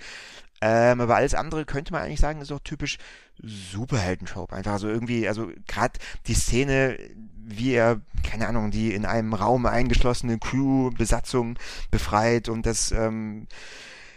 Ähm, 0.61 1.01
aber 1.01 1.17
alles 1.17 1.35
andere 1.35 1.65
könnte 1.65 1.93
man 1.93 2.03
eigentlich 2.03 2.21
sagen, 2.21 2.41
ist 2.41 2.51
doch 2.51 2.61
typisch 2.61 2.99
Superheldentrope. 3.41 4.55
Einfach 4.55 4.79
so 4.79 4.89
irgendwie, 4.89 5.29
also 5.29 5.51
gerade 5.67 5.99
die 6.27 6.35
Szene, 6.35 6.99
wie 7.37 7.73
er, 7.73 8.01
keine 8.25 8.49
Ahnung, 8.49 8.71
die 8.71 8.93
in 8.93 9.07
einem 9.07 9.35
Raum 9.35 9.67
eingeschlossene 9.67 10.39
Crew-Besatzung 10.39 11.59
befreit 11.91 12.49
und 12.49 12.67
das, 12.67 12.91
ähm, 12.91 13.47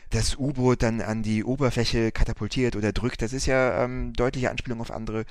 das 0.09 0.35
U-Boot 0.37 0.81
dann 0.83 1.01
an 1.01 1.21
die 1.23 1.43
Oberfläche 1.43 2.11
katapultiert 2.11 2.75
oder 2.75 2.91
drückt, 2.91 3.21
das 3.21 3.33
ist 3.33 3.45
ja 3.45 3.83
ähm, 3.83 4.13
deutliche 4.13 4.49
Anspielung 4.49 4.81
auf 4.81 4.91
andere 4.91 5.25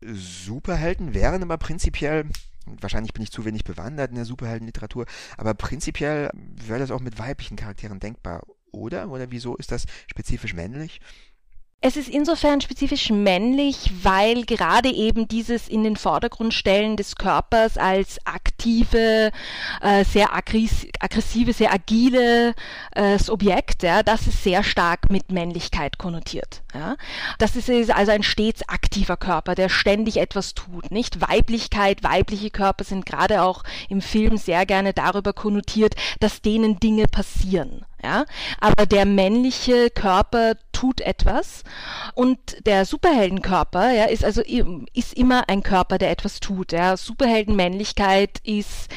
Superhelden, 0.00 1.14
wären 1.14 1.42
aber 1.42 1.58
prinzipiell 1.58 2.26
Wahrscheinlich 2.64 3.12
bin 3.12 3.24
ich 3.24 3.32
zu 3.32 3.44
wenig 3.44 3.64
bewandert 3.64 4.10
in 4.10 4.14
der 4.14 4.24
Superheldenliteratur, 4.24 5.06
aber 5.36 5.52
prinzipiell 5.52 6.30
wäre 6.32 6.78
das 6.78 6.92
auch 6.92 7.00
mit 7.00 7.18
weiblichen 7.18 7.56
Charakteren 7.56 7.98
denkbar, 7.98 8.44
oder? 8.72 9.08
Oder 9.10 9.30
wieso 9.30 9.56
ist 9.56 9.72
das 9.72 9.86
spezifisch 10.08 10.54
männlich? 10.54 11.00
Es 11.84 11.96
ist 11.96 12.08
insofern 12.08 12.60
spezifisch 12.60 13.10
männlich, 13.10 13.90
weil 14.04 14.44
gerade 14.44 14.88
eben 14.88 15.26
dieses 15.26 15.66
in 15.66 15.82
den 15.82 15.96
Vordergrund 15.96 16.54
stellen 16.54 16.96
des 16.96 17.16
Körpers 17.16 17.76
als 17.76 18.24
aktive, 18.24 19.32
äh, 19.80 20.04
sehr 20.04 20.32
aggressive, 20.32 21.52
sehr 21.52 21.74
agile 21.74 22.54
äh, 22.94 23.18
Objekt, 23.28 23.82
ja, 23.82 24.04
das 24.04 24.28
ist 24.28 24.44
sehr 24.44 24.62
stark 24.62 25.10
mit 25.10 25.32
Männlichkeit 25.32 25.98
konnotiert. 25.98 26.62
Ja. 26.72 26.94
Das 27.38 27.56
ist 27.56 27.68
also 27.90 28.12
ein 28.12 28.22
stets 28.22 28.62
aktiver 28.68 29.16
Körper, 29.16 29.56
der 29.56 29.68
ständig 29.68 30.18
etwas 30.18 30.54
tut. 30.54 30.92
Nicht 30.92 31.20
Weiblichkeit, 31.20 32.04
weibliche 32.04 32.50
Körper 32.50 32.84
sind 32.84 33.06
gerade 33.06 33.42
auch 33.42 33.64
im 33.88 34.02
Film 34.02 34.36
sehr 34.36 34.66
gerne 34.66 34.92
darüber 34.92 35.32
konnotiert, 35.32 35.96
dass 36.20 36.42
denen 36.42 36.78
Dinge 36.78 37.06
passieren. 37.10 37.84
Ja? 38.02 38.24
Aber 38.60 38.86
der 38.86 39.06
männliche 39.06 39.90
Körper 39.90 40.54
tut 40.72 41.00
etwas 41.00 41.62
und 42.14 42.38
der 42.66 42.84
Superheldenkörper 42.84 43.92
ja, 43.92 44.04
ist 44.04 44.24
also 44.24 44.42
ist 44.94 45.14
immer 45.14 45.48
ein 45.48 45.62
Körper, 45.62 45.98
der 45.98 46.10
etwas 46.10 46.40
tut. 46.40 46.72
Ja? 46.72 46.96
Superheldenmännlichkeit 46.96 48.38
ist 48.44 48.88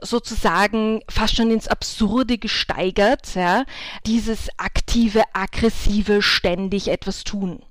sozusagen 0.00 1.02
fast 1.08 1.36
schon 1.36 1.50
ins 1.50 1.68
Absurde 1.68 2.38
gesteigert, 2.38 3.34
ja? 3.34 3.64
dieses 4.06 4.48
aktive, 4.58 5.22
aggressive, 5.32 6.22
ständig 6.22 6.88
etwas 6.88 7.24
tun. 7.24 7.62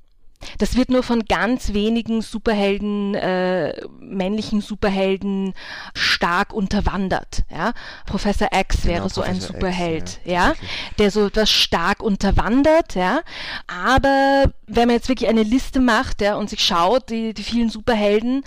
Das 0.60 0.76
wird 0.76 0.90
nur 0.90 1.04
von 1.04 1.26
ganz 1.26 1.74
wenigen 1.74 2.22
Superhelden, 2.22 3.16
äh, 3.16 3.74
männlichen 4.00 4.60
Superhelden 4.60 5.54
stark 5.94 6.54
unterwandert. 6.54 7.44
Ja? 7.50 7.74
Professor 8.06 8.50
X 8.52 8.82
genau, 8.82 8.94
wäre 8.94 9.10
so 9.10 9.22
Professor 9.22 9.26
ein 9.26 9.42
Superheld, 9.42 10.04
X, 10.04 10.20
ja, 10.26 10.50
ja? 10.50 10.54
der 10.98 11.12
so 11.12 11.28
etwas 11.28 11.50
stark 11.50 12.04
unterwandert. 12.04 12.96
Ja? 12.96 13.22
Aber 13.68 14.52
wenn 14.68 14.88
man 14.88 14.98
jetzt 14.98 15.08
wirklich 15.08 15.30
eine 15.30 15.44
Liste 15.44 15.80
macht 15.80 16.22
ja, 16.22 16.36
und 16.36 16.50
sich 16.50 16.64
schaut, 16.64 17.10
die, 17.10 17.34
die 17.34 17.44
vielen 17.44 17.70
Superhelden, 17.70 18.44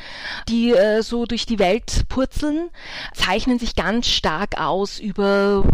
die 0.48 0.72
äh, 0.72 1.02
so 1.02 1.24
durch 1.24 1.46
die 1.46 1.58
Welt 1.58 2.04
purzeln, 2.08 2.68
zeichnen 3.14 3.58
sich 3.58 3.74
ganz 3.74 4.06
stark 4.06 4.60
aus 4.60 4.98
über 4.98 5.64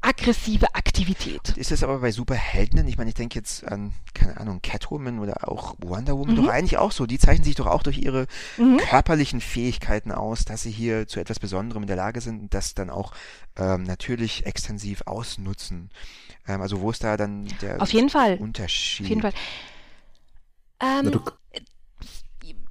aggressive 0.00 0.74
Aktivität. 0.74 1.56
Ist 1.56 1.72
es 1.72 1.82
aber 1.82 1.98
bei 1.98 2.12
Superheldinnen, 2.12 2.86
ich 2.86 2.98
meine, 2.98 3.10
ich 3.10 3.14
denke 3.14 3.38
jetzt 3.38 3.64
an, 3.64 3.92
keine 4.14 4.38
Ahnung, 4.38 4.60
Catwoman 4.62 5.18
oder 5.18 5.48
auch 5.48 5.74
Wonder 5.78 6.16
Woman, 6.16 6.36
mhm. 6.36 6.44
doch 6.44 6.48
eigentlich 6.48 6.78
auch 6.78 6.92
so. 6.92 7.06
Die 7.06 7.18
zeichnen 7.18 7.44
sich 7.44 7.56
doch 7.56 7.66
auch 7.66 7.82
durch 7.82 7.98
ihre 7.98 8.26
mhm. 8.56 8.78
körperlichen 8.78 9.40
Fähigkeiten 9.40 10.12
aus, 10.12 10.44
dass 10.44 10.62
sie 10.62 10.70
hier 10.70 11.08
zu 11.08 11.20
etwas 11.20 11.38
Besonderem 11.38 11.82
in 11.82 11.88
der 11.88 11.96
Lage 11.96 12.20
sind 12.20 12.40
und 12.40 12.54
das 12.54 12.74
dann 12.74 12.90
auch 12.90 13.12
ähm, 13.56 13.82
natürlich 13.82 14.46
extensiv 14.46 15.02
ausnutzen. 15.06 15.90
Ähm, 16.46 16.62
also 16.62 16.80
wo 16.80 16.90
ist 16.90 17.02
da 17.02 17.16
dann 17.16 17.48
der 17.60 17.82
Auf 17.82 17.92
jeden 17.92 18.10
Fall. 18.10 18.36
Unterschied? 18.36 19.06
Auf 19.06 19.08
jeden 19.08 19.22
Fall. 19.22 19.32
Ähm, 20.80 21.10
Na, 21.12 21.32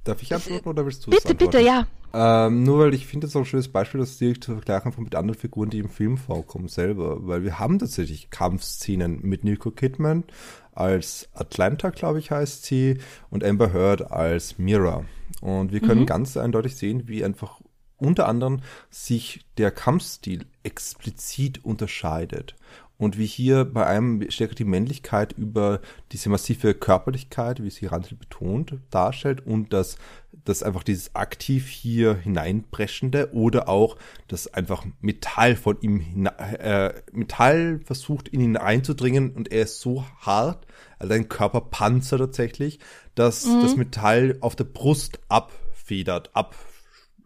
Darf 0.04 0.22
ich 0.22 0.32
antworten 0.32 0.68
oder 0.68 0.86
willst 0.86 1.06
du 1.06 1.10
Bitte, 1.10 1.34
bitte, 1.34 1.60
ja. 1.60 1.86
Ähm, 2.14 2.62
nur 2.62 2.78
weil 2.78 2.94
ich 2.94 3.06
finde, 3.06 3.26
es 3.26 3.36
auch 3.36 3.40
ein 3.40 3.46
schönes 3.46 3.68
Beispiel, 3.68 4.00
das 4.00 4.18
direkt 4.18 4.44
zu 4.44 4.52
vergleichen 4.52 4.92
von 4.92 5.04
mit 5.04 5.14
anderen 5.14 5.38
Figuren, 5.38 5.70
die 5.70 5.78
im 5.78 5.90
Film 5.90 6.16
vorkommen 6.16 6.68
selber. 6.68 7.26
Weil 7.26 7.42
wir 7.42 7.58
haben 7.58 7.78
tatsächlich 7.78 8.30
Kampfszenen 8.30 9.20
mit 9.22 9.44
Nicole 9.44 9.74
Kidman 9.74 10.24
als 10.72 11.28
Atlanta, 11.34 11.90
glaube 11.90 12.18
ich, 12.18 12.30
heißt 12.30 12.64
sie, 12.64 12.98
und 13.30 13.44
Amber 13.44 13.72
Heard 13.72 14.10
als 14.10 14.58
Mira. 14.58 15.04
Und 15.40 15.72
wir 15.72 15.80
können 15.80 16.02
mhm. 16.02 16.06
ganz 16.06 16.36
eindeutig 16.36 16.76
sehen, 16.76 17.08
wie 17.08 17.24
einfach 17.24 17.60
unter 17.98 18.28
anderem 18.28 18.60
sich 18.90 19.44
der 19.58 19.70
Kampfstil 19.70 20.46
explizit 20.62 21.64
unterscheidet 21.64 22.54
und 22.98 23.16
wie 23.16 23.26
hier 23.26 23.64
bei 23.64 23.86
einem 23.86 24.28
stärker 24.30 24.56
die 24.56 24.64
Männlichkeit 24.64 25.32
über 25.32 25.80
diese 26.10 26.28
massive 26.28 26.74
Körperlichkeit, 26.74 27.62
wie 27.62 27.70
sie 27.70 27.86
Randl 27.86 28.16
betont, 28.16 28.74
darstellt 28.90 29.46
und 29.46 29.72
das, 29.72 29.98
das 30.44 30.64
einfach 30.64 30.82
dieses 30.82 31.14
aktiv 31.14 31.68
hier 31.68 32.16
hineinpreschende 32.16 33.32
oder 33.32 33.68
auch 33.68 33.96
das 34.26 34.52
einfach 34.52 34.84
Metall 35.00 35.54
von 35.54 35.80
ihm, 35.80 36.26
äh, 36.26 36.92
Metall 37.12 37.80
versucht 37.84 38.28
in 38.28 38.40
ihn 38.40 38.56
einzudringen 38.56 39.30
und 39.30 39.52
er 39.52 39.62
ist 39.62 39.80
so 39.80 40.04
hart, 40.18 40.66
also 40.98 41.14
ein 41.14 41.28
Körperpanzer 41.28 42.18
tatsächlich, 42.18 42.80
dass 43.14 43.46
mhm. 43.46 43.62
das 43.62 43.76
Metall 43.76 44.36
auf 44.40 44.56
der 44.56 44.64
Brust 44.64 45.20
abfedert, 45.28 46.30
ab 46.34 46.56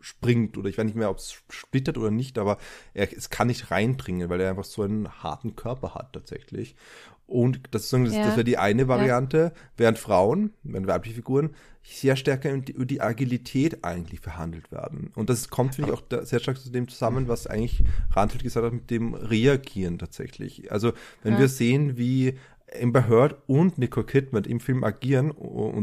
springt 0.03 0.59
oder 0.59 0.69
ich 0.69 0.77
weiß 0.77 0.85
nicht 0.85 0.97
mehr, 0.97 1.11
ob 1.11 1.19
es 1.19 1.43
splittert 1.49 1.97
oder 1.97 2.11
nicht, 2.11 2.39
aber 2.39 2.59
er, 2.93 3.11
es 3.17 3.31
kann 3.31 3.47
nicht 3.47 3.71
reindringen, 3.71 4.29
weil 4.29 4.41
er 4.41 4.51
einfach 4.51 4.65
so 4.65 4.83
einen 4.83 5.09
harten 5.23 5.57
Körper 5.57 5.95
hat 5.95 6.13
tatsächlich. 6.13 6.77
Und 7.27 7.61
das, 7.71 7.85
ist, 7.85 7.93
das, 7.93 8.13
ja. 8.13 8.27
das 8.27 8.37
wäre 8.37 8.45
die 8.45 8.59
eine 8.59 8.89
Variante, 8.89 9.39
ja. 9.39 9.61
während 9.79 9.99
Frauen, 9.99 10.53
wenn 10.65 10.87
weibliche 10.87 11.17
Figuren, 11.17 11.55
sehr 11.83 12.15
stärker 12.15 12.53
über 12.53 12.85
die 12.85 13.01
Agilität 13.01 13.85
eigentlich 13.85 14.21
verhandelt 14.21 14.71
werden. 14.71 15.13
Und 15.15 15.31
das 15.31 15.49
kommt, 15.49 15.75
finde 15.75 15.91
ich, 15.91 15.97
auch 15.97 16.03
da, 16.03 16.25
sehr 16.25 16.41
stark 16.41 16.59
zu 16.59 16.71
dem 16.71 16.89
zusammen, 16.89 17.29
was 17.29 17.47
eigentlich 17.47 17.83
Randl 18.11 18.39
gesagt 18.39 18.67
hat, 18.67 18.73
mit 18.73 18.91
dem 18.91 19.15
Reagieren 19.15 19.99
tatsächlich. 19.99 20.71
Also, 20.71 20.93
wenn 21.23 21.35
ja. 21.35 21.41
wir 21.41 21.49
sehen, 21.49 21.97
wie 21.97 22.39
Amber 22.81 23.09
Heard 23.09 23.37
und 23.47 23.79
Nicole 23.79 24.07
Kidman 24.07 24.45
im 24.45 24.61
Film 24.61 24.85
agieren 24.85 25.31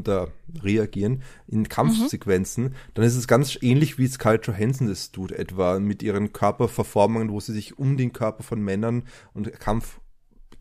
da 0.08 0.28
reagieren 0.64 1.24
in 1.48 1.68
Kampfsequenzen, 1.68 2.66
mhm. 2.66 2.74
dann 2.94 3.06
ist 3.06 3.16
es 3.16 3.28
ganz 3.28 3.58
ähnlich 3.62 3.98
wie 3.98 4.08
Scarlett 4.08 4.48
Johansson 4.48 4.88
das 4.88 5.12
tut, 5.12 5.32
etwa 5.32 5.80
mit 5.80 6.04
ihren 6.04 6.34
Körperverformungen, 6.34 7.32
wo 7.32 7.40
sie 7.40 7.54
sich 7.54 7.78
um 7.78 7.98
den 7.98 8.14
Körper 8.14 8.44
von 8.44 8.62
Männern 8.62 9.04
und 9.34 9.60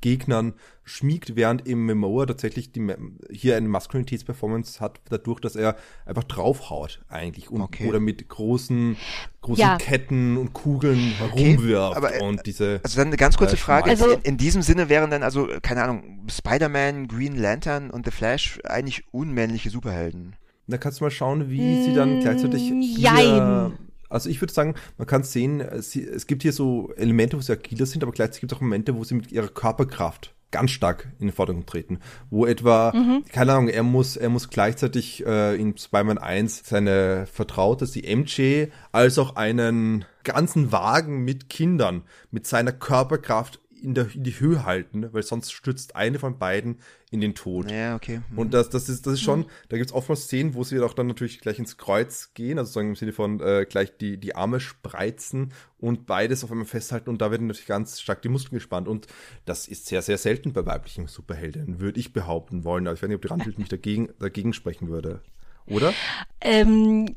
Kampfgegnern 0.00 0.54
schmiegt, 0.84 1.36
während 1.36 1.66
im 1.68 1.84
Memoir 1.84 2.26
tatsächlich 2.26 2.72
die, 2.72 2.86
hier 3.30 3.56
eine 3.56 3.68
Maskulinitätsperformance 3.68 4.80
hat, 4.80 5.00
dadurch, 5.10 5.40
dass 5.40 5.54
er 5.54 5.76
einfach 6.06 6.24
draufhaut 6.24 7.00
eigentlich 7.08 7.50
und, 7.50 7.60
okay. 7.60 7.88
oder 7.88 8.00
mit 8.00 8.26
großen 8.28 8.96
großen 9.40 9.60
ja. 9.60 9.76
Ketten 9.76 10.36
und 10.36 10.52
Kugeln 10.52 10.98
herumwirft 10.98 11.96
okay, 11.96 12.06
aber, 12.06 12.16
äh, 12.16 12.22
und 12.22 12.46
diese. 12.46 12.80
Also 12.82 12.96
dann 12.96 13.08
eine 13.08 13.16
ganz 13.16 13.36
kurze 13.36 13.54
äh, 13.54 13.58
Frage. 13.58 13.90
Also, 13.90 14.10
in, 14.10 14.20
in, 14.22 14.36
diesem 14.36 14.62
Sinne 14.62 14.88
wären 14.88 15.10
dann 15.10 15.22
also, 15.22 15.48
keine 15.62 15.82
Ahnung, 15.82 16.26
Spider-Man, 16.30 17.06
Green 17.08 17.36
Lantern 17.36 17.90
und 17.90 18.06
The 18.06 18.10
Flash 18.10 18.58
eigentlich 18.64 19.04
unmännliche 19.12 19.70
Superhelden. 19.70 20.36
Da 20.66 20.76
kannst 20.76 21.00
du 21.00 21.04
mal 21.04 21.10
schauen, 21.10 21.50
wie 21.50 21.60
mm, 21.60 21.84
sie 21.84 21.94
dann 21.94 22.20
gleichzeitig 22.20 22.62
hier 22.62 23.72
also 24.08 24.28
ich 24.28 24.40
würde 24.40 24.52
sagen, 24.52 24.74
man 24.96 25.06
kann 25.06 25.22
sehen, 25.22 25.62
sie, 25.80 26.04
es 26.04 26.26
gibt 26.26 26.42
hier 26.42 26.52
so 26.52 26.92
Elemente, 26.96 27.36
wo 27.36 27.40
sie 27.40 27.52
agiler 27.52 27.86
sind, 27.86 28.02
aber 28.02 28.12
gleichzeitig 28.12 28.40
gibt 28.40 28.52
es 28.52 28.58
auch 28.58 28.62
Momente, 28.62 28.96
wo 28.96 29.04
sie 29.04 29.14
mit 29.14 29.32
ihrer 29.32 29.48
Körperkraft 29.48 30.34
ganz 30.50 30.70
stark 30.70 31.08
in 31.18 31.26
den 31.26 31.34
Vordergrund 31.34 31.66
treten. 31.66 32.00
Wo 32.30 32.46
etwa, 32.46 32.92
mhm. 32.94 33.24
keine 33.30 33.52
Ahnung, 33.52 33.68
er 33.68 33.82
muss, 33.82 34.16
er 34.16 34.30
muss 34.30 34.48
gleichzeitig 34.48 35.24
äh, 35.26 35.56
in 35.56 35.76
Spider-Man 35.76 36.18
1 36.18 36.62
seine 36.64 37.26
Vertraute, 37.26 37.86
die 37.86 38.14
MJ, 38.14 38.66
als 38.92 39.18
auch 39.18 39.36
einen 39.36 40.04
ganzen 40.24 40.72
Wagen 40.72 41.24
mit 41.24 41.48
Kindern 41.48 42.02
mit 42.30 42.46
seiner 42.46 42.72
Körperkraft 42.72 43.60
in, 43.82 43.94
der, 43.94 44.14
in 44.14 44.24
die 44.24 44.38
Höhe 44.38 44.64
halten, 44.64 45.12
weil 45.12 45.22
sonst 45.22 45.52
stürzt 45.52 45.96
eine 45.96 46.18
von 46.18 46.38
beiden 46.38 46.78
in 47.10 47.20
den 47.20 47.34
Tod. 47.34 47.70
Ja, 47.70 47.96
okay. 47.96 48.20
Mhm. 48.30 48.38
Und 48.38 48.54
das, 48.54 48.70
das 48.70 48.88
ist, 48.88 49.06
das 49.06 49.14
ist 49.14 49.22
schon, 49.22 49.40
mhm. 49.40 49.46
da 49.68 49.76
gibt 49.76 49.90
es 49.90 49.94
oftmals 49.94 50.24
Szenen, 50.24 50.54
wo 50.54 50.64
sie 50.64 50.80
auch 50.80 50.94
dann 50.94 51.06
natürlich 51.06 51.40
gleich 51.40 51.58
ins 51.58 51.76
Kreuz 51.76 52.34
gehen, 52.34 52.58
also 52.58 52.72
sagen 52.72 52.88
im 52.88 52.96
Sinne 52.96 53.12
von 53.12 53.40
äh, 53.40 53.66
gleich 53.68 53.96
die, 53.96 54.18
die 54.18 54.34
Arme 54.34 54.60
spreizen 54.60 55.52
und 55.78 56.06
beides 56.06 56.44
auf 56.44 56.50
einmal 56.50 56.66
festhalten 56.66 57.08
und 57.10 57.22
da 57.22 57.30
werden 57.30 57.46
natürlich 57.46 57.66
ganz 57.68 58.00
stark 58.00 58.22
die 58.22 58.28
Muskeln 58.28 58.56
gespannt. 58.56 58.88
Und 58.88 59.06
das 59.44 59.68
ist 59.68 59.86
sehr, 59.86 60.02
sehr 60.02 60.18
selten 60.18 60.52
bei 60.52 60.66
weiblichen 60.66 61.06
Superhelden, 61.06 61.80
würde 61.80 62.00
ich 62.00 62.12
behaupten 62.12 62.64
wollen. 62.64 62.86
Also 62.86 62.98
ich 62.98 63.02
weiß 63.02 63.08
nicht, 63.08 63.16
ob 63.16 63.22
die 63.22 63.28
Randbild 63.28 63.58
mich 63.58 63.68
dagegen, 63.68 64.08
dagegen 64.18 64.52
sprechen 64.52 64.88
würde. 64.88 65.22
Oder? 65.66 65.92
Ähm, 66.40 67.14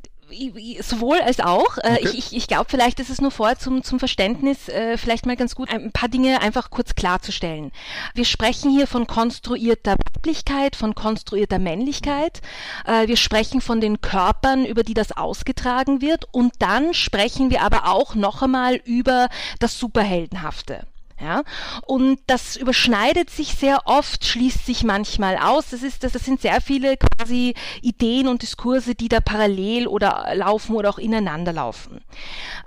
sowohl 0.80 1.20
als 1.20 1.40
auch. 1.40 1.78
Äh, 1.78 1.98
okay. 2.00 2.10
Ich, 2.14 2.34
ich 2.34 2.46
glaube, 2.46 2.66
vielleicht 2.68 3.00
ist 3.00 3.10
es 3.10 3.20
nur 3.20 3.30
vor 3.30 3.56
zum, 3.56 3.82
zum 3.82 3.98
Verständnis 3.98 4.68
äh, 4.68 4.96
vielleicht 4.96 5.26
mal 5.26 5.36
ganz 5.36 5.54
gut, 5.54 5.70
ein 5.70 5.92
paar 5.92 6.08
Dinge 6.08 6.40
einfach 6.40 6.70
kurz 6.70 6.94
klarzustellen. 6.94 7.72
Wir 8.14 8.24
sprechen 8.24 8.70
hier 8.70 8.86
von 8.86 9.06
konstruierter 9.06 9.92
Weiblichkeit, 9.92 10.76
von 10.76 10.94
konstruierter 10.94 11.58
Männlichkeit. 11.58 12.40
Äh, 12.86 13.08
wir 13.08 13.16
sprechen 13.16 13.60
von 13.60 13.80
den 13.80 14.00
Körpern, 14.00 14.64
über 14.64 14.82
die 14.82 14.94
das 14.94 15.12
ausgetragen 15.12 16.00
wird. 16.00 16.26
Und 16.32 16.54
dann 16.58 16.94
sprechen 16.94 17.50
wir 17.50 17.62
aber 17.62 17.88
auch 17.88 18.14
noch 18.14 18.42
einmal 18.42 18.76
über 18.76 19.28
das 19.58 19.78
Superheldenhafte. 19.78 20.86
Ja? 21.22 21.42
Und 21.86 22.18
das 22.26 22.56
überschneidet 22.56 23.30
sich 23.30 23.54
sehr 23.54 23.82
oft, 23.86 24.24
schließt 24.24 24.66
sich 24.66 24.82
manchmal 24.82 25.36
aus. 25.38 25.70
Das, 25.70 25.82
ist, 25.82 26.04
das, 26.04 26.12
das 26.12 26.24
sind 26.24 26.40
sehr 26.40 26.60
viele 26.60 26.96
quasi 26.96 27.54
Ideen 27.80 28.28
und 28.28 28.42
Diskurse, 28.42 28.94
die 28.94 29.08
da 29.08 29.20
parallel 29.20 29.86
oder 29.86 30.26
laufen 30.34 30.74
oder 30.74 30.90
auch 30.90 30.98
ineinander 30.98 31.52
laufen. 31.52 32.00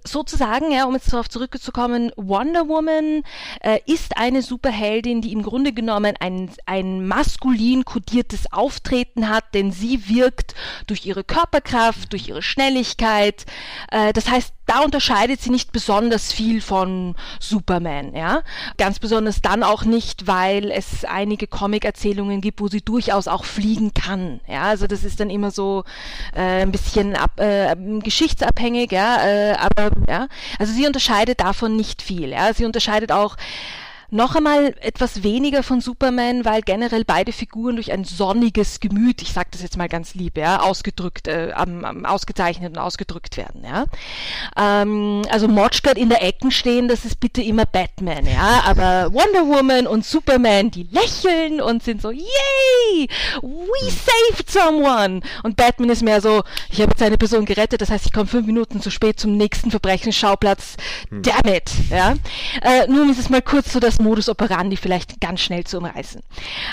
Sozusagen, 0.04 0.72
ja, 0.72 0.86
um 0.86 0.94
jetzt 0.94 1.12
darauf 1.12 1.30
zurückzukommen, 1.30 2.12
Wonder 2.16 2.68
Woman 2.68 3.24
äh, 3.62 3.80
ist 3.86 4.18
eine 4.18 4.42
Superheldin, 4.42 5.22
die 5.22 5.34
im 5.34 5.44
Grunde 5.44 5.74
genommen 5.74 6.16
ein, 6.20 6.50
ein 6.66 7.06
maskulin 7.06 7.84
kodiertes 7.86 8.52
Auftreten 8.52 9.30
hat, 9.30 9.54
denn 9.54 9.72
sie 9.72 10.08
wirkt 10.08 10.56
durch 10.88 11.06
ihre 11.06 11.24
Körperkraft, 11.24 12.14
durch 12.14 12.30
ihre 12.30 12.42
Schnelligkeit. 12.42 13.46
Äh, 13.92 14.14
das 14.14 14.30
heißt, 14.30 14.54
da 14.66 14.80
unterscheidet 14.80 15.42
sie 15.42 15.52
nicht 15.52 15.72
besonders 15.72 16.32
viel 16.32 16.62
von 16.62 17.16
Superman, 17.40 18.16
ja. 18.16 18.42
Ganz 18.78 19.00
besonders 19.00 19.42
dann 19.42 19.64
auch 19.64 19.86
nicht, 19.86 20.28
weil 20.28 20.72
es 20.72 21.06
einige 21.06 21.48
Comic-Erzählungen 21.48 22.42
gibt, 22.42 22.62
wo 22.62 22.68
sie 22.68 22.82
durchaus 22.82 23.28
auch 23.28 23.46
fliegen 23.46 23.94
kann, 23.94 24.40
ja. 24.48 24.64
Also 24.64 24.88
das 24.88 25.04
ist 25.04 25.20
dann 25.20 25.30
immer 25.30 25.52
so 25.52 25.84
äh, 26.36 26.62
ein 26.62 26.72
bisschen 26.72 27.16
ab, 27.16 27.40
äh, 27.40 27.76
geschichtsabhängig, 28.00 28.92
ja. 28.92 29.24
Äh, 29.26 29.54
aber 29.54 29.92
ja, 30.08 30.28
also 30.60 30.74
sie 30.74 30.86
unterscheidet 30.86 31.40
davon 31.40 31.76
nicht 31.76 32.02
viel, 32.02 32.30
ja. 32.30 32.54
Sie 32.54 32.66
unterscheidet 32.66 33.12
auch 33.12 33.38
noch 34.16 34.36
einmal 34.36 34.76
etwas 34.82 35.24
weniger 35.24 35.64
von 35.64 35.82
Superman, 35.82 36.46
weil 36.46 36.62
generell 36.62 37.04
beide 37.06 37.32
Figuren 37.32 37.76
durch 37.76 37.92
ein 37.92 38.04
sonniges 38.04 38.80
Gemüt, 38.80 39.22
ich 39.22 39.32
sage 39.32 39.50
das 39.52 39.62
jetzt 39.62 39.78
mal 39.78 39.90
ganz 39.90 40.14
lieb, 40.14 40.38
ja, 40.38 40.62
ausgedrückt, 40.62 41.28
äh, 41.28 41.52
am, 41.54 42.06
ausgezeichnet 42.06 42.76
und 42.76 42.78
ausgedrückt 42.78 43.38
werden, 43.38 43.64
ja. 43.64 43.86
Ähm, 44.58 45.24
also 45.30 45.48
Motschgard 45.48 45.98
in 45.98 46.10
der 46.10 46.22
Ecken 46.22 46.52
stehen, 46.52 46.88
das 46.88 47.06
ist 47.06 47.20
bitte 47.20 47.42
immer 47.42 47.66
Batman, 47.66 48.28
ja, 48.28 48.62
aber 48.66 49.12
Wonder 49.12 49.48
Woman 49.48 49.88
und 49.88 50.06
Superman, 50.06 50.70
die 50.70 50.88
lächeln 50.92 51.60
und 51.62 51.84
sind 51.84 52.02
so, 52.02 52.12
yay, 52.12 53.08
we 53.42 53.90
saved 53.90 54.50
someone. 54.50 55.22
Und 55.44 55.56
Batman 55.58 55.90
ist 55.90 56.04
mehr 56.04 56.22
so, 56.22 56.44
ich 56.70 56.80
habe 56.80 56.92
jetzt 56.92 57.02
eine 57.02 57.18
Person 57.18 57.46
gerettet, 57.46 57.82
das 57.82 57.90
heißt, 57.90 58.06
ich 58.06 58.14
komme 58.14 58.28
fünf 58.28 58.46
Minuten 58.46 58.82
zu 58.82 58.92
spät 58.92 59.20
zum 59.20 59.36
nächsten 59.36 59.72
Verbrechensschauplatz, 59.72 60.76
hm. 61.10 61.24
damn 61.24 61.54
it, 61.54 61.72
ja. 61.90 62.14
Äh, 62.62 62.88
nur 62.88 63.02
um 63.02 63.10
es 63.10 63.30
mal 63.30 63.42
kurz 63.42 63.74
so 63.74 63.80
das 63.80 63.96
das 63.96 64.05
Modus 64.06 64.30
operandi 64.30 64.78
vielleicht 64.78 65.20
ganz 65.20 65.42
schnell 65.42 65.64
zu 65.66 65.80
umreißen. 65.80 66.22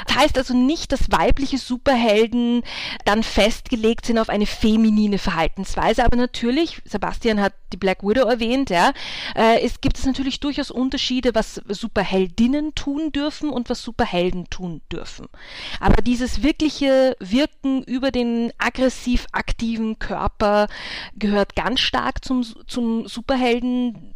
Das 0.07 0.17
heißt 0.17 0.39
also 0.39 0.55
nicht, 0.55 0.93
dass 0.93 1.11
weibliche 1.11 1.59
Superhelden 1.59 2.63
dann 3.05 3.23
festgelegt 3.23 4.07
sind 4.07 4.19
auf 4.19 4.29
eine 4.29 4.47
feminine 4.47 5.19
Verhaltensweise, 5.19 6.05
aber 6.05 6.17
natürlich, 6.17 6.83
Sebastian 6.85 7.41
hat 7.41 7.55
die 7.73 7.79
Black 7.79 8.03
Widow 8.03 8.29
erwähnt, 8.29 8.71
ja, 8.71 8.93
äh, 9.35 9.61
es 9.61 9.81
gibt 9.81 9.99
es 9.99 10.05
natürlich 10.05 10.41
durchaus 10.41 10.71
Unterschiede, 10.71 11.35
was 11.35 11.61
Superheldinnen 11.69 12.75
tun 12.75 13.13
dürfen 13.13 13.49
und 13.49 13.71
was 13.71 13.83
Superhelden 13.83 14.51
tun 14.51 14.83
dürfen. 14.93 15.27
Aber 15.81 16.03
dieses 16.03 16.43
wirkliche 16.43 17.17
Wirken 17.19 17.83
über 17.85 18.11
den 18.11 18.53
aggressiv 18.59 19.27
aktiven 19.33 19.99
Körper 19.99 20.69
gehört 21.17 21.57
ganz 21.57 21.81
stark 21.81 22.25
zum, 22.25 22.45
zum 22.67 23.07
Superhelden 23.09 24.12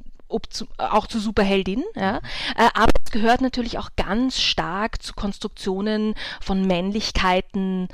zu, 0.51 0.67
auch 0.79 1.07
zu 1.07 1.19
Superheldin, 1.19 1.83
ja. 1.95 2.19
Äh, 2.57 2.69
aber 2.75 2.93
es 3.05 3.11
gehört 3.11 3.41
natürlich 3.41 3.79
auch 3.79 3.91
ganz 3.97 4.41
stark 4.41 5.03
zu 5.03 5.15
Konstruktionen 5.15 6.15
von 6.41 6.67
Männlichkeiten 6.67 7.89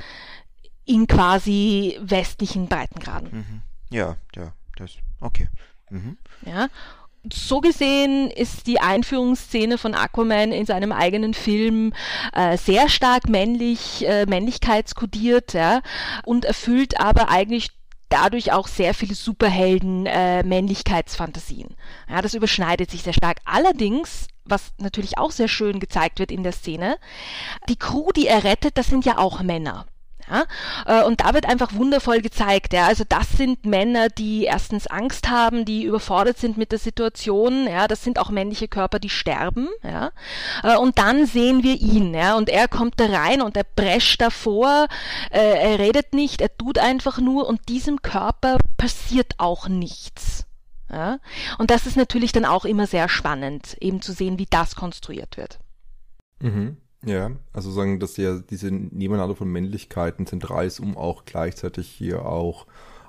in 0.85 1.07
quasi 1.07 1.99
westlichen 2.03 2.69
Breitengraden. 2.69 3.31
Mhm. 3.33 3.63
Ja, 3.91 4.17
ja, 4.35 4.53
das, 4.77 4.93
okay. 5.21 5.49
Mhm. 5.91 6.17
Ja. 6.47 6.69
So 7.33 7.61
gesehen 7.61 8.31
ist 8.31 8.67
die 8.67 8.81
Einführungsszene 8.81 9.79
von 9.79 9.95
Aquaman 9.95 10.51
in 10.51 10.67
seinem 10.67 10.91
eigenen 10.91 11.35
Film 11.35 11.93
äh, 12.33 12.57
sehr 12.57 12.89
stark 12.89 13.29
männlich, 13.29 14.05
äh, 14.09 14.27
männlichkeitskodiert, 14.27 15.53
ja, 15.53 15.83
und 16.25 16.45
erfüllt 16.45 16.99
aber 16.99 17.29
eigentlich 17.29 17.71
dadurch 18.13 18.53
auch 18.53 18.69
sehr 18.69 18.93
viele 18.95 19.15
Superhelden 19.15 20.07
äh. 20.07 20.43
Ja, 22.09 22.21
das 22.21 22.35
überschneidet 22.35 22.91
sich 22.91 23.03
sehr 23.03 23.15
stark. 23.15 23.39
Allerdings, 23.45 24.29
was 24.45 24.73
natürlich 24.79 25.19
auch 25.19 25.31
sehr 25.31 25.49
schön 25.49 25.81
gezeigt 25.81 26.19
wird 26.19 26.31
in 26.31 26.43
der 26.43 26.53
Szene, 26.53 26.99
die 27.69 27.77
Crew, 27.77 28.13
die 28.15 28.27
er 28.27 28.45
rettet, 28.45 28.77
das 28.77 28.89
sind 28.89 29.07
ja 29.07 29.17
auch 29.19 29.43
Männer. 29.43 29.87
Ja? 30.33 30.45
Äh, 30.87 31.05
und 31.05 31.21
da 31.21 31.35
wird 31.35 31.47
einfach 31.47 31.75
wundervoll 31.75 32.23
gezeigt, 32.23 32.73
ja, 32.73 32.87
also 32.87 33.05
das 33.07 33.31
sind 33.33 33.67
Männer, 33.67 34.09
die 34.09 34.45
erstens 34.45 34.87
Angst 34.87 35.29
haben, 35.29 35.65
die 35.65 35.85
überfordert 35.85 36.39
sind 36.39 36.57
mit 36.57 36.73
der 36.73 36.79
Situation, 36.79 37.67
ja, 37.67 37.87
das 37.87 38.03
sind 38.03 38.19
auch 38.19 38.31
männliche 38.31 38.69
Körper, 38.69 38.99
die 38.99 39.11
sterben, 39.11 39.69
ja, 39.83 40.11
äh, 40.63 40.77
und 40.77 40.99
dann 40.99 41.27
sehen 41.27 41.63
wir 41.63 41.75
ihn, 41.75 42.15
ja, 42.15 42.37
und 42.37 42.49
er 42.49 42.69
kommt 42.69 42.99
da 42.99 43.07
rein 43.07 43.43
und 43.43 43.57
er 43.57 43.65
prescht 43.65 44.21
davor, 44.21 44.87
äh, 45.31 45.39
er 45.39 45.79
redet 45.79 46.15
nicht, 46.15 46.41
er 46.41 46.57
tut 46.57 46.79
einfach 46.79 47.19
nur 47.19 47.47
und 47.47 47.69
diesem 47.69 48.01
Körper 48.03 48.57
passiert 48.79 49.35
auch 49.39 49.69
nichts. 49.69 50.47
Ja? 50.91 51.19
Und 51.59 51.71
das 51.71 51.87
ist 51.87 51.97
natürlich 51.97 52.33
dann 52.33 52.45
auch 52.45 52.65
immer 52.65 52.87
sehr 52.87 53.09
spannend, 53.09 53.77
eben 53.81 54.03
zu 54.03 54.13
sehen, 54.13 54.39
wie 54.39 54.47
das 54.49 54.77
konstruiert 54.77 55.37
wird. 55.37 55.59
Mhm. 56.41 56.77
Ja, 57.05 57.33
also 57.53 57.71
sagen, 57.71 57.99
dass 57.99 58.17
ja 58.17 58.39
diese 58.39 58.71
Nebeneinander 58.71 59.35
von 59.35 59.51
Männlichkeiten 59.51 60.27
zentral 60.27 60.67
ist, 60.67 60.81
um 60.81 60.97
auch 60.97 61.25
gleichzeitig 61.25 61.89
hier 61.89 62.25
auch 62.25 62.67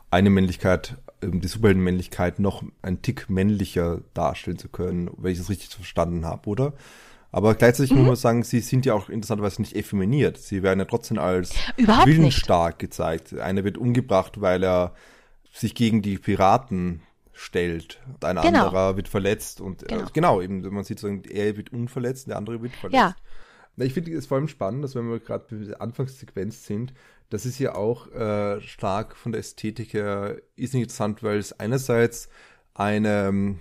eine 0.10 0.30
Männlichkeit, 0.30 0.98
ähm, 1.22 1.42
die 1.42 1.48
Superheldenmännlichkeit 1.48 2.40
noch 2.40 2.64
ein 2.82 3.02
Tick 3.02 3.30
männlicher 3.30 4.02
darstellen 4.14 4.58
zu 4.58 4.70
können, 4.70 5.10
wenn 5.18 5.32
ich 5.32 5.40
das 5.40 5.50
richtig 5.50 5.70
verstanden 5.70 6.26
habe, 6.26 6.50
oder? 6.50 6.74
Aber 7.32 7.56
gleichzeitig 7.56 7.92
mhm. 7.92 8.00
muss 8.00 8.08
man 8.08 8.16
sagen, 8.16 8.44
sie 8.44 8.60
sind 8.60 8.86
ja 8.86 8.94
auch 8.94 9.10
interessanterweise 9.10 9.62
nicht 9.62 9.76
effeminiert. 9.76 10.38
Sie 10.38 10.62
werden 10.62 10.78
ja 10.78 10.86
trotzdem 10.86 11.18
als 11.18 11.56
Überhaupt 11.78 12.08
willensstark 12.08 12.76
nicht. 12.76 12.92
gezeigt. 12.92 13.34
Einer 13.40 13.64
wird 13.64 13.80
umgebracht, 13.80 14.40
weil 14.40 14.64
er 14.64 14.94
sich 15.52 15.74
gegen 15.74 16.04
die 16.04 16.20
Piraten 16.20 17.02
stellt. 17.32 18.00
Ein 18.22 18.36
genau. 18.36 18.68
anderer 18.68 18.98
wird 18.98 19.08
verletzt 19.08 19.62
und 19.62 19.88
genau. 19.88 20.02
Äh, 20.02 20.06
genau, 20.14 20.42
eben 20.42 20.62
man 20.72 20.84
sieht 20.84 21.00
so, 21.00 21.08
er 21.08 21.58
wird 21.58 21.74
unverletzt, 21.74 22.28
der 22.28 22.38
andere 22.38 22.62
wird 22.62 22.74
verletzt. 22.74 22.96
Ja. 22.96 23.16
Ich 23.78 23.94
finde 23.94 24.12
es 24.14 24.28
vor 24.28 24.38
allem 24.38 24.48
spannend, 24.48 24.84
dass 24.84 24.96
wenn 24.96 25.10
wir 25.10 25.20
gerade 25.20 25.46
bei 25.50 25.66
der 25.66 25.82
Anfangssequenz 25.82 26.66
sind, 26.66 26.94
das 27.30 27.46
ist 27.46 27.58
ja 27.58 27.74
auch 27.74 28.12
äh, 28.12 28.62
stark 28.62 29.16
von 29.16 29.32
der 29.32 29.40
Ästhetik 29.40 29.94
her, 29.94 30.38
ist 30.56 30.76
interessant, 30.76 31.24
weil 31.24 31.40
es 31.40 31.60
einerseits 31.60 32.30
eine, 32.76 33.58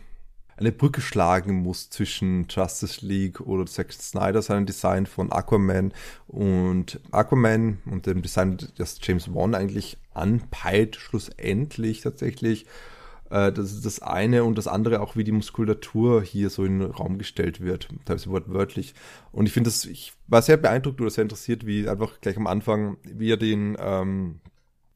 eine 0.57 0.73
Brücke 0.73 1.01
schlagen 1.01 1.55
muss 1.55 1.89
zwischen 1.89 2.47
Justice 2.51 3.05
League 3.05 3.41
oder 3.41 3.65
Zack 3.65 3.93
Snyder, 3.95 4.43
seinem 4.43 4.67
Design 4.67 5.07
von 5.07 5.33
Aquaman 5.33 5.95
und 6.27 7.01
Aquaman 7.11 7.79
und 7.87 8.07
dem 8.07 8.21
Design, 8.21 8.59
das 8.77 8.99
James 9.01 9.33
Wan 9.33 9.55
eigentlich 9.55 9.97
anpeilt, 10.13 10.97
schlussendlich 10.97 12.03
tatsächlich 12.03 12.67
äh, 13.33 13.51
das 13.51 13.73
ist 13.73 13.87
das 13.87 14.03
eine 14.03 14.45
und 14.45 14.59
das 14.59 14.69
andere 14.69 15.01
auch, 15.01 15.17
wie 15.17 15.25
die 15.25 15.33
Muskulatur 15.33 16.23
hier 16.23 16.51
so 16.51 16.65
in 16.65 16.81
den 16.81 16.91
Raum 16.91 17.19
gestellt 17.19 17.61
wird, 17.61 17.89
teilweise 18.05 18.31
wortwörtlich. 18.31 18.95
Und 19.33 19.47
ich 19.47 19.53
finde 19.53 19.69
das, 19.69 19.87
ich 19.87 20.13
war 20.29 20.43
sehr 20.43 20.59
beeindruckt 20.59 21.01
oder 21.01 21.11
sehr 21.11 21.23
interessiert, 21.23 21.67
wie 21.67 21.89
einfach 21.89 22.21
gleich 22.21 22.37
am 22.37 22.47
Anfang, 22.47 22.99
wie 23.05 23.33
er 23.33 23.39
den, 23.39 23.77
ähm, 23.81 24.41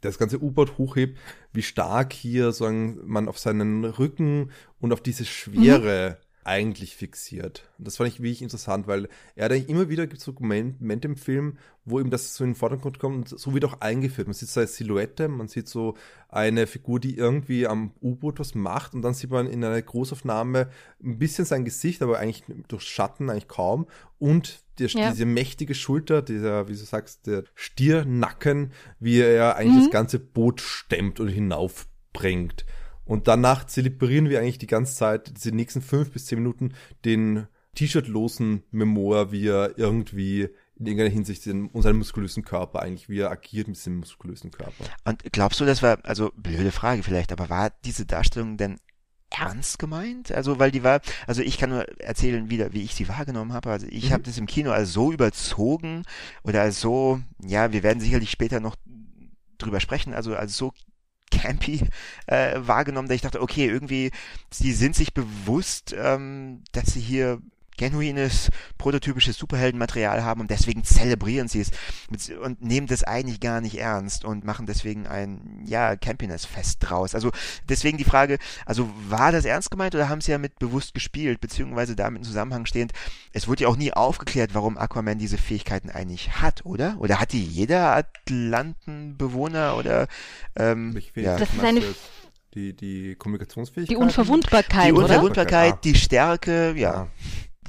das 0.02 0.18
ganze 0.18 0.40
U-Boot 0.42 0.76
hochhebt, 0.76 1.18
wie 1.52 1.62
stark 1.62 2.12
hier 2.12 2.52
sagen, 2.52 3.00
man 3.06 3.28
auf 3.28 3.38
seinen 3.38 3.84
Rücken 3.84 4.50
und 4.80 4.92
auf 4.92 5.00
diese 5.00 5.24
Schwere 5.24 6.18
mhm 6.20 6.25
eigentlich 6.46 6.96
fixiert. 6.96 7.68
Und 7.76 7.86
das 7.86 7.96
fand 7.96 8.08
ich 8.08 8.22
wirklich 8.22 8.40
interessant, 8.40 8.86
weil 8.86 9.08
er 9.34 9.50
eigentlich 9.50 9.68
immer 9.68 9.88
wieder 9.88 10.06
gibt 10.06 10.20
so 10.20 10.32
Momente 10.38 11.08
im 11.08 11.16
Film, 11.16 11.58
wo 11.84 11.98
ihm 11.98 12.08
das 12.08 12.34
so 12.34 12.44
in 12.44 12.50
den 12.50 12.56
Vordergrund 12.56 12.98
kommt 12.98 13.32
und 13.32 13.38
so 13.38 13.52
wird 13.52 13.64
auch 13.64 13.80
eingeführt. 13.80 14.28
Man 14.28 14.34
sieht 14.34 14.48
seine 14.48 14.68
Silhouette, 14.68 15.28
man 15.28 15.48
sieht 15.48 15.68
so 15.68 15.96
eine 16.28 16.66
Figur, 16.66 17.00
die 17.00 17.16
irgendwie 17.16 17.66
am 17.66 17.92
U-Boot 18.00 18.38
was 18.38 18.54
macht 18.54 18.94
und 18.94 19.02
dann 19.02 19.14
sieht 19.14 19.30
man 19.30 19.48
in 19.48 19.64
einer 19.64 19.82
Großaufnahme 19.82 20.70
ein 21.02 21.18
bisschen 21.18 21.44
sein 21.44 21.64
Gesicht, 21.64 22.00
aber 22.00 22.18
eigentlich 22.18 22.44
durch 22.68 22.82
Schatten 22.82 23.28
eigentlich 23.28 23.48
kaum 23.48 23.86
und 24.18 24.60
der, 24.78 24.88
ja. 24.88 25.10
diese 25.10 25.26
mächtige 25.26 25.74
Schulter, 25.74 26.22
dieser, 26.22 26.68
wie 26.68 26.72
du 26.72 26.78
sagst, 26.78 27.26
der 27.26 27.44
Stiernacken, 27.54 28.72
wie 29.00 29.20
er 29.20 29.56
eigentlich 29.56 29.76
mhm. 29.76 29.84
das 29.84 29.90
ganze 29.90 30.18
Boot 30.20 30.60
stemmt 30.60 31.18
und 31.18 31.28
hinaufbringt. 31.28 32.66
Und 33.06 33.28
danach 33.28 33.64
zelebrieren 33.64 34.28
wir 34.28 34.40
eigentlich 34.40 34.58
die 34.58 34.66
ganze 34.66 34.94
Zeit, 34.94 35.32
diese 35.36 35.54
nächsten 35.54 35.80
fünf 35.80 36.10
bis 36.10 36.26
zehn 36.26 36.38
Minuten, 36.38 36.74
den 37.04 37.46
T-Shirt-losen 37.76 38.64
Memoir, 38.70 39.32
wie 39.32 39.46
er 39.46 39.78
irgendwie 39.78 40.48
in 40.78 40.86
irgendeiner 40.86 41.10
Hinsicht 41.10 41.46
in 41.46 41.68
unserem 41.68 41.98
muskulösen 41.98 42.42
Körper 42.42 42.82
eigentlich, 42.82 43.08
wie 43.08 43.20
er 43.20 43.30
agiert 43.30 43.68
mit 43.68 43.76
diesem 43.76 43.98
muskulösen 43.98 44.50
Körper. 44.50 44.84
Und 45.04 45.22
glaubst 45.32 45.60
du, 45.60 45.64
das 45.64 45.82
war, 45.82 45.98
also 46.02 46.32
blöde 46.36 46.72
Frage 46.72 47.02
vielleicht, 47.02 47.32
aber 47.32 47.48
war 47.48 47.70
diese 47.84 48.04
Darstellung 48.04 48.56
denn 48.56 48.78
ernst 49.30 49.78
gemeint? 49.78 50.32
Also, 50.32 50.58
weil 50.58 50.70
die 50.70 50.82
war, 50.82 51.00
also 51.26 51.42
ich 51.42 51.58
kann 51.58 51.70
nur 51.70 51.88
erzählen 52.00 52.50
wieder, 52.50 52.72
wie 52.72 52.82
ich 52.82 52.94
sie 52.94 53.08
wahrgenommen 53.08 53.52
habe. 53.52 53.70
Also 53.70 53.86
ich 53.88 54.10
mhm. 54.10 54.12
habe 54.14 54.22
das 54.24 54.38
im 54.38 54.46
Kino 54.46 54.70
als 54.70 54.92
so 54.92 55.12
überzogen 55.12 56.02
oder 56.42 56.62
als 56.62 56.80
so, 56.80 57.20
ja, 57.42 57.72
wir 57.72 57.82
werden 57.82 58.00
sicherlich 58.00 58.30
später 58.30 58.60
noch 58.60 58.76
drüber 59.58 59.80
sprechen, 59.80 60.12
also 60.12 60.34
als 60.34 60.56
so 60.56 60.72
campy 61.46 61.80
äh, 62.26 62.54
wahrgenommen, 62.56 63.08
dass 63.08 63.16
ich 63.16 63.22
dachte, 63.22 63.40
okay, 63.40 63.66
irgendwie, 63.66 64.10
sie 64.50 64.72
sind 64.72 64.94
sich 64.94 65.14
bewusst, 65.14 65.94
ähm, 65.96 66.62
dass 66.72 66.92
sie 66.92 67.00
hier 67.00 67.40
genuines, 67.76 68.50
prototypisches 68.78 69.36
Superheldenmaterial 69.36 70.24
haben 70.24 70.40
und 70.40 70.50
deswegen 70.50 70.84
zelebrieren 70.84 71.48
sie 71.48 71.60
es 71.60 71.70
und 72.42 72.62
nehmen 72.62 72.86
das 72.86 73.04
eigentlich 73.04 73.40
gar 73.40 73.60
nicht 73.60 73.78
ernst 73.78 74.24
und 74.24 74.44
machen 74.44 74.66
deswegen 74.66 75.06
ein, 75.06 75.62
ja, 75.64 75.96
Campiness-Fest 75.96 76.78
draus. 76.80 77.14
Also 77.14 77.30
deswegen 77.68 77.98
die 77.98 78.04
Frage, 78.04 78.38
also 78.64 78.88
war 79.08 79.32
das 79.32 79.44
ernst 79.44 79.70
gemeint 79.70 79.94
oder 79.94 80.08
haben 80.08 80.20
sie 80.20 80.32
ja 80.32 80.38
mit 80.38 80.58
bewusst 80.58 80.94
gespielt, 80.94 81.40
beziehungsweise 81.40 81.96
damit 81.96 82.20
in 82.20 82.24
Zusammenhang 82.24 82.66
stehend, 82.66 82.92
es 83.32 83.48
wurde 83.48 83.64
ja 83.64 83.68
auch 83.68 83.76
nie 83.76 83.92
aufgeklärt, 83.92 84.54
warum 84.54 84.78
Aquaman 84.78 85.18
diese 85.18 85.38
Fähigkeiten 85.38 85.90
eigentlich 85.90 86.40
hat, 86.40 86.64
oder? 86.64 86.96
Oder 86.98 87.20
hat 87.20 87.32
die 87.32 87.44
jeder 87.44 87.96
Atlantenbewohner 87.96 89.76
oder 89.76 90.06
ähm, 90.56 90.98
ja. 91.14 91.38
Das 91.38 91.52
ist 91.52 91.62
eine 91.62 91.82
die, 92.54 92.72
die 92.72 93.14
Kommunikationsfähigkeit. 93.16 93.90
Die 93.90 94.00
Unverwundbarkeit. 94.00 94.86
Die 94.86 94.92
Unverwundbarkeit, 94.92 95.72
oder? 95.72 95.80
die 95.84 95.94
Stärke, 95.94 96.72
ja 96.74 97.08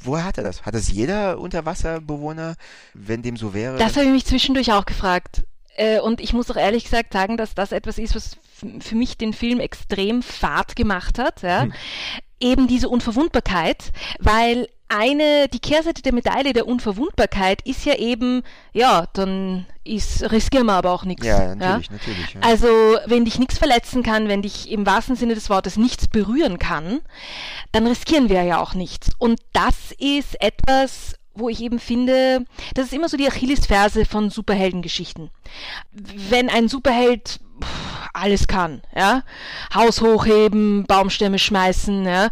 woher 0.07 0.25
hat 0.25 0.37
er 0.37 0.43
das? 0.43 0.65
Hat 0.65 0.73
das 0.73 0.91
jeder 0.91 1.39
Unterwasserbewohner, 1.39 2.55
wenn 2.93 3.21
dem 3.21 3.37
so 3.37 3.53
wäre? 3.53 3.77
Das 3.77 3.95
habe 3.95 4.05
ich 4.05 4.11
mich 4.11 4.25
zwischendurch 4.25 4.71
auch 4.71 4.85
gefragt. 4.85 5.43
Äh, 5.75 5.99
und 5.99 6.21
ich 6.21 6.33
muss 6.33 6.49
auch 6.49 6.55
ehrlich 6.55 6.85
gesagt 6.85 7.13
sagen, 7.13 7.37
dass 7.37 7.53
das 7.53 7.71
etwas 7.71 7.99
ist, 7.99 8.15
was 8.15 8.37
für 8.79 8.95
mich 8.95 9.17
den 9.17 9.33
Film 9.33 9.59
extrem 9.59 10.23
fad 10.23 10.75
gemacht 10.75 11.19
hat. 11.19 11.43
Ja? 11.43 11.63
Hm. 11.63 11.73
Eben 12.39 12.67
diese 12.67 12.89
Unverwundbarkeit, 12.89 13.91
weil 14.19 14.67
eine, 14.89 15.47
die 15.49 15.59
Kehrseite 15.59 16.01
der 16.01 16.13
Medaille 16.13 16.53
der 16.53 16.67
Unverwundbarkeit 16.67 17.61
ist 17.63 17.85
ja 17.85 17.95
eben, 17.95 18.43
ja, 18.73 19.05
dann 19.13 19.65
ist, 19.83 20.31
riskieren 20.31 20.67
wir 20.67 20.73
aber 20.73 20.91
auch 20.91 21.03
nichts. 21.03 21.25
Ja, 21.25 21.55
natürlich, 21.55 21.87
ja? 21.87 21.93
natürlich. 21.93 22.33
Ja. 22.33 22.41
Also, 22.41 22.67
wenn 23.05 23.25
dich 23.25 23.39
nichts 23.39 23.57
verletzen 23.57 24.03
kann, 24.03 24.27
wenn 24.27 24.41
dich 24.41 24.71
im 24.71 24.85
wahrsten 24.85 25.15
Sinne 25.15 25.35
des 25.35 25.49
Wortes 25.49 25.77
nichts 25.77 26.07
berühren 26.07 26.57
kann, 26.57 27.01
dann 27.71 27.87
riskieren 27.87 28.29
wir 28.29 28.43
ja 28.43 28.61
auch 28.61 28.73
nichts. 28.73 29.09
Und 29.17 29.39
das 29.53 29.91
ist 29.97 30.39
etwas, 30.41 31.15
wo 31.33 31.49
ich 31.49 31.61
eben 31.61 31.79
finde, 31.79 32.45
das 32.73 32.87
ist 32.87 32.93
immer 32.93 33.09
so 33.09 33.17
die 33.17 33.27
Achillesferse 33.27 34.05
von 34.05 34.29
Superheldengeschichten. 34.29 35.29
Wenn 35.91 36.49
ein 36.49 36.67
Superheld 36.67 37.39
alles 38.17 38.47
kann, 38.47 38.81
ja. 38.95 39.23
Haus 39.73 40.01
hochheben, 40.01 40.85
Baumstämme 40.85 41.39
schmeißen, 41.39 42.05
ja. 42.05 42.29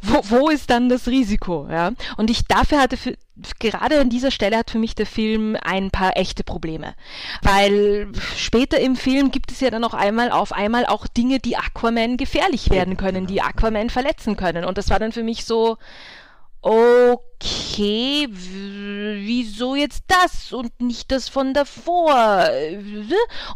Wo, 0.00 0.20
wo 0.24 0.48
ist 0.48 0.70
dann 0.70 0.88
das 0.88 1.08
Risiko, 1.08 1.66
ja? 1.70 1.92
Und 2.16 2.30
ich 2.30 2.44
dafür 2.46 2.80
hatte 2.80 2.96
für, 2.96 3.16
gerade 3.58 4.00
an 4.00 4.10
dieser 4.10 4.30
Stelle 4.30 4.58
hat 4.58 4.70
für 4.70 4.78
mich 4.78 4.94
der 4.94 5.06
Film 5.06 5.56
ein 5.62 5.90
paar 5.90 6.16
echte 6.16 6.44
Probleme. 6.44 6.94
Weil 7.42 8.08
später 8.36 8.78
im 8.78 8.96
Film 8.96 9.30
gibt 9.30 9.50
es 9.50 9.60
ja 9.60 9.70
dann 9.70 9.82
noch 9.82 9.94
einmal 9.94 10.30
auf 10.30 10.52
einmal 10.52 10.86
auch 10.86 11.06
Dinge, 11.06 11.38
die 11.38 11.56
Aquaman 11.56 12.16
gefährlich 12.16 12.70
werden 12.70 12.96
können, 12.96 13.26
die 13.26 13.42
Aquaman 13.42 13.90
verletzen 13.90 14.36
können. 14.36 14.64
Und 14.64 14.78
das 14.78 14.90
war 14.90 14.98
dann 14.98 15.12
für 15.12 15.22
mich 15.22 15.44
so, 15.44 15.78
okay, 16.62 18.28
wieso 18.30 19.74
jetzt 19.74 20.04
das 20.06 20.52
und 20.52 20.80
nicht 20.80 21.10
das 21.10 21.28
von 21.28 21.54
davor? 21.54 22.48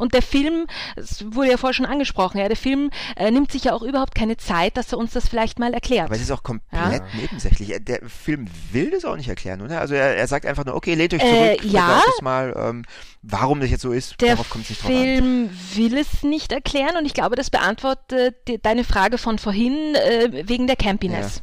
Und 0.01 0.13
der 0.13 0.23
Film, 0.23 0.67
es 0.97 1.25
wurde 1.33 1.51
ja 1.51 1.57
vorher 1.57 1.75
schon 1.75 1.87
angesprochen, 1.87 2.39
ja, 2.39 2.49
der 2.49 2.57
Film 2.57 2.91
äh, 3.15 3.31
nimmt 3.31 3.53
sich 3.53 3.65
ja 3.65 3.75
auch 3.75 3.83
überhaupt 3.83 4.17
keine 4.17 4.37
Zeit, 4.37 4.77
dass 4.77 4.93
er 4.93 4.99
uns 4.99 5.13
das 5.13 5.29
vielleicht 5.29 5.61
mal 5.61 5.73
erklärt. 5.73 6.07
Aber 6.07 6.17
es 6.17 6.23
ist 6.23 6.33
auch 6.33 6.43
komplett 6.43 6.73
ja? 6.73 7.07
nebensächlich. 7.15 7.73
Der 7.81 8.01
Film 8.09 8.49
will 8.73 8.91
das 8.91 9.05
auch 9.05 9.17
nicht 9.17 9.29
erklären, 9.29 9.63
oder? 9.63 9.81
Also 9.81 9.95
er, 9.95 10.17
er 10.17 10.27
sagt 10.27 10.45
einfach 10.45 10.65
nur, 10.65 10.75
okay, 10.75 10.95
lädt 10.95 11.15
euch 11.15 11.21
zurück, 11.21 11.65
äh, 11.65 11.67
ja, 11.69 12.03
das 12.05 12.23
mal, 12.23 12.55
ähm, 12.57 12.85
warum 13.23 13.61
das 13.61 13.71
jetzt 13.71 13.83
so 13.83 13.93
ist, 13.93 14.21
der 14.21 14.31
darauf 14.31 14.51
kommt 14.51 14.65
es 14.65 14.71
nicht 14.71 14.83
drauf 14.83 14.91
Film 14.91 15.51
will 15.75 15.97
es 15.97 16.25
nicht 16.25 16.51
erklären 16.51 16.97
und 16.97 17.07
ich 17.07 17.15
glaube, 17.15 17.37
das 17.37 17.51
beantwortet 17.51 18.37
deine 18.63 18.83
Frage 18.83 19.17
von 19.17 19.39
vorhin 19.39 19.95
äh, 19.95 20.49
wegen 20.49 20.67
der 20.67 20.77
Campiness. 20.77 21.37
Ja. 21.37 21.43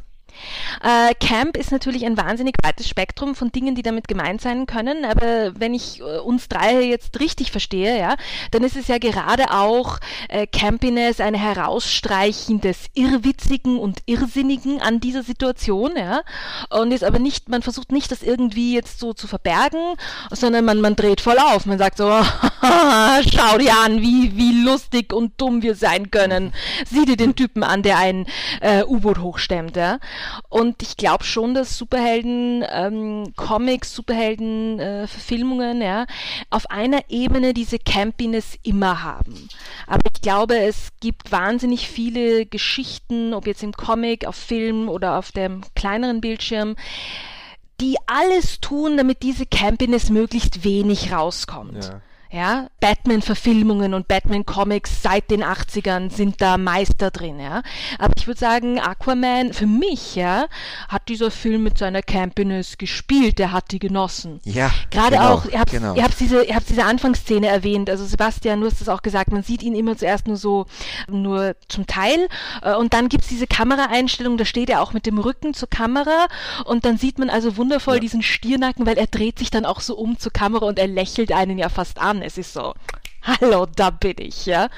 Äh, 0.83 1.13
Camp 1.15 1.57
ist 1.57 1.71
natürlich 1.71 2.05
ein 2.05 2.17
wahnsinnig 2.17 2.55
weites 2.63 2.87
Spektrum 2.87 3.35
von 3.35 3.51
Dingen, 3.51 3.75
die 3.75 3.81
damit 3.81 4.07
gemeint 4.07 4.41
sein 4.41 4.65
können, 4.65 5.05
aber 5.05 5.59
wenn 5.59 5.73
ich 5.73 5.99
äh, 5.99 6.19
uns 6.19 6.47
drei 6.47 6.81
jetzt 6.81 7.19
richtig 7.19 7.51
verstehe, 7.51 7.97
ja, 7.97 8.15
dann 8.51 8.63
ist 8.63 8.75
es 8.75 8.87
ja 8.87 8.97
gerade 8.97 9.51
auch 9.51 9.99
äh, 10.29 10.47
Campiness 10.47 11.19
ein 11.19 11.33
Herausstreichen 11.33 12.61
des 12.61 12.87
Irrwitzigen 12.93 13.79
und 13.79 13.99
Irrsinnigen 14.05 14.81
an 14.81 14.99
dieser 14.99 15.23
Situation, 15.23 15.91
ja, 15.95 16.21
und 16.69 16.91
ist 16.91 17.03
aber 17.03 17.19
nicht, 17.19 17.49
man 17.49 17.61
versucht 17.61 17.91
nicht, 17.91 18.11
das 18.11 18.23
irgendwie 18.23 18.73
jetzt 18.73 18.99
so 18.99 19.13
zu 19.13 19.27
verbergen, 19.27 19.95
sondern 20.31 20.65
man, 20.65 20.81
man 20.81 20.95
dreht 20.95 21.21
voll 21.21 21.37
auf, 21.37 21.65
man 21.65 21.77
sagt 21.77 21.97
so, 21.97 22.09
schau 22.63 23.57
dir 23.57 23.77
an, 23.83 24.01
wie, 24.01 24.35
wie 24.35 24.63
lustig 24.63 25.13
und 25.13 25.39
dumm 25.39 25.61
wir 25.61 25.75
sein 25.75 26.11
können, 26.11 26.53
sieh 26.89 27.05
dir 27.05 27.17
den 27.17 27.35
Typen 27.35 27.63
an, 27.63 27.83
der 27.83 27.97
ein 27.97 28.25
äh, 28.61 28.83
U-Boot 28.83 29.19
hochstemmt, 29.19 29.75
ja, 29.75 29.99
und 30.49 30.81
ich 30.81 30.97
glaube 30.97 31.23
schon, 31.23 31.53
dass 31.53 31.77
Superhelden, 31.77 32.65
ähm, 32.69 33.33
Comics, 33.35 33.93
Superhelden, 33.93 34.79
äh, 34.79 35.07
Verfilmungen, 35.07 35.81
ja, 35.81 36.05
auf 36.49 36.69
einer 36.69 37.01
Ebene 37.09 37.53
diese 37.53 37.79
Campiness 37.79 38.57
immer 38.63 39.03
haben. 39.03 39.49
Aber 39.87 40.01
ich 40.13 40.21
glaube, 40.21 40.57
es 40.57 40.89
gibt 40.99 41.31
wahnsinnig 41.31 41.87
viele 41.87 42.45
Geschichten, 42.45 43.33
ob 43.33 43.47
jetzt 43.47 43.63
im 43.63 43.73
Comic, 43.73 44.25
auf 44.25 44.35
Film 44.35 44.89
oder 44.89 45.17
auf 45.17 45.31
dem 45.31 45.61
kleineren 45.75 46.21
Bildschirm, 46.21 46.75
die 47.81 47.97
alles 48.05 48.61
tun, 48.61 48.97
damit 48.97 49.23
diese 49.23 49.45
Campiness 49.45 50.09
möglichst 50.09 50.63
wenig 50.63 51.11
rauskommt. 51.11 51.85
Ja. 51.85 52.01
Ja, 52.33 52.65
Batman-Verfilmungen 52.79 53.93
und 53.93 54.07
Batman-Comics 54.07 55.03
seit 55.03 55.29
den 55.29 55.43
80ern 55.43 56.09
sind 56.11 56.41
da 56.41 56.57
Meister 56.57 57.11
drin, 57.11 57.39
ja. 57.39 57.61
Aber 57.99 58.13
ich 58.17 58.25
würde 58.25 58.39
sagen, 58.39 58.79
Aquaman, 58.79 59.53
für 59.53 59.67
mich, 59.67 60.15
ja, 60.15 60.47
hat 60.87 61.09
dieser 61.09 61.29
Film 61.29 61.61
mit 61.61 61.77
seiner 61.77 62.01
Campiness 62.01 62.79
gespielt, 62.79 63.37
der 63.37 63.51
hat 63.51 63.71
die 63.71 63.77
genossen. 63.77 64.39
Ja. 64.45 64.71
Gerade 64.89 65.17
genau, 65.17 65.29
auch, 65.29 65.45
ihr 65.45 65.59
habt, 65.59 65.69
genau. 65.69 65.93
ihr 65.93 66.03
habt 66.03 66.19
diese, 66.19 66.43
ihr 66.43 66.55
habt 66.55 66.67
diese 66.67 66.85
Anfangsszene 66.85 67.45
erwähnt, 67.45 67.87
also 67.87 68.03
Sebastian, 68.03 68.61
du 68.61 68.65
hast 68.65 68.81
es 68.81 68.89
auch 68.89 69.03
gesagt, 69.03 69.31
man 69.31 69.43
sieht 69.43 69.61
ihn 69.61 69.75
immer 69.75 69.95
zuerst 69.95 70.25
nur 70.25 70.37
so, 70.37 70.65
nur 71.07 71.55
zum 71.67 71.85
Teil, 71.85 72.27
äh, 72.63 72.73
und 72.73 72.95
dann 72.95 73.09
gibt's 73.09 73.27
diese 73.27 73.45
Kameraeinstellung, 73.45 74.39
da 74.39 74.45
steht 74.45 74.71
er 74.71 74.81
auch 74.81 74.93
mit 74.93 75.05
dem 75.05 75.19
Rücken 75.19 75.53
zur 75.53 75.69
Kamera, 75.69 76.25
und 76.65 76.83
dann 76.83 76.97
sieht 76.97 77.19
man 77.19 77.29
also 77.29 77.57
wundervoll 77.57 77.97
ja. 77.97 78.01
diesen 78.01 78.23
Stiernacken, 78.23 78.87
weil 78.87 78.97
er 78.97 79.05
dreht 79.05 79.37
sich 79.37 79.51
dann 79.51 79.65
auch 79.65 79.81
so 79.81 79.95
um 79.95 80.17
zur 80.17 80.33
Kamera 80.33 80.65
und 80.65 80.79
er 80.79 80.87
lächelt 80.87 81.31
einen 81.31 81.59
ja 81.59 81.69
fast 81.69 81.99
an. 81.99 82.22
Es 82.23 82.37
ist 82.37 82.53
so, 82.53 82.73
hallo, 83.21 83.67
da 83.75 83.89
bin 83.89 84.15
ich, 84.19 84.45
ja. 84.45 84.69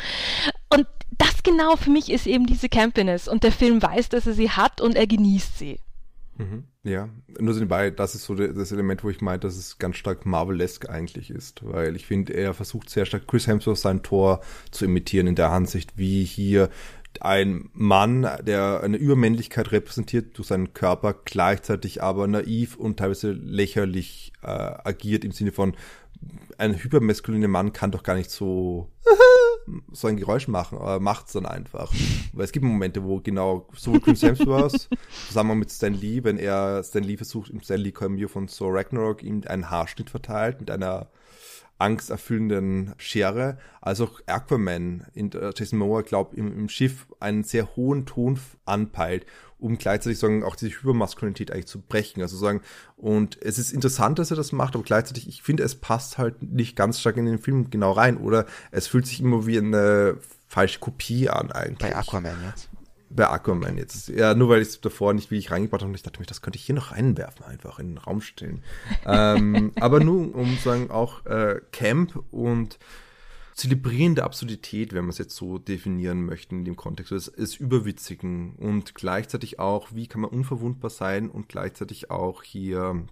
Und 0.69 0.87
das 1.17 1.43
genau 1.43 1.75
für 1.75 1.89
mich 1.89 2.11
ist 2.11 2.27
eben 2.27 2.45
diese 2.45 2.69
Campiness 2.69 3.27
und 3.27 3.43
der 3.43 3.51
Film 3.51 3.81
weiß, 3.81 4.09
dass 4.09 4.27
er 4.27 4.33
sie 4.33 4.49
hat 4.49 4.81
und 4.81 4.95
er 4.95 5.07
genießt 5.07 5.57
sie. 5.57 5.79
Mhm. 6.37 6.65
Ja, 6.83 7.09
nur 7.39 7.53
so 7.53 7.59
nebenbei, 7.59 7.89
das 7.89 8.13
ist 8.13 8.25
so 8.25 8.35
das 8.35 8.71
Element, 8.71 9.03
wo 9.03 9.09
ich 9.09 9.21
meinte, 9.21 9.47
dass 9.47 9.55
es 9.55 9.77
ganz 9.79 9.95
stark 9.95 10.25
Marvelesque 10.25 10.89
eigentlich 10.89 11.31
ist, 11.31 11.61
weil 11.63 11.95
ich 11.95 12.05
finde, 12.05 12.33
er 12.33 12.53
versucht 12.53 12.89
sehr 12.89 13.05
stark 13.05 13.27
Chris 13.27 13.47
Hemsworth 13.47 13.77
sein 13.77 14.03
Tor 14.03 14.41
zu 14.69 14.85
imitieren 14.85 15.27
in 15.27 15.35
der 15.35 15.51
Ansicht, 15.51 15.97
wie 15.97 16.25
hier 16.25 16.69
ein 17.21 17.69
Mann, 17.73 18.27
der 18.43 18.81
eine 18.83 18.97
Übermännlichkeit 18.97 19.71
repräsentiert 19.71 20.37
durch 20.37 20.49
seinen 20.49 20.73
Körper, 20.73 21.15
gleichzeitig 21.23 22.03
aber 22.03 22.27
naiv 22.27 22.75
und 22.75 22.97
teilweise 22.97 23.31
lächerlich 23.31 24.33
äh, 24.43 24.47
agiert 24.47 25.23
im 25.23 25.31
Sinne 25.31 25.53
von, 25.53 25.75
ein 26.57 26.75
hypermaskuliner 26.75 27.47
Mann 27.47 27.73
kann 27.73 27.91
doch 27.91 28.03
gar 28.03 28.15
nicht 28.15 28.31
so 28.31 28.89
so 29.91 30.07
ein 30.07 30.17
Geräusch 30.17 30.47
machen, 30.47 30.77
aber 30.77 30.99
macht's 30.99 31.33
dann 31.33 31.45
einfach. 31.45 31.91
Weil 32.33 32.45
es 32.45 32.51
gibt 32.51 32.65
Momente, 32.65 33.03
wo 33.03 33.19
genau 33.19 33.67
so 33.73 33.99
Chris 33.99 34.21
Hemsworth 34.21 34.89
zusammen 35.27 35.57
mit 35.57 35.71
Stan 35.71 35.93
Lee, 35.93 36.23
wenn 36.23 36.37
er 36.37 36.83
Stan 36.83 37.03
Lee 37.03 37.17
versucht, 37.17 37.49
im 37.49 37.61
Stan 37.61 37.79
Lee 37.79 37.91
Cameo 37.91 38.27
von 38.27 38.47
Thor 38.47 38.75
Ragnarok 38.75 39.23
ihm 39.23 39.41
einen 39.47 39.69
Haarschnitt 39.69 40.09
verteilt 40.09 40.59
mit 40.59 40.69
einer 40.69 41.09
angsterfüllenden 41.77 42.93
Schere, 42.97 43.57
als 43.81 44.01
auch 44.01 44.21
Aquaman 44.27 45.05
in 45.13 45.31
Jason 45.31 45.79
Momoa, 45.79 46.01
glaube 46.01 46.35
im, 46.35 46.57
im 46.57 46.69
Schiff 46.69 47.07
einen 47.19 47.43
sehr 47.43 47.75
hohen 47.75 48.05
Ton 48.05 48.39
anpeilt, 48.65 49.25
um 49.59 49.77
gleichzeitig 49.77 50.19
sagen 50.19 50.43
auch 50.43 50.55
diese 50.55 50.71
Hypermaskulinität 50.71 51.51
eigentlich 51.51 51.67
zu 51.67 51.81
brechen. 51.81 52.21
Also 52.21 52.37
sagen 52.37 52.61
und 52.95 53.37
es 53.41 53.59
ist 53.59 53.73
interessant, 53.73 54.19
dass 54.19 54.31
er 54.31 54.37
das 54.37 54.51
macht, 54.51 54.75
aber 54.75 54.83
gleichzeitig 54.83 55.27
ich 55.27 55.41
finde 55.41 55.63
es 55.63 55.75
passt 55.75 56.17
halt 56.17 56.41
nicht 56.41 56.75
ganz 56.75 56.99
stark 56.99 57.17
in 57.17 57.25
den 57.25 57.39
Film 57.39 57.69
genau 57.69 57.91
rein 57.91 58.17
oder 58.17 58.45
es 58.71 58.87
fühlt 58.87 59.05
sich 59.05 59.19
immer 59.19 59.45
wie 59.45 59.57
eine 59.57 60.17
falsche 60.47 60.79
Kopie 60.79 61.29
an 61.29 61.51
eigentlich. 61.51 61.79
Bei 61.79 61.95
Aquaman 61.95 62.37
jetzt 62.47 62.69
bei 63.15 63.29
Aquaman 63.29 63.77
jetzt. 63.77 64.09
Ja, 64.09 64.33
nur 64.33 64.49
weil 64.49 64.61
ich 64.61 64.69
es 64.69 64.81
davor 64.81 65.13
nicht 65.13 65.31
wie 65.31 65.37
ich 65.37 65.51
reingebracht 65.51 65.81
habe 65.81 65.89
und 65.89 65.95
ich 65.95 66.03
dachte 66.03 66.19
mir, 66.19 66.25
das 66.25 66.41
könnte 66.41 66.57
ich 66.57 66.65
hier 66.65 66.75
noch 66.75 66.91
reinwerfen, 66.91 67.45
einfach 67.45 67.79
in 67.79 67.89
den 67.89 67.97
Raum 67.97 68.21
stellen. 68.21 68.63
ähm, 69.05 69.71
aber 69.79 69.99
nur 69.99 70.35
um 70.35 70.57
zu 70.57 70.63
sagen, 70.63 70.91
auch 70.91 71.25
äh, 71.25 71.61
Camp 71.71 72.23
und 72.31 72.79
zelebrierende 73.53 74.23
Absurdität, 74.23 74.93
wenn 74.93 75.05
man 75.05 75.11
es 75.11 75.17
jetzt 75.17 75.35
so 75.35 75.57
definieren 75.57 76.25
möchte 76.25 76.55
in 76.55 76.65
dem 76.65 76.75
Kontext, 76.75 77.11
des, 77.11 77.31
des 77.31 77.55
Überwitzigen 77.55 78.55
und 78.55 78.95
gleichzeitig 78.95 79.59
auch, 79.59 79.93
wie 79.93 80.07
kann 80.07 80.21
man 80.21 80.31
unverwundbar 80.31 80.89
sein 80.89 81.29
und 81.29 81.47
gleichzeitig 81.47 82.11
auch 82.11 82.43
hier 82.43 83.05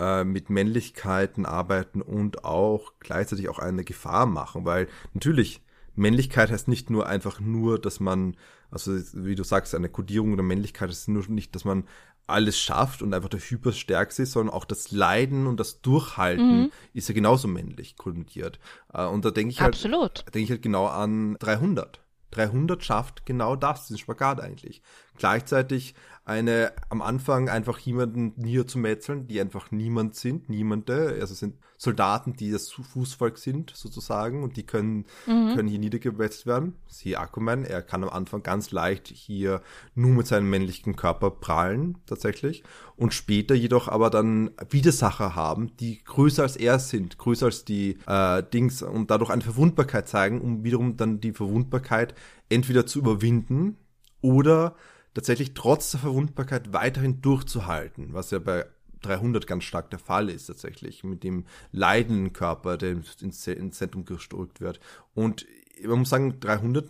äh, 0.00 0.24
mit 0.24 0.50
Männlichkeiten 0.50 1.46
arbeiten 1.46 2.02
und 2.02 2.44
auch 2.44 2.94
gleichzeitig 2.98 3.48
auch 3.48 3.60
eine 3.60 3.84
Gefahr 3.84 4.26
machen, 4.26 4.64
weil 4.64 4.88
natürlich 5.14 5.62
Männlichkeit 5.94 6.50
heißt 6.50 6.68
nicht 6.68 6.90
nur 6.90 7.06
einfach 7.06 7.40
nur, 7.40 7.80
dass 7.80 8.00
man 8.00 8.36
also 8.70 8.96
wie 9.14 9.34
du 9.34 9.44
sagst, 9.44 9.74
eine 9.74 9.88
Kodierung 9.88 10.36
der 10.36 10.44
Männlichkeit 10.44 10.90
ist 10.90 11.08
nur 11.08 11.26
nicht, 11.28 11.54
dass 11.54 11.64
man 11.64 11.84
alles 12.26 12.58
schafft 12.58 13.02
und 13.02 13.14
einfach 13.14 13.28
der 13.28 13.40
Hyperstärkste 13.40 14.24
ist, 14.24 14.32
sondern 14.32 14.54
auch 14.54 14.64
das 14.64 14.90
Leiden 14.90 15.46
und 15.46 15.60
das 15.60 15.80
Durchhalten 15.80 16.62
mhm. 16.62 16.72
ist 16.92 17.08
ja 17.08 17.14
genauso 17.14 17.46
männlich 17.48 17.96
kodiert. 17.96 18.58
Äh, 18.92 19.06
und 19.06 19.24
da 19.24 19.30
denke 19.30 19.52
ich 19.52 19.60
halt, 19.60 19.74
Absolut. 19.74 20.24
denke 20.26 20.40
ich 20.40 20.50
halt 20.50 20.62
genau 20.62 20.86
an 20.86 21.36
300. 21.38 22.00
300 22.32 22.84
schafft 22.84 23.24
genau 23.24 23.56
das, 23.56 23.86
diesen 23.86 23.98
Spagat 23.98 24.40
eigentlich. 24.40 24.82
Gleichzeitig 25.16 25.94
eine 26.26 26.72
am 26.88 27.02
Anfang 27.02 27.48
einfach 27.48 27.78
jemanden 27.78 28.32
niederzumetzeln, 28.36 29.28
die 29.28 29.40
einfach 29.40 29.70
niemand 29.70 30.16
sind, 30.16 30.48
niemande, 30.48 31.16
also 31.20 31.34
sind 31.34 31.54
Soldaten, 31.76 32.32
die 32.32 32.50
das 32.50 32.72
Fußvolk 32.72 33.38
sind 33.38 33.70
sozusagen 33.76 34.42
und 34.42 34.56
die 34.56 34.64
können, 34.64 35.04
mhm. 35.26 35.54
können 35.54 35.68
hier 35.68 35.78
niedergewetzt 35.78 36.44
werden. 36.44 36.74
Siehe 36.88 37.20
Aquaman, 37.20 37.64
er 37.64 37.80
kann 37.80 38.02
am 38.02 38.10
Anfang 38.10 38.42
ganz 38.42 38.72
leicht 38.72 39.06
hier 39.06 39.62
nur 39.94 40.10
mit 40.10 40.26
seinem 40.26 40.50
männlichen 40.50 40.96
Körper 40.96 41.30
prallen, 41.30 41.98
tatsächlich. 42.06 42.64
Und 42.96 43.14
später 43.14 43.54
jedoch 43.54 43.86
aber 43.86 44.10
dann 44.10 44.50
Widersacher 44.68 45.36
haben, 45.36 45.76
die 45.76 46.02
größer 46.02 46.42
als 46.42 46.56
er 46.56 46.80
sind, 46.80 47.18
größer 47.18 47.46
als 47.46 47.64
die 47.64 47.98
äh, 48.08 48.42
Dings 48.42 48.82
und 48.82 49.12
dadurch 49.12 49.30
eine 49.30 49.42
Verwundbarkeit 49.42 50.08
zeigen, 50.08 50.40
um 50.40 50.64
wiederum 50.64 50.96
dann 50.96 51.20
die 51.20 51.32
Verwundbarkeit 51.32 52.16
entweder 52.48 52.84
zu 52.84 52.98
überwinden 52.98 53.76
oder 54.22 54.74
tatsächlich 55.16 55.54
trotz 55.54 55.92
der 55.92 56.00
Verwundbarkeit 56.00 56.74
weiterhin 56.74 57.22
durchzuhalten, 57.22 58.12
was 58.12 58.32
ja 58.32 58.38
bei 58.38 58.66
300 59.00 59.46
ganz 59.46 59.64
stark 59.64 59.88
der 59.88 59.98
Fall 59.98 60.28
ist 60.28 60.46
tatsächlich, 60.46 61.04
mit 61.04 61.24
dem 61.24 61.46
leidenden 61.72 62.34
Körper, 62.34 62.76
der 62.76 62.98
ins, 63.22 63.40
Zentrum 63.40 64.04
gestülpt 64.04 64.60
wird. 64.60 64.78
Und 65.14 65.46
man 65.82 66.00
muss 66.00 66.10
sagen, 66.10 66.38
300 66.38 66.88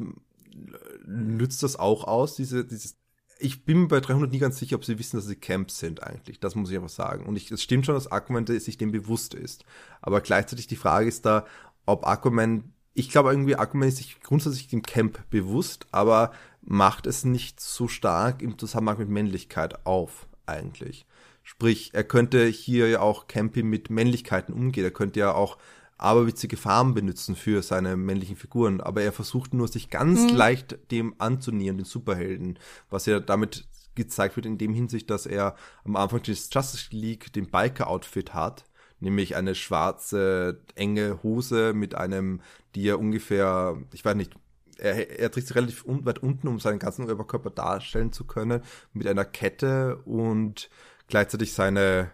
nützt 1.06 1.62
das 1.62 1.76
auch 1.76 2.02
aus, 2.02 2.34
diese, 2.34 2.64
dieses 2.64 2.96
ich 3.38 3.64
bin 3.64 3.86
bei 3.86 4.00
300 4.00 4.32
nie 4.32 4.38
ganz 4.38 4.58
sicher, 4.58 4.74
ob 4.74 4.84
sie 4.84 4.98
wissen, 4.98 5.18
dass 5.18 5.26
sie 5.26 5.36
Camps 5.36 5.78
sind 5.78 6.02
eigentlich. 6.02 6.40
Das 6.40 6.54
muss 6.56 6.70
ich 6.70 6.76
einfach 6.76 6.88
sagen. 6.88 7.26
Und 7.26 7.36
ich, 7.36 7.52
es 7.52 7.62
stimmt 7.62 7.86
schon, 7.86 7.94
dass 7.94 8.10
Aquaman 8.10 8.46
sich 8.46 8.78
dem 8.78 8.90
bewusst 8.90 9.34
ist. 9.34 9.64
Aber 10.00 10.22
gleichzeitig 10.22 10.66
die 10.66 10.76
Frage 10.76 11.06
ist 11.06 11.26
da, 11.26 11.44
ob 11.84 12.06
Aquaman, 12.06 12.72
ich 12.94 13.10
glaube 13.10 13.30
irgendwie, 13.30 13.54
Aquaman 13.54 13.88
ist 13.88 13.98
sich 13.98 14.20
grundsätzlich 14.22 14.68
dem 14.68 14.80
Camp 14.80 15.28
bewusst, 15.28 15.86
aber 15.92 16.32
macht 16.66 17.06
es 17.06 17.24
nicht 17.24 17.60
so 17.60 17.88
stark 17.88 18.42
im 18.42 18.58
Zusammenhang 18.58 18.98
mit 18.98 19.08
Männlichkeit 19.08 19.86
auf, 19.86 20.26
eigentlich. 20.44 21.06
Sprich, 21.42 21.90
er 21.94 22.02
könnte 22.02 22.44
hier 22.46 22.88
ja 22.88 23.00
auch 23.00 23.28
Campy 23.28 23.62
mit 23.62 23.88
Männlichkeiten 23.88 24.52
umgehen. 24.52 24.84
Er 24.84 24.90
könnte 24.90 25.20
ja 25.20 25.32
auch 25.32 25.58
aberwitzige 25.96 26.56
Farben 26.56 26.92
benutzen 26.92 27.36
für 27.36 27.62
seine 27.62 27.96
männlichen 27.96 28.34
Figuren. 28.34 28.80
Aber 28.80 29.02
er 29.02 29.12
versucht 29.12 29.54
nur, 29.54 29.68
sich 29.68 29.88
ganz 29.88 30.20
mhm. 30.32 30.36
leicht 30.36 30.90
dem 30.90 31.14
anzunähern, 31.18 31.76
den 31.76 31.86
Superhelden. 31.86 32.58
Was 32.90 33.06
ja 33.06 33.20
damit 33.20 33.64
gezeigt 33.94 34.34
wird 34.34 34.44
in 34.44 34.58
dem 34.58 34.74
Hinsicht, 34.74 35.08
dass 35.08 35.24
er 35.24 35.54
am 35.84 35.94
Anfang 35.94 36.22
des 36.22 36.50
Justice 36.52 36.88
League 36.90 37.32
den 37.32 37.46
Biker-Outfit 37.46 38.34
hat. 38.34 38.64
Nämlich 38.98 39.36
eine 39.36 39.54
schwarze, 39.54 40.60
enge 40.74 41.22
Hose 41.22 41.74
mit 41.74 41.94
einem, 41.94 42.40
die 42.74 42.88
er 42.88 42.98
ungefähr, 42.98 43.76
ich 43.92 44.04
weiß 44.04 44.16
nicht, 44.16 44.32
er, 44.78 45.18
er 45.18 45.30
trägt 45.30 45.48
sich 45.48 45.56
relativ 45.56 45.84
weit 45.86 46.18
unten, 46.18 46.48
um 46.48 46.60
seinen 46.60 46.78
ganzen 46.78 47.10
Oberkörper 47.10 47.50
darstellen 47.50 48.12
zu 48.12 48.24
können, 48.24 48.62
mit 48.92 49.06
einer 49.06 49.24
Kette 49.24 49.96
und 50.04 50.70
gleichzeitig 51.08 51.52
seine, 51.52 52.10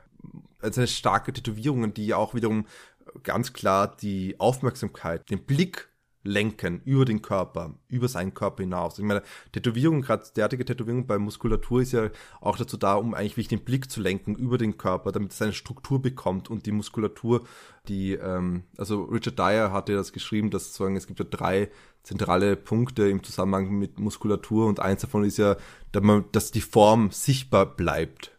seine 0.61 0.87
starke 0.87 1.33
Tätowierungen, 1.33 1.95
die 1.95 2.07
ja 2.07 2.17
auch 2.17 2.35
wiederum 2.35 2.67
ganz 3.23 3.53
klar 3.53 3.97
die 3.97 4.39
Aufmerksamkeit, 4.39 5.29
den 5.31 5.45
Blick 5.45 5.89
lenken 6.25 6.81
über 6.85 7.05
den 7.05 7.23
Körper, 7.23 7.75
über 7.89 8.09
seinen 8.09 8.35
Körper 8.35 8.63
hinaus. 8.63 8.99
Ich 8.99 9.05
meine, 9.05 9.23
Tätowierung, 9.53 10.03
gerade 10.03 10.25
derartige 10.37 10.65
Tätowierung 10.65 11.07
bei 11.07 11.19
Muskulatur 11.19 11.83
ist 11.83 11.93
ja 11.93 12.11
auch 12.41 12.57
dazu 12.57 12.77
da, 12.77 12.95
um 12.95 13.15
eigentlich 13.15 13.33
wirklich 13.33 13.49
den 13.49 13.65
Blick 13.65 13.91
zu 13.91 14.01
lenken 14.01 14.35
über 14.35 14.59
den 14.59 14.79
Körper, 14.79 15.13
damit 15.13 15.33
es 15.33 15.43
eine 15.43 15.53
Struktur 15.53 16.01
bekommt 16.01 16.49
und 16.51 16.67
die 16.67 16.73
Muskulatur, 16.73 17.45
die, 17.89 18.13
ähm, 18.13 18.65
also 18.77 19.05
Richard 19.05 19.39
Dyer 19.39 19.73
hatte 19.73 19.95
das 19.95 20.13
geschrieben, 20.13 20.51
dass 20.51 20.67
sozusagen 20.67 20.97
es 20.97 21.07
gibt 21.07 21.19
ja 21.19 21.27
drei 21.29 21.71
zentrale 22.03 22.57
Punkte 22.57 23.09
im 23.09 23.23
Zusammenhang 23.23 23.71
mit 23.71 23.99
Muskulatur 23.99 24.67
und 24.67 24.81
eins 24.81 25.03
davon 25.03 25.25
ist 25.25 25.39
ja, 25.39 25.57
dass 25.93 26.51
die 26.51 26.61
Form 26.61 27.11
sichtbar 27.11 27.67
bleibt. 27.67 28.33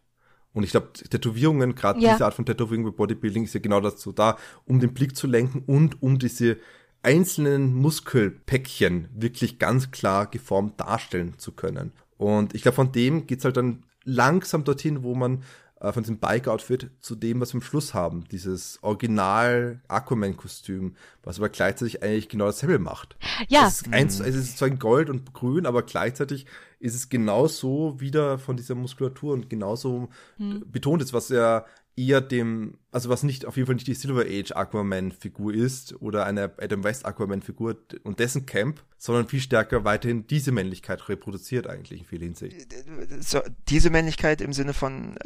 Und 0.54 0.64
ich 0.64 0.72
glaube, 0.72 0.94
Tätowierungen, 0.94 1.74
gerade 1.74 2.00
ja. 2.00 2.14
diese 2.14 2.26
Art 2.26 2.36
von 2.36 2.46
Tätowierung 2.46 2.86
bei 2.86 2.92
Bodybuilding 2.92 3.44
ist 3.44 3.54
ja 3.54 3.60
genau 3.60 3.82
dazu 3.82 4.12
da, 4.12 4.38
um 4.66 4.80
den 4.80 4.94
Blick 4.94 5.16
zu 5.16 5.28
lenken 5.28 5.64
und 5.66 6.02
um 6.02 6.20
diese 6.20 6.58
einzelnen 7.04 7.76
Muskelpäckchen 7.76 9.10
wirklich 9.14 9.60
ganz 9.60 9.92
klar 9.92 10.26
geformt 10.26 10.80
darstellen 10.80 11.38
zu 11.38 11.52
können. 11.52 11.92
Und 12.18 12.56
ich 12.56 12.62
glaube, 12.62 12.76
von 12.76 12.92
dem 12.92 13.28
geht's 13.28 13.46
halt 13.46 13.58
dann 13.58 13.84
langsam 14.06 14.64
dorthin, 14.64 15.04
wo 15.04 15.14
man 15.14 15.44
äh, 15.84 15.92
von 15.92 16.04
diesem 16.04 16.18
Bike-Outfit 16.18 16.90
zu 17.02 17.16
dem, 17.16 17.42
was 17.42 17.54
wir 17.54 17.60
am 17.60 17.62
Schluss 17.62 17.94
haben. 17.94 18.24
Dieses 18.32 18.80
Original 18.82 19.82
Aquaman-Kostüm, 19.90 20.96
was 21.24 21.38
aber 21.38 21.50
gleichzeitig 21.50 22.02
eigentlich 22.02 22.30
genau 22.30 22.46
dasselbe 22.46 22.80
macht. 22.80 23.18
Ja. 23.50 23.68
Es 23.68 23.82
ist, 23.82 23.94
eins, 23.94 24.20
es 24.22 24.36
ist 24.36 24.58
zwar 24.58 24.70
in 24.70 24.80
Gold 24.80 25.10
und 25.10 25.34
Grün, 25.34 25.66
aber 25.66 25.84
gleichzeitig 25.84 26.46
ist 26.80 26.96
es 26.96 27.10
genauso 27.10 28.00
wieder 28.00 28.40
von 28.40 28.56
dieser 28.56 28.76
Muskulatur 28.76 29.34
und 29.34 29.50
genauso 29.50 30.10
hm. 30.38 30.64
betont 30.72 31.02
ist, 31.02 31.14
was 31.14 31.30
er 31.30 31.66
eher 31.96 32.22
dem, 32.22 32.78
also 32.92 33.10
was 33.10 33.24
nicht, 33.24 33.46
auf 33.46 33.56
jeden 33.56 33.68
Fall 33.68 33.76
nicht 33.76 33.88
die 33.88 33.94
Silver 33.94 34.26
Age 34.28 34.52
Aquaman-Figur 34.52 35.54
ist 35.54 36.02
oder 36.02 36.26
eine 36.26 36.52
Adam 36.58 36.84
West 36.84 37.06
Aquaman-Figur 37.06 37.78
und 38.04 38.20
dessen 38.20 38.46
Camp, 38.46 38.84
sondern 38.98 39.28
viel 39.28 39.40
stärker 39.40 39.84
weiterhin 39.84 40.26
diese 40.28 40.52
Männlichkeit 40.52 41.08
reproduziert 41.10 41.68
eigentlich 41.68 42.00
in 42.00 42.06
vielen 42.06 42.24
Hinsicht. 42.24 42.74
So, 43.20 43.42
diese 43.70 43.90
Männlichkeit 43.90 44.42
im 44.42 44.54
Sinne 44.54 44.74
von 44.74 45.18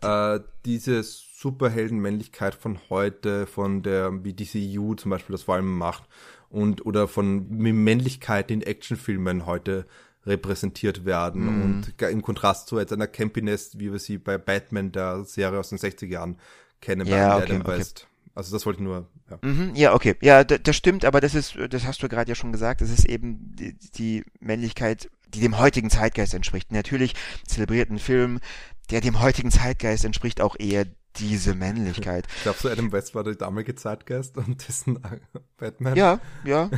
äh, 0.00 0.34
äh, 0.34 0.40
diese 0.64 1.02
Superhelden-Männlichkeit 1.02 2.54
von 2.54 2.78
heute, 2.88 3.46
von 3.46 3.82
der, 3.82 4.24
wie 4.24 4.32
DCU 4.32 4.94
zum 4.94 5.10
Beispiel 5.10 5.32
das 5.32 5.44
vor 5.44 5.56
allem 5.56 5.76
macht 5.76 6.04
und 6.50 6.84
oder 6.86 7.08
von 7.08 7.48
Männlichkeit 7.48 8.50
in 8.50 8.62
Actionfilmen 8.62 9.46
heute 9.46 9.86
repräsentiert 10.30 11.04
werden 11.04 11.42
mhm. 11.42 11.62
und 11.62 12.02
im 12.02 12.22
Kontrast 12.22 12.68
zu 12.68 12.78
jetzt 12.78 12.92
einer 12.92 13.06
Campiness, 13.06 13.78
wie 13.78 13.92
wir 13.92 13.98
sie 13.98 14.16
bei 14.16 14.38
Batman 14.38 14.92
der 14.92 15.24
Serie 15.24 15.58
aus 15.58 15.68
den 15.68 15.78
60er 15.78 16.06
Jahren 16.06 16.38
kennen, 16.80 17.06
ja, 17.06 17.36
bei 17.36 17.42
okay, 17.42 17.52
Adam 17.54 17.66
West. 17.66 18.02
Okay. 18.02 18.10
Also 18.34 18.56
das 18.56 18.64
wollte 18.64 18.78
ich 18.80 18.84
nur. 18.84 19.08
Ja, 19.28 19.38
mhm, 19.42 19.72
ja 19.74 19.92
okay. 19.92 20.16
Ja, 20.22 20.44
das 20.44 20.76
stimmt, 20.76 21.04
aber 21.04 21.20
das 21.20 21.34
ist, 21.34 21.56
das 21.68 21.84
hast 21.84 22.02
du 22.02 22.08
gerade 22.08 22.30
ja 22.30 22.34
schon 22.34 22.52
gesagt, 22.52 22.80
das 22.80 22.90
ist 22.90 23.04
eben 23.04 23.54
die, 23.56 23.76
die 23.96 24.24
Männlichkeit, 24.38 25.10
die 25.34 25.40
dem 25.40 25.58
heutigen 25.58 25.90
Zeitgeist 25.90 26.32
entspricht. 26.32 26.72
Natürlich 26.72 27.14
zelebriert 27.46 27.90
ein 27.90 27.98
Film, 27.98 28.40
der 28.90 29.00
dem 29.00 29.20
heutigen 29.20 29.50
Zeitgeist 29.50 30.04
entspricht, 30.04 30.40
auch 30.40 30.56
eher 30.58 30.86
diese 31.16 31.54
Männlichkeit. 31.54 32.26
Glaubst 32.42 32.64
du, 32.64 32.68
Adam 32.68 32.92
West 32.92 33.14
war 33.14 33.24
der 33.24 33.34
damalige 33.34 33.74
Zeitgeist 33.74 34.36
und 34.36 34.66
dessen 34.66 35.00
Batman? 35.56 35.96
Ja, 35.96 36.20
ja. 36.44 36.70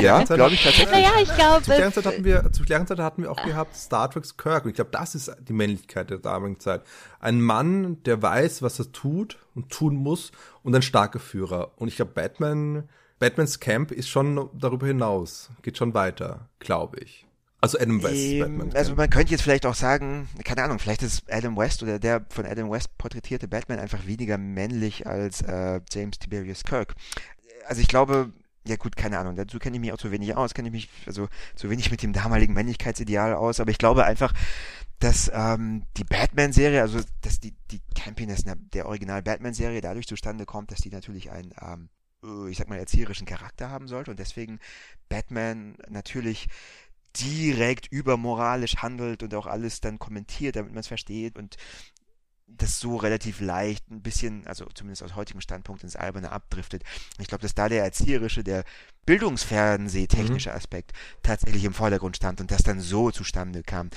ja, 0.00 0.24
glaube 0.24 0.54
ich 0.54 0.62
tatsächlich. 0.62 0.90
Naja, 0.90 1.10
ich 1.22 1.34
glaube. 1.34 1.62
Zu 1.62 1.70
deren 1.70 1.92
Zeit 1.92 2.06
hatten 2.06 2.24
wir, 2.24 2.52
zu 2.52 2.64
deren 2.64 2.86
Zeit 2.86 2.98
hatten 2.98 3.22
wir 3.22 3.30
auch 3.30 3.42
gehabt 3.42 3.76
Star 3.76 4.10
Trek's 4.10 4.36
Kirk. 4.36 4.64
Und 4.64 4.70
ich 4.70 4.76
glaube, 4.76 4.90
das 4.90 5.14
ist 5.14 5.34
die 5.40 5.52
Männlichkeit 5.52 6.10
der 6.10 6.18
damaligen 6.18 6.58
Zeit. 6.60 6.82
Ein 7.20 7.40
Mann, 7.40 8.02
der 8.02 8.20
weiß, 8.20 8.62
was 8.62 8.78
er 8.78 8.90
tut 8.92 9.38
und 9.54 9.70
tun 9.70 9.94
muss 9.94 10.32
und 10.62 10.74
ein 10.74 10.82
starker 10.82 11.20
Führer. 11.20 11.72
Und 11.76 11.88
ich 11.88 11.96
glaube, 11.96 12.12
Batman, 12.12 12.88
Batmans 13.20 13.60
Camp 13.60 13.92
ist 13.92 14.08
schon 14.08 14.50
darüber 14.54 14.86
hinaus, 14.86 15.50
geht 15.62 15.78
schon 15.78 15.94
weiter, 15.94 16.48
glaube 16.58 16.98
ich. 17.00 17.27
Also 17.60 17.78
Adam 17.78 18.02
West. 18.02 18.14
Ähm, 18.14 18.70
also 18.74 18.90
Camp. 18.90 18.98
man 18.98 19.10
könnte 19.10 19.32
jetzt 19.32 19.42
vielleicht 19.42 19.66
auch 19.66 19.74
sagen, 19.74 20.28
keine 20.44 20.62
Ahnung, 20.62 20.78
vielleicht 20.78 21.02
ist 21.02 21.24
Adam 21.30 21.56
West 21.56 21.82
oder 21.82 21.98
der 21.98 22.24
von 22.30 22.46
Adam 22.46 22.70
West 22.70 22.96
porträtierte 22.98 23.48
Batman 23.48 23.80
einfach 23.80 24.06
weniger 24.06 24.38
männlich 24.38 25.06
als 25.06 25.42
äh, 25.42 25.80
James 25.90 26.18
Tiberius 26.18 26.62
Kirk. 26.62 26.94
Also 27.66 27.82
ich 27.82 27.88
glaube, 27.88 28.32
ja 28.66 28.76
gut, 28.76 28.96
keine 28.96 29.18
Ahnung, 29.18 29.34
dazu 29.34 29.58
kenne 29.58 29.76
ich 29.76 29.80
mich 29.80 29.92
auch 29.92 29.98
zu 29.98 30.12
wenig 30.12 30.36
aus, 30.36 30.54
kenne 30.54 30.68
ich 30.68 30.72
mich 30.72 30.88
also 31.06 31.28
zu 31.56 31.68
wenig 31.68 31.90
mit 31.90 32.02
dem 32.02 32.12
damaligen 32.12 32.54
Männlichkeitsideal 32.54 33.34
aus, 33.34 33.60
aber 33.60 33.70
ich 33.70 33.78
glaube 33.78 34.04
einfach, 34.04 34.32
dass 35.00 35.30
ähm, 35.32 35.84
die 35.96 36.04
Batman-Serie, 36.04 36.80
also 36.82 37.00
dass 37.22 37.40
die, 37.40 37.54
die 37.70 37.80
Campiness 37.94 38.44
der 38.72 38.86
Original 38.86 39.22
Batman-Serie 39.22 39.80
dadurch 39.80 40.06
zustande 40.06 40.44
kommt, 40.44 40.70
dass 40.70 40.80
die 40.80 40.90
natürlich 40.90 41.30
einen, 41.30 41.54
ähm, 41.60 41.88
äh, 42.24 42.50
ich 42.50 42.58
sag 42.58 42.68
mal, 42.68 42.78
erzieherischen 42.78 43.26
Charakter 43.26 43.70
haben 43.70 43.88
sollte 43.88 44.10
und 44.10 44.18
deswegen 44.18 44.58
Batman 45.08 45.76
natürlich 45.88 46.48
direkt 47.20 47.86
übermoralisch 47.88 48.76
handelt 48.76 49.22
und 49.22 49.34
auch 49.34 49.46
alles 49.46 49.80
dann 49.80 49.98
kommentiert, 49.98 50.56
damit 50.56 50.72
man 50.72 50.80
es 50.80 50.88
versteht 50.88 51.36
und 51.38 51.56
das 52.50 52.80
so 52.80 52.96
relativ 52.96 53.40
leicht 53.40 53.90
ein 53.90 54.00
bisschen, 54.00 54.46
also 54.46 54.64
zumindest 54.74 55.02
aus 55.02 55.14
heutigem 55.14 55.42
Standpunkt 55.42 55.82
ins 55.84 55.96
Alberne 55.96 56.32
abdriftet. 56.32 56.82
Ich 57.18 57.28
glaube, 57.28 57.42
dass 57.42 57.54
da 57.54 57.68
der 57.68 57.84
erzieherische, 57.84 58.42
der 58.42 58.64
bildungsfernseh-technische 59.04 60.52
Aspekt 60.54 60.92
tatsächlich 61.22 61.64
im 61.64 61.74
Vordergrund 61.74 62.16
stand 62.16 62.40
und 62.40 62.50
das 62.50 62.62
dann 62.62 62.80
so 62.80 63.10
zustande 63.10 63.62
kam. 63.62 63.90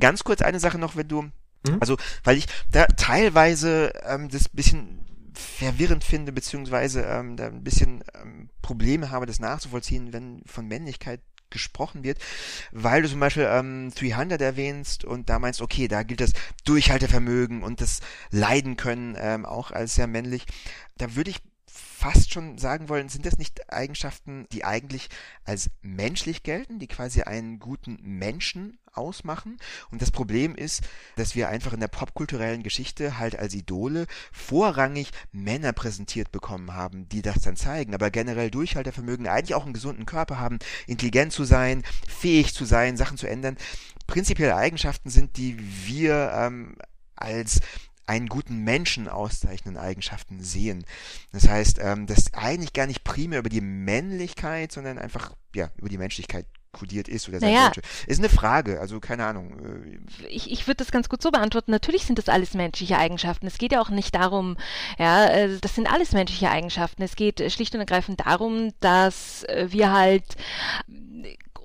Ganz 0.00 0.24
kurz 0.24 0.40
eine 0.40 0.60
Sache 0.60 0.78
noch, 0.78 0.96
wenn 0.96 1.08
du, 1.08 1.30
Mhm. 1.66 1.78
also, 1.80 1.96
weil 2.24 2.38
ich 2.38 2.46
da 2.70 2.86
teilweise 2.86 3.92
ähm, 4.06 4.28
das 4.28 4.48
bisschen 4.48 5.04
verwirrend 5.34 6.04
finde, 6.04 6.32
beziehungsweise 6.32 7.02
ähm, 7.02 7.36
da 7.36 7.46
ein 7.46 7.64
bisschen 7.64 8.02
ähm, 8.14 8.48
Probleme 8.62 9.10
habe, 9.10 9.26
das 9.26 9.40
nachzuvollziehen, 9.40 10.12
wenn 10.12 10.42
von 10.46 10.66
Männlichkeit 10.66 11.20
gesprochen 11.50 12.04
wird, 12.04 12.18
weil 12.72 13.02
du 13.02 13.08
zum 13.08 13.20
Beispiel 13.20 13.48
ähm, 13.50 13.90
300 13.94 14.40
erwähnst 14.40 15.04
und 15.04 15.28
da 15.28 15.38
meinst, 15.38 15.60
okay, 15.62 15.88
da 15.88 16.02
gilt 16.02 16.20
das 16.20 16.32
Durchhaltevermögen 16.64 17.62
und 17.62 17.80
das 17.80 18.00
Leiden 18.30 18.76
können 18.76 19.16
ähm, 19.18 19.44
auch 19.46 19.70
als 19.70 19.94
sehr 19.94 20.06
männlich. 20.06 20.46
Da 20.96 21.14
würde 21.14 21.30
ich 21.30 21.40
fast 21.98 22.32
schon 22.32 22.58
sagen 22.58 22.88
wollen, 22.88 23.08
sind 23.08 23.26
das 23.26 23.38
nicht 23.38 23.72
Eigenschaften, 23.72 24.46
die 24.52 24.64
eigentlich 24.64 25.08
als 25.44 25.68
menschlich 25.82 26.44
gelten, 26.44 26.78
die 26.78 26.86
quasi 26.86 27.22
einen 27.22 27.58
guten 27.58 27.98
Menschen 28.00 28.78
ausmachen? 28.92 29.56
Und 29.90 30.00
das 30.00 30.12
Problem 30.12 30.54
ist, 30.54 30.84
dass 31.16 31.34
wir 31.34 31.48
einfach 31.48 31.72
in 31.72 31.80
der 31.80 31.88
popkulturellen 31.88 32.62
Geschichte 32.62 33.18
halt 33.18 33.36
als 33.36 33.52
Idole 33.52 34.06
vorrangig 34.30 35.10
Männer 35.32 35.72
präsentiert 35.72 36.30
bekommen 36.30 36.72
haben, 36.72 37.08
die 37.08 37.20
das 37.20 37.40
dann 37.40 37.56
zeigen, 37.56 37.94
aber 37.94 38.10
generell 38.10 38.52
Durchhaltevermögen, 38.52 39.26
eigentlich 39.26 39.56
auch 39.56 39.64
einen 39.64 39.74
gesunden 39.74 40.06
Körper 40.06 40.38
haben, 40.38 40.60
intelligent 40.86 41.32
zu 41.32 41.42
sein, 41.42 41.82
fähig 42.06 42.54
zu 42.54 42.64
sein, 42.64 42.96
Sachen 42.96 43.16
zu 43.18 43.26
ändern. 43.26 43.56
Prinzipielle 44.06 44.54
Eigenschaften 44.54 45.10
sind, 45.10 45.36
die 45.36 45.58
wir 45.58 46.30
ähm, 46.32 46.76
als 47.16 47.60
einen 48.08 48.28
guten 48.28 48.64
Menschen 48.64 49.06
auszeichnenden 49.06 49.82
Eigenschaften 49.82 50.42
sehen. 50.42 50.84
Das 51.32 51.46
heißt, 51.48 51.78
ähm, 51.80 52.06
das 52.06 52.32
eigentlich 52.32 52.72
gar 52.72 52.86
nicht 52.86 53.04
primär 53.04 53.38
über 53.38 53.50
die 53.50 53.60
Männlichkeit, 53.60 54.72
sondern 54.72 54.98
einfach 54.98 55.34
ja 55.54 55.70
über 55.76 55.88
die 55.88 55.98
Menschlichkeit 55.98 56.46
kodiert 56.72 57.08
ist 57.08 57.28
oder 57.28 57.40
sein 57.40 57.52
Naja. 57.52 57.64
sollte. 57.64 57.82
Ist 58.06 58.18
eine 58.18 58.28
Frage, 58.28 58.80
also 58.80 59.00
keine 59.00 59.24
Ahnung. 59.24 59.98
äh, 60.20 60.26
ich, 60.26 60.50
ich 60.50 60.66
würde 60.66 60.76
das 60.76 60.90
ganz 60.90 61.08
gut 61.08 61.22
so 61.22 61.30
beantworten. 61.30 61.70
Natürlich 61.70 62.04
sind 62.04 62.18
das 62.18 62.28
alles 62.28 62.54
menschliche 62.54 62.98
Eigenschaften. 62.98 63.46
Es 63.46 63.58
geht 63.58 63.72
ja 63.72 63.80
auch 63.80 63.90
nicht 63.90 64.14
darum, 64.14 64.56
ja, 64.98 65.26
äh, 65.26 65.58
das 65.60 65.74
sind 65.74 65.90
alles 65.90 66.12
menschliche 66.12 66.50
Eigenschaften. 66.50 67.02
Es 67.02 67.16
geht 67.16 67.40
äh, 67.40 67.50
schlicht 67.50 67.74
und 67.74 67.80
ergreifend 67.80 68.20
darum, 68.20 68.72
dass 68.80 69.44
wir 69.68 69.92
halt 69.92 70.24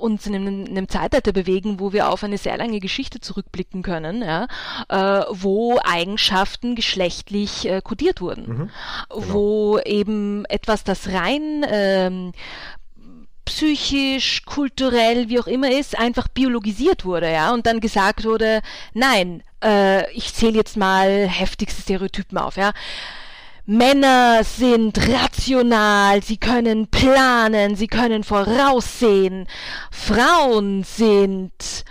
uns 0.04 0.28
in 0.28 0.36
einem, 0.36 0.66
in 0.66 0.78
einem 0.78 0.90
Zeitalter 0.90 1.32
bewegen, 1.32 1.80
wo 1.80 1.94
wir 1.94 2.10
auf 2.10 2.24
eine 2.24 2.38
sehr 2.38 2.58
lange 2.58 2.80
Geschichte 2.80 3.22
zurückblicken 3.22 3.82
können, 3.82 4.22
ja, 4.22 4.48
äh, 4.90 5.26
wo 5.30 5.80
Eigenschaften 5.84 6.76
geschlechtlich 6.76 7.68
äh, 7.68 7.82
kodiert 7.82 8.20
wurden, 8.22 8.44
Mhm, 8.44 8.70
wo 9.10 9.80
eben 9.80 10.46
etwas, 10.46 10.84
das 10.84 11.08
rein 11.10 11.66
ähm, 11.70 12.34
psychisch, 13.46 14.44
kulturell, 14.46 15.30
wie 15.30 15.40
auch 15.40 15.48
immer 15.48 15.72
ist, 15.72 15.98
einfach 15.98 16.28
biologisiert 16.28 17.06
wurde, 17.06 17.32
ja, 17.32 17.54
und 17.54 17.66
dann 17.66 17.80
gesagt 17.80 18.26
wurde, 18.26 18.62
nein, 18.94 19.44
äh, 19.64 20.12
ich 20.12 20.34
zähle 20.34 20.56
jetzt 20.56 20.78
mal 20.78 21.28
heftigste 21.28 21.82
Stereotypen 21.82 22.38
auf, 22.38 22.58
ja. 22.58 22.72
Männer 23.66 24.44
sind 24.44 24.98
rational, 25.08 26.22
sie 26.22 26.36
können 26.36 26.88
planen, 26.88 27.78
sie 27.78 27.88
können 27.88 28.26
voraussehen. 28.26 29.48
Frauen 29.90 30.84
sind 30.84 31.86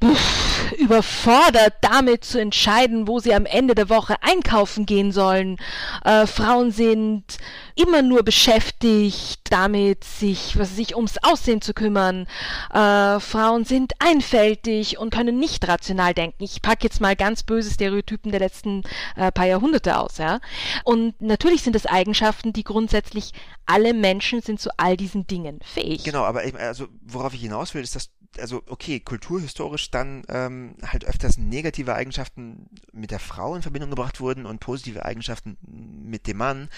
pff, 0.00 0.43
überfordert 0.74 1.74
damit 1.80 2.24
zu 2.24 2.40
entscheiden, 2.40 3.08
wo 3.08 3.18
sie 3.18 3.34
am 3.34 3.46
Ende 3.46 3.74
der 3.74 3.88
Woche 3.88 4.16
einkaufen 4.22 4.86
gehen 4.86 5.12
sollen. 5.12 5.58
Äh, 6.04 6.26
Frauen 6.26 6.70
sind 6.70 7.24
immer 7.76 8.02
nur 8.02 8.22
beschäftigt 8.22 9.40
damit, 9.50 10.04
sich, 10.04 10.58
was 10.58 10.72
weiß 10.72 10.78
ich, 10.78 10.96
ums 10.96 11.18
Aussehen 11.22 11.60
zu 11.60 11.74
kümmern. 11.74 12.26
Äh, 12.72 13.20
Frauen 13.20 13.64
sind 13.64 13.94
einfältig 13.98 14.98
und 14.98 15.12
können 15.12 15.38
nicht 15.38 15.66
rational 15.66 16.14
denken. 16.14 16.42
Ich 16.44 16.62
packe 16.62 16.84
jetzt 16.84 17.00
mal 17.00 17.16
ganz 17.16 17.42
böse 17.42 17.70
Stereotypen 17.70 18.30
der 18.30 18.40
letzten 18.40 18.82
äh, 19.16 19.32
paar 19.32 19.46
Jahrhunderte 19.46 19.98
aus, 19.98 20.18
ja. 20.18 20.40
Und 20.84 21.20
natürlich 21.20 21.62
sind 21.62 21.74
das 21.74 21.86
Eigenschaften, 21.86 22.52
die 22.52 22.64
grundsätzlich 22.64 23.32
alle 23.66 23.94
Menschen 23.94 24.40
sind 24.40 24.60
zu 24.60 24.70
all 24.76 24.96
diesen 24.96 25.26
Dingen 25.26 25.60
fähig. 25.62 26.04
Genau, 26.04 26.22
aber 26.22 26.44
ich, 26.44 26.54
also 26.54 26.86
worauf 27.02 27.34
ich 27.34 27.40
hinaus 27.40 27.74
will, 27.74 27.82
ist, 27.82 27.96
dass 27.96 28.10
also 28.40 28.62
okay, 28.66 29.00
kulturhistorisch 29.00 29.90
dann 29.90 30.22
ähm, 30.28 30.74
halt 30.84 31.04
öfters 31.04 31.38
negative 31.38 31.94
Eigenschaften 31.94 32.68
mit 32.92 33.10
der 33.10 33.18
Frau 33.18 33.54
in 33.54 33.62
Verbindung 33.62 33.90
gebracht 33.90 34.20
wurden 34.20 34.46
und 34.46 34.60
positive 34.60 35.04
Eigenschaften 35.04 35.56
mit 35.62 36.26
dem 36.26 36.38
Mann. 36.38 36.68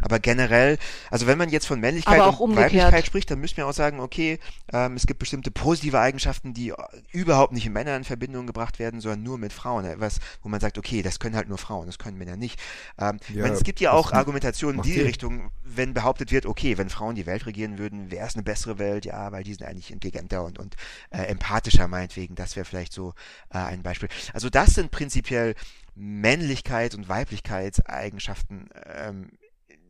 Aber 0.00 0.18
generell, 0.18 0.78
also 1.10 1.26
wenn 1.26 1.38
man 1.38 1.50
jetzt 1.50 1.66
von 1.66 1.80
Männlichkeit 1.80 2.20
und 2.20 2.40
umgekehrt. 2.40 2.72
Weiblichkeit 2.72 3.06
spricht, 3.06 3.30
dann 3.30 3.40
müssen 3.40 3.56
wir 3.56 3.66
auch 3.66 3.72
sagen, 3.72 4.00
okay, 4.00 4.38
ähm, 4.72 4.94
es 4.94 5.06
gibt 5.06 5.18
bestimmte 5.18 5.50
positive 5.50 5.98
Eigenschaften, 5.98 6.54
die 6.54 6.72
überhaupt 7.12 7.52
nicht 7.52 7.64
mit 7.64 7.74
Männern 7.74 7.98
in 7.98 8.04
Verbindung 8.04 8.46
gebracht 8.46 8.78
werden, 8.78 9.00
sondern 9.00 9.22
nur 9.22 9.38
mit 9.38 9.52
Frauen. 9.52 9.84
Etwas, 9.84 10.20
wo 10.42 10.48
man 10.48 10.60
sagt, 10.60 10.78
okay, 10.78 11.02
das 11.02 11.18
können 11.18 11.36
halt 11.36 11.48
nur 11.48 11.58
Frauen, 11.58 11.86
das 11.86 11.98
können 11.98 12.18
Männer 12.18 12.36
nicht. 12.36 12.60
Ähm, 12.98 13.18
Ja, 13.32 13.42
meine, 13.42 13.54
es 13.54 13.64
gibt 13.64 13.80
ja 13.80 13.92
auch 13.92 14.12
Argumentationen 14.12 14.76
in 14.76 14.82
die. 14.82 15.00
Richtung, 15.00 15.50
wenn 15.68 15.94
behauptet 15.94 16.30
wird, 16.30 16.46
okay, 16.46 16.78
wenn 16.78 16.88
Frauen 16.88 17.14
die 17.14 17.26
Welt 17.26 17.46
regieren 17.46 17.78
würden, 17.78 18.10
wäre 18.10 18.26
es 18.26 18.34
eine 18.34 18.42
bessere 18.42 18.78
Welt, 18.78 19.04
ja, 19.04 19.32
weil 19.32 19.42
die 19.42 19.54
sind 19.54 19.66
eigentlich 19.66 19.90
intelligenter 19.90 20.44
und, 20.44 20.58
und 20.58 20.76
äh, 21.10 21.22
empathischer 21.22 21.88
meinetwegen. 21.88 22.34
Das 22.34 22.56
wäre 22.56 22.64
vielleicht 22.64 22.92
so 22.92 23.14
äh, 23.50 23.58
ein 23.58 23.82
Beispiel. 23.82 24.08
Also 24.32 24.48
das 24.48 24.74
sind 24.74 24.90
prinzipiell 24.90 25.54
Männlichkeit 25.94 26.94
und 26.94 27.08
Weiblichkeitseigenschaften 27.08 28.68
ähm, 28.84 29.30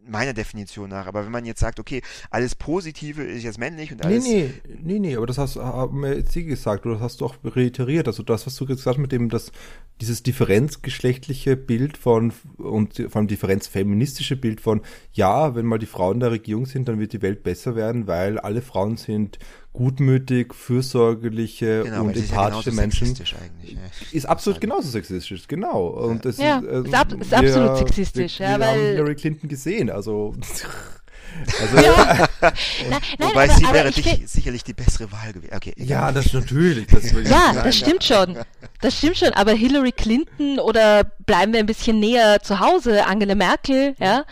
meiner 0.09 0.33
Definition 0.33 0.91
nach. 0.91 1.07
Aber 1.07 1.25
wenn 1.25 1.33
man 1.33 1.45
jetzt 1.45 1.61
sagt, 1.61 1.81
okay, 1.81 2.03
alles 2.31 2.55
Positive 2.55 3.23
ist 3.23 3.43
jetzt 3.43 3.59
männlich 3.59 3.93
und 3.93 4.01
Nee, 4.01 4.07
alles 4.07 4.25
nee, 4.25 4.51
nee, 4.83 4.99
nee, 4.99 5.17
aber 5.17 5.27
das 5.27 5.39
hast 5.39 5.57
haben 5.57 6.01
wir 6.03 6.17
jetzt 6.17 6.33
Sie 6.33 6.45
gesagt, 6.45 6.87
oder 6.87 6.95
das 6.95 7.03
hast 7.03 7.21
du 7.21 7.27
auch 7.27 7.37
reiteriert. 7.45 8.07
Also 8.07 8.23
das, 8.23 8.47
was 8.47 8.57
du 8.57 8.67
gesagt 8.67 8.87
hast 8.87 8.99
mit 8.99 9.13
dem, 9.13 9.29
dass 9.29 9.53
dieses 10.01 10.23
differenzgeschlechtliche 10.23 11.57
Bild 11.57 11.97
von 11.97 12.33
und 12.59 12.97
vor 13.09 13.17
allem 13.17 13.29
differenzfeministische 13.29 14.37
Bild 14.37 14.61
von, 14.61 14.83
ja, 15.13 15.55
wenn 15.55 15.67
mal 15.67 15.79
die 15.79 15.87
Frauen 15.87 16.15
in 16.15 16.21
der 16.21 16.31
Regierung 16.33 16.67
sind, 16.67 16.89
dann 16.89 16.99
wird 16.99 17.13
die 17.13 17.23
Welt 17.23 17.43
besser 17.43 17.77
werden, 17.77 18.07
weil 18.07 18.39
alle 18.39 18.63
Frauen 18.63 18.97
sind 18.97 19.39
gutmütig, 19.77 20.55
fürsorgerliche 20.55 21.83
genau, 21.85 22.05
und 22.05 22.17
das 22.17 22.23
ist 22.25 22.31
ja 22.33 22.37
empathische 22.47 22.71
genauso 22.71 22.81
Menschen. 22.83 23.07
sexistisch 23.09 23.37
eigentlich. 23.41 23.73
Ja. 23.75 23.79
Ist 24.13 24.27
absolut 24.27 24.61
genauso 24.61 24.89
sexistisch, 24.89 25.47
genau. 25.47 25.87
Und 25.89 26.25
das 26.25 26.39
Ja, 26.39 26.59
ist, 26.59 26.65
ähm, 26.71 26.85
ist 26.87 26.95
ab- 26.95 27.13
ist 27.13 27.31
wir- 27.31 27.39
absolut 27.39 27.79
sexistisch, 27.79 28.39
wir, 28.41 28.47
ja, 28.51 28.59
wir 28.59 28.67
haben 28.67 28.77
weil- 28.81 28.91
Hillary 28.97 29.15
Clinton 29.15 29.49
gesehen, 29.49 29.91
also, 29.91 30.35
also 31.61 31.77
Ja, 31.77 32.29
nein, 32.41 32.53
nein, 32.91 33.01
Wobei 33.19 33.45
aber, 33.45 33.55
sie 33.55 33.73
wäre 33.73 33.91
dich 33.91 34.23
sicherlich 34.27 34.65
die 34.65 34.75
bessere 34.75 35.11
Wahl 35.13 35.33
gewesen. 35.33 35.55
Okay, 35.55 35.75
ja, 35.77 36.13
das 36.13 36.33
natürlich. 36.33 36.87
Das 36.89 37.13
ja, 37.13 37.53
das 37.63 37.77
stimmt 37.77 38.05
schon. 38.05 38.39
Das 38.81 38.99
stimmt 38.99 39.19
schon. 39.19 39.33
Aber 39.33 39.53
Hillary 39.53 39.93
Clinton 39.93 40.59
oder 40.59 41.05
bleiben 41.27 41.53
wir 41.53 41.61
ein 41.61 41.67
bisschen 41.67 41.99
näher 41.99 42.41
zu 42.41 42.61
Hause, 42.61 43.07
Angela 43.07 43.35
Merkel, 43.35 43.95
ja. 43.99 44.25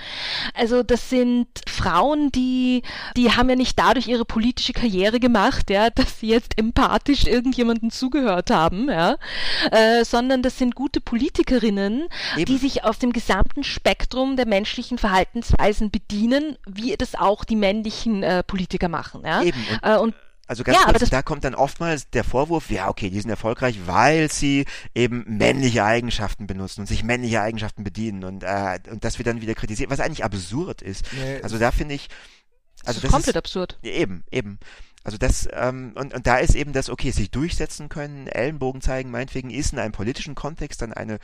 Also 0.54 0.82
das 0.82 1.10
sind 1.10 1.48
Frauen, 1.68 2.30
die, 2.30 2.82
die 3.16 3.32
haben 3.32 3.50
ja 3.50 3.56
nicht 3.56 3.78
dadurch 3.78 4.06
ihre 4.06 4.24
politische 4.24 4.72
Karriere 4.72 5.20
gemacht, 5.20 5.70
ja, 5.70 5.90
dass 5.90 6.20
sie 6.20 6.28
jetzt 6.28 6.56
empathisch 6.56 7.26
irgendjemandem 7.26 7.90
zugehört 7.90 8.50
haben, 8.50 8.88
ja, 8.88 9.16
äh, 9.72 10.04
sondern 10.04 10.42
das 10.42 10.58
sind 10.58 10.74
gute 10.74 11.00
Politikerinnen, 11.00 12.06
Eben. 12.36 12.44
die 12.44 12.58
sich 12.58 12.84
auf 12.84 12.98
dem 12.98 13.12
gesamten 13.12 13.64
Spektrum 13.64 14.36
der 14.36 14.46
menschlichen 14.46 14.98
Verhaltensweisen 14.98 15.90
bedienen, 15.90 16.56
wie 16.66 16.92
das 16.96 17.14
auch 17.14 17.44
die 17.44 17.56
männlichen 17.56 18.22
äh, 18.22 18.42
Politiker 18.42 18.88
machen, 18.88 19.22
ja. 19.24 19.42
Eben. 19.42 19.58
Und, 19.58 19.88
äh, 19.88 19.96
und 19.98 20.14
also 20.46 20.62
ganz 20.62 20.78
ja, 20.78 20.92
kurz, 20.92 21.08
da 21.08 21.22
kommt 21.22 21.44
dann 21.44 21.54
oftmals 21.54 22.10
der 22.10 22.22
Vorwurf, 22.22 22.70
ja, 22.70 22.90
okay, 22.90 23.08
die 23.08 23.20
sind 23.20 23.30
erfolgreich, 23.30 23.86
weil 23.86 24.30
sie 24.30 24.66
eben 24.94 25.24
männliche 25.26 25.84
Eigenschaften 25.84 26.46
benutzen 26.46 26.82
und 26.82 26.86
sich 26.86 27.02
männliche 27.02 27.40
Eigenschaften 27.40 27.82
bedienen 27.82 28.24
und, 28.24 28.42
äh, 28.42 28.78
und 28.90 29.04
das 29.04 29.18
wird 29.18 29.26
dann 29.26 29.40
wieder 29.40 29.54
kritisiert, 29.54 29.90
was 29.90 30.00
eigentlich 30.00 30.24
absurd 30.24 30.82
ist. 30.82 31.06
Nee, 31.12 31.40
also 31.42 31.58
da 31.58 31.70
finde 31.70 31.94
ich, 31.94 32.08
also 32.84 33.00
das 33.00 33.04
ist 33.04 33.10
komplett 33.10 33.36
ist, 33.36 33.38
absurd. 33.38 33.78
Eben, 33.82 34.24
eben. 34.30 34.58
Also 35.02 35.16
das, 35.16 35.48
ähm, 35.52 35.92
und, 35.96 36.12
und 36.12 36.26
da 36.26 36.36
ist 36.36 36.54
eben 36.54 36.72
das, 36.72 36.90
okay, 36.90 37.10
sich 37.10 37.30
durchsetzen 37.30 37.88
können, 37.88 38.26
Ellenbogen 38.26 38.82
zeigen, 38.82 39.10
meinetwegen 39.10 39.48
ist 39.50 39.72
in 39.72 39.78
einem 39.78 39.92
politischen 39.92 40.34
Kontext 40.34 40.82
dann 40.82 40.92
eine 40.92 41.18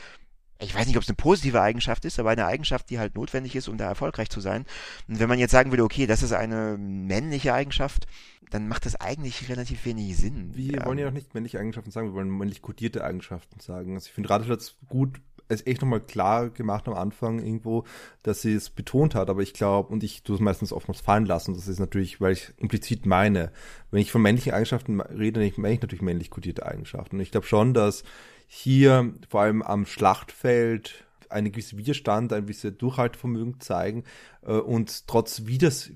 ich 0.61 0.75
weiß 0.75 0.87
nicht, 0.87 0.97
ob 0.97 1.03
es 1.03 1.09
eine 1.09 1.17
positive 1.17 1.61
Eigenschaft 1.61 2.05
ist, 2.05 2.19
aber 2.19 2.31
eine 2.31 2.47
Eigenschaft, 2.47 2.91
die 2.91 2.99
halt 2.99 3.15
notwendig 3.15 3.57
ist, 3.57 3.69
um 3.69 3.79
da 3.79 3.87
erfolgreich 3.87 4.31
zu 4.31 4.41
sein. 4.41 4.67
Und 5.09 5.19
wenn 5.19 5.29
man 5.29 5.39
jetzt 5.39 5.53
sagen 5.53 5.73
würde, 5.73 5.85
okay, 5.85 6.07
das 6.07 6.23
ist 6.23 6.33
eine 6.33 6.77
männliche 6.79 7.55
Eigenschaft, 7.55 8.07
dann 8.51 8.69
macht 8.69 8.85
das 8.85 8.97
eigentlich 8.97 9.49
relativ 9.49 9.85
wenig 9.85 10.17
Sinn. 10.17 10.51
Wir 10.55 10.79
ähm, 10.79 10.85
wollen 10.85 10.99
ja 10.99 11.07
noch 11.07 11.13
nicht 11.13 11.35
männliche 11.35 11.61
Eigenschaften 11.61 11.91
sagen, 11.91 12.09
wir 12.09 12.15
wollen 12.15 12.37
männlich 12.37 12.63
kodierte 12.63 13.05
Eigenschaften 13.05 13.61
sagen. 13.61 13.95
Also 13.95 14.07
ich 14.07 14.13
finde 14.13 14.29
es 14.55 14.77
gut, 14.89 15.21
es 15.49 15.67
echt 15.67 15.83
nochmal 15.83 16.01
klar 16.01 16.51
gemacht 16.51 16.87
am 16.89 16.95
Anfang 16.95 17.41
irgendwo, 17.41 17.85
dass 18.23 18.43
sie 18.43 18.55
es 18.55 18.71
betont 18.71 19.15
hat, 19.15 19.31
aber 19.31 19.43
ich 19.43 19.53
glaube, 19.53 19.93
und 19.93 20.03
ich 20.05 20.23
tue 20.23 20.37
es 20.37 20.41
meistens 20.41 20.73
oftmals 20.73 21.01
fallen 21.01 21.27
lassen, 21.27 21.55
das 21.55 21.69
ist 21.69 21.81
natürlich, 21.81 22.21
weil 22.21 22.33
ich 22.33 22.53
implizit 22.59 23.07
meine, 23.07 23.53
wenn 23.91 24.01
ich 24.01 24.13
von 24.13 24.23
männlichen 24.23 24.53
Eigenschaften 24.53 25.01
rede, 25.01 25.41
dann 25.41 25.53
meine 25.57 25.75
ich 25.75 25.83
natürlich 25.83 26.03
männlich 26.03 26.31
kodierte 26.31 26.67
Eigenschaften. 26.67 27.17
Und 27.17 27.23
ich 27.23 27.31
glaube 27.31 27.47
schon, 27.47 27.75
dass 27.75 28.05
hier 28.53 29.15
vor 29.29 29.43
allem 29.43 29.63
am 29.63 29.87
Schlachtfeld 29.87 31.05
eine 31.29 31.53
gewisse 31.53 31.79
Widerstand, 31.79 32.33
ein 32.33 32.43
gewisses 32.43 32.77
Durchhaltevermögen 32.77 33.61
zeigen 33.61 34.03
äh, 34.43 34.55
und 34.55 35.07
trotz 35.07 35.47
Widers 35.47 35.93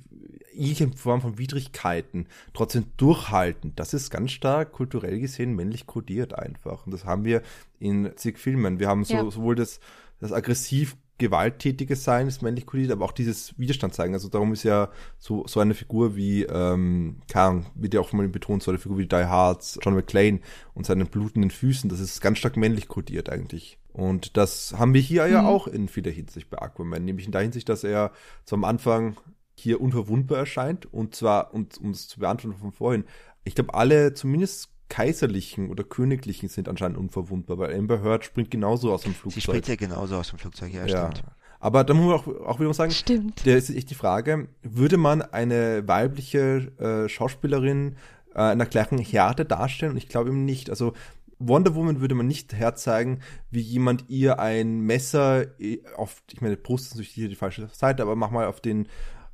jeglichen 0.52 0.92
Form 0.92 1.20
von 1.20 1.36
Widrigkeiten 1.36 2.28
trotzdem 2.52 2.84
durchhalten. 2.96 3.72
Das 3.74 3.92
ist 3.92 4.08
ganz 4.08 4.30
stark 4.30 4.70
kulturell 4.70 5.18
gesehen 5.18 5.56
männlich 5.56 5.88
kodiert 5.88 6.38
einfach. 6.38 6.86
Und 6.86 6.94
das 6.94 7.04
haben 7.04 7.24
wir 7.24 7.42
in 7.80 8.12
zig 8.14 8.38
Filmen. 8.38 8.78
Wir 8.78 8.86
haben 8.86 9.02
so, 9.02 9.14
ja. 9.14 9.28
sowohl 9.28 9.56
das, 9.56 9.80
das 10.20 10.30
aggressiv 10.30 10.96
gewalttätige 11.18 11.96
Sein 11.96 12.26
ist 12.26 12.42
männlich 12.42 12.66
kodiert, 12.66 12.90
aber 12.90 13.04
auch 13.04 13.12
dieses 13.12 13.56
Widerstand 13.58 13.94
zeigen. 13.94 14.14
Also 14.14 14.28
darum 14.28 14.52
ist 14.52 14.64
ja 14.64 14.90
so, 15.18 15.46
so 15.46 15.60
eine 15.60 15.74
Figur 15.74 16.16
wie, 16.16 16.42
ähm, 16.42 17.22
Kang, 17.28 17.66
wird 17.74 17.94
ja 17.94 18.00
auch 18.00 18.12
mal 18.12 18.28
betont, 18.28 18.62
so 18.62 18.70
eine 18.70 18.78
Figur 18.78 18.98
wie 18.98 19.06
Die 19.06 19.16
Hards, 19.16 19.78
John 19.82 19.94
McClane 19.94 20.40
und 20.74 20.86
seinen 20.86 21.06
blutenden 21.06 21.50
Füßen, 21.50 21.88
das 21.88 22.00
ist 22.00 22.20
ganz 22.20 22.38
stark 22.38 22.56
männlich 22.56 22.88
kodiert 22.88 23.30
eigentlich. 23.30 23.78
Und 23.92 24.36
das 24.36 24.74
haben 24.76 24.92
wir 24.92 25.00
hier 25.00 25.24
mhm. 25.24 25.32
ja 25.32 25.46
auch 25.46 25.68
in 25.68 25.88
vieler 25.88 26.10
Hinsicht 26.10 26.50
bei 26.50 26.58
Aquaman, 26.58 27.04
nämlich 27.04 27.26
in 27.26 27.32
der 27.32 27.42
Hinsicht, 27.42 27.68
dass 27.68 27.84
er 27.84 28.10
zum 28.44 28.64
Anfang 28.64 29.16
hier 29.54 29.80
unverwundbar 29.80 30.38
erscheint 30.38 30.92
und 30.92 31.14
zwar, 31.14 31.54
und, 31.54 31.78
um 31.78 31.90
es 31.90 32.08
zu 32.08 32.18
beantworten 32.18 32.58
von 32.58 32.72
vorhin, 32.72 33.04
ich 33.44 33.54
glaube, 33.54 33.74
alle 33.74 34.14
zumindest 34.14 34.73
kaiserlichen 34.88 35.70
oder 35.70 35.84
königlichen 35.84 36.48
sind 36.48 36.68
anscheinend 36.68 36.98
unverwundbar, 36.98 37.58
weil 37.58 37.74
Amber 37.74 38.02
Heard 38.02 38.24
springt 38.24 38.50
genauso 38.50 38.92
aus 38.92 39.02
dem 39.02 39.14
Flugzeug. 39.14 39.34
Sie 39.34 39.40
springt 39.40 39.68
ja 39.68 39.76
genauso 39.76 40.16
aus 40.16 40.30
dem 40.30 40.38
Flugzeug, 40.38 40.72
ja, 40.72 40.86
ja. 40.86 41.10
stimmt. 41.10 41.24
Aber 41.60 41.82
da 41.82 41.94
muss 41.94 42.04
man 42.04 42.14
auch, 42.14 42.46
auch 42.46 42.60
wieder 42.60 42.74
sagen, 42.74 42.92
stimmt. 42.92 43.46
der 43.46 43.56
ist 43.56 43.70
echt 43.70 43.88
die 43.88 43.94
Frage, 43.94 44.48
würde 44.62 44.98
man 44.98 45.22
eine 45.22 45.88
weibliche 45.88 46.72
äh, 46.78 47.08
Schauspielerin 47.08 47.96
äh, 48.34 48.52
in 48.52 48.58
der 48.58 48.68
gleichen 48.68 48.98
Härte 48.98 49.46
darstellen? 49.46 49.92
Und 49.92 49.96
ich 49.96 50.08
glaube 50.08 50.28
eben 50.28 50.44
nicht. 50.44 50.68
Also 50.68 50.92
Wonder 51.38 51.74
Woman 51.74 52.00
würde 52.00 52.14
man 52.14 52.26
nicht 52.26 52.52
herzeigen, 52.52 53.20
wie 53.50 53.60
jemand 53.60 54.08
ihr 54.08 54.38
ein 54.38 54.80
Messer 54.80 55.58
äh, 55.58 55.82
auf, 55.96 56.22
ich 56.32 56.40
meine, 56.40 56.56
Brust 56.56 56.86
ist 56.86 56.92
natürlich 56.92 57.10
hier 57.10 57.28
die 57.28 57.34
falsche 57.34 57.68
Seite, 57.72 58.02
aber 58.02 58.14
mach 58.14 58.30
mal 58.30 58.46
auf 58.46 58.60
den, 58.60 58.88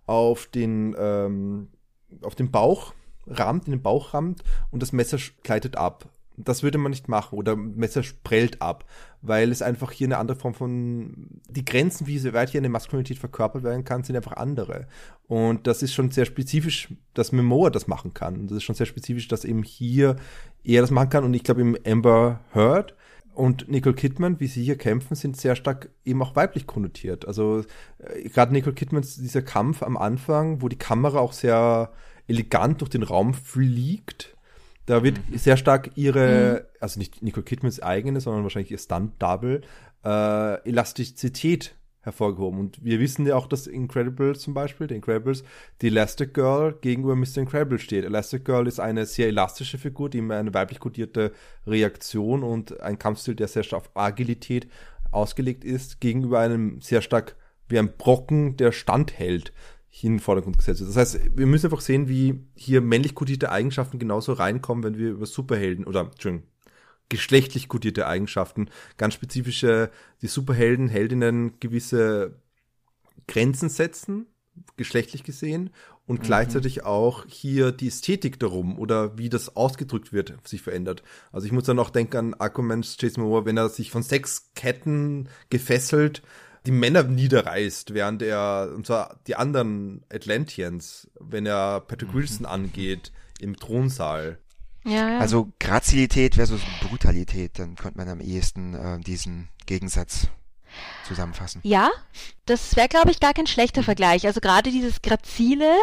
auf 0.06 0.46
den, 0.46 0.94
ähm, 0.98 1.68
auf 2.22 2.34
den 2.34 2.50
Bauch 2.50 2.94
rammt, 3.30 3.66
in 3.66 3.72
den 3.72 3.82
Bauch 3.82 4.14
rammt 4.14 4.42
und 4.70 4.82
das 4.82 4.92
Messer 4.92 5.18
gleitet 5.42 5.76
ab. 5.76 6.08
Das 6.36 6.62
würde 6.62 6.78
man 6.78 6.90
nicht 6.90 7.08
machen 7.08 7.36
oder 7.38 7.54
Messer 7.54 8.02
prellt 8.24 8.62
ab, 8.62 8.86
weil 9.20 9.50
es 9.50 9.60
einfach 9.60 9.92
hier 9.92 10.06
eine 10.06 10.16
andere 10.16 10.38
Form 10.38 10.54
von 10.54 11.28
die 11.48 11.64
Grenzen, 11.64 12.06
wie 12.06 12.32
weit 12.32 12.50
hier 12.50 12.60
eine 12.60 12.70
Maskulinität 12.70 13.18
verkörpert 13.18 13.62
werden 13.62 13.84
kann, 13.84 14.04
sind 14.04 14.16
einfach 14.16 14.36
andere. 14.36 14.86
Und 15.26 15.66
das 15.66 15.82
ist 15.82 15.92
schon 15.92 16.10
sehr 16.10 16.24
spezifisch, 16.24 16.94
dass 17.12 17.32
Memoa 17.32 17.68
das 17.68 17.88
machen 17.88 18.14
kann. 18.14 18.46
Das 18.46 18.56
ist 18.56 18.64
schon 18.64 18.74
sehr 18.74 18.86
spezifisch, 18.86 19.28
dass 19.28 19.44
eben 19.44 19.62
hier 19.62 20.16
er 20.64 20.80
das 20.80 20.90
machen 20.90 21.10
kann. 21.10 21.24
Und 21.24 21.34
ich 21.34 21.44
glaube, 21.44 21.60
im 21.60 21.76
Amber 21.84 22.40
Heard 22.54 22.94
und 23.34 23.70
Nicole 23.70 23.94
Kidman, 23.94 24.40
wie 24.40 24.48
sie 24.48 24.62
hier 24.62 24.76
kämpfen, 24.76 25.14
sind 25.14 25.36
sehr 25.36 25.56
stark 25.56 25.90
eben 26.04 26.22
auch 26.22 26.36
weiblich 26.36 26.66
konnotiert. 26.66 27.26
Also 27.26 27.62
äh, 27.98 28.28
gerade 28.28 28.52
Nicole 28.52 28.74
Kidmans 28.74 29.16
dieser 29.16 29.42
Kampf 29.42 29.82
am 29.82 29.96
Anfang, 29.96 30.62
wo 30.62 30.68
die 30.68 30.76
Kamera 30.76 31.20
auch 31.20 31.32
sehr 31.32 31.92
elegant 32.28 32.80
durch 32.80 32.90
den 32.90 33.02
Raum 33.02 33.34
fliegt. 33.34 34.36
Da 34.86 35.02
wird 35.02 35.18
mhm. 35.28 35.38
sehr 35.38 35.56
stark 35.56 35.90
ihre, 35.94 36.64
mhm. 36.64 36.76
also 36.80 36.98
nicht 36.98 37.22
Nicole 37.22 37.44
Kidmans 37.44 37.80
eigene, 37.80 38.20
sondern 38.20 38.42
wahrscheinlich 38.42 38.70
ihr 38.70 38.78
Stunt-Double, 38.78 39.62
äh, 40.04 40.68
Elastizität 40.68 41.74
hervorgehoben. 42.02 42.58
Und 42.58 42.82
wir 42.84 42.98
wissen 42.98 43.26
ja 43.26 43.36
auch, 43.36 43.46
dass 43.46 43.66
Incredibles 43.66 44.40
zum 44.40 44.54
Beispiel, 44.54 44.86
die 44.86 44.94
Incredibles, 44.94 45.44
die 45.82 45.88
Elastic 45.88 46.32
Girl 46.32 46.74
gegenüber 46.80 47.14
Mr. 47.14 47.38
Incredible 47.38 47.78
steht. 47.78 48.04
Elastic 48.04 48.44
Girl 48.44 48.66
ist 48.66 48.80
eine 48.80 49.04
sehr 49.04 49.28
elastische 49.28 49.78
Figur, 49.78 50.08
die 50.08 50.18
immer 50.18 50.36
eine 50.36 50.54
weiblich 50.54 50.80
kodierte 50.80 51.32
Reaktion 51.66 52.42
und 52.42 52.80
ein 52.80 52.98
Kampfstil, 52.98 53.34
der 53.34 53.48
sehr 53.48 53.62
stark 53.62 53.82
auf 53.82 53.90
Agilität 53.94 54.66
ausgelegt 55.10 55.64
ist, 55.64 56.00
gegenüber 56.00 56.40
einem 56.40 56.80
sehr 56.80 57.02
stark 57.02 57.36
wie 57.68 57.78
ein 57.78 57.96
Brocken, 57.96 58.56
der 58.56 58.72
standhält 58.72 59.52
hier 59.90 60.08
in 60.08 60.14
den 60.14 60.20
Vordergrund 60.20 60.56
gesetzt 60.56 60.80
wird. 60.80 60.90
Das 60.90 60.96
heißt, 60.96 61.36
wir 61.36 61.46
müssen 61.46 61.66
einfach 61.66 61.80
sehen, 61.80 62.08
wie 62.08 62.40
hier 62.54 62.80
männlich 62.80 63.14
kodierte 63.14 63.50
Eigenschaften 63.50 63.98
genauso 63.98 64.32
reinkommen, 64.32 64.84
wenn 64.84 64.98
wir 64.98 65.10
über 65.10 65.26
Superhelden 65.26 65.84
oder 65.84 66.02
Entschuldigung, 66.02 66.46
geschlechtlich 67.08 67.68
kodierte 67.68 68.06
Eigenschaften, 68.06 68.70
ganz 68.96 69.14
spezifische, 69.14 69.90
die 70.22 70.28
Superhelden, 70.28 70.88
Heldinnen 70.88 71.58
gewisse 71.58 72.36
Grenzen 73.26 73.68
setzen, 73.68 74.26
geschlechtlich 74.76 75.24
gesehen, 75.24 75.70
und 76.06 76.20
mhm. 76.20 76.24
gleichzeitig 76.24 76.84
auch 76.84 77.24
hier 77.28 77.70
die 77.72 77.88
Ästhetik 77.88 78.40
darum 78.40 78.78
oder 78.78 79.18
wie 79.18 79.28
das 79.28 79.54
ausgedrückt 79.54 80.12
wird, 80.12 80.34
sich 80.46 80.62
verändert. 80.62 81.02
Also 81.30 81.46
ich 81.46 81.52
muss 81.52 81.64
dann 81.64 81.78
auch 81.78 81.90
denken 81.90 82.16
an 82.16 82.34
Aquaman's 82.34 82.96
Jason 82.98 83.22
Momoa, 83.22 83.44
wenn 83.44 83.56
er 83.56 83.68
sich 83.68 83.90
von 83.90 84.02
sechs 84.02 84.50
Ketten 84.54 85.28
gefesselt 85.50 86.22
die 86.66 86.72
Männer 86.72 87.02
niederreißt, 87.02 87.94
während 87.94 88.22
er, 88.22 88.70
und 88.74 88.86
zwar 88.86 89.18
die 89.26 89.36
anderen 89.36 90.04
Atlanteans, 90.12 91.08
wenn 91.18 91.46
er 91.46 91.80
Patrick 91.80 92.12
mhm. 92.12 92.18
Wilson 92.18 92.46
angeht 92.46 93.12
im 93.40 93.56
Thronsaal. 93.56 94.38
Ja, 94.84 95.10
ja. 95.10 95.18
Also 95.18 95.52
Grazilität 95.58 96.34
versus 96.34 96.60
Brutalität, 96.82 97.58
dann 97.58 97.76
könnte 97.76 97.98
man 97.98 98.08
am 98.08 98.20
ehesten 98.20 98.74
äh, 98.74 98.98
diesen 99.00 99.48
Gegensatz 99.66 100.28
zusammenfassen. 101.06 101.60
Ja, 101.64 101.90
das 102.46 102.76
wäre, 102.76 102.88
glaube 102.88 103.10
ich, 103.10 103.20
gar 103.20 103.34
kein 103.34 103.46
schlechter 103.46 103.82
Vergleich. 103.82 104.26
Also 104.26 104.40
gerade 104.40 104.70
dieses 104.70 105.02
Grazile, 105.02 105.74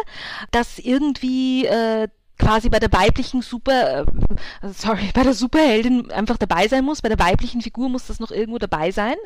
das 0.50 0.78
irgendwie 0.78 1.66
äh, 1.66 2.08
quasi 2.38 2.68
bei 2.68 2.78
der 2.78 2.92
weiblichen 2.92 3.42
Super, 3.42 4.06
äh, 4.62 4.68
sorry, 4.72 5.10
bei 5.14 5.22
der 5.22 5.34
Superheldin 5.34 6.10
einfach 6.10 6.38
dabei 6.38 6.68
sein 6.68 6.84
muss. 6.84 7.02
Bei 7.02 7.08
der 7.08 7.18
weiblichen 7.18 7.60
Figur 7.60 7.88
muss 7.88 8.06
das 8.06 8.20
noch 8.20 8.30
irgendwo 8.30 8.58
dabei 8.58 8.90
sein. 8.90 9.16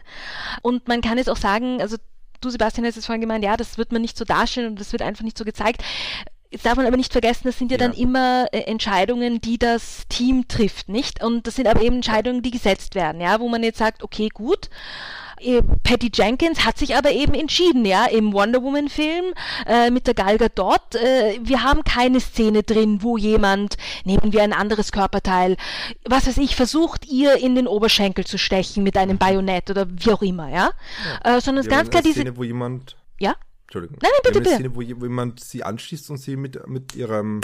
Und 0.62 0.88
man 0.88 1.00
kann 1.00 1.18
jetzt 1.18 1.30
auch 1.30 1.36
sagen, 1.36 1.80
also 1.80 1.96
du 2.40 2.50
Sebastian 2.50 2.86
hast 2.86 2.96
es 2.96 3.06
vorhin 3.06 3.20
gemeint, 3.20 3.44
ja, 3.44 3.56
das 3.56 3.78
wird 3.78 3.92
man 3.92 4.02
nicht 4.02 4.16
so 4.16 4.24
darstellen 4.24 4.68
und 4.68 4.80
das 4.80 4.92
wird 4.92 5.02
einfach 5.02 5.24
nicht 5.24 5.38
so 5.38 5.44
gezeigt. 5.44 5.82
Jetzt 6.50 6.66
darf 6.66 6.76
man 6.76 6.84
aber 6.84 6.98
nicht 6.98 7.12
vergessen, 7.12 7.44
das 7.44 7.58
sind 7.58 7.70
ja, 7.70 7.78
ja. 7.78 7.86
dann 7.86 7.96
immer 7.96 8.46
äh, 8.52 8.60
Entscheidungen, 8.64 9.40
die 9.40 9.58
das 9.58 10.06
Team 10.08 10.48
trifft, 10.48 10.90
nicht? 10.90 11.24
Und 11.24 11.46
das 11.46 11.56
sind 11.56 11.66
aber 11.66 11.80
eben 11.80 11.96
Entscheidungen, 11.96 12.42
die 12.42 12.50
gesetzt 12.50 12.94
werden, 12.94 13.22
ja, 13.22 13.40
wo 13.40 13.48
man 13.48 13.62
jetzt 13.62 13.78
sagt, 13.78 14.02
okay, 14.02 14.28
gut, 14.28 14.68
Patty 15.82 16.10
Jenkins 16.12 16.64
hat 16.64 16.78
sich 16.78 16.96
aber 16.96 17.10
eben 17.12 17.34
entschieden, 17.34 17.84
ja, 17.84 18.06
im 18.06 18.32
Wonder 18.32 18.62
Woman 18.62 18.88
Film 18.88 19.34
äh, 19.66 19.90
mit 19.90 20.06
der 20.06 20.14
Gal 20.14 20.38
Gadot, 20.38 20.94
äh, 20.94 21.38
wir 21.42 21.62
haben 21.62 21.84
keine 21.84 22.20
Szene 22.20 22.62
drin, 22.62 23.02
wo 23.02 23.16
jemand, 23.16 23.76
nehmen 24.04 24.32
wir 24.32 24.42
ein 24.42 24.52
anderes 24.52 24.92
Körperteil, 24.92 25.56
was 26.04 26.26
weiß 26.26 26.38
ich, 26.38 26.56
versucht 26.56 27.06
ihr 27.06 27.36
in 27.36 27.54
den 27.54 27.66
Oberschenkel 27.66 28.24
zu 28.24 28.38
stechen 28.38 28.82
mit 28.82 28.96
einem 28.96 29.18
Bajonett 29.18 29.70
oder 29.70 29.86
wie 29.88 30.12
auch 30.12 30.22
immer, 30.22 30.48
ja, 30.48 30.70
ja. 31.24 31.36
Äh, 31.36 31.40
sondern 31.40 31.64
es 31.64 31.70
ganz 31.70 31.90
klar 31.90 32.02
diese 32.02 32.20
Szene, 32.20 32.36
wo 32.36 32.44
jemand 32.44 32.96
ja 33.18 33.34
Entschuldigung. 33.64 33.98
Nein, 34.02 34.10
nein, 34.12 34.20
bitte, 34.22 34.38
haben 34.38 34.46
eine 34.46 34.58
bitte. 34.58 34.80
Szene, 34.82 34.96
wo, 34.96 35.00
wo 35.00 35.06
jemand 35.06 35.40
sie 35.40 35.64
anschießt 35.64 36.10
und 36.10 36.18
sie 36.18 36.36
mit, 36.36 36.68
mit 36.68 36.94
ihrem 36.94 37.40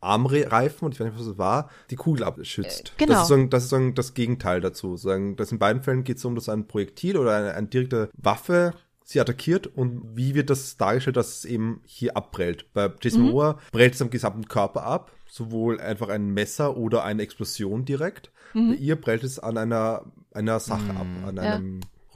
Armreifen, 0.00 0.86
und 0.86 0.94
ich 0.94 1.00
weiß 1.00 1.06
nicht, 1.08 1.18
was 1.18 1.26
es 1.26 1.38
war, 1.38 1.70
die 1.90 1.96
Kugel 1.96 2.24
abschützt. 2.24 2.92
Äh, 2.96 3.04
genau. 3.04 3.12
Das 3.14 3.22
ist, 3.22 3.28
sozusagen, 3.28 3.50
das 3.50 3.64
ist 3.64 3.70
sozusagen 3.70 3.94
das 3.94 4.14
Gegenteil 4.14 4.60
dazu. 4.60 4.96
Sagen, 4.96 5.36
dass 5.36 5.52
in 5.52 5.58
beiden 5.58 5.82
Fällen 5.82 6.04
geht 6.04 6.18
es 6.18 6.24
um, 6.24 6.34
dass 6.34 6.48
ein 6.48 6.66
Projektil 6.66 7.16
oder 7.16 7.36
eine, 7.36 7.54
eine 7.54 7.66
direkte 7.66 8.10
Waffe 8.16 8.74
sie 9.04 9.20
attackiert 9.20 9.66
und 9.66 10.02
wie 10.16 10.34
wird 10.34 10.50
das 10.50 10.76
dargestellt, 10.76 11.16
dass 11.16 11.38
es 11.38 11.44
eben 11.46 11.80
hier 11.86 12.14
abprellt. 12.16 12.66
Bei 12.74 12.92
Jason 13.00 13.22
Mhm. 13.22 13.30
Moore 13.30 13.58
prellt 13.72 13.94
es 13.94 14.02
am 14.02 14.10
gesamten 14.10 14.48
Körper 14.48 14.82
ab, 14.84 15.12
sowohl 15.26 15.80
einfach 15.80 16.10
ein 16.10 16.30
Messer 16.34 16.76
oder 16.76 17.04
eine 17.04 17.22
Explosion 17.22 17.86
direkt. 17.86 18.30
Mhm. 18.52 18.68
Bei 18.70 18.74
ihr 18.76 18.96
prellt 18.96 19.24
es 19.24 19.38
an 19.38 19.56
einer, 19.56 20.04
einer 20.32 20.60
Sache 20.60 20.90
ab, 20.90 21.06
an 21.26 21.36
Ja. 21.36 21.60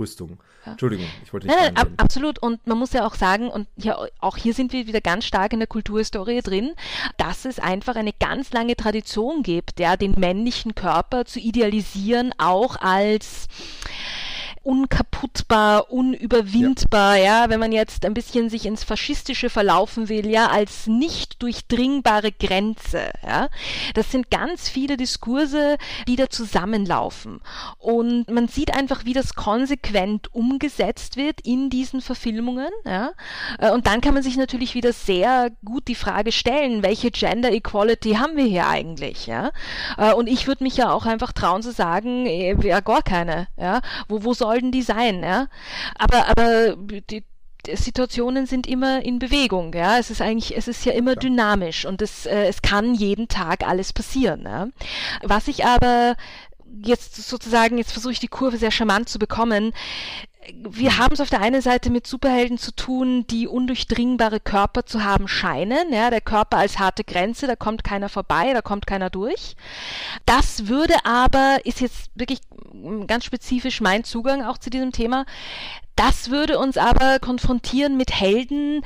Rüstung. 0.03 0.39
Entschuldigung, 0.65 1.07
ich 1.25 1.33
wollte 1.33 1.47
nicht 1.47 1.57
Nein, 1.57 1.75
nein, 1.75 1.95
absolut. 1.97 2.39
Und 2.41 2.67
man 2.67 2.79
muss 2.79 2.93
ja 2.93 3.07
auch 3.07 3.15
sagen, 3.15 3.49
und 3.49 3.67
ja, 3.77 3.99
auch 4.21 4.37
hier 4.37 4.55
sind 4.55 4.73
wir 4.73 4.87
wieder 4.87 5.01
ganz 5.01 5.25
stark 5.25 5.53
in 5.53 5.61
der 5.61 5.67
Kulturhistorie 5.67 6.41
drin, 6.41 6.73
dass 7.17 7.45
es 7.45 7.59
einfach 7.59 7.97
eine 7.97 8.13
ganz 8.13 8.53
lange 8.53 8.77
Tradition 8.77 9.43
gibt, 9.43 9.81
ja, 9.81 9.97
den 9.97 10.19
männlichen 10.19 10.75
Körper 10.75 11.25
zu 11.25 11.41
idealisieren, 11.41 12.33
auch 12.39 12.77
als 12.81 13.49
unkaputtbar, 14.63 15.91
unüberwindbar, 15.91 17.17
ja. 17.17 17.49
wenn 17.49 17.61
man 17.61 17.73
jetzt 17.73 18.05
ein 18.05 18.15
bisschen 18.15 18.51
sich 18.51 18.67
ins 18.67 18.85
Faschistische 18.85 19.51
verlaufen 19.51 20.09
will, 20.09 20.29
ja, 20.29 20.49
als 20.49 20.87
nicht 20.87 21.43
durchdringbare 21.43 22.33
Grenze, 22.33 23.11
ja. 23.27 23.49
Das 23.95 24.11
sind 24.11 24.31
ganz 24.31 24.69
viele 24.69 24.97
Diskurse, 24.97 25.77
die 26.07 26.17
da 26.17 26.31
zusammenlaufen. 26.31 27.41
Und 27.79 28.31
man 28.31 28.49
sieht 28.49 28.75
einfach, 28.75 29.05
wie 29.05 29.13
das 29.13 29.35
konsequent 29.35 30.35
umgesetzt 30.35 31.17
wird 31.17 31.41
in 31.43 31.71
diesen 31.71 32.01
Verfilmungen, 32.01 32.71
ja. 32.85 33.13
Äh, 33.59 33.71
Und 33.71 33.87
dann 33.87 34.01
kann 34.01 34.15
man 34.15 34.23
sich 34.23 34.37
natürlich 34.37 34.75
wieder 34.75 34.93
sehr 34.93 35.51
gut 35.65 35.89
die 35.89 35.95
Frage 35.95 36.33
stellen, 36.33 36.83
welche 36.83 37.11
Gender 37.11 37.53
Equality 37.53 38.15
haben 38.15 38.37
wir 38.37 38.45
hier 38.45 38.69
eigentlich, 38.69 39.27
ja. 39.27 39.51
Äh, 39.99 40.13
Und 40.13 40.29
ich 40.29 40.47
würde 40.47 40.65
mich 40.65 40.77
ja 40.77 40.93
auch 40.93 41.07
einfach 41.07 41.33
trauen 41.33 41.63
zu 41.63 41.73
sagen, 41.73 42.27
äh, 42.27 42.55
ja, 42.67 42.81
gar 42.81 43.03
keine, 43.03 43.49
ja. 43.57 43.81
Wo, 44.09 44.25
wo 44.25 44.35
sollten 44.53 44.71
die 44.71 44.83
sein, 44.83 45.23
ja? 45.23 45.49
Aber, 45.99 46.29
aber 46.29 46.77
die, 46.77 47.25
Situationen 47.75 48.47
sind 48.47 48.67
immer 48.67 49.05
in 49.05 49.19
Bewegung, 49.19 49.73
ja. 49.73 49.99
Es 49.99 50.11
ist 50.11 50.21
eigentlich, 50.21 50.57
es 50.57 50.69
ist 50.69 50.85
ja 50.85 50.93
immer 50.93 51.15
dynamisch 51.15 51.85
und 51.85 52.03
es, 52.03 52.27
äh, 52.27 52.47
es 52.47 52.61
kann 52.61 52.95
jeden 52.95 53.29
Tag 53.29 53.67
alles 53.67 53.93
passieren. 53.93 54.43
Ja? 54.45 54.69
Was 55.23 55.47
ich 55.47 55.65
aber 55.65 56.17
jetzt 56.85 57.15
sozusagen, 57.29 57.79
jetzt 57.79 57.93
versuche 57.93 58.13
ich 58.13 58.21
die 58.21 58.29
Kurve 58.29 58.57
sehr 58.57 58.73
charmant 58.73 59.09
zu 59.09 59.19
bekommen. 59.19 59.73
Wir 60.55 60.99
haben 60.99 61.15
es 61.15 61.21
auf 61.21 61.31
der 61.31 61.41
einen 61.41 61.63
Seite 61.63 61.91
mit 61.91 62.07
Superhelden 62.07 62.59
zu 62.59 62.75
tun, 62.75 63.27
die 63.29 63.47
undurchdringbare 63.47 64.41
Körper 64.41 64.85
zu 64.85 65.05
haben 65.05 65.29
scheinen. 65.29 65.93
Ja, 65.93 66.11
der 66.11 66.21
Körper 66.21 66.59
als 66.59 66.79
harte 66.79 67.05
Grenze, 67.05 67.47
da 67.47 67.55
kommt 67.55 67.85
keiner 67.85 68.09
vorbei, 68.09 68.53
da 68.53 68.61
kommt 68.61 68.87
keiner 68.87 69.09
durch. 69.09 69.55
Das 70.27 70.67
würde 70.67 70.95
aber, 71.05 71.61
ist 71.65 71.81
jetzt 71.81 72.11
wirklich 72.15 72.41
ganz 73.07 73.25
spezifisch 73.25 73.81
mein 73.81 74.03
Zugang 74.03 74.43
auch 74.43 74.59
zu 74.59 74.71
diesem 74.71 74.91
Thema, 74.91 75.27
das 75.97 76.31
würde 76.31 76.59
uns 76.59 76.77
aber 76.77 77.19
konfrontieren 77.21 77.97
mit 77.97 78.19
Helden, 78.19 78.83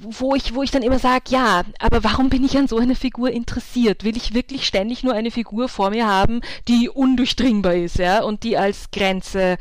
wo 0.00 0.34
ich, 0.34 0.54
wo 0.54 0.62
ich 0.62 0.70
dann 0.70 0.82
immer 0.82 0.98
sage, 0.98 1.24
ja, 1.28 1.62
aber 1.78 2.04
warum 2.04 2.28
bin 2.28 2.44
ich 2.44 2.56
an 2.56 2.68
so 2.68 2.78
eine 2.78 2.94
Figur 2.94 3.30
interessiert? 3.30 4.04
Will 4.04 4.16
ich 4.16 4.34
wirklich 4.34 4.66
ständig 4.66 5.02
nur 5.02 5.14
eine 5.14 5.30
Figur 5.30 5.68
vor 5.68 5.90
mir 5.90 6.06
haben, 6.06 6.40
die 6.68 6.88
undurchdringbar 6.88 7.74
ist, 7.74 7.98
ja, 7.98 8.22
und 8.22 8.42
die 8.42 8.56
als 8.56 8.90
Grenze 8.90 9.58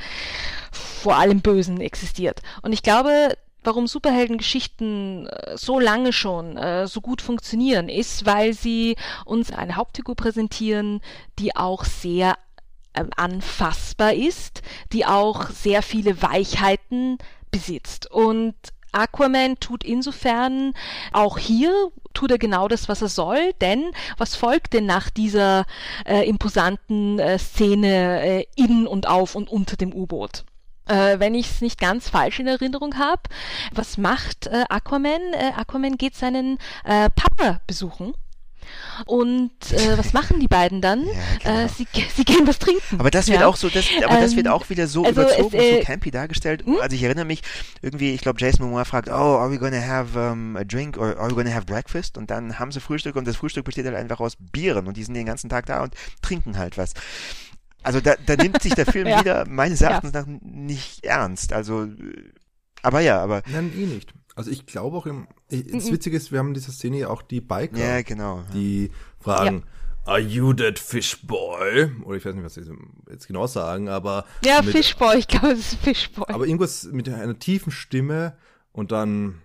vor 0.72 1.16
allem 1.18 1.42
Bösen 1.42 1.82
existiert? 1.82 2.42
Und 2.62 2.74
ich 2.74 2.84
glaube, 2.84 3.38
warum 3.64 3.88
Superheldengeschichten 3.88 5.28
äh, 5.28 5.58
so 5.58 5.80
lange 5.80 6.14
schon 6.14 6.58
äh, 6.58 6.88
so 6.88 7.02
gut 7.02 7.22
funktionieren, 7.22 7.90
ist, 7.90 8.26
weil 8.26 8.54
sie 8.54 8.96
uns 9.26 9.52
eine 9.52 9.76
Hauptfigur 9.76 10.16
präsentieren, 10.16 11.02
die 11.40 11.56
auch 11.56 11.84
sehr 11.84 12.38
ähm, 12.94 13.10
anfassbar 13.16 14.14
ist, 14.14 14.62
die 14.94 15.06
auch 15.06 15.50
sehr 15.50 15.82
viele 15.82 16.22
Weichheiten 16.22 17.18
besitzt. 17.52 18.10
Und 18.12 18.56
Aquaman 18.92 19.60
tut 19.60 19.84
insofern 19.84 20.74
auch 21.12 21.38
hier 21.38 21.92
tut 22.14 22.32
er 22.32 22.38
genau 22.38 22.68
das, 22.68 22.90
was 22.90 23.02
er 23.02 23.10
soll, 23.10 23.54
denn 23.62 23.92
was 24.18 24.36
folgt 24.36 24.74
denn 24.74 24.86
nach 24.86 25.10
dieser 25.10 25.66
äh, 26.06 26.28
imposanten 26.28 27.20
äh, 27.20 27.38
Szene 27.38 28.22
äh, 28.22 28.46
in 28.56 28.88
und 28.88 29.08
auf 29.08 29.36
und 29.36 29.50
unter 29.50 29.78
dem 29.78 29.94
U-Boot? 29.94 30.44
Äh, 30.88 31.20
wenn 31.20 31.36
ich 31.36 31.50
es 31.52 31.62
nicht 31.62 31.80
ganz 31.80 32.10
falsch 32.10 32.40
in 32.40 32.48
Erinnerung 32.48 32.98
habe, 32.98 33.24
was 33.74 33.98
macht 33.98 34.48
äh, 34.48 34.64
Aquaman? 34.70 35.22
Äh, 35.34 35.52
Aquaman 35.56 35.98
geht 35.98 36.16
seinen 36.16 36.58
äh, 36.86 37.10
Papa 37.10 37.60
besuchen. 37.68 38.14
Und 39.06 39.52
äh, 39.72 39.98
was 39.98 40.14
machen 40.14 40.40
die 40.40 40.48
beiden 40.48 40.82
dann? 40.82 41.06
Ja, 41.44 41.54
genau. 41.54 41.66
äh, 41.66 41.68
sie, 41.70 41.88
sie 42.16 42.24
gehen 42.24 42.46
was 42.48 42.60
trinken. 42.60 43.00
Aber 43.00 43.10
das 43.12 43.28
wird 43.28 43.42
ja? 43.42 43.48
auch 43.48 43.56
so, 43.56 43.70
das, 43.70 43.86
aber 44.06 44.20
das 44.20 44.36
wird 44.36 44.46
Ähm, 44.48 44.52
auch 44.52 44.70
wieder 44.70 44.88
so 44.88 45.04
also 45.04 45.22
überzogen 45.22 45.48
es, 45.48 45.54
und 45.54 45.60
äh, 45.60 45.80
so 45.80 45.84
campy 45.86 46.12
dargestellt. 46.12 46.66
hm? 46.66 46.78
Also 46.82 46.96
ich 46.96 47.04
erinnere 47.04 47.26
mich 47.26 47.42
irgendwie, 47.82 48.14
ich 48.14 48.22
glaube 48.22 48.40
Jason 48.40 48.66
Momoa 48.66 48.86
fragt, 48.86 49.08
oh, 49.10 49.12
are 49.14 49.52
we 49.52 49.58
gonna 49.60 49.82
have 49.82 50.18
um, 50.20 50.56
a 50.58 50.64
drink 50.64 50.98
or 50.98 51.18
are 51.18 51.30
we 51.30 51.36
gonna 51.36 51.54
have 51.54 51.66
breakfast? 51.66 52.18
Und 52.18 52.30
dann 52.32 52.60
haben 52.60 52.72
sie 52.72 52.80
Frühstück 52.80 53.16
und 53.16 53.28
das 53.28 53.36
Frühstück 53.36 53.66
besteht 53.66 53.86
halt 53.86 53.96
einfach 53.96 54.20
aus 54.20 54.34
Bieren 54.40 54.88
und 54.88 54.98
die 54.98 55.04
sind 55.04 55.14
den 55.14 55.26
ganzen 55.26 55.50
Tag 55.50 55.66
da 55.68 55.84
und 55.84 55.94
trinken 56.22 56.58
halt 56.58 56.78
was. 56.78 56.94
Also 57.84 58.02
da, 58.02 58.16
da 58.26 58.36
nimmt 58.36 58.62
sich 58.62 58.74
der 58.74 58.86
Film 58.92 59.08
Ja. 59.08 59.20
wieder 59.20 59.48
meines 59.48 59.82
Erachtens 59.82 60.12
nach 60.14 60.26
nicht 60.28 61.06
ernst. 61.06 61.54
Also, 61.54 61.84
äh, 61.84 62.32
aber 62.82 63.00
ja, 63.02 63.22
aber 63.22 63.44
Nein, 63.48 63.72
eh 63.76 63.86
nicht. 63.86 64.14
Also 64.36 64.52
ich 64.52 64.66
glaube 64.66 64.98
auch 64.98 65.06
im, 65.06 65.28
das 65.50 65.86
Mhm. 65.86 65.92
Witzige 65.94 66.18
ist, 66.18 66.32
wir 66.32 66.40
haben 66.40 66.50
in 66.50 66.54
dieser 66.56 66.72
Szene 66.72 67.00
ja 67.00 67.10
auch 67.10 67.22
die 67.22 67.42
Biker, 67.42 67.78
ja, 67.78 68.02
genau. 68.02 68.44
die 68.54 68.92
fragen, 69.20 69.64
are 70.06 70.20
you 70.20 70.54
that 70.54 70.78
fish 70.80 71.22
boy? 71.26 71.92
Oder 72.04 72.18
ich 72.18 72.26
weiß 72.26 72.36
nicht, 72.36 72.44
was 72.44 72.54
sie 72.56 72.64
jetzt 73.10 73.28
genau 73.28 73.48
sagen, 73.48 73.90
aber 73.90 74.26
Ja, 74.44 74.62
mit, 74.62 74.76
Fishboy, 74.76 75.18
ich 75.18 75.28
glaube, 75.28 75.52
es 75.52 75.60
ist 75.74 75.76
Fishboy. 75.82 76.26
aber 76.34 76.46
irgendwas 76.46 76.84
mit 76.92 77.08
einer 77.10 77.38
tiefen 77.40 77.72
Stimme 77.72 78.36
und 78.74 78.92
dann 78.92 79.36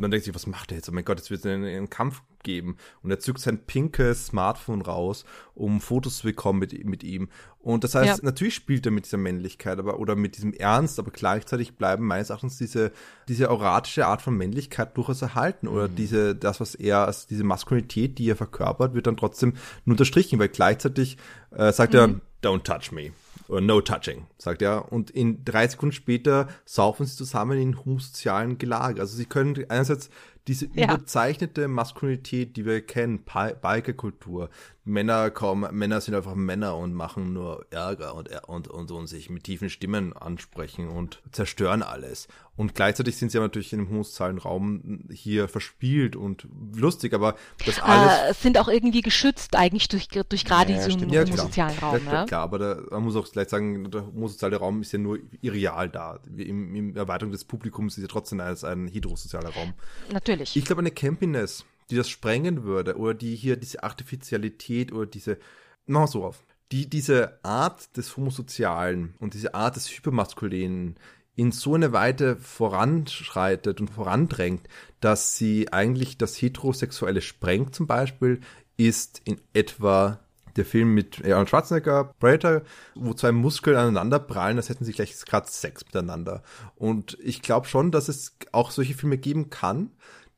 man 0.00 0.10
denkt 0.10 0.24
sich, 0.24 0.34
was 0.34 0.46
macht 0.46 0.70
er 0.70 0.76
jetzt? 0.76 0.88
Oh 0.88 0.92
mein 0.92 1.04
Gott, 1.04 1.18
jetzt 1.18 1.30
wird 1.30 1.40
es 1.40 1.46
einen, 1.46 1.64
einen 1.64 1.90
Kampf 1.90 2.22
geben. 2.42 2.76
Und 3.02 3.10
er 3.10 3.18
zückt 3.18 3.40
sein 3.40 3.58
pinkes 3.66 4.26
Smartphone 4.26 4.82
raus, 4.82 5.24
um 5.54 5.80
Fotos 5.80 6.18
zu 6.18 6.26
bekommen 6.26 6.58
mit, 6.58 6.84
mit 6.84 7.02
ihm. 7.04 7.28
Und 7.60 7.84
das 7.84 7.94
heißt, 7.94 8.20
Ja. 8.20 8.24
natürlich 8.24 8.54
spielt 8.54 8.86
er 8.86 8.92
mit 8.92 9.04
dieser 9.04 9.18
Männlichkeit 9.18 9.78
aber, 9.78 9.98
oder 9.98 10.16
mit 10.16 10.36
diesem 10.36 10.52
Ernst, 10.54 10.98
aber 10.98 11.10
gleichzeitig 11.10 11.76
bleiben 11.76 12.06
meines 12.06 12.30
Erachtens 12.30 12.56
diese, 12.56 12.92
diese 13.28 13.50
auratische 13.50 14.06
Art 14.06 14.22
von 14.22 14.36
Männlichkeit 14.36 14.96
durchaus 14.96 15.20
erhalten. 15.22 15.68
Oder 15.68 15.88
diese, 15.88 16.34
das, 16.34 16.60
was 16.60 16.74
er 16.74 17.06
als 17.06 17.26
diese 17.26 17.44
Maskulinität, 17.44 18.18
die 18.18 18.30
er 18.30 18.36
verkörpert, 18.36 18.94
wird 18.94 19.06
dann 19.06 19.16
trotzdem 19.16 19.54
nur 19.84 19.94
unterstrichen, 19.94 20.38
weil 20.38 20.48
gleichzeitig 20.48 21.18
äh, 21.50 21.72
sagt 21.72 21.94
er, 21.94 22.14
don't 22.42 22.62
touch 22.62 22.92
me. 22.92 23.10
Oder 23.48 23.62
no 23.62 23.80
touching, 23.80 24.26
sagt 24.36 24.60
er. 24.60 24.92
Und 24.92 25.10
in 25.10 25.42
drei 25.44 25.66
Sekunden 25.66 25.94
später 25.94 26.48
saufen 26.66 27.06
sie 27.06 27.16
zusammen 27.16 27.58
in 27.58 27.78
homosozialen 27.82 28.58
Gelage. 28.58 29.00
Also 29.00 29.16
sie 29.16 29.24
können 29.24 29.56
einerseits 29.70 30.10
diese 30.48 30.66
Ja. 30.74 30.86
überzeichnete 30.94 31.68
Maskulinität, 31.68 32.56
die 32.56 32.64
wir 32.64 32.80
kennen, 32.80 33.20
Bikerkultur. 33.62 34.50
Männer 34.84 35.30
kommen, 35.30 35.68
Männer 35.76 36.00
sind 36.00 36.14
einfach 36.14 36.34
Männer 36.34 36.74
und 36.76 36.94
machen 36.94 37.34
nur 37.34 37.66
Ärger 37.70 38.14
und, 38.14 38.30
und, 38.48 38.68
und, 38.68 38.90
und 38.90 39.06
sich 39.06 39.28
mit 39.28 39.44
tiefen 39.44 39.68
Stimmen 39.68 40.14
ansprechen 40.14 40.88
und 40.88 41.20
zerstören 41.30 41.82
alles. 41.82 42.26
Und 42.56 42.74
gleichzeitig 42.74 43.16
sind 43.18 43.30
sie 43.30 43.36
aber 43.38 43.46
natürlich 43.48 43.72
in 43.74 43.80
einem 43.80 43.90
homosozialen 43.90 44.38
Raum 44.38 45.04
hier 45.12 45.46
verspielt 45.46 46.16
und 46.16 46.48
lustig, 46.74 47.12
aber 47.14 47.36
das 47.66 47.78
alles 47.80 48.12
äh, 48.30 48.34
sind 48.42 48.58
auch 48.58 48.66
irgendwie 48.66 49.02
geschützt 49.02 49.54
eigentlich 49.56 49.88
durch, 49.88 50.08
durch 50.08 50.44
gerade 50.46 50.72
Ja, 50.72 50.86
diesen 50.86 51.08
ja, 51.10 51.22
klar. 51.22 51.36
homosozialen 51.36 51.78
Raum. 51.78 52.00
Ja, 52.06 52.12
Ja, 52.12 52.24
klar, 52.24 52.42
aber 52.42 52.58
da, 52.58 52.80
man 52.90 53.02
muss 53.04 53.14
auch 53.14 53.30
gleich 53.30 53.50
sagen, 53.50 53.90
der 53.90 54.06
homosoziale 54.06 54.56
Raum 54.56 54.80
ist 54.80 54.90
ja 54.92 54.98
nur 54.98 55.18
irreal 55.42 55.90
da. 55.90 56.18
Im, 56.34 56.74
Im 56.74 56.96
Erweiterung 56.96 57.30
des 57.30 57.44
Publikums 57.44 57.98
ist 57.98 58.02
ja 58.02 58.08
trotzdem 58.08 58.40
als 58.40 58.64
ein 58.64 58.88
heterosozialer 58.88 59.50
Raum. 59.50 59.74
Natürlich. 60.12 60.37
Ich 60.40 60.64
glaube, 60.64 60.80
eine 60.80 60.90
Campiness, 60.90 61.64
die 61.90 61.96
das 61.96 62.08
sprengen 62.08 62.64
würde, 62.64 62.96
oder 62.96 63.14
die 63.14 63.34
hier 63.34 63.56
diese 63.56 63.82
Artificialität 63.82 64.92
oder 64.92 65.06
diese, 65.06 65.38
machen 65.86 66.06
so 66.08 66.24
auf, 66.24 66.44
die 66.72 66.88
diese 66.88 67.42
Art 67.44 67.96
des 67.96 68.16
Homosozialen 68.16 69.14
und 69.18 69.34
diese 69.34 69.54
Art 69.54 69.76
des 69.76 69.88
Hypermaskulinen 69.88 70.96
in 71.34 71.52
so 71.52 71.74
eine 71.74 71.92
Weite 71.92 72.36
voranschreitet 72.36 73.80
und 73.80 73.88
vorandrängt, 73.90 74.68
dass 75.00 75.36
sie 75.36 75.72
eigentlich 75.72 76.18
das 76.18 76.34
Heterosexuelle 76.34 77.22
sprengt 77.22 77.74
zum 77.74 77.86
Beispiel, 77.86 78.40
ist 78.76 79.22
in 79.24 79.40
etwa 79.52 80.18
der 80.56 80.64
Film 80.64 80.92
mit 80.94 81.24
Arnold 81.24 81.48
Schwarzenegger, 81.48 82.12
Predator, 82.18 82.62
wo 82.96 83.14
zwei 83.14 83.30
Muskeln 83.32 83.76
aneinander 83.76 84.18
prallen, 84.18 84.56
als 84.56 84.68
hätten 84.68 84.84
sie 84.84 84.92
gleich 84.92 85.14
gerade 85.24 85.48
Sex 85.48 85.84
miteinander. 85.84 86.42
Und 86.74 87.16
ich 87.22 87.40
glaube 87.40 87.68
schon, 87.68 87.92
dass 87.92 88.08
es 88.08 88.36
auch 88.50 88.72
solche 88.72 88.94
Filme 88.94 89.18
geben 89.18 89.50
kann, 89.50 89.92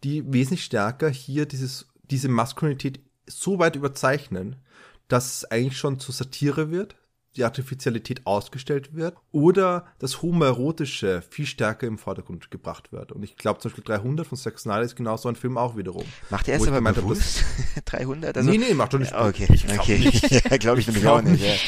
die 0.04 0.32
wesentlich 0.32 0.64
stärker 0.64 1.08
hier 1.08 1.46
dieses, 1.46 1.88
diese 2.02 2.28
Maskulinität 2.28 3.00
so 3.26 3.58
weit 3.58 3.76
überzeichnen, 3.76 4.56
dass 5.08 5.36
es 5.36 5.44
eigentlich 5.50 5.78
schon 5.78 5.98
zur 5.98 6.14
Satire 6.14 6.70
wird, 6.70 6.96
die 7.36 7.44
Artificialität 7.44 8.26
ausgestellt 8.26 8.94
wird 8.94 9.16
oder 9.30 9.86
das 9.98 10.20
Homoerotische 10.22 11.22
viel 11.30 11.46
stärker 11.46 11.86
im 11.86 11.96
Vordergrund 11.96 12.50
gebracht 12.50 12.92
wird. 12.92 13.12
Und 13.12 13.22
ich 13.22 13.36
glaube 13.36 13.60
zum 13.60 13.70
Beispiel 13.70 13.84
300 13.84 14.26
von 14.26 14.36
Zack 14.36 14.58
Snyder 14.58 14.82
ist 14.82 14.96
genau 14.96 15.16
so 15.16 15.28
ein 15.28 15.36
Film 15.36 15.56
auch 15.56 15.76
wiederum. 15.76 16.04
Macht 16.30 16.48
er 16.48 16.56
es 16.56 16.66
aber 16.66 16.76
gemeint, 16.76 16.96
bewusst? 16.96 17.44
300? 17.84 18.36
Also, 18.36 18.50
nee, 18.50 18.58
nee, 18.58 18.74
macht 18.74 18.92
doch 18.92 18.98
nicht. 18.98 19.14
Okay, 19.14 19.46
ich 19.52 19.66
glaub 19.66 19.80
okay. 19.80 19.98
Nicht. 19.98 20.30
ja, 20.50 20.56
glaube 20.56 20.80
ich 20.80 20.86
nämlich 20.88 21.06
auch 21.06 21.22
nicht. 21.22 21.44
Ja. 21.44 21.54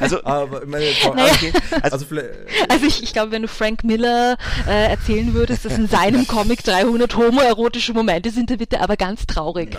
Also, 0.00 0.22
aber 0.24 0.66
meine, 0.66 0.86
naja, 1.14 1.32
okay. 1.32 1.52
also, 1.82 2.04
also, 2.06 2.20
also 2.68 2.86
ich, 2.86 3.02
ich 3.02 3.12
glaube, 3.12 3.32
wenn 3.32 3.42
du 3.42 3.48
Frank 3.48 3.84
Miller 3.84 4.36
äh, 4.66 4.90
erzählen 4.90 5.34
würdest, 5.34 5.64
dass 5.64 5.76
in 5.76 5.88
seinem 5.88 6.26
Comic 6.26 6.62
300 6.64 7.16
homoerotische 7.16 7.92
Momente 7.94 8.30
sind, 8.30 8.50
dann 8.50 8.60
wird 8.60 8.72
er 8.72 8.82
aber 8.82 8.96
ganz 8.96 9.26
traurig. 9.26 9.74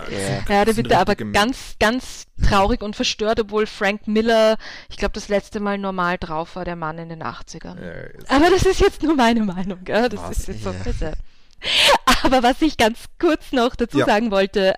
Ja, 0.48 0.54
ja 0.54 0.64
da 0.64 0.76
wird 0.76 0.90
er 0.90 1.00
aber 1.00 1.16
ganz, 1.16 1.76
ganz 1.78 2.26
traurig 2.42 2.82
und 2.82 2.96
verstört, 2.96 3.40
obwohl 3.40 3.66
Frank 3.66 4.06
Miller, 4.06 4.56
ich 4.88 4.96
glaube, 4.96 5.09
das 5.12 5.28
letzte 5.28 5.60
Mal 5.60 5.78
normal 5.78 6.16
drauf 6.18 6.56
war, 6.56 6.64
der 6.64 6.76
Mann 6.76 6.98
in 6.98 7.08
den 7.08 7.22
80ern. 7.22 7.76
Ja, 7.80 8.36
Aber 8.36 8.50
das 8.50 8.62
ist 8.62 8.80
jetzt 8.80 9.02
nur 9.02 9.14
meine 9.14 9.42
Meinung, 9.44 9.84
gell? 9.84 10.08
Das 10.08 10.20
Was? 10.22 10.38
ist 10.38 10.48
jetzt 10.48 10.62
so 10.64 10.70
ja. 10.70 11.12
Aber 12.22 12.42
was 12.42 12.60
ich 12.62 12.76
ganz 12.76 12.98
kurz 13.18 13.52
noch 13.52 13.74
dazu 13.74 13.98
ja. 13.98 14.06
sagen 14.06 14.30
wollte, 14.30 14.74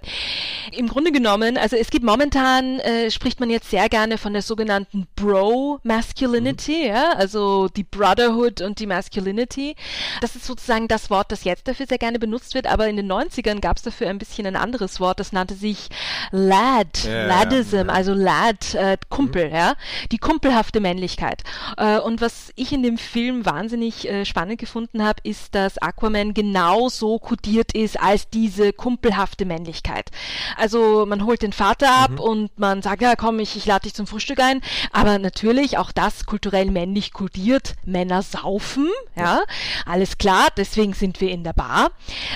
im 0.73 0.89
Grunde 0.89 1.13
genommen, 1.13 1.57
also 1.57 1.77
es 1.77 1.91
gibt 1.91 2.05
momentan, 2.05 2.79
äh, 2.81 3.11
spricht 3.11 3.41
man 3.41 3.51
jetzt 3.51 3.71
sehr 3.71 3.89
gerne 3.89 4.19
von 4.19 4.33
der 4.33 4.43
sogenannten 4.43 5.07
Bro-Masculinity, 5.17 6.83
mhm. 6.83 6.87
ja, 6.87 7.13
also 7.13 7.69
die 7.69 7.85
Brotherhood 7.85 8.61
und 8.61 8.79
die 8.79 8.87
Masculinity. 8.87 9.75
Das 10.21 10.37
ist 10.37 10.47
sozusagen 10.47 10.89
das 10.89 11.11
Wort, 11.11 11.33
das 11.33 11.45
jetzt 11.45 11.69
dafür 11.69 11.87
sehr 11.87 11.99
gerne 11.99 12.19
benutzt 12.19 12.55
wird, 12.55 12.67
aber 12.67 12.89
in 12.89 12.97
den 12.97 13.11
90ern 13.11 13.61
gab 13.61 13.77
es 13.77 13.83
dafür 13.83 14.09
ein 14.09 14.19
bisschen 14.19 14.47
ein 14.47 14.57
anderes 14.57 15.01
Wort, 15.01 15.21
das 15.21 15.33
nannte 15.33 15.55
sich 15.55 15.89
Lad, 16.31 17.05
ja, 17.05 17.27
Ladism, 17.27 17.89
ja. 17.89 17.93
also 17.93 18.15
Lad, 18.15 18.75
äh, 18.75 18.97
Kumpel, 19.09 19.49
mhm. 19.49 19.55
ja, 19.55 19.75
die 20.11 20.19
kumpelhafte 20.19 20.81
Männlichkeit. 20.81 21.43
Äh, 21.77 21.99
und 21.99 22.21
was 22.21 22.53
ich 22.57 22.73
in 22.73 22.83
dem 22.83 22.99
Film 22.99 23.45
wahnsinnig 23.45 24.09
äh, 24.09 24.25
spannend 24.25 24.59
gefunden 24.59 25.03
habe, 25.03 25.21
ist, 25.25 25.55
dass 25.55 25.79
Aquaman 25.79 26.35
genau 26.35 26.72
so 26.89 27.19
kodiert 27.19 27.73
ist 27.73 28.01
als 28.01 28.29
diese 28.29 28.73
kumpelhafte 28.73 29.45
Männlichkeit. 29.45 30.11
Also 30.57 31.07
man 31.07 31.25
holt 31.25 31.43
den 31.43 31.53
Vater 31.53 31.91
ab 31.91 32.13
mhm. 32.13 32.21
und 32.21 32.59
man 32.59 32.83
sagt, 32.83 33.03
ja 33.03 33.17
komm, 33.17 33.39
ich, 33.39 33.57
ich 33.57 33.67
lade 33.67 33.85
dich 33.85 33.95
zum 33.95 34.07
Frühstück 34.07 34.41
ein. 34.41 34.61
Aber 34.93 35.19
natürlich 35.19 35.79
auch 35.79 35.93
das 35.93 36.27
kulturell 36.27 36.71
männlich 36.71 37.13
kodiert. 37.13 37.75
Männer 37.85 38.23
saufen, 38.23 38.89
ja, 39.17 39.43
alles 39.87 40.19
klar, 40.19 40.49
deswegen 40.57 40.95
sind 40.95 41.21
wir 41.21 41.31
in 41.31 41.45
der 41.45 41.53
Bar. 41.53 41.91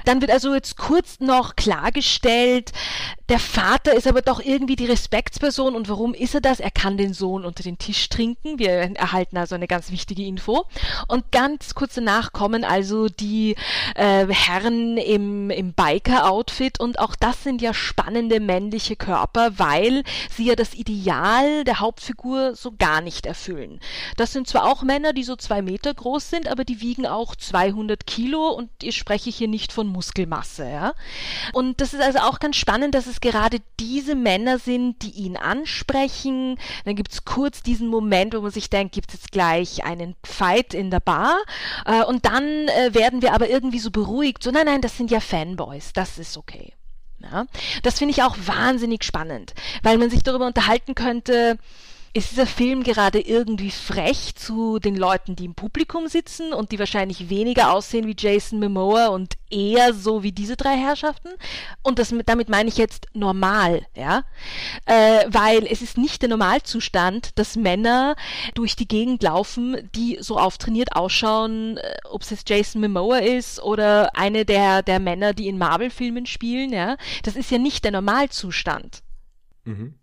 Dann 0.04 0.20
wird 0.20 0.30
also 0.30 0.54
jetzt 0.54 0.76
kurz 0.76 1.20
noch 1.20 1.56
klargestellt, 1.56 2.72
der 3.28 3.40
Vater 3.40 3.94
ist 3.94 4.06
aber 4.06 4.22
doch 4.22 4.40
irgendwie 4.40 4.76
die 4.76 4.86
Respektsperson 4.86 5.74
und 5.74 5.88
warum 5.88 6.14
ist 6.14 6.34
er 6.34 6.40
das? 6.40 6.60
Er 6.60 6.70
kann 6.70 6.96
den 6.96 7.12
Sohn 7.12 7.44
unter 7.44 7.62
den 7.62 7.78
Tisch 7.78 8.08
trinken. 8.08 8.58
Wir 8.58 8.70
erhalten 8.70 9.36
also 9.36 9.54
eine 9.54 9.66
ganz 9.66 9.90
wichtige 9.90 10.24
Info. 10.24 10.66
Und 11.08 11.32
ganz 11.32 11.74
kurz 11.74 11.94
danach 11.94 12.32
kommen 12.32 12.64
also 12.64 13.08
die 13.08 13.56
äh, 13.96 14.26
Herren 14.28 14.96
im, 14.96 15.50
im 15.50 15.72
Biker-Outfit 15.72 16.78
und 16.78 16.98
auch 17.00 17.16
das 17.16 17.42
sind 17.42 17.62
ja 17.62 17.74
spannende 17.74 18.38
männliche 18.38 18.94
Körper, 18.94 19.58
weil 19.58 20.04
sie 20.30 20.46
ja 20.46 20.54
das 20.54 20.74
Ideal 20.74 21.64
der 21.64 21.80
Hauptfigur 21.80 22.54
so 22.54 22.72
gar 22.78 23.00
nicht 23.00 23.26
erfüllen. 23.26 23.80
Das 24.16 24.32
sind 24.32 24.46
zwar 24.46 24.64
auch 24.64 24.82
Männer, 24.82 25.12
die 25.12 25.24
so 25.24 25.34
zwei 25.36 25.62
Meter 25.62 25.92
groß 25.92 26.30
sind, 26.30 26.48
aber 26.48 26.64
die 26.64 26.80
wiegen 26.80 27.06
auch 27.06 27.34
200 27.34 28.06
Kilo 28.06 28.50
und 28.50 28.70
ich 28.82 28.96
spreche 28.96 29.30
hier 29.30 29.48
nicht 29.48 29.72
von 29.72 29.88
Muskelmasse. 29.88 30.68
Ja? 30.68 30.94
Und 31.52 31.80
das 31.80 31.92
ist 31.92 32.02
also 32.02 32.20
auch 32.20 32.38
ganz 32.38 32.56
spannend, 32.56 32.94
dass 32.94 33.06
es 33.06 33.15
es 33.16 33.20
gerade 33.20 33.58
diese 33.80 34.14
Männer 34.14 34.58
sind, 34.58 35.02
die 35.02 35.10
ihn 35.10 35.36
ansprechen. 35.36 36.58
Dann 36.84 36.96
gibt 36.96 37.12
es 37.12 37.24
kurz 37.24 37.62
diesen 37.62 37.88
Moment, 37.88 38.34
wo 38.34 38.40
man 38.40 38.50
sich 38.50 38.70
denkt, 38.70 38.94
gibt 38.94 39.10
es 39.10 39.20
jetzt 39.20 39.32
gleich 39.32 39.84
einen 39.84 40.14
Fight 40.24 40.74
in 40.74 40.90
der 40.90 41.00
Bar. 41.00 41.38
Äh, 41.84 42.04
und 42.04 42.26
dann 42.26 42.44
äh, 42.44 42.94
werden 42.94 43.22
wir 43.22 43.34
aber 43.34 43.48
irgendwie 43.48 43.78
so 43.78 43.90
beruhigt. 43.90 44.42
So, 44.42 44.50
nein, 44.50 44.66
nein, 44.66 44.80
das 44.80 44.96
sind 44.96 45.10
ja 45.10 45.20
Fanboys, 45.20 45.92
das 45.92 46.18
ist 46.18 46.36
okay. 46.36 46.72
Ja, 47.18 47.46
das 47.82 47.98
finde 47.98 48.12
ich 48.12 48.22
auch 48.22 48.36
wahnsinnig 48.44 49.02
spannend, 49.02 49.54
weil 49.82 49.96
man 49.96 50.10
sich 50.10 50.22
darüber 50.22 50.46
unterhalten 50.46 50.94
könnte, 50.94 51.58
ist 52.16 52.30
dieser 52.30 52.46
Film 52.46 52.82
gerade 52.82 53.20
irgendwie 53.20 53.70
frech 53.70 54.34
zu 54.36 54.78
den 54.78 54.96
Leuten, 54.96 55.36
die 55.36 55.44
im 55.44 55.54
Publikum 55.54 56.08
sitzen 56.08 56.54
und 56.54 56.72
die 56.72 56.78
wahrscheinlich 56.78 57.28
weniger 57.28 57.72
aussehen 57.72 58.06
wie 58.06 58.16
Jason 58.18 58.58
Momoa 58.58 59.08
und 59.08 59.34
eher 59.50 59.92
so 59.92 60.22
wie 60.22 60.32
diese 60.32 60.56
drei 60.56 60.78
Herrschaften? 60.78 61.28
Und 61.82 61.98
das, 61.98 62.14
damit 62.24 62.48
meine 62.48 62.70
ich 62.70 62.78
jetzt 62.78 63.08
normal, 63.12 63.86
ja? 63.94 64.24
Äh, 64.86 65.26
weil 65.28 65.66
es 65.66 65.82
ist 65.82 65.98
nicht 65.98 66.22
der 66.22 66.30
Normalzustand, 66.30 67.38
dass 67.38 67.54
Männer 67.54 68.16
durch 68.54 68.76
die 68.76 68.88
Gegend 68.88 69.22
laufen, 69.22 69.90
die 69.94 70.16
so 70.18 70.38
auftrainiert 70.38 70.96
ausschauen, 70.96 71.76
äh, 71.76 71.96
ob 72.08 72.22
es 72.22 72.30
jetzt 72.30 72.48
Jason 72.48 72.80
Momoa 72.80 73.18
ist 73.18 73.62
oder 73.62 74.16
eine 74.16 74.46
der, 74.46 74.82
der 74.82 75.00
Männer, 75.00 75.34
die 75.34 75.48
in 75.48 75.58
Marvel-Filmen 75.58 76.24
spielen, 76.24 76.72
ja? 76.72 76.96
Das 77.24 77.36
ist 77.36 77.50
ja 77.50 77.58
nicht 77.58 77.84
der 77.84 77.92
Normalzustand. 77.92 79.02
Mhm. 79.64 79.98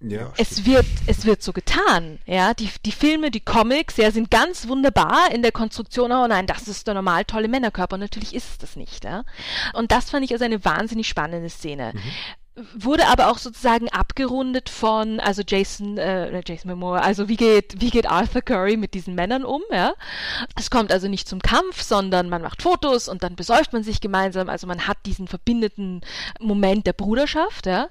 Ja, 0.00 0.32
es 0.36 0.64
wird, 0.64 0.86
es 1.06 1.24
wird 1.24 1.42
so 1.42 1.52
getan, 1.52 2.20
ja. 2.24 2.54
Die, 2.54 2.70
die 2.84 2.92
Filme, 2.92 3.30
die 3.30 3.40
Comics, 3.40 3.96
ja, 3.96 4.10
sind 4.12 4.30
ganz 4.30 4.68
wunderbar 4.68 5.32
in 5.32 5.42
der 5.42 5.50
Konstruktion. 5.50 6.12
Oh 6.12 6.26
nein, 6.26 6.46
das 6.46 6.68
ist 6.68 6.86
der 6.86 6.94
normal 6.94 7.24
tolle 7.24 7.48
Männerkörper. 7.48 7.94
Und 7.94 8.00
natürlich 8.00 8.34
ist 8.34 8.48
es 8.48 8.58
das 8.58 8.76
nicht, 8.76 9.04
ja. 9.04 9.24
Und 9.72 9.90
das 9.90 10.10
fand 10.10 10.24
ich 10.24 10.32
also 10.32 10.44
eine 10.44 10.64
wahnsinnig 10.64 11.08
spannende 11.08 11.50
Szene. 11.50 11.92
Mhm 11.94 12.12
wurde 12.74 13.06
aber 13.06 13.30
auch 13.30 13.38
sozusagen 13.38 13.88
abgerundet 13.88 14.68
von, 14.68 15.20
also 15.20 15.42
Jason, 15.46 15.98
äh, 15.98 16.42
Jason 16.46 16.70
Momoa, 16.70 17.00
also 17.00 17.28
wie 17.28 17.36
geht, 17.36 17.80
wie 17.80 17.90
geht 17.90 18.10
Arthur 18.10 18.42
Curry 18.42 18.76
mit 18.76 18.94
diesen 18.94 19.14
Männern 19.14 19.44
um, 19.44 19.62
ja? 19.70 19.94
Es 20.56 20.70
kommt 20.70 20.92
also 20.92 21.08
nicht 21.08 21.28
zum 21.28 21.40
Kampf, 21.40 21.82
sondern 21.82 22.28
man 22.28 22.42
macht 22.42 22.62
Fotos 22.62 23.08
und 23.08 23.22
dann 23.22 23.36
besäuft 23.36 23.72
man 23.72 23.82
sich 23.82 24.00
gemeinsam, 24.00 24.48
also 24.48 24.66
man 24.66 24.86
hat 24.86 24.98
diesen 25.06 25.28
verbindenden 25.28 26.00
Moment 26.40 26.86
der 26.86 26.92
Bruderschaft, 26.92 27.66
ja? 27.66 27.88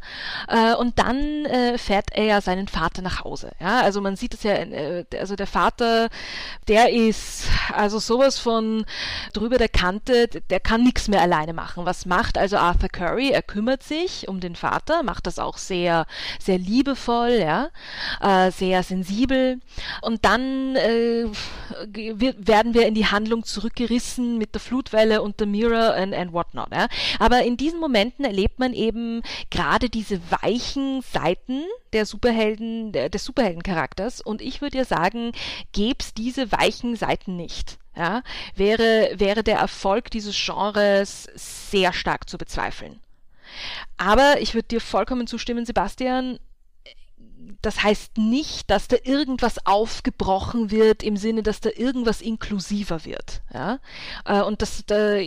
Äh, 0.48 0.76
und 0.76 1.00
dann 1.00 1.46
äh, 1.46 1.78
fährt 1.78 2.08
er 2.12 2.26
ja 2.26 2.42
seinen 2.42 2.68
Vater 2.68 3.02
nach 3.02 3.24
Hause, 3.24 3.52
ja? 3.60 3.82
Also 3.82 4.02
man 4.02 4.16
sieht 4.16 4.34
es 4.34 4.44
ja, 4.44 4.54
äh, 4.54 5.06
also 5.20 5.36
der 5.36 5.48
Vater, 5.48 6.10
der 6.68 6.92
ist 6.92 7.46
also 7.74 8.00
sowas 8.00 8.38
von 8.38 8.86
drüber 9.34 9.58
der 9.58 9.70
Kante, 9.70 10.28
der 10.28 10.60
kann 10.60 10.84
nichts 10.84 11.08
mehr 11.08 11.22
alleine 11.22 11.54
machen. 11.54 11.86
Was 11.86 12.06
macht 12.06 12.38
also 12.38 12.58
Arthur 12.58 12.90
Curry? 12.90 13.32
Er 13.32 13.42
kümmert 13.42 13.84
sich 13.84 14.28
um 14.28 14.40
den 14.40 14.56
Vater, 14.58 15.04
macht 15.04 15.28
das 15.28 15.40
auch 15.40 15.58
sehr, 15.58 16.06
sehr 16.40 16.58
liebevoll, 16.58 17.40
ja, 17.40 17.70
äh, 18.22 18.52
sehr 18.52 18.84
sensibel. 18.84 19.60
Und 20.02 20.26
dann 20.26 20.76
äh, 20.76 21.26
werden 22.38 22.74
wir 22.74 22.88
in 22.88 22.96
die 22.96 23.06
Handlung 23.06 23.44
zurückgerissen 23.44 24.38
mit 24.38 24.54
der 24.54 24.62
Flutwelle 24.62 25.22
und 25.22 25.40
der 25.40 25.48
Mirror 25.48 25.94
and, 25.94 26.14
and 26.14 26.34
whatnot. 26.34 26.72
Ja. 26.72 26.88
Aber 27.20 27.44
in 27.44 27.58
diesen 27.58 27.80
Momenten 27.80 28.26
erlebt 28.26 28.60
man 28.60 28.74
eben 28.74 29.22
gerade 29.50 29.90
diese 29.90 30.20
weichen 30.32 31.02
Seiten 31.02 31.64
der 31.94 32.06
Superhelden, 32.06 32.92
der, 32.92 33.10
des 33.10 33.24
Superheldencharakters. 33.24 34.22
Und 34.22 34.42
ich 34.42 34.62
würde 34.62 34.80
ja 34.80 34.86
sagen, 34.86 35.32
gäb's 35.72 36.14
diese 36.14 36.52
weichen 36.52 36.96
Seiten 36.96 37.36
nicht. 37.36 37.78
Ja, 37.96 38.22
wäre, 38.56 39.10
wäre 39.16 39.44
der 39.44 39.58
Erfolg 39.58 40.12
dieses 40.12 40.36
Genres 40.36 41.28
sehr 41.34 41.94
stark 41.94 42.30
zu 42.30 42.38
bezweifeln. 42.38 43.00
Aber 43.98 44.36
ich 44.40 44.54
würde 44.54 44.68
dir 44.68 44.82
vollkommen 44.82 45.28
zustimmen, 45.28 45.66
Sebastian, 45.66 46.40
das 47.62 47.84
heißt 47.84 48.18
nicht, 48.18 48.70
dass 48.70 48.88
da 48.88 48.98
irgendwas 49.04 49.66
aufgebrochen 49.66 50.72
wird 50.72 51.04
im 51.04 51.18
Sinne, 51.18 51.44
dass 51.44 51.60
da 51.60 51.70
irgendwas 51.76 52.22
inklusiver 52.22 53.04
wird. 53.06 53.42
Ja? 53.54 53.80
Äh, 54.26 54.42
und 54.42 54.62
dass 54.62 54.86
da, 54.86 55.18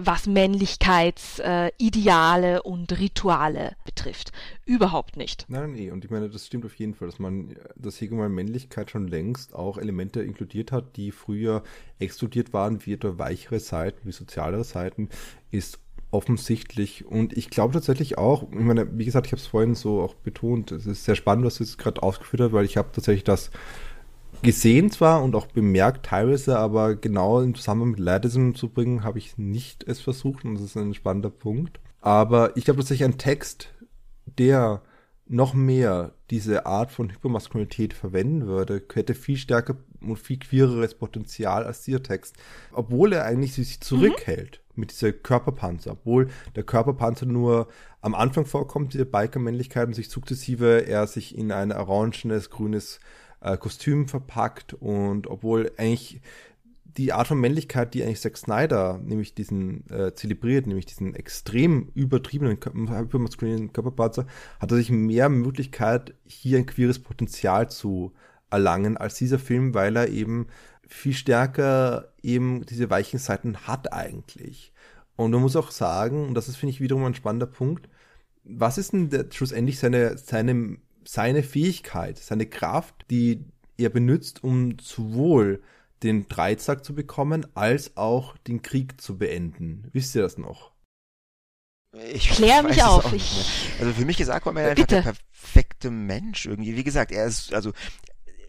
was 0.00 0.26
Männlichkeitsideale 0.26 2.62
und 2.62 2.98
Rituale 2.98 3.76
betrifft. 3.84 4.32
Überhaupt 4.64 5.16
nicht. 5.16 5.46
Nein, 5.48 5.72
nee, 5.72 5.90
und 5.90 6.04
ich 6.04 6.10
meine, 6.10 6.30
das 6.30 6.46
stimmt 6.46 6.64
auf 6.64 6.76
jeden 6.76 6.94
Fall, 6.94 7.08
dass 7.08 7.18
man 7.18 7.56
das 7.76 8.00
Hegel 8.00 8.28
Männlichkeit 8.28 8.90
schon 8.90 9.08
längst 9.08 9.54
auch 9.54 9.78
Elemente 9.78 10.22
inkludiert 10.22 10.70
hat, 10.72 10.96
die 10.96 11.12
früher 11.12 11.62
exkludiert 11.98 12.52
waren, 12.52 12.84
wie 12.86 12.92
etwa 12.94 13.18
weichere 13.18 13.60
Seiten, 13.60 14.06
wie 14.06 14.12
sozialere 14.12 14.64
Seiten, 14.64 15.08
ist 15.50 15.78
offensichtlich. 16.14 17.04
Und 17.04 17.36
ich 17.36 17.50
glaube 17.50 17.74
tatsächlich 17.74 18.16
auch, 18.16 18.44
ich 18.50 18.60
meine, 18.60 18.98
wie 18.98 19.04
gesagt, 19.04 19.26
ich 19.26 19.32
habe 19.32 19.40
es 19.40 19.46
vorhin 19.46 19.74
so 19.74 20.00
auch 20.00 20.14
betont, 20.14 20.72
es 20.72 20.86
ist 20.86 21.04
sehr 21.04 21.16
spannend, 21.16 21.44
was 21.44 21.56
du 21.56 21.64
jetzt 21.64 21.76
gerade 21.76 22.02
ausgeführt 22.02 22.42
hast, 22.42 22.52
weil 22.52 22.64
ich 22.64 22.76
habe 22.76 22.92
tatsächlich 22.92 23.24
das 23.24 23.50
gesehen 24.42 24.90
zwar 24.90 25.22
und 25.22 25.34
auch 25.34 25.46
bemerkt 25.46 26.06
teilweise, 26.06 26.58
aber 26.58 26.96
genau 26.96 27.40
im 27.40 27.54
Zusammenhang 27.54 27.92
mit 27.92 28.00
Ladism 28.00 28.52
zu 28.54 28.68
bringen, 28.68 29.02
habe 29.02 29.18
ich 29.18 29.36
nicht 29.38 29.84
es 29.84 30.00
versucht 30.00 30.44
und 30.44 30.54
das 30.54 30.64
ist 30.64 30.76
ein 30.76 30.94
spannender 30.94 31.30
Punkt. 31.30 31.80
Aber 32.00 32.56
ich 32.56 32.64
glaube 32.64 32.80
tatsächlich 32.80 33.04
ein 33.04 33.18
Text, 33.18 33.74
der 34.38 34.82
noch 35.26 35.54
mehr 35.54 36.12
diese 36.30 36.66
Art 36.66 36.92
von 36.92 37.10
Hypermaskulinität 37.10 37.94
verwenden 37.94 38.46
würde, 38.46 38.82
hätte 38.92 39.14
viel 39.14 39.36
stärker 39.36 39.76
und 40.10 40.18
viel 40.18 40.38
queereres 40.38 40.94
Potenzial 40.94 41.64
als 41.64 41.82
dieser 41.82 42.02
Text. 42.02 42.36
Obwohl 42.72 43.12
er 43.12 43.24
eigentlich 43.24 43.54
sich 43.54 43.80
zurückhält. 43.80 44.60
Mhm 44.60 44.64
mit 44.76 44.90
dieser 44.90 45.12
Körperpanzer, 45.12 45.92
obwohl 45.92 46.28
der 46.56 46.64
Körperpanzer 46.64 47.26
nur 47.26 47.68
am 48.00 48.14
Anfang 48.14 48.44
vorkommt, 48.44 48.92
diese 48.92 49.06
Biker-Männlichkeit 49.06 49.86
und 49.86 49.94
sich 49.94 50.08
sukzessive 50.08 50.86
er 50.86 51.06
sich 51.06 51.36
in 51.36 51.52
ein 51.52 51.72
orangenes, 51.72 52.50
grünes 52.50 53.00
äh, 53.40 53.56
Kostüm 53.56 54.08
verpackt 54.08 54.74
und 54.74 55.26
obwohl 55.26 55.72
eigentlich 55.76 56.20
die 56.96 57.12
Art 57.12 57.26
von 57.26 57.40
Männlichkeit, 57.40 57.92
die 57.92 58.04
eigentlich 58.04 58.20
Zack 58.20 58.36
Snyder 58.36 59.00
nämlich 59.02 59.34
diesen 59.34 59.88
äh, 59.90 60.14
zelebriert, 60.14 60.66
nämlich 60.66 60.86
diesen 60.86 61.14
extrem 61.14 61.90
übertriebenen, 61.94 62.56
hypermaskulinen 62.56 63.72
Körperpanzer, 63.72 64.26
hat 64.60 64.70
er 64.70 64.76
sich 64.76 64.90
mehr 64.90 65.28
Möglichkeit, 65.28 66.14
hier 66.24 66.58
ein 66.58 66.66
queeres 66.66 67.00
Potenzial 67.00 67.68
zu 67.68 68.12
erlangen 68.50 68.96
als 68.96 69.14
dieser 69.14 69.38
Film, 69.38 69.74
weil 69.74 69.96
er 69.96 70.08
eben 70.08 70.46
viel 70.86 71.14
stärker 71.14 72.12
eben 72.22 72.64
diese 72.66 72.90
weichen 72.90 73.18
Seiten 73.18 73.66
hat 73.66 73.92
eigentlich. 73.92 74.72
Und 75.16 75.30
man 75.30 75.42
muss 75.42 75.56
auch 75.56 75.70
sagen, 75.70 76.28
und 76.28 76.34
das 76.34 76.48
ist, 76.48 76.56
finde 76.56 76.72
ich, 76.72 76.80
wiederum 76.80 77.04
ein 77.04 77.14
spannender 77.14 77.46
Punkt, 77.46 77.88
was 78.44 78.78
ist 78.78 78.92
denn 78.92 79.10
der, 79.10 79.26
schlussendlich 79.30 79.78
seine, 79.78 80.18
seine, 80.18 80.78
seine 81.04 81.42
Fähigkeit, 81.42 82.18
seine 82.18 82.46
Kraft, 82.46 83.06
die 83.10 83.44
er 83.78 83.90
benutzt, 83.90 84.44
um 84.44 84.76
sowohl 84.80 85.62
den 86.02 86.28
Dreizack 86.28 86.84
zu 86.84 86.94
bekommen, 86.94 87.46
als 87.54 87.96
auch 87.96 88.36
den 88.38 88.62
Krieg 88.62 89.00
zu 89.00 89.16
beenden. 89.16 89.88
Wisst 89.92 90.14
ihr 90.14 90.22
das 90.22 90.36
noch? 90.36 90.72
Ich 92.12 92.28
klär 92.28 92.62
mich 92.62 92.82
auf. 92.82 93.04
Also 93.04 93.92
für 93.92 94.04
mich 94.04 94.20
ist 94.20 94.28
Aquaman 94.28 94.64
einfach 94.64 94.86
der 94.86 95.02
perfekte 95.02 95.90
Mensch 95.90 96.46
irgendwie. 96.46 96.76
Wie 96.76 96.84
gesagt, 96.84 97.12
er 97.12 97.26
ist 97.26 97.54
also 97.54 97.72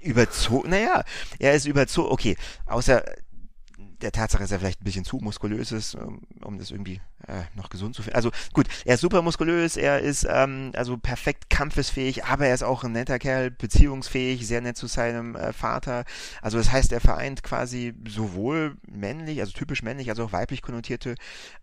überzogen. 0.06 0.70
Naja, 0.70 1.04
er 1.40 1.54
ist 1.54 1.66
überzogen. 1.66 2.12
Okay, 2.12 2.38
außer 2.66 3.04
der 4.02 4.12
Tatsache, 4.12 4.44
dass 4.44 4.52
er 4.52 4.60
vielleicht 4.60 4.82
ein 4.82 4.84
bisschen 4.84 5.06
zu 5.06 5.18
muskulös 5.18 5.72
ist, 5.72 5.96
um, 5.96 6.22
um 6.44 6.58
das 6.58 6.72
irgendwie 6.72 7.02
äh, 7.28 7.44
noch 7.56 7.70
gesund 7.70 7.96
zu 7.96 8.04
finden. 8.04 8.16
Also 8.16 8.32
gut, 8.54 8.68
er 8.86 8.96
ist 8.96 9.02
super 9.02 9.22
muskulös, 9.22 9.78
er 9.78 10.00
ist 10.00 10.26
ähm, 10.30 10.72
also 10.76 10.98
perfekt 10.98 11.50
kampfesfähig, 11.50 12.26
aber 12.26 12.48
er 12.48 12.54
ist 12.54 12.64
auch 12.64 12.84
ein 12.84 12.92
netter 12.92 13.20
Kerl, 13.20 13.52
beziehungsfähig, 13.52 14.46
sehr 14.46 14.62
nett 14.62 14.78
zu 14.78 14.88
seinem 14.88 15.36
äh, 15.36 15.54
Vater. 15.54 16.06
Also 16.42 16.58
das 16.58 16.72
heißt, 16.72 16.92
er 16.92 17.02
vereint 17.02 17.44
quasi 17.44 17.94
sowohl 18.08 18.78
männlich, 18.88 19.40
also 19.40 19.54
typisch 19.54 19.84
männlich, 19.84 20.10
als 20.10 20.20
auch 20.20 20.32
weiblich 20.32 20.62
konnotierte 20.62 21.16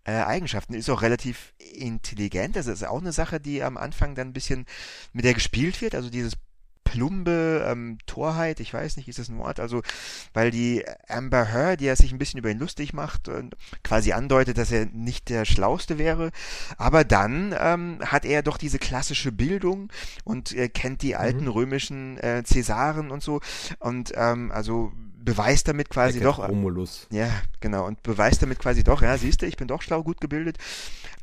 äh, 0.03 0.11
Eigenschaften. 0.11 0.73
Ist 0.73 0.89
auch 0.89 1.01
relativ 1.01 1.53
intelligent. 1.59 2.55
Das 2.55 2.67
ist 2.67 2.85
auch 2.85 2.99
eine 2.99 3.13
Sache, 3.13 3.39
die 3.39 3.63
am 3.63 3.77
Anfang 3.77 4.15
dann 4.15 4.29
ein 4.29 4.33
bisschen 4.33 4.65
mit 5.13 5.25
der 5.25 5.33
gespielt 5.33 5.81
wird. 5.81 5.95
Also 5.95 6.09
dieses 6.09 6.33
plumbe 6.93 7.65
ähm, 7.67 7.97
Torheit, 8.05 8.59
ich 8.59 8.71
weiß 8.71 8.97
nicht, 8.97 9.07
ist 9.07 9.17
das 9.17 9.29
ein 9.29 9.39
Wort, 9.39 9.59
also 9.59 9.81
weil 10.31 10.51
die 10.51 10.85
Amber 11.07 11.51
Heard, 11.51 11.79
die 11.79 11.85
ja 11.85 11.95
sich 11.95 12.11
ein 12.11 12.19
bisschen 12.19 12.37
über 12.37 12.51
ihn 12.51 12.59
lustig 12.59 12.93
macht 12.93 13.29
und 13.29 13.55
quasi 13.83 14.11
andeutet, 14.11 14.59
dass 14.59 14.71
er 14.71 14.85
nicht 14.85 15.29
der 15.29 15.45
Schlauste 15.45 15.97
wäre, 15.97 16.29
aber 16.77 17.03
dann 17.03 17.55
ähm, 17.59 17.97
hat 18.05 18.25
er 18.25 18.43
doch 18.43 18.57
diese 18.57 18.77
klassische 18.77 19.31
Bildung 19.31 19.91
und 20.23 20.51
er 20.51 20.69
kennt 20.69 21.01
die 21.01 21.15
alten 21.15 21.45
mhm. 21.45 21.51
römischen 21.51 22.17
äh, 22.19 22.43
Cäsaren 22.43 23.09
und 23.09 23.23
so 23.23 23.41
und 23.79 24.13
ähm, 24.15 24.51
also 24.51 24.91
beweist 25.17 25.67
damit 25.67 25.89
quasi 25.89 26.19
doch 26.19 26.47
Romulus. 26.47 27.07
ja 27.09 27.31
genau 27.59 27.87
und 27.87 28.03
beweist 28.03 28.43
damit 28.43 28.59
quasi 28.59 28.83
doch 28.83 29.01
ja 29.01 29.17
siehst 29.17 29.41
du 29.41 29.47
ich 29.47 29.57
bin 29.57 29.67
doch 29.67 29.81
schlau 29.81 30.03
gut 30.03 30.21
gebildet 30.21 30.57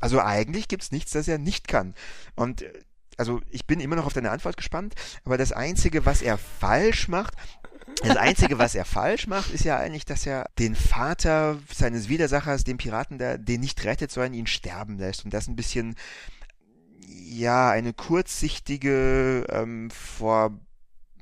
also 0.01 0.19
eigentlich 0.19 0.67
gibt's 0.67 0.91
nichts 0.91 1.11
das 1.11 1.29
er 1.29 1.37
nicht 1.37 1.67
kann 1.69 1.93
und 2.35 2.63
äh, 2.63 2.73
also 3.21 3.39
ich 3.51 3.67
bin 3.67 3.79
immer 3.79 3.95
noch 3.95 4.07
auf 4.07 4.13
deine 4.13 4.31
Antwort 4.31 4.57
gespannt, 4.57 4.95
aber 5.25 5.37
das 5.37 5.51
Einzige, 5.51 6.07
was 6.07 6.23
er 6.23 6.39
falsch 6.39 7.07
macht, 7.07 7.35
das 8.01 8.17
Einzige, 8.17 8.57
was 8.57 8.73
er 8.73 8.83
falsch 8.83 9.27
macht, 9.27 9.51
ist 9.51 9.63
ja 9.63 9.77
eigentlich, 9.77 10.05
dass 10.05 10.25
er 10.25 10.49
den 10.57 10.73
Vater 10.73 11.59
seines 11.71 12.09
Widersachers, 12.09 12.63
den 12.63 12.77
Piraten, 12.77 13.19
der 13.19 13.37
den 13.37 13.61
nicht 13.61 13.83
rettet, 13.83 14.11
sondern 14.11 14.33
ihn 14.33 14.47
sterben 14.47 14.97
lässt. 14.97 15.23
Und 15.23 15.35
das 15.35 15.47
ein 15.47 15.55
bisschen, 15.55 15.95
ja, 17.07 17.69
eine 17.69 17.93
kurzsichtige, 17.93 19.45
ähm, 19.49 19.91
vor, 19.91 20.57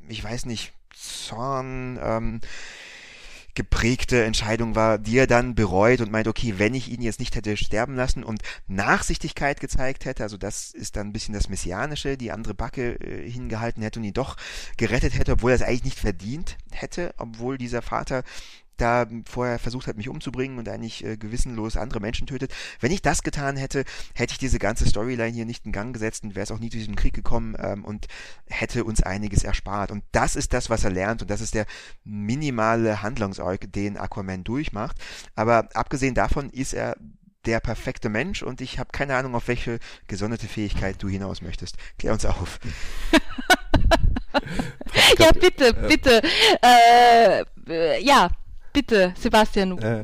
ich 0.08 0.24
weiß 0.24 0.46
nicht, 0.46 0.72
Zorn, 0.94 2.00
ähm, 2.02 2.40
geprägte 3.60 4.24
Entscheidung 4.24 4.76
war, 4.76 4.98
die 4.98 5.18
er 5.18 5.28
dann 5.28 5.54
bereut 5.54 6.00
und 6.00 6.14
meint, 6.14 6.30
okay, 6.30 6.54
wenn 6.60 6.74
ich 6.74 6.90
ihn 6.90 7.02
jetzt 7.02 7.20
nicht 7.20 7.36
hätte 7.36 7.58
sterben 7.58 7.94
lassen 7.94 8.24
und 8.24 8.42
Nachsichtigkeit 8.68 9.60
gezeigt 9.60 10.06
hätte, 10.06 10.24
also 10.24 10.38
das 10.38 10.72
ist 10.72 10.96
dann 10.96 11.08
ein 11.08 11.12
bisschen 11.12 11.34
das 11.34 11.50
Messianische, 11.50 12.16
die 12.16 12.32
andere 12.32 12.54
Backe 12.54 12.94
äh, 13.02 13.30
hingehalten 13.30 13.84
hätte 13.84 14.00
und 14.00 14.06
ihn 14.06 14.14
doch 14.14 14.38
gerettet 14.78 15.14
hätte, 15.20 15.34
obwohl 15.34 15.52
er 15.52 15.56
es 15.56 15.62
eigentlich 15.62 15.84
nicht 15.84 16.00
verdient 16.00 16.58
hätte, 16.72 17.14
obwohl 17.18 17.58
dieser 17.58 17.82
Vater 17.82 18.24
da 18.82 19.08
vorher 19.26 19.60
versucht 19.60 19.88
hat, 19.88 19.98
mich 19.98 20.10
umzubringen 20.10 20.58
und 20.58 20.70
eigentlich 20.70 21.04
äh, 21.04 21.18
gewissenlos 21.18 21.78
andere 21.78 22.00
Menschen 22.00 22.28
tötet. 22.28 22.54
Wenn 22.80 22.92
ich 22.92 23.02
das 23.02 23.24
getan 23.24 23.58
hätte, 23.58 23.84
hätte 24.14 24.34
ich 24.34 24.38
diese 24.38 24.60
ganze 24.60 24.88
Storyline 24.88 25.34
hier 25.34 25.46
nicht 25.46 25.66
in 25.66 25.72
Gang 25.72 25.94
gesetzt 25.94 26.24
und 26.24 26.36
wäre 26.36 26.44
es 26.44 26.52
auch 26.52 26.60
nie 26.60 26.70
zu 26.70 26.78
diesem 26.78 26.96
Krieg 26.96 27.14
gekommen 27.14 27.56
ähm, 27.60 27.86
und 27.86 28.08
hätte 28.48 28.84
uns 28.84 29.04
einiges 29.04 29.44
erspart. 29.44 29.92
Und 29.92 30.04
das 30.12 30.36
ist 30.36 30.54
das, 30.54 30.70
was 30.70 30.84
er 30.84 30.92
lernt 30.92 31.22
und 31.22 31.30
das 31.30 31.42
ist 31.42 31.54
der 31.54 31.66
minimale 32.04 33.02
Handlungsorg, 33.02 33.72
den 33.72 33.98
Aquaman 33.98 34.44
durchmacht. 34.44 34.98
Aber 35.36 35.70
abgesehen 35.74 36.16
davon 36.16 36.50
ist 36.50 36.74
er 36.74 36.96
der 37.46 37.60
perfekte 37.62 38.10
Mensch 38.10 38.44
und 38.44 38.62
ich 38.62 38.80
habe 38.80 38.90
keine 38.92 39.16
Ahnung, 39.16 39.34
auf 39.34 39.48
welche 39.48 39.80
gesonderte 40.08 40.48
Fähigkeit 40.48 41.02
du 41.02 41.08
hinaus 41.08 41.42
möchtest. 41.42 41.78
Klär 41.98 42.14
uns 42.14 42.26
auf. 42.26 42.60
ja, 45.20 45.32
bitte, 45.32 45.74
bitte. 45.74 46.22
Äh, 46.62 47.44
äh, 47.68 48.04
ja, 48.04 48.30
Bitte, 48.74 49.14
Sebastian. 49.20 49.78
Äh, 49.80 50.04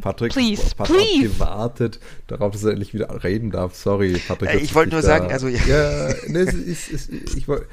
Patrick, 0.00 0.32
please, 0.34 0.74
Patrick 0.76 0.98
please. 0.98 1.28
hat 1.28 1.38
gewartet 1.38 2.00
darauf, 2.26 2.52
dass 2.52 2.64
er 2.64 2.70
endlich 2.70 2.94
wieder 2.94 3.22
reden 3.24 3.50
darf. 3.50 3.74
Sorry, 3.74 4.20
Patrick. 4.26 4.50
Äh, 4.50 4.58
ich 4.58 4.74
wollte 4.74 4.92
nur 4.92 5.02
da, 5.02 5.06
sagen, 5.06 5.32
also 5.32 5.48
ja. 5.48 5.58
ja 5.66 6.14
ne, 6.28 6.40
es 6.40 6.54
ist, 6.54 6.92
es, 6.92 7.08
ich 7.34 7.48
wollte 7.48 7.66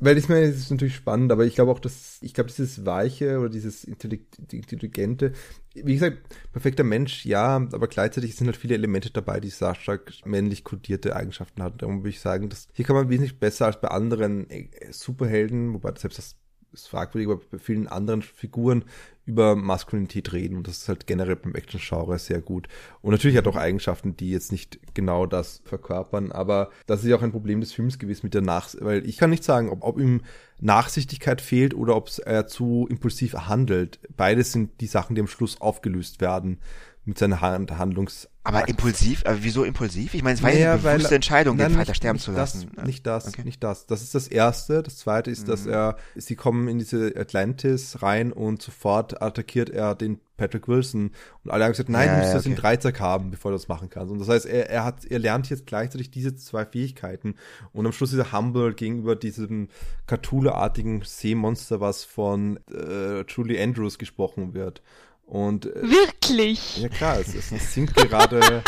weil 0.00 0.18
ich 0.18 0.28
meine, 0.28 0.46
es 0.46 0.56
ist 0.56 0.70
natürlich 0.70 0.96
spannend, 0.96 1.30
aber 1.30 1.46
ich 1.46 1.54
glaube 1.54 1.70
auch, 1.70 1.78
dass, 1.78 2.18
ich 2.20 2.34
glaube, 2.34 2.50
dieses 2.50 2.84
Weiche 2.84 3.38
oder 3.38 3.48
dieses 3.48 3.84
Intelligente, 3.84 5.32
wie 5.72 5.94
gesagt, 5.94 6.18
perfekter 6.52 6.84
Mensch, 6.84 7.24
ja, 7.24 7.56
aber 7.56 7.86
gleichzeitig 7.86 8.34
sind 8.34 8.48
halt 8.48 8.56
viele 8.56 8.74
Elemente 8.74 9.10
dabei, 9.10 9.40
die 9.40 9.50
sehr 9.50 9.74
stark 9.74 10.12
männlich 10.24 10.64
kodierte 10.64 11.14
Eigenschaften 11.14 11.62
hatten. 11.62 11.78
Darum 11.78 12.00
würde 12.00 12.10
ich 12.10 12.20
sagen, 12.20 12.48
dass 12.48 12.68
hier 12.72 12.84
kann 12.84 12.96
man 12.96 13.08
wesentlich 13.08 13.38
besser 13.38 13.66
als 13.66 13.80
bei 13.80 13.88
anderen 13.88 14.50
äh, 14.50 14.68
Superhelden, 14.90 15.72
wobei 15.74 15.92
selbst 15.96 16.18
das 16.18 16.36
ist 16.74 16.88
fragwürdig, 16.88 17.30
aber 17.30 17.40
bei 17.50 17.58
vielen 17.58 17.88
anderen 17.88 18.22
Figuren 18.22 18.84
über 19.26 19.56
Maskulinität 19.56 20.32
reden 20.32 20.56
und 20.56 20.68
das 20.68 20.78
ist 20.78 20.88
halt 20.88 21.06
generell 21.06 21.36
beim 21.36 21.54
Action-Genre 21.54 22.18
sehr 22.18 22.42
gut. 22.42 22.68
Und 23.00 23.12
natürlich 23.12 23.36
hat 23.38 23.46
auch 23.46 23.56
Eigenschaften, 23.56 24.16
die 24.16 24.30
jetzt 24.30 24.52
nicht 24.52 24.78
genau 24.92 25.24
das 25.24 25.62
verkörpern, 25.64 26.30
aber 26.30 26.70
das 26.86 27.02
ist 27.02 27.08
ja 27.08 27.16
auch 27.16 27.22
ein 27.22 27.32
Problem 27.32 27.60
des 27.60 27.72
Films 27.72 27.98
gewesen 27.98 28.26
mit 28.26 28.34
der 28.34 28.42
Nach... 28.42 28.68
Weil 28.80 29.06
ich 29.06 29.16
kann 29.16 29.30
nicht 29.30 29.44
sagen, 29.44 29.70
ob, 29.70 29.82
ob 29.82 29.98
ihm 29.98 30.22
Nachsichtigkeit 30.60 31.40
fehlt 31.40 31.74
oder 31.74 31.96
ob 31.96 32.10
er 32.26 32.46
zu 32.46 32.86
impulsiv 32.90 33.34
handelt. 33.34 33.98
Beides 34.16 34.52
sind 34.52 34.80
die 34.80 34.86
Sachen, 34.86 35.14
die 35.14 35.20
am 35.20 35.26
Schluss 35.26 35.60
aufgelöst 35.60 36.20
werden 36.20 36.58
mit 37.04 37.18
seiner 37.18 37.40
Hand 37.40 37.76
Handlungs 37.76 38.28
aber 38.46 38.68
impulsiv, 38.68 39.22
aber 39.24 39.42
wieso 39.42 39.64
impulsiv? 39.64 40.12
Ich 40.12 40.22
meine, 40.22 40.34
es 40.34 40.42
war 40.42 40.52
ja 40.52 40.74
eine 40.74 40.82
bewusste 40.82 41.08
weil, 41.08 41.14
Entscheidung, 41.14 41.56
nein, 41.56 41.70
den 41.70 41.78
Vater 41.78 41.94
sterben 41.94 42.18
zu 42.18 42.30
lassen. 42.30 42.70
Das, 42.76 42.84
nicht 42.84 43.06
das, 43.06 43.28
okay. 43.28 43.42
nicht 43.42 43.64
das. 43.64 43.86
Das 43.86 44.02
ist 44.02 44.14
das 44.14 44.28
Erste. 44.28 44.82
Das 44.82 44.98
Zweite 44.98 45.30
ist, 45.30 45.46
mhm. 45.46 45.50
dass 45.50 45.64
er, 45.64 45.96
sie 46.14 46.36
kommen 46.36 46.68
in 46.68 46.78
diese 46.78 47.14
Atlantis 47.16 48.02
rein 48.02 48.34
und 48.34 48.60
sofort 48.60 49.22
attackiert 49.22 49.70
er 49.70 49.94
den 49.94 50.20
Patrick 50.36 50.68
Wilson 50.68 51.12
und 51.44 51.50
alle 51.50 51.64
haben 51.64 51.72
gesagt, 51.72 51.88
nein, 51.88 52.08
ja, 52.08 52.12
du 52.12 52.18
musst 52.18 52.28
ja, 52.28 52.34
das 52.34 52.42
okay. 52.42 52.50
in 52.50 52.56
Dreizack 52.56 53.00
haben, 53.00 53.30
bevor 53.30 53.50
du 53.50 53.56
das 53.56 53.68
machen 53.68 53.88
kannst. 53.88 54.12
Und 54.12 54.18
das 54.18 54.28
heißt, 54.28 54.44
er, 54.44 54.68
er 54.68 54.84
hat, 54.84 55.06
er 55.06 55.20
lernt 55.20 55.48
jetzt 55.48 55.64
gleichzeitig 55.64 56.10
diese 56.10 56.34
zwei 56.34 56.66
Fähigkeiten 56.66 57.36
und 57.72 57.86
am 57.86 57.92
Schluss 57.92 58.12
ist 58.12 58.18
er 58.18 58.32
humble 58.32 58.74
gegenüber 58.74 59.16
diesem 59.16 59.68
Cthulhu-artigen 60.06 61.00
Seemonster, 61.02 61.80
was 61.80 62.04
von 62.04 62.58
äh, 62.70 63.22
Julie 63.22 63.62
Andrews 63.62 63.98
gesprochen 63.98 64.52
wird. 64.52 64.82
Und, 65.26 65.66
äh, 65.66 65.82
Wirklich? 65.82 66.78
Ja 66.78 66.88
klar, 66.88 67.18
es, 67.18 67.34
es 67.34 67.74
singt 67.74 67.94
gerade 67.94 68.62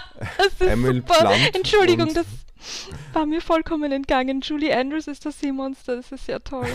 Emil 0.60 1.02
Blunt 1.02 1.54
Entschuldigung, 1.54 2.12
das 2.14 2.26
war 3.12 3.26
mir 3.26 3.40
vollkommen 3.40 3.90
entgangen. 3.92 4.40
Julie 4.40 4.76
Andrews 4.76 5.06
ist 5.06 5.26
das 5.26 5.40
Seemonster, 5.40 5.96
das 5.96 6.12
ist 6.12 6.28
ja 6.28 6.38
toll. 6.38 6.68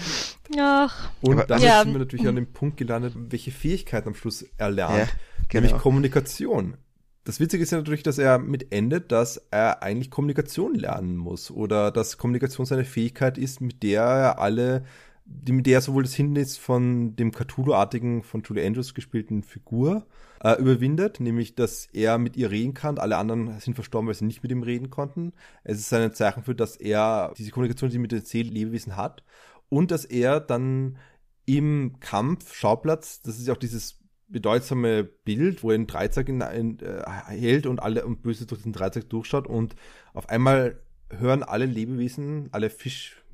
Ach. 0.58 1.10
Und 1.20 1.48
dann 1.50 1.60
ja. 1.60 1.82
sind 1.82 1.92
wir 1.92 1.98
natürlich 2.00 2.26
an 2.26 2.36
dem 2.36 2.52
Punkt 2.52 2.76
gelandet, 2.76 3.14
welche 3.16 3.50
Fähigkeiten 3.50 4.08
am 4.08 4.14
Schluss 4.14 4.44
er 4.56 4.70
lernt, 4.70 4.98
ja, 4.98 5.08
genau. 5.48 5.66
nämlich 5.66 5.82
Kommunikation. 5.82 6.76
Das 7.24 7.40
Witzige 7.40 7.64
ist 7.64 7.72
ja 7.72 7.78
natürlich, 7.78 8.04
dass 8.04 8.18
er 8.18 8.38
mit 8.38 8.72
endet, 8.72 9.10
dass 9.10 9.36
er 9.50 9.82
eigentlich 9.82 10.12
Kommunikation 10.12 10.76
lernen 10.76 11.16
muss 11.16 11.50
oder 11.50 11.90
dass 11.90 12.18
Kommunikation 12.18 12.66
seine 12.66 12.84
Fähigkeit 12.84 13.36
ist, 13.36 13.60
mit 13.60 13.82
der 13.82 14.02
er 14.02 14.38
alle 14.38 14.84
die, 15.26 15.52
mit 15.52 15.66
der 15.66 15.80
sowohl 15.80 16.04
das 16.04 16.14
Hindernis 16.14 16.56
von 16.56 17.16
dem 17.16 17.32
Cthulhu-artigen, 17.32 18.22
von 18.22 18.42
Julie 18.42 18.64
Andrews 18.66 18.94
gespielten 18.94 19.42
Figur 19.42 20.06
äh, 20.42 20.58
überwindet, 20.60 21.18
nämlich, 21.20 21.54
dass 21.56 21.86
er 21.92 22.18
mit 22.18 22.36
ihr 22.36 22.50
reden 22.50 22.74
kann. 22.74 22.98
Alle 22.98 23.16
anderen 23.16 23.58
sind 23.58 23.74
verstorben, 23.74 24.06
weil 24.06 24.14
sie 24.14 24.24
nicht 24.24 24.42
mit 24.42 24.52
ihm 24.52 24.62
reden 24.62 24.90
konnten. 24.90 25.32
Es 25.64 25.78
ist 25.78 25.92
ein 25.92 26.12
Zeichen 26.12 26.44
für, 26.44 26.54
dass 26.54 26.76
er 26.76 27.32
diese 27.36 27.50
Kommunikation, 27.50 27.90
die 27.90 27.98
mit 27.98 28.12
den 28.12 28.24
Seelenlebewesen 28.24 28.96
hat 28.96 29.24
und 29.68 29.90
dass 29.90 30.04
er 30.04 30.40
dann 30.40 30.98
im 31.44 31.98
Kampf, 32.00 32.54
Schauplatz, 32.54 33.20
das 33.22 33.38
ist 33.38 33.46
ja 33.46 33.54
auch 33.54 33.58
dieses 33.58 34.00
bedeutsame 34.28 35.04
Bild, 35.04 35.62
wo 35.62 35.70
er 35.70 35.76
einen 35.76 35.86
Dreizack 35.86 36.28
in, 36.28 36.40
in, 36.40 36.80
äh, 36.80 37.02
hält 37.28 37.66
und 37.66 37.80
alle 37.80 38.04
und 38.04 38.22
böse 38.22 38.46
durch 38.46 38.62
den 38.62 38.72
Dreizack 38.72 39.08
durchschaut 39.08 39.46
und 39.46 39.76
auf 40.14 40.28
einmal 40.28 40.80
hören 41.10 41.42
alle 41.42 41.66
Lebewesen, 41.66 42.48
alle 42.50 42.70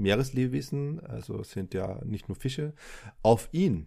Fisch-Meereslebewesen, 0.02 1.00
also 1.06 1.42
sind 1.42 1.74
ja 1.74 2.00
nicht 2.04 2.28
nur 2.28 2.36
Fische, 2.36 2.74
auf 3.22 3.48
ihn. 3.52 3.86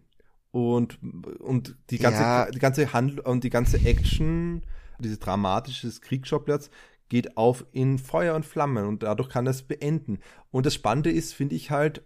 Und, 0.52 1.00
und 1.40 1.76
die 1.90 1.98
ganze, 1.98 2.22
Ja. 2.22 2.50
die 2.50 2.60
ganze 2.60 2.94
Handel 2.94 3.20
und 3.20 3.44
die 3.44 3.50
ganze 3.50 3.78
Action, 3.78 4.62
dieses 5.00 5.20
dramatische 5.20 5.92
Kriegsschauplatz 6.00 6.70
geht 7.10 7.36
auf 7.38 7.66
in 7.74 8.00
Feuer 8.00 8.36
und 8.36 8.46
Flammen 8.46 8.86
und 8.86 9.04
dadurch 9.04 9.30
kann 9.30 9.46
das 9.46 9.64
beenden. 9.64 10.20
Und 10.52 10.66
das 10.66 10.74
Spannende 10.74 11.12
ist, 11.12 11.34
finde 11.34 11.56
ich 11.56 11.72
halt, 11.72 12.04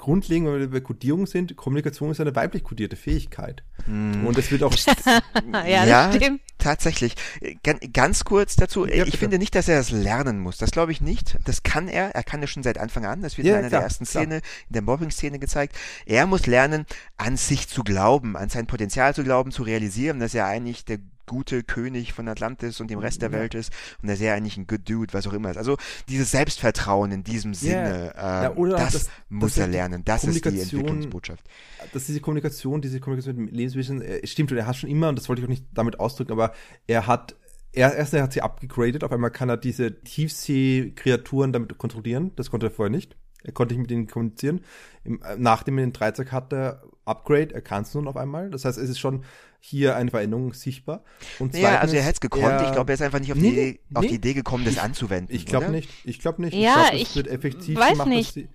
grundlegend, 0.00 0.48
wenn 0.50 0.58
wir 0.60 0.70
bei 0.70 0.80
Kodierung 0.80 1.26
sind, 1.26 1.54
Kommunikation 1.56 2.10
ist 2.10 2.20
eine 2.20 2.34
weiblich 2.34 2.64
kodierte 2.64 2.96
Fähigkeit. 2.96 3.62
Und 3.86 4.36
es 4.38 4.50
wird 4.50 4.62
auch 4.62 4.74
ja, 5.52 5.84
Ja, 5.84 6.06
das 6.08 6.16
stimmt. 6.16 6.40
Tatsächlich. 6.58 7.14
Äh, 7.40 7.56
gan- 7.62 7.78
Ganz 7.92 8.24
kurz 8.24 8.56
dazu. 8.56 8.86
Ja, 8.86 8.94
ich 8.96 9.04
bitte. 9.04 9.18
finde 9.18 9.38
nicht, 9.38 9.54
dass 9.54 9.68
er 9.68 9.78
das 9.78 9.90
lernen 9.90 10.40
muss. 10.40 10.58
Das 10.58 10.70
glaube 10.70 10.92
ich 10.92 11.00
nicht. 11.00 11.38
Das 11.44 11.62
kann 11.62 11.88
er. 11.88 12.14
Er 12.14 12.22
kann 12.22 12.42
es 12.42 12.50
schon 12.50 12.62
seit 12.62 12.78
Anfang 12.78 13.06
an. 13.06 13.22
Das 13.22 13.36
wird 13.38 13.46
Ja, 13.46 13.54
in 13.54 13.58
einer 13.60 13.68
klar, 13.68 13.80
der 13.80 13.86
ersten 13.86 14.04
klar. 14.06 14.22
Szene, 14.24 14.36
in 14.36 14.72
der 14.74 14.82
Mobbing-Szene 14.82 15.38
gezeigt. 15.38 15.76
Er 16.06 16.26
muss 16.26 16.46
lernen, 16.46 16.84
an 17.16 17.36
sich 17.36 17.68
zu 17.68 17.82
glauben, 17.84 18.36
an 18.36 18.48
sein 18.48 18.66
Potenzial 18.66 19.14
zu 19.14 19.22
glauben, 19.24 19.52
zu 19.52 19.62
realisieren, 19.62 20.18
dass 20.20 20.34
er 20.34 20.46
eigentlich 20.46 20.84
der 20.84 20.98
gute 21.30 21.62
König 21.62 22.12
von 22.12 22.26
Atlantis 22.26 22.80
und 22.80 22.90
dem 22.90 22.98
Rest 22.98 23.22
der 23.22 23.30
Ja. 23.30 23.38
Welt 23.38 23.54
ist 23.54 23.72
und 24.02 24.08
dass 24.08 24.20
er 24.20 24.34
eigentlich 24.34 24.56
ein 24.56 24.66
good 24.66 24.88
dude, 24.90 25.14
was 25.14 25.26
auch 25.28 25.32
immer 25.32 25.50
ist. 25.52 25.56
Also 25.58 25.76
dieses 26.08 26.32
Selbstvertrauen 26.32 27.12
in 27.12 27.22
diesem 27.22 27.54
Sinne, 27.54 28.12
Ja, 28.16 28.46
ähm, 28.50 28.58
auch 28.58 28.68
das, 28.76 28.92
das- 28.92 29.10
muss 29.28 29.54
das 29.54 29.58
er 29.62 29.68
lernen. 29.68 30.02
Das 30.04 30.24
ist 30.24 30.44
die 30.44 30.60
Entwicklungsbotschaft. 30.60 31.44
dass 31.92 32.06
diese 32.06 32.20
Kommunikation, 32.20 32.82
diese 32.82 32.98
Kommunikation 32.98 33.36
mit 33.44 33.54
Lebenswesen, 33.54 34.02
äh, 34.02 34.26
stimmt, 34.26 34.50
und 34.50 34.58
er 34.58 34.66
hat 34.66 34.76
schon 34.76 34.90
immer, 34.90 35.08
und 35.08 35.16
das 35.18 35.28
wollte 35.28 35.40
ich 35.40 35.46
auch 35.46 35.50
nicht 35.50 35.64
damit 35.72 36.00
ausdrücken, 36.00 36.32
aber 36.32 36.52
er 36.88 37.06
hat, 37.06 37.36
er, 37.72 37.94
erst 37.94 38.12
er 38.14 38.24
hat 38.24 38.32
sie 38.32 38.42
abgegradet, 38.42 39.04
auf 39.04 39.12
einmal 39.12 39.30
kann 39.30 39.48
er 39.48 39.56
diese 39.56 40.02
Tiefsee-Kreaturen 40.02 41.52
damit 41.52 41.76
kontrollieren, 41.78 42.32
das 42.36 42.50
konnte 42.50 42.66
er 42.66 42.70
vorher 42.70 42.90
nicht. 42.90 43.16
Er 43.42 43.52
konnte 43.52 43.74
nicht 43.74 43.80
mit 43.82 43.90
ihnen 43.90 44.06
kommunizieren. 44.06 44.60
Im, 45.04 45.22
äh, 45.22 45.36
nachdem 45.38 45.78
er 45.78 45.86
den 45.86 45.92
Dreizack 45.94 46.30
hatte, 46.32 46.82
Upgrade, 47.04 47.54
er 47.54 47.62
kann 47.62 47.82
es 47.82 47.94
nun 47.94 48.06
auf 48.08 48.16
einmal. 48.16 48.50
Das 48.50 48.64
heißt, 48.64 48.78
es 48.78 48.90
ist 48.90 48.98
schon 48.98 49.24
hier 49.58 49.96
eine 49.96 50.10
Veränderung 50.10 50.52
sichtbar. 50.54 51.02
Und 51.38 51.54
Ja, 51.54 51.80
also 51.80 51.94
er 51.96 52.02
zweitens, 52.02 52.02
hätte 52.06 52.12
es 52.14 52.20
gekonnt. 52.20 52.44
er- 52.44 52.66
ich 52.66 52.72
glaube, 52.72 52.92
er 52.92 52.94
ist 52.94 53.02
einfach 53.02 53.20
nicht 53.20 53.32
auf, 53.32 53.38
Nee, 53.38 53.50
die, 53.50 53.56
Idee, 53.60 53.80
auf 53.94 54.02
nee. 54.02 54.08
die 54.08 54.14
Idee 54.14 54.34
gekommen, 54.34 54.64
das 54.64 54.78
anzuwenden. 54.78 55.34
Ich 55.34 55.46
glaube 55.46 55.70
nicht. 55.70 55.90
Ich 56.04 56.18
glaube 56.20 56.42
nicht. 56.42 56.54
Ja, 56.54 56.60
ich 56.60 56.74
glaube, 56.90 56.96
es 56.96 57.02
ich 57.10 57.16
wird 57.16 57.26
effektiv 57.28 57.78
weiß 57.78 57.92
gemacht. 57.92 58.08
nicht. 58.08 58.34
Sie, 58.34 58.48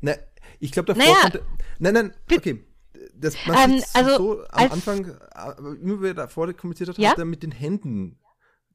ne, 0.00 0.18
ich 0.60 0.72
glaube, 0.72 0.86
davor 0.86 1.02
Naja, 1.04 1.16
konnte. 1.22 1.42
Nein, 1.78 1.94
nein, 1.94 2.12
okay. 2.34 2.64
Das, 3.14 3.34
man 3.46 3.72
Ähm, 3.72 3.82
also, 3.94 4.16
so 4.16 4.40
am 4.42 4.46
als- 4.50 4.72
Anfang, 4.72 5.16
immer 5.82 6.00
wer 6.02 6.14
davor 6.14 6.52
kommuniziert 6.52 6.90
hat, 6.90 6.98
Ja? 6.98 7.10
hat 7.10 7.18
er 7.18 7.24
mit 7.24 7.42
den 7.42 7.50
Händen 7.52 8.18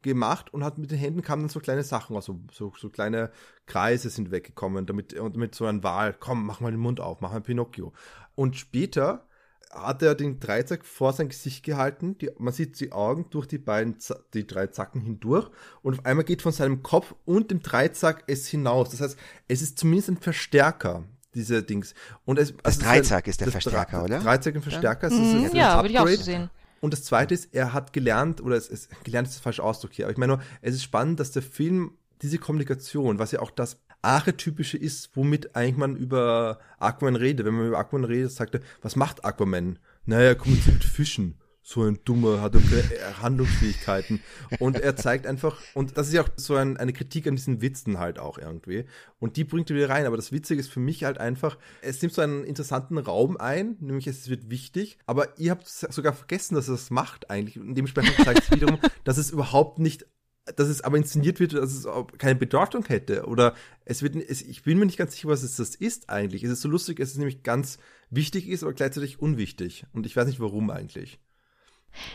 gemacht 0.02 0.54
und 0.54 0.66
hat 0.66 0.78
mit 0.78 0.92
den 0.92 0.98
Händen 0.98 1.22
kamen 1.22 1.44
dann 1.44 1.50
so 1.50 1.62
kleine 1.62 1.84
Sachen, 1.84 2.18
also 2.18 2.38
so, 2.52 2.74
so 2.78 2.90
kleine 2.90 3.32
Kreise 3.68 4.10
sind 4.10 4.32
weggekommen, 4.32 4.86
damit 4.86 5.14
und 5.14 5.38
mit 5.38 5.56
so 5.56 5.66
einem 5.66 5.82
Wal, 5.82 6.14
komm, 6.20 6.46
mach 6.46 6.60
mal 6.60 6.72
den 6.72 6.80
Mund 6.82 7.00
auf, 7.00 7.22
mach 7.22 7.32
mal 7.32 7.40
Pinocchio. 7.40 7.94
Und 8.36 8.56
später 8.56 9.28
hat 9.74 10.02
er 10.02 10.16
den 10.16 10.40
Dreizack 10.40 10.86
vor 10.86 11.14
sein 11.14 11.30
Gesicht 11.30 11.64
gehalten, 11.64 12.18
die, 12.18 12.30
man 12.38 12.54
sieht 12.54 12.80
die 12.80 12.92
Augen 12.92 13.28
durch 13.30 13.48
die 13.48 13.58
beiden, 13.58 13.98
die 14.34 14.46
drei 14.46 14.68
Zacken 14.68 15.02
hindurch 15.02 15.50
und 15.82 16.00
auf 16.00 16.06
einmal 16.06 16.26
geht 16.26 16.42
von 16.42 16.52
seinem 16.52 16.84
Kopf 16.84 17.16
und 17.26 17.50
dem 17.50 17.62
Dreizack 17.62 18.24
es 18.28 18.48
hinaus. 18.48 18.92
Das 18.92 19.02
heißt, 19.02 19.18
es 19.48 19.62
ist 19.62 19.80
zumindest 19.80 20.10
ein 20.10 20.18
Verstärker, 20.18 21.04
diese 21.34 21.64
Dings. 21.64 21.96
Und 22.26 22.38
es, 22.38 22.54
Das 22.58 22.78
also 22.78 22.82
Dreizack 22.82 23.28
ist 23.28 23.42
der 23.42 23.52
Verstärker, 23.52 24.02
Dre- 24.02 24.04
oder? 24.04 24.20
Dreizack 24.20 24.56
ein 24.56 24.62
Verstärker, 24.62 25.08
ist, 25.08 25.14
Mhm, 25.14 25.46
ist 25.46 25.54
ja, 25.56 25.78
ein 25.80 25.84
würde 25.84 25.94
ich 25.94 26.00
auch 26.00 26.08
so 26.08 26.24
sehen. 26.24 26.50
Und 26.80 26.94
das 26.94 27.04
zweite 27.04 27.34
ist, 27.34 27.50
er 27.54 27.74
hat 27.74 27.94
gelernt, 27.94 28.42
oder 28.42 28.58
es 28.58 28.68
ist, 28.68 28.90
gelernt 29.04 29.28
ist 29.28 29.38
der 29.38 29.44
falsche 29.44 29.64
Ausdruck 29.64 29.94
hier, 29.94 30.06
aber 30.06 30.12
ich 30.12 30.18
meine 30.18 30.34
nur, 30.34 30.44
es 30.62 30.76
ist 30.76 30.84
spannend, 30.84 31.20
dass 31.20 31.32
der 31.32 31.42
Film 31.42 31.98
diese 32.22 32.38
Kommunikation, 32.38 33.20
was 33.20 33.32
ja 33.32 33.40
auch 33.40 33.52
das 33.52 33.78
Archetypische 34.04 34.78
ist, 34.78 35.16
womit 35.16 35.56
eigentlich 35.56 35.78
man 35.78 35.96
über 35.96 36.60
Aquaman 36.80 37.16
redet. 37.16 37.46
Wenn 37.46 37.56
man 37.56 37.68
über 37.68 37.80
Aquaman 37.80 38.06
redet, 38.06 38.32
sagt 38.32 38.56
er, 38.56 38.62
was 38.82 38.96
macht 38.96 39.26
Aquaman? 39.26 39.80
Naja, 40.06 40.30
er 40.30 40.36
kommuniziert 40.36 40.76
mit 40.76 40.84
Fischen. 40.84 41.36
So 41.66 41.84
ein 41.84 41.98
Dummer, 42.04 42.42
hat 42.42 42.52
keine 42.52 42.82
äh, 42.82 43.14
Handlungsfähigkeiten. 43.22 44.20
Und 44.60 44.82
er 44.82 44.98
zeigt 44.98 45.26
einfach, 45.26 45.62
und 45.74 45.98
das 45.98 46.08
ist 46.08 46.14
ja 46.14 46.24
auch 46.24 46.30
so 46.36 46.56
ein, 46.56 46.76
eine 46.76 46.92
Kritik 46.92 47.26
an 47.26 47.38
diesen 47.38 47.62
Witzen 47.62 48.00
halt 48.00 48.20
auch 48.20 48.38
irgendwie. 48.38 48.84
Und 49.20 49.38
die 49.38 49.46
bringt 49.46 49.70
er 49.70 49.78
wieder 49.78 49.88
rein. 49.88 50.06
Aber 50.06 50.18
das 50.18 50.34
Witzige 50.34 50.60
ist 50.60 50.70
für 50.70 50.82
mich 50.82 51.06
halt 51.06 51.20
einfach, 51.20 51.58
es 51.82 52.02
nimmt 52.02 52.14
so 52.14 52.22
einen 52.22 52.44
interessanten 52.44 52.98
Raum 52.98 53.38
ein, 53.38 53.78
nämlich 53.80 54.08
es 54.08 54.28
wird 54.28 54.50
wichtig, 54.50 54.98
aber 55.06 55.40
ihr 55.40 55.52
habt 55.52 55.66
sogar 55.66 56.12
vergessen, 56.12 56.56
dass 56.56 56.68
er 56.68 56.74
das 56.74 56.90
macht 56.90 57.30
eigentlich. 57.30 57.58
Und 57.58 57.76
dementsprechend 57.76 58.26
zeigt 58.26 58.44
es 58.44 58.52
wiederum, 58.52 58.78
dass 59.06 59.18
es 59.18 59.32
überhaupt 59.32 59.80
nicht 59.80 60.06
dass 60.46 60.68
es 60.68 60.82
aber 60.82 60.98
inszeniert 60.98 61.40
wird, 61.40 61.54
dass 61.54 61.74
es 61.74 61.88
keine 62.18 62.36
Bedeutung 62.36 62.86
hätte. 62.86 63.26
Oder 63.26 63.56
es 63.86 64.02
wird, 64.02 64.16
es, 64.16 64.42
ich 64.42 64.64
bin 64.64 64.78
mir 64.78 64.86
nicht 64.86 64.98
ganz 64.98 65.14
sicher, 65.14 65.30
was 65.30 65.44
es 65.44 65.56
das 65.56 65.76
ist 65.76 66.10
eigentlich. 66.10 66.44
Es 66.44 66.52
ist 66.52 66.62
so 66.62 66.70
lustig, 66.70 67.00
es 67.00 67.16
nämlich 67.16 67.44
ganz 67.44 67.78
wichtig 68.10 68.50
ist, 68.50 68.64
aber 68.64 68.74
gleichzeitig 68.74 69.22
unwichtig. 69.22 69.86
Und 69.94 70.06
ich 70.06 70.16
weiß 70.16 70.28
nicht, 70.28 70.40
warum 70.40 70.70
eigentlich. 70.70 71.20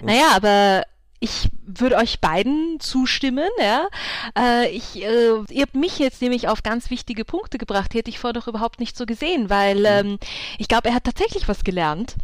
Naja, 0.02 0.32
aber 0.34 0.84
ich 1.20 1.48
würde 1.66 1.96
euch 1.96 2.20
beiden 2.20 2.78
zustimmen, 2.80 3.48
ja. 3.60 3.88
Äh, 4.38 4.70
ich, 4.70 5.02
äh, 5.02 5.32
ihr 5.50 5.62
habt 5.62 5.74
mich 5.74 5.98
jetzt 5.98 6.22
nämlich 6.22 6.48
auf 6.48 6.62
ganz 6.62 6.90
wichtige 6.90 7.24
Punkte 7.24 7.58
gebracht, 7.58 7.92
die 7.92 7.98
hätte 7.98 8.10
ich 8.10 8.18
vorher 8.18 8.34
doch 8.34 8.48
überhaupt 8.48 8.80
nicht 8.80 8.96
so 8.96 9.06
gesehen, 9.06 9.50
weil 9.50 9.84
ähm, 9.84 10.18
ich 10.58 10.68
glaube, 10.68 10.88
er 10.88 10.94
hat 10.94 11.04
tatsächlich 11.04 11.48
was 11.48 11.64
gelernt. 11.64 12.14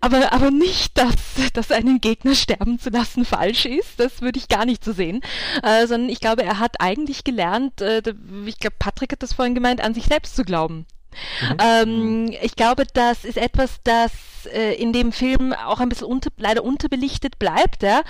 Aber, 0.00 0.32
aber 0.32 0.50
nicht, 0.50 0.98
dass, 0.98 1.14
dass 1.54 1.70
einen 1.70 2.00
Gegner 2.00 2.34
sterben 2.34 2.78
zu 2.78 2.90
lassen 2.90 3.24
falsch 3.24 3.64
ist, 3.64 3.98
das 3.98 4.20
würde 4.20 4.38
ich 4.38 4.48
gar 4.48 4.66
nicht 4.66 4.84
so 4.84 4.92
sehen. 4.92 5.20
Äh, 5.62 5.86
sondern 5.86 6.10
ich 6.10 6.20
glaube, 6.20 6.42
er 6.42 6.58
hat 6.58 6.80
eigentlich 6.80 7.24
gelernt, 7.24 7.80
äh, 7.80 8.02
ich 8.46 8.58
glaube, 8.58 8.76
Patrick 8.78 9.12
hat 9.12 9.22
das 9.22 9.32
vorhin 9.32 9.54
gemeint, 9.54 9.80
an 9.80 9.94
sich 9.94 10.04
selbst 10.04 10.36
zu 10.36 10.44
glauben. 10.44 10.86
Ähm, 11.58 12.32
ich 12.42 12.56
glaube, 12.56 12.84
das 12.92 13.24
ist 13.24 13.36
etwas, 13.36 13.80
das 13.84 14.12
äh, 14.46 14.74
in 14.74 14.92
dem 14.92 15.12
Film 15.12 15.52
auch 15.52 15.80
ein 15.80 15.88
bisschen 15.88 16.06
unter, 16.06 16.30
leider 16.36 16.64
unterbelichtet 16.64 17.38
bleibt, 17.38 17.82
ja? 17.82 18.02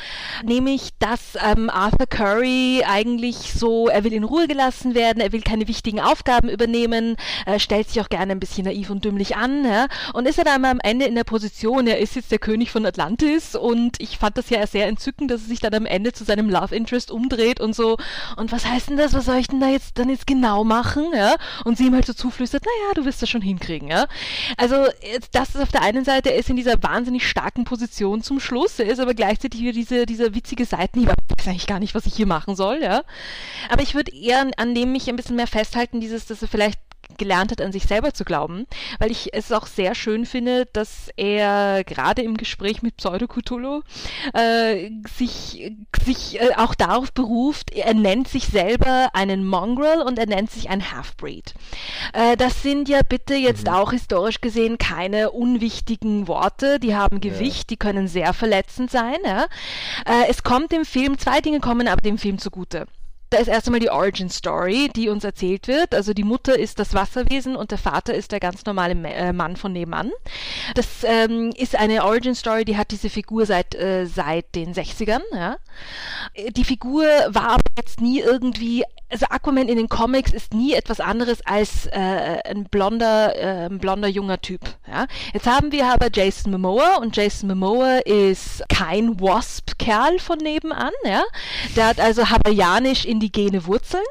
nämlich, 0.44 0.90
dass 0.98 1.36
ähm, 1.42 1.70
Arthur 1.70 2.06
Curry 2.06 2.84
eigentlich 2.86 3.52
so, 3.54 3.88
er 3.88 4.04
will 4.04 4.12
in 4.12 4.24
Ruhe 4.24 4.48
gelassen 4.48 4.94
werden, 4.94 5.20
er 5.20 5.32
will 5.32 5.42
keine 5.42 5.68
wichtigen 5.68 6.00
Aufgaben 6.00 6.48
übernehmen, 6.48 7.16
äh, 7.46 7.58
stellt 7.58 7.88
sich 7.88 8.00
auch 8.00 8.08
gerne 8.08 8.32
ein 8.32 8.40
bisschen 8.40 8.64
naiv 8.64 8.90
und 8.90 9.04
dümmlich 9.04 9.36
an 9.36 9.64
ja? 9.64 9.86
und 10.14 10.26
ist 10.26 10.38
er 10.38 10.44
dann 10.44 10.64
am 10.64 10.80
Ende 10.80 11.06
in 11.06 11.14
der 11.14 11.24
Position, 11.24 11.86
er 11.86 11.98
ist 11.98 12.16
jetzt 12.16 12.30
der 12.30 12.38
König 12.38 12.70
von 12.70 12.86
Atlantis 12.86 13.54
und 13.54 14.00
ich 14.00 14.18
fand 14.18 14.38
das 14.38 14.50
ja 14.50 14.66
sehr 14.66 14.86
entzückend, 14.86 15.30
dass 15.30 15.42
er 15.42 15.48
sich 15.48 15.60
dann 15.60 15.74
am 15.74 15.86
Ende 15.86 16.12
zu 16.12 16.24
seinem 16.24 16.48
Love 16.48 16.74
Interest 16.74 17.10
umdreht 17.10 17.60
und 17.60 17.74
so, 17.74 17.96
und 18.36 18.52
was 18.52 18.66
heißt 18.66 18.90
denn 18.90 18.96
das, 18.96 19.14
was 19.14 19.26
soll 19.26 19.36
ich 19.36 19.48
denn 19.48 19.60
da 19.60 19.68
jetzt 19.68 19.98
dann 19.98 20.08
jetzt 20.08 20.26
genau 20.26 20.64
machen, 20.64 21.04
ja? 21.14 21.34
und 21.64 21.78
sie 21.78 21.86
ihm 21.86 21.94
halt 21.94 22.06
so 22.06 22.12
zuflüstert, 22.12 22.64
naja, 22.64 22.91
du 22.94 23.04
wirst 23.04 23.22
das 23.22 23.28
schon 23.30 23.42
hinkriegen, 23.42 23.88
ja. 23.88 24.06
Also 24.56 24.86
das 25.32 25.50
ist 25.54 25.60
auf 25.60 25.72
der 25.72 25.82
einen 25.82 26.04
Seite, 26.04 26.30
er 26.30 26.38
ist 26.38 26.50
in 26.50 26.56
dieser 26.56 26.82
wahnsinnig 26.82 27.28
starken 27.28 27.64
Position 27.64 28.22
zum 28.22 28.40
Schluss, 28.40 28.78
er 28.78 28.86
ist 28.86 29.00
aber 29.00 29.14
gleichzeitig 29.14 29.60
wieder 29.60 29.72
diese, 29.72 30.06
dieser 30.06 30.34
witzige 30.34 30.64
Seitenhieb, 30.64 31.12
ich 31.30 31.38
weiß 31.38 31.48
eigentlich 31.48 31.66
gar 31.66 31.80
nicht, 31.80 31.94
was 31.94 32.06
ich 32.06 32.14
hier 32.14 32.26
machen 32.26 32.56
soll, 32.56 32.80
ja. 32.82 33.02
Aber 33.70 33.82
ich 33.82 33.94
würde 33.94 34.14
eher 34.14 34.40
an, 34.40 34.52
an 34.56 34.74
dem 34.74 34.92
mich 34.92 35.08
ein 35.08 35.16
bisschen 35.16 35.36
mehr 35.36 35.46
festhalten, 35.46 36.00
dieses, 36.00 36.26
dass 36.26 36.42
er 36.42 36.48
vielleicht 36.48 36.78
gelernt 37.18 37.50
hat, 37.50 37.60
an 37.60 37.72
sich 37.72 37.84
selber 37.84 38.14
zu 38.14 38.24
glauben, 38.24 38.66
weil 38.98 39.10
ich 39.10 39.34
es 39.34 39.52
auch 39.52 39.66
sehr 39.66 39.94
schön 39.94 40.26
finde, 40.26 40.66
dass 40.72 41.10
er 41.16 41.84
gerade 41.84 42.22
im 42.22 42.36
Gespräch 42.36 42.82
mit 42.82 42.96
Pseudo 42.96 43.26
Cthulhu 43.26 43.82
äh, 44.34 44.90
sich, 45.16 45.72
sich 46.04 46.40
äh, 46.40 46.54
auch 46.56 46.74
darauf 46.74 47.12
beruft, 47.12 47.72
er 47.72 47.94
nennt 47.94 48.28
sich 48.28 48.46
selber 48.46 49.10
einen 49.12 49.46
Mongrel 49.46 50.02
und 50.02 50.18
er 50.18 50.26
nennt 50.26 50.50
sich 50.50 50.70
ein 50.70 50.92
Halfbreed. 50.92 51.54
Äh, 52.12 52.36
das 52.36 52.62
sind 52.62 52.88
ja 52.88 53.00
bitte 53.06 53.34
jetzt 53.34 53.68
auch 53.68 53.92
historisch 53.92 54.40
gesehen 54.40 54.78
keine 54.78 55.30
unwichtigen 55.30 56.28
Worte, 56.28 56.78
die 56.78 56.94
haben 56.94 57.20
Gewicht, 57.20 57.70
die 57.70 57.76
können 57.76 58.08
sehr 58.08 58.32
verletzend 58.32 58.90
sein. 58.90 59.18
Ja? 59.24 59.44
Äh, 60.06 60.28
es 60.28 60.42
kommt 60.42 60.72
dem 60.72 60.84
Film, 60.84 61.18
zwei 61.18 61.40
Dinge 61.40 61.60
kommen 61.60 61.88
aber 61.88 62.00
dem 62.00 62.18
Film 62.18 62.38
zugute. 62.38 62.86
Da 63.32 63.38
ist 63.38 63.48
erst 63.48 63.66
einmal 63.66 63.80
die 63.80 63.88
Origin 63.90 64.28
Story, 64.28 64.90
die 64.94 65.08
uns 65.08 65.24
erzählt 65.24 65.66
wird. 65.66 65.94
Also 65.94 66.12
die 66.12 66.22
Mutter 66.22 66.58
ist 66.58 66.78
das 66.78 66.92
Wasserwesen 66.92 67.56
und 67.56 67.70
der 67.70 67.78
Vater 67.78 68.12
ist 68.14 68.30
der 68.30 68.40
ganz 68.40 68.66
normale 68.66 68.94
Ma- 68.94 69.08
äh, 69.08 69.32
Mann 69.32 69.56
von 69.56 69.72
nebenan. 69.72 70.10
Das 70.74 70.86
ähm, 71.04 71.50
ist 71.56 71.74
eine 71.74 72.04
Origin 72.04 72.34
Story, 72.34 72.64
die 72.66 72.76
hat 72.76 72.90
diese 72.90 73.08
Figur 73.08 73.46
seit, 73.46 73.74
äh, 73.74 74.04
seit 74.04 74.54
den 74.54 74.74
60ern. 74.74 75.22
Ja. 75.34 75.56
Die 76.50 76.64
Figur 76.64 77.04
war 77.28 77.52
aber 77.52 77.62
jetzt 77.76 78.00
nie 78.02 78.20
irgendwie, 78.20 78.84
also 79.12 79.26
Aquaman 79.28 79.68
in 79.68 79.76
den 79.76 79.88
Comics 79.88 80.32
ist 80.32 80.54
nie 80.54 80.72
etwas 80.72 80.98
anderes 80.98 81.44
als 81.44 81.86
äh, 81.86 82.40
ein 82.44 82.64
blonder, 82.64 83.36
äh, 83.36 83.66
ein 83.66 83.78
blonder 83.78 84.08
junger 84.08 84.40
Typ. 84.40 84.60
Ja. 84.88 85.06
Jetzt 85.32 85.46
haben 85.46 85.70
wir 85.70 85.86
aber 85.86 86.08
Jason 86.12 86.52
Momoa 86.52 86.96
und 86.96 87.16
Jason 87.16 87.48
Momoa 87.48 87.98
ist 87.98 88.64
kein 88.68 89.20
Wasp-Kerl 89.20 90.18
von 90.18 90.38
nebenan. 90.38 90.92
Ja. 91.04 91.22
Der 91.76 91.86
hat 91.88 92.00
also 92.00 92.30
hawaiianisch 92.30 93.04
indigene 93.04 93.66
Wurzeln. 93.66 94.02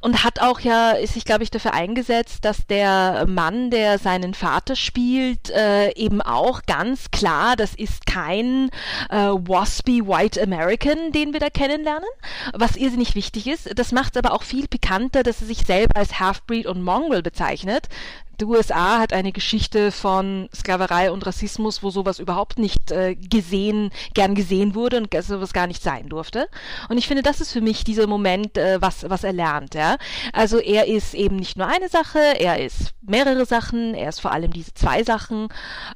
Und 0.00 0.24
hat 0.24 0.40
auch 0.40 0.60
ja 0.60 0.94
sich, 1.06 1.24
glaube 1.24 1.44
ich, 1.44 1.50
dafür 1.50 1.74
eingesetzt, 1.74 2.44
dass 2.44 2.66
der 2.66 3.26
Mann, 3.26 3.70
der 3.70 3.98
seinen 3.98 4.34
Vater 4.34 4.76
spielt, 4.76 5.50
äh, 5.50 5.92
eben 5.92 6.20
auch 6.20 6.62
ganz 6.66 7.10
klar, 7.10 7.56
das 7.56 7.74
ist 7.74 8.06
kein 8.06 8.70
äh, 9.10 9.16
waspy 9.16 10.06
White 10.06 10.42
American, 10.42 11.12
den 11.12 11.32
wir 11.32 11.40
da 11.40 11.50
kennenlernen, 11.50 12.08
was 12.52 12.76
irrsinnig 12.76 13.14
wichtig 13.14 13.46
ist. 13.46 13.78
Das 13.78 13.92
macht 13.92 14.16
es 14.16 14.24
aber 14.24 14.34
auch 14.34 14.42
viel 14.42 14.68
pikanter, 14.68 15.22
dass 15.22 15.40
er 15.40 15.46
sich 15.46 15.64
selber 15.66 15.96
als 15.96 16.18
Halfbreed 16.18 16.66
und 16.66 16.82
Mongol 16.82 17.22
bezeichnet 17.22 17.88
die 18.42 18.48
USA 18.48 18.98
hat 18.98 19.12
eine 19.12 19.30
Geschichte 19.30 19.92
von 19.92 20.48
Sklaverei 20.52 21.12
und 21.12 21.24
Rassismus, 21.24 21.84
wo 21.84 21.90
sowas 21.90 22.18
überhaupt 22.18 22.58
nicht 22.58 22.90
äh, 22.90 23.14
gesehen, 23.14 23.90
gern 24.14 24.34
gesehen 24.34 24.74
wurde 24.74 24.96
und 24.96 25.14
sowas 25.22 25.52
gar 25.52 25.68
nicht 25.68 25.80
sein 25.80 26.08
durfte. 26.08 26.48
Und 26.88 26.98
ich 26.98 27.06
finde, 27.06 27.22
das 27.22 27.40
ist 27.40 27.52
für 27.52 27.60
mich 27.60 27.84
dieser 27.84 28.08
Moment, 28.08 28.58
äh, 28.58 28.82
was, 28.82 29.08
was 29.08 29.22
er 29.22 29.32
lernt. 29.32 29.76
Ja? 29.76 29.96
Also 30.32 30.58
er 30.58 30.88
ist 30.88 31.14
eben 31.14 31.36
nicht 31.36 31.56
nur 31.56 31.68
eine 31.68 31.88
Sache, 31.88 32.18
er 32.18 32.58
ist 32.58 32.94
mehrere 33.00 33.46
Sachen, 33.46 33.94
er 33.94 34.08
ist 34.08 34.20
vor 34.20 34.32
allem 34.32 34.52
diese 34.52 34.74
zwei 34.74 35.04
Sachen 35.04 35.46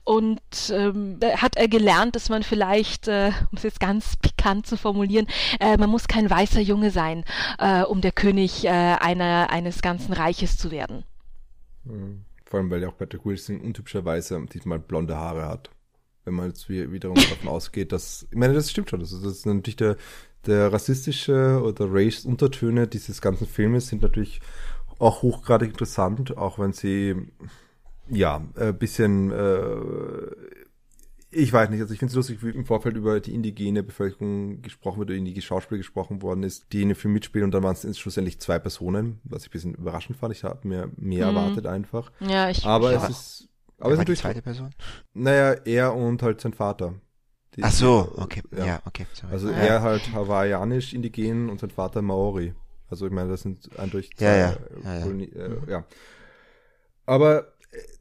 und 0.04 0.40
ähm, 0.70 1.18
hat 1.38 1.56
er 1.56 1.66
gelernt, 1.66 2.14
dass 2.14 2.28
man 2.28 2.44
vielleicht, 2.44 3.08
äh, 3.08 3.32
um 3.50 3.56
es 3.56 3.64
jetzt 3.64 3.80
ganz 3.80 4.14
pikant 4.14 4.68
zu 4.68 4.76
formulieren, 4.76 5.26
äh, 5.58 5.76
man 5.76 5.90
muss 5.90 6.06
kein 6.06 6.30
weißer 6.30 6.60
Junge 6.60 6.92
sein, 6.92 7.24
äh, 7.58 7.82
um 7.82 8.02
der 8.02 8.12
König 8.12 8.64
äh, 8.64 8.68
einer, 8.68 9.50
eines 9.50 9.82
ganzen 9.82 10.12
Reiches 10.12 10.56
zu 10.56 10.70
werden. 10.70 11.02
Mhm. 11.82 12.25
Vor 12.48 12.60
allem, 12.60 12.70
weil 12.70 12.82
ja 12.82 12.88
auch 12.88 12.96
Patrick 12.96 13.24
Wilson 13.26 13.60
untypischerweise 13.60 14.40
diesmal 14.52 14.78
blonde 14.78 15.16
Haare 15.16 15.46
hat. 15.46 15.70
Wenn 16.24 16.34
man 16.34 16.48
jetzt 16.48 16.68
wiederum 16.68 17.16
davon 17.16 17.48
ausgeht, 17.48 17.92
dass, 17.92 18.26
ich 18.30 18.36
meine, 18.36 18.54
das 18.54 18.70
stimmt 18.70 18.90
schon. 18.90 19.00
Das 19.00 19.12
ist, 19.12 19.24
das 19.24 19.32
ist 19.32 19.46
natürlich 19.46 19.76
der, 19.76 19.96
der 20.46 20.72
rassistische 20.72 21.60
oder 21.62 21.86
Race 21.88 22.24
Untertöne 22.24 22.86
dieses 22.86 23.20
ganzen 23.20 23.46
Filmes 23.46 23.88
sind 23.88 24.02
natürlich 24.02 24.40
auch 24.98 25.22
hochgradig 25.22 25.70
interessant, 25.70 26.36
auch 26.36 26.58
wenn 26.58 26.72
sie, 26.72 27.14
ja, 28.08 28.42
ein 28.54 28.78
bisschen, 28.78 29.30
äh, 29.30 30.55
ich 31.36 31.52
weiß 31.52 31.70
nicht, 31.70 31.80
also 31.80 31.92
ich 31.92 31.98
finde 31.98 32.10
es 32.10 32.16
lustig, 32.16 32.42
wie 32.42 32.50
im 32.50 32.64
Vorfeld 32.64 32.96
über 32.96 33.20
die 33.20 33.34
indigene 33.34 33.82
Bevölkerung 33.82 34.62
gesprochen 34.62 34.98
wird, 34.98 35.10
oder 35.10 35.18
indigene 35.18 35.42
Schauspieler 35.42 35.78
gesprochen 35.78 36.22
worden 36.22 36.42
ist, 36.42 36.72
die 36.72 36.82
in 36.82 36.88
dem 36.88 36.96
Film 36.96 37.14
mitspielen 37.14 37.44
und 37.44 37.52
dann 37.52 37.62
waren 37.62 37.76
es 37.80 37.98
schlussendlich 37.98 38.40
zwei 38.40 38.58
Personen, 38.58 39.20
was 39.24 39.42
ich 39.42 39.48
ein 39.48 39.52
bisschen 39.52 39.74
überraschend 39.74 40.18
fand. 40.18 40.34
Ich 40.34 40.44
habe 40.44 40.66
mir 40.66 40.90
mehr 40.96 41.30
mhm. 41.30 41.36
erwartet 41.36 41.66
einfach. 41.66 42.10
Ja, 42.20 42.48
ich 42.48 42.64
Aber 42.64 42.92
ich 42.92 43.02
es 43.02 43.08
ist, 43.08 43.48
aber 43.78 43.90
es 43.90 43.94
ist 43.94 43.98
natürlich. 43.98 44.20
Die 44.20 44.22
zweite 44.22 44.42
Person? 44.42 44.70
Naja, 45.12 45.52
er 45.64 45.94
und 45.94 46.22
halt 46.22 46.40
sein 46.40 46.54
Vater. 46.54 46.94
Die, 47.54 47.62
Ach 47.62 47.72
so, 47.72 48.12
okay, 48.16 48.42
ja, 48.56 48.66
ja 48.66 48.82
okay. 48.84 49.06
Sorry. 49.12 49.32
Also 49.32 49.50
ja. 49.50 49.56
er 49.56 49.82
halt 49.82 50.12
hawaiianisch 50.12 50.92
indigen 50.92 51.48
und 51.48 51.60
sein 51.60 51.70
Vater 51.70 52.02
Maori. 52.02 52.54
Also 52.88 53.06
ich 53.06 53.12
meine, 53.12 53.30
das 53.30 53.42
sind 53.42 53.78
eindeutig 53.78 54.16
zwei, 54.16 54.24
ja, 54.24 54.36
ja. 54.36 54.56
Ja, 54.84 54.94
ja. 54.94 55.06
Äh, 55.06 55.48
mhm. 55.48 55.68
ja. 55.68 55.84
Aber 57.06 57.52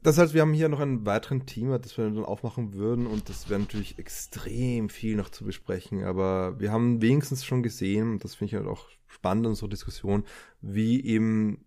das 0.02 0.18
heißt, 0.18 0.34
wir 0.34 0.42
haben 0.42 0.52
hier 0.52 0.68
noch 0.68 0.80
einen 0.80 1.06
weiteren 1.06 1.46
Thema, 1.46 1.78
das 1.78 1.96
wir 1.96 2.04
dann 2.04 2.24
aufmachen 2.24 2.74
würden 2.74 3.06
und 3.06 3.28
das 3.28 3.48
wäre 3.48 3.60
natürlich 3.60 3.98
extrem 3.98 4.88
viel 4.88 5.16
noch 5.16 5.30
zu 5.30 5.44
besprechen, 5.44 6.04
aber 6.04 6.58
wir 6.60 6.72
haben 6.72 7.02
wenigstens 7.02 7.44
schon 7.44 7.62
gesehen, 7.62 8.12
und 8.12 8.24
das 8.24 8.34
finde 8.34 8.54
ich 8.54 8.58
halt 8.58 8.68
auch 8.68 8.88
spannend 9.06 9.46
in 9.46 9.50
unserer 9.50 9.68
Diskussion, 9.68 10.24
wie 10.60 11.04
eben 11.04 11.64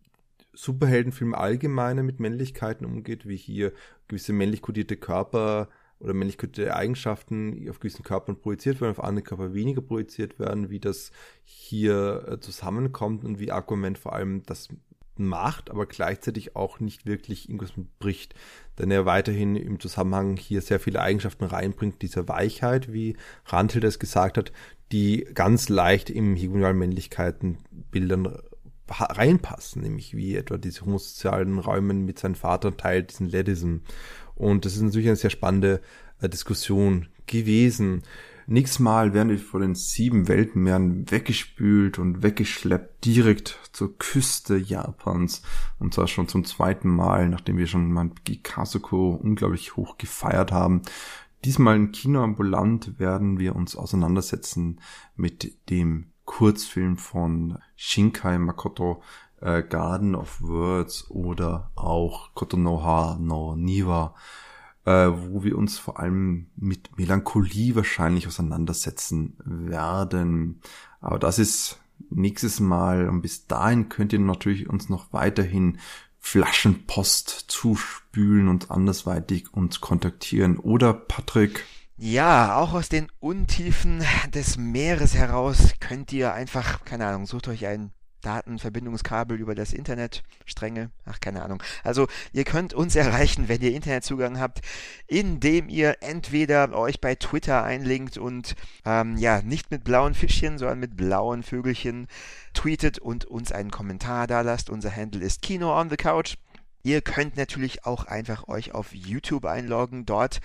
Superheldenfilm 0.54 1.34
allgemeine 1.34 2.04
mit 2.04 2.20
Männlichkeiten 2.20 2.86
umgeht, 2.86 3.28
wie 3.28 3.38
hier 3.38 3.74
gewisse 4.08 4.34
männlich 4.34 4.62
kodierte 4.62 4.98
Körper 4.98 5.70
oder 6.00 6.14
männlich 6.14 6.38
kodierte 6.38 6.76
Eigenschaften 6.76 7.70
auf 7.70 7.80
gewissen 7.80 8.04
Körpern 8.04 8.40
projiziert 8.40 8.82
werden, 8.82 8.92
auf 8.92 9.04
andere 9.04 9.24
Körper 9.24 9.54
weniger 9.54 9.82
projiziert 9.82 10.40
werden, 10.40 10.70
wie 10.70 10.80
das 10.80 11.12
hier 11.44 12.26
äh, 12.28 12.40
zusammenkommt 12.40 13.24
und 13.26 13.40
wie 13.40 13.52
Argument 13.52 13.98
vor 13.98 14.14
allem 14.14 14.44
das 14.46 14.70
macht, 15.26 15.70
aber 15.70 15.86
gleichzeitig 15.86 16.56
auch 16.56 16.80
nicht 16.80 17.06
wirklich 17.06 17.50
irgendwas 17.50 17.78
mitbricht, 17.78 18.34
denn 18.78 18.92
er 18.92 19.06
weiterhin 19.06 19.56
im 19.56 19.80
Zusammenhang 19.80 20.38
hier 20.38 20.62
sehr 20.62 20.80
viele 20.80 21.02
Eigenschaften 21.02 21.46
reinbringt, 21.46 22.02
dieser 22.02 22.28
Weichheit, 22.28 22.94
wie 22.94 23.18
Rantel 23.46 23.82
das 23.82 24.00
gesagt 24.00 24.38
hat, 24.38 24.52
die 24.92 25.28
ganz 25.34 25.70
leicht 25.70 26.10
im 26.10 26.36
hegemonialen 26.36 26.78
Männlichkeitenbildern 26.78 28.40
reinpassen, 28.90 29.84
nämlich 29.84 30.16
wie 30.16 30.36
etwa 30.36 30.58
diese 30.58 30.82
homosozialen 30.82 31.60
Räumen 31.60 32.06
mit 32.06 32.20
seinem 32.20 32.36
Vater 32.36 32.76
teilt, 32.76 33.12
diesen 33.12 33.28
Ledism. 33.28 33.78
Und 34.36 34.66
das 34.66 34.76
ist 34.76 34.82
natürlich 34.82 35.08
eine 35.08 35.16
sehr 35.16 35.30
spannende 35.30 35.82
äh, 36.22 36.30
Diskussion 36.30 37.08
gewesen. 37.28 38.04
Nächstes 38.52 38.80
Mal 38.80 39.14
werden 39.14 39.30
wir 39.30 39.38
von 39.38 39.62
den 39.62 39.76
sieben 39.76 40.28
Weltenmeeren 40.28 41.12
weggespült 41.12 42.00
und 42.00 42.24
weggeschleppt 42.24 43.06
direkt 43.06 43.60
zur 43.74 43.96
Küste 44.00 44.58
Japans. 44.58 45.44
Und 45.78 45.94
zwar 45.94 46.08
schon 46.08 46.28
zum 46.28 46.44
zweiten 46.46 46.90
Mal, 46.90 47.30
nachdem 47.30 47.60
wir 47.60 47.68
schon 47.68 47.92
mal 47.92 48.10
Kasuko 48.42 49.12
unglaublich 49.12 49.76
hoch 49.76 50.00
gefeiert 50.00 50.52
haben. 50.52 50.82
Diesmal 51.46 51.76
in 51.76 51.92
Kino 51.92 52.24
ambulant 52.24 52.98
werden 52.98 53.38
wir 53.38 53.56
uns 53.56 53.76
auseinandersetzen 53.76 54.82
mit 55.16 55.70
dem 55.70 56.08
Kurzfilm 56.26 56.98
von 56.98 57.60
Shinkai 57.76 58.40
Makoto, 58.40 59.04
äh, 59.42 59.62
Garden 59.62 60.16
of 60.16 60.42
Words 60.42 61.12
oder 61.12 61.70
auch 61.76 62.34
Kotonoha 62.34 63.16
no 63.22 63.56
Niwa 63.56 64.16
äh, 64.90 65.12
wo 65.32 65.44
wir 65.44 65.56
uns 65.56 65.78
vor 65.78 66.00
allem 66.00 66.48
mit 66.56 66.98
Melancholie 66.98 67.76
wahrscheinlich 67.76 68.26
auseinandersetzen 68.26 69.38
werden. 69.46 70.62
Aber 71.00 71.20
das 71.20 71.38
ist 71.38 71.80
nächstes 72.10 72.60
Mal 72.60 73.08
und 73.08 73.22
bis 73.22 73.46
dahin 73.46 73.90
könnt 73.90 74.14
ihr 74.14 74.20
natürlich 74.20 74.68
uns 74.68 74.90
noch 74.90 75.14
weiterhin 75.14 75.78
Flaschenpost 76.18 77.46
zuspülen 77.48 78.48
und 78.48 78.72
andersweitig 78.72 79.54
uns 79.54 79.80
kontaktieren. 79.80 80.58
Oder 80.58 80.94
Patrick? 80.94 81.66
Ja, 81.98 82.58
auch 82.58 82.74
aus 82.74 82.90
den 82.90 83.12
Untiefen 83.20 84.04
des 84.34 84.58
Meeres 84.58 85.14
heraus 85.14 85.74
könnt 85.80 86.12
ihr 86.14 86.34
einfach, 86.34 86.84
keine 86.84 87.06
Ahnung, 87.06 87.28
sucht 87.28 87.48
euch 87.48 87.68
einen 87.68 87.92
Datenverbindungskabel 88.22 89.40
über 89.40 89.56
das 89.56 89.74
Internet, 89.74 90.24
Stränge, 90.46 90.92
ach 91.06 91.20
keine 91.20 91.44
Ahnung. 91.44 91.62
Also 91.84 92.08
ihr 92.34 92.44
könnt 92.44 92.74
uns 92.74 92.96
erreichen, 92.98 93.48
wenn 93.48 93.62
ihr 93.62 93.74
Internetzugang 93.74 94.40
habt, 94.40 94.62
indem 95.08 95.70
ihr 95.70 95.98
entweder 96.02 96.72
euch 96.78 97.02
bei 97.02 97.16
Twitter 97.16 97.64
einlinkt 97.64 98.18
und 98.18 98.56
ähm, 98.86 99.18
ja 99.18 99.42
nicht 99.42 99.72
mit 99.72 99.84
blauen 99.84 100.14
Fischchen, 100.14 100.58
sondern 100.58 100.80
mit 100.80 100.98
blauen 100.98 101.44
Vögelchen 101.44 102.08
tweetet 102.54 103.00
und 103.00 103.26
uns 103.26 103.52
einen 103.52 103.72
Kommentar 103.72 104.28
da 104.28 104.42
lasst. 104.42 104.70
Unser 104.70 104.96
Handle 104.96 105.24
ist 105.24 105.42
Kino 105.42 105.78
on 105.80 105.90
the 105.90 105.98
Couch. 105.98 106.36
Ihr 106.82 107.02
könnt 107.02 107.36
natürlich 107.36 107.86
auch 107.86 108.06
einfach 108.06 108.48
euch 108.48 108.74
auf 108.74 108.94
YouTube 108.94 109.46
einloggen. 109.46 110.06
Dort 110.06 110.40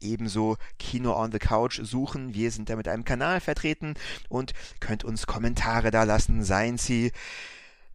ebenso 0.00 0.56
Kino 0.78 1.14
on 1.14 1.32
the 1.32 1.38
Couch 1.38 1.80
suchen. 1.82 2.34
Wir 2.34 2.50
sind 2.50 2.68
da 2.68 2.76
mit 2.76 2.88
einem 2.88 3.04
Kanal 3.04 3.40
vertreten 3.40 3.94
und 4.28 4.52
könnt 4.80 5.04
uns 5.04 5.26
Kommentare 5.26 5.90
da 5.90 6.04
lassen, 6.04 6.42
seien 6.42 6.78
sie 6.78 7.12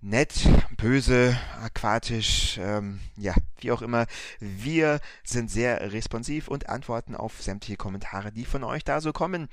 nett, 0.02 0.50
böse, 0.78 1.38
aquatisch, 1.62 2.58
ähm, 2.60 3.00
ja, 3.18 3.36
wie 3.60 3.72
auch 3.72 3.84
immer. 3.84 4.08
Wir 4.40 5.00
sind 5.24 5.52
sehr 5.52 5.94
responsiv 5.94 6.48
und 6.48 6.70
antworten 6.70 7.16
auf 7.16 7.42
sämtliche 7.42 7.78
Kommentare, 7.78 8.32
die 8.32 8.46
von 8.46 8.64
euch 8.64 8.84
da 8.84 9.00
so 9.00 9.14
kommen. 9.14 9.48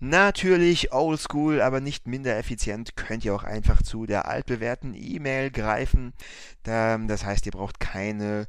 Natürlich 0.00 0.92
oldschool, 0.92 1.60
aber 1.60 1.80
nicht 1.80 2.06
minder 2.06 2.36
effizient, 2.38 2.96
könnt 2.96 3.24
ihr 3.26 3.34
auch 3.34 3.44
einfach 3.44 3.82
zu 3.82 4.06
der 4.06 4.26
altbewährten 4.26 4.94
E-Mail 4.94 5.50
greifen. 5.50 6.14
Das 6.62 7.24
heißt, 7.24 7.44
ihr 7.44 7.52
braucht 7.52 7.78
keine 7.78 8.46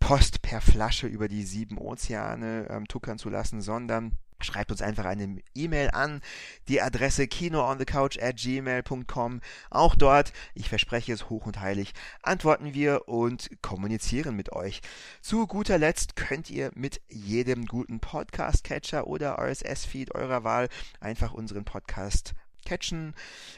Post 0.00 0.42
per 0.42 0.60
Flasche 0.60 1.06
über 1.06 1.28
die 1.28 1.42
sieben 1.42 1.78
Ozeane 1.78 2.68
ähm, 2.70 2.86
tuckern 2.86 3.18
zu 3.18 3.28
lassen, 3.28 3.60
sondern 3.60 4.16
Schreibt 4.40 4.70
uns 4.70 4.82
einfach 4.82 5.06
eine 5.06 5.40
E-Mail 5.54 5.90
an, 5.92 6.20
die 6.68 6.82
Adresse 6.82 7.26
kinoonthecouch 7.26 8.20
at 8.20 8.36
gmail.com. 8.36 9.40
Auch 9.70 9.94
dort, 9.94 10.32
ich 10.54 10.68
verspreche 10.68 11.14
es 11.14 11.30
hoch 11.30 11.46
und 11.46 11.60
heilig, 11.60 11.94
antworten 12.22 12.74
wir 12.74 13.08
und 13.08 13.48
kommunizieren 13.62 14.36
mit 14.36 14.52
euch. 14.52 14.82
Zu 15.22 15.46
guter 15.46 15.78
Letzt 15.78 16.16
könnt 16.16 16.50
ihr 16.50 16.70
mit 16.74 17.00
jedem 17.08 17.64
guten 17.64 17.98
Podcast-Catcher 17.98 19.06
oder 19.06 19.38
RSS-Feed 19.38 20.14
eurer 20.14 20.44
Wahl 20.44 20.68
einfach 21.00 21.32
unseren 21.32 21.64
Podcast 21.64 22.34
catchen. 22.66 23.14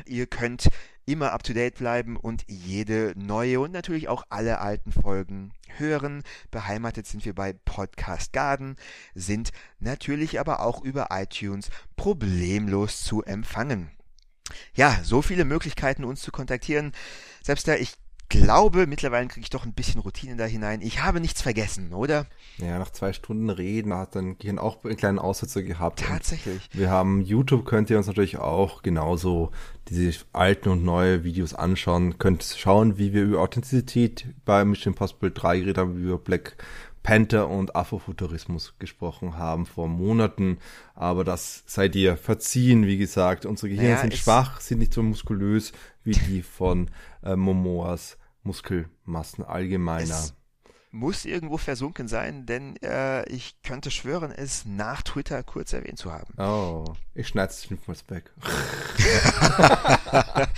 Ihr 0.07 0.27
könnt 0.27 0.69
immer 1.09 1.33
up 1.33 1.43
to 1.43 1.55
date 1.55 1.77
bleiben 1.77 2.17
und 2.17 2.45
jede 2.49 3.15
neue 3.17 3.61
und 3.61 3.73
natürlich 3.73 4.09
auch 4.09 4.25
alle 4.29 4.61
alten 4.61 4.93
Folgen 4.93 5.53
hören. 5.79 6.23
Beheimatet 6.51 7.07
sind 7.07 7.25
wir 7.25 7.35
bei 7.35 7.55
Podcast 7.55 8.35
Garden, 8.35 8.77
sind 9.15 9.51
natürlich 9.81 10.39
aber 10.39 10.61
auch 10.61 10.83
über 10.83 11.09
iTunes 11.11 11.71
problemlos 11.97 13.03
zu 13.03 13.23
empfangen. 13.23 13.91
Ja, 14.75 15.01
so 15.03 15.23
viele 15.23 15.45
Möglichkeiten 15.45 16.05
uns 16.05 16.21
zu 16.21 16.31
kontaktieren. 16.31 16.93
Selbst 17.43 17.67
da, 17.69 17.75
ich 17.75 17.95
glaube, 18.29 18.87
mittlerweile 18.87 19.29
kriege 19.29 19.45
ich 19.45 19.51
doch 19.51 19.65
ein 19.65 19.73
bisschen 19.73 20.01
Routine 20.01 20.37
da 20.37 20.45
hinein. 20.45 20.81
Ich 20.83 21.03
habe 21.03 21.21
nichts 21.21 21.43
vergessen, 21.43 21.93
oder? 21.93 22.27
Ja, 22.59 22.79
nach 22.79 22.91
zwei 22.91 23.13
Stunden 23.13 23.51
Reden 23.51 23.95
hat 23.95 24.15
dann 24.15 24.39
Gehirn 24.39 24.59
auch 24.59 24.85
einen 24.85 24.97
kleinen 24.97 25.19
Aussetzer 25.19 25.63
gehabt. 25.63 26.01
Tatsächlich. 26.01 26.69
Und 26.73 26.81
wir 26.81 26.91
haben 26.91 27.21
YouTube, 27.21 27.65
könnt 27.65 27.91
ihr 27.91 27.97
uns 27.97 28.07
natürlich 28.07 28.39
auch 28.39 28.83
genauso 28.83 29.51
diese 29.89 30.21
alten 30.33 30.69
und 30.69 30.85
neue 30.85 31.25
Videos 31.25 31.55
anschauen. 31.55 32.19
Könnt 32.19 32.43
schauen, 32.45 32.99
wie 32.99 33.13
wir 33.13 33.23
über 33.23 33.41
Authentizität 33.41 34.27
bei 34.45 34.65
Mission 34.65 34.93
Impossible 34.93 35.31
3 35.31 35.59
geredet 35.59 35.79
haben, 35.79 35.99
wie 35.99 36.07
wir 36.07 36.19
Black 36.19 36.57
Panther 37.03 37.49
und 37.49 37.75
Afrofuturismus 37.75 38.75
gesprochen 38.79 39.39
haben 39.39 39.65
vor 39.65 39.89
Monaten. 39.89 40.59
Aber 40.95 41.25
das 41.25 41.63
sei 41.67 41.89
dir 41.89 42.19
verziehen, 42.19 42.87
wie 42.87 42.99
gesagt. 42.99 43.47
Unsere 43.47 43.71
Gehirne 43.71 43.91
Naja, 43.91 44.01
sind 44.03 44.15
schwach, 44.15 44.61
sind 44.61 44.81
nicht 44.81 44.93
so 44.93 45.03
muskulös 45.03 45.73
wie 46.09 46.13
die 46.13 46.43
von 46.43 46.91
äh, 47.23 47.37
Momoas 47.37 48.17
Muskelmassen 48.43 49.45
allgemeiner. 49.45 50.15
Es 50.15 50.35
muss 50.91 51.27
irgendwo 51.27 51.59
versunken 51.59 52.09
sein, 52.09 52.47
denn 52.47 52.77
äh, 52.83 53.29
ich 53.29 53.61
könnte 53.63 53.91
schwören, 53.91 54.33
es 54.33 54.65
nach 54.65 55.03
Twitter 55.03 55.43
kurz 55.43 55.75
erwähnt 55.75 55.99
zu 55.99 56.11
haben. 56.13 56.33
Oh, 56.39 56.85
ich 57.15 57.29
schneide 57.29 57.53
es 57.53 57.65
fünfmal 57.65 57.97
weg. 58.09 58.33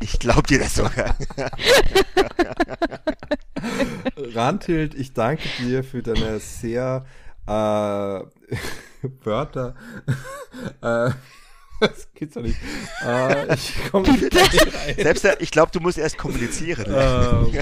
Ich 0.00 0.20
glaube 0.20 0.46
dir 0.46 0.60
das 0.60 0.76
sogar. 0.76 1.16
Randhild, 4.16 4.94
ich 4.94 5.12
danke 5.12 5.42
dir 5.58 5.82
für 5.82 6.02
deine 6.02 6.38
sehr 6.38 7.04
äh, 7.46 7.50
Wörter. 9.24 9.74
äh, 10.80 11.10
das 11.80 12.12
geht's 12.14 12.34
doch 12.34 12.42
nicht. 12.42 12.58
Äh, 13.04 13.54
ich 13.54 13.90
komme 13.90 14.10
nicht 14.12 14.34
rein. 14.34 14.94
Selbst 14.96 15.24
da, 15.24 15.34
ich 15.38 15.50
glaube, 15.50 15.72
du 15.72 15.80
musst 15.80 15.98
erst 15.98 16.18
kommunizieren. 16.18 16.86
Ähm, 16.88 17.58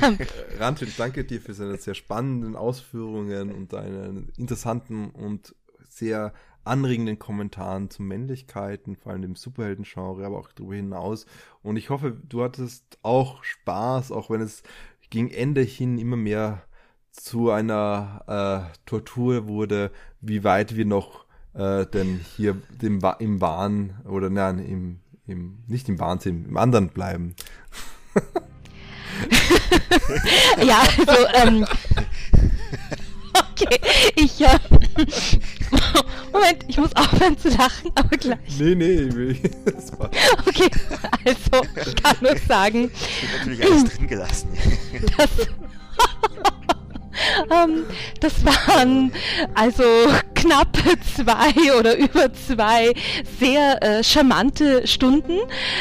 Randhild, 0.58 0.98
danke 0.98 1.24
dir 1.24 1.40
für 1.40 1.54
seine 1.54 1.76
sehr 1.76 1.94
spannenden 1.94 2.56
Ausführungen 2.56 3.52
und 3.52 3.72
deine 3.72 4.24
interessanten 4.36 5.10
und 5.10 5.54
sehr 5.88 6.32
anregenden 6.64 7.18
Kommentaren 7.18 7.90
zu 7.90 8.02
Männlichkeiten, 8.02 8.96
vor 8.96 9.12
allem 9.12 9.22
dem 9.22 9.34
Superhelden-Genre, 9.34 10.24
aber 10.24 10.38
auch 10.38 10.52
darüber 10.52 10.74
hinaus. 10.74 11.26
Und 11.62 11.76
ich 11.76 11.90
hoffe, 11.90 12.16
du 12.28 12.42
hattest 12.42 12.98
auch 13.02 13.42
Spaß, 13.42 14.12
auch 14.12 14.30
wenn 14.30 14.40
es 14.40 14.62
gegen 15.08 15.30
Ende 15.30 15.62
hin 15.62 15.98
immer 15.98 16.16
mehr 16.16 16.62
zu 17.12 17.50
einer 17.50 18.68
äh, 18.70 18.78
Tortur 18.86 19.46
wurde, 19.48 19.90
wie 20.20 20.44
weit 20.44 20.76
wir 20.76 20.84
noch 20.86 21.24
äh, 21.54 21.86
denn 21.86 22.20
hier 22.36 22.56
dem, 22.70 23.02
Wa- 23.02 23.16
im 23.18 23.40
Wahn 23.40 23.94
oder 24.04 24.30
nein, 24.30 24.58
im, 24.60 25.00
im, 25.26 25.58
nicht 25.66 25.88
im 25.88 25.98
Wahnsinn, 25.98 26.44
im 26.46 26.56
anderen 26.56 26.88
bleiben. 26.88 27.34
Ja, 30.64 30.80
also, 30.80 31.26
ähm, 31.34 31.66
okay, 33.34 33.80
ich, 34.16 34.40
äh, 34.40 34.58
Moment, 36.32 36.64
ich 36.68 36.78
muss 36.78 36.94
aufhören 36.96 37.36
zu 37.38 37.48
lachen, 37.50 37.90
aber 37.94 38.16
gleich. 38.16 38.38
Nee, 38.58 38.74
nee, 38.74 39.12
will- 39.12 39.36
das 39.64 39.98
war, 39.98 40.10
Okay, 40.46 40.70
also, 41.24 41.66
ich 41.86 41.96
kann 42.02 42.16
nur 42.20 42.36
sagen, 42.38 42.90
Ich 42.94 43.22
habe 43.28 43.38
natürlich 43.38 43.64
alles 43.64 43.84
drin 43.96 44.06
gelassen. 44.08 44.48
das, 45.18 45.30
ähm, 47.50 47.84
das 48.20 48.44
waren 48.44 49.12
also 49.54 49.84
knapp 50.34 50.76
zwei 51.16 51.78
oder 51.78 51.96
über 51.98 52.32
zwei 52.32 52.94
sehr 53.38 53.82
äh, 53.82 54.02
charmante 54.02 54.86
Stunden. 54.86 55.38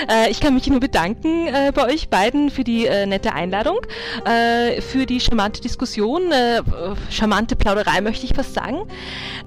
Äh, 0.09 0.29
ich 0.31 0.39
kann 0.39 0.53
mich 0.53 0.67
nur 0.67 0.79
bedanken 0.79 1.47
äh, 1.47 1.71
bei 1.73 1.85
euch 1.85 2.09
beiden 2.09 2.49
für 2.49 2.63
die 2.63 2.85
äh, 2.85 3.05
nette 3.05 3.33
Einladung, 3.33 3.77
äh, 4.25 4.81
für 4.81 5.05
die 5.05 5.19
charmante 5.19 5.61
Diskussion, 5.61 6.31
äh, 6.31 6.61
charmante 7.09 7.55
Plauderei 7.55 8.01
möchte 8.01 8.25
ich 8.25 8.33
fast 8.33 8.53
sagen. 8.53 8.87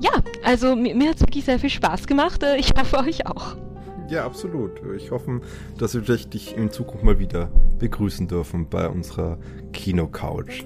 Ja, 0.00 0.12
also 0.44 0.76
mir, 0.76 0.94
mir 0.94 1.10
hat 1.10 1.16
es 1.16 1.22
wirklich 1.22 1.44
sehr 1.44 1.58
viel 1.58 1.70
Spaß 1.70 2.06
gemacht. 2.06 2.42
Ich 2.56 2.72
hoffe 2.78 2.98
euch 2.98 3.26
auch. 3.26 3.56
ja, 4.08 4.24
absolut. 4.24 4.82
Ich 4.96 5.10
hoffe, 5.10 5.40
dass 5.78 5.94
wir 5.94 6.02
vielleicht 6.02 6.34
dich 6.34 6.56
in 6.56 6.70
Zukunft 6.70 7.04
mal 7.04 7.18
wieder 7.18 7.50
begrüßen 7.78 8.28
dürfen 8.28 8.68
bei 8.68 8.88
unserer 8.88 9.38
Kino-Couch. 9.72 10.64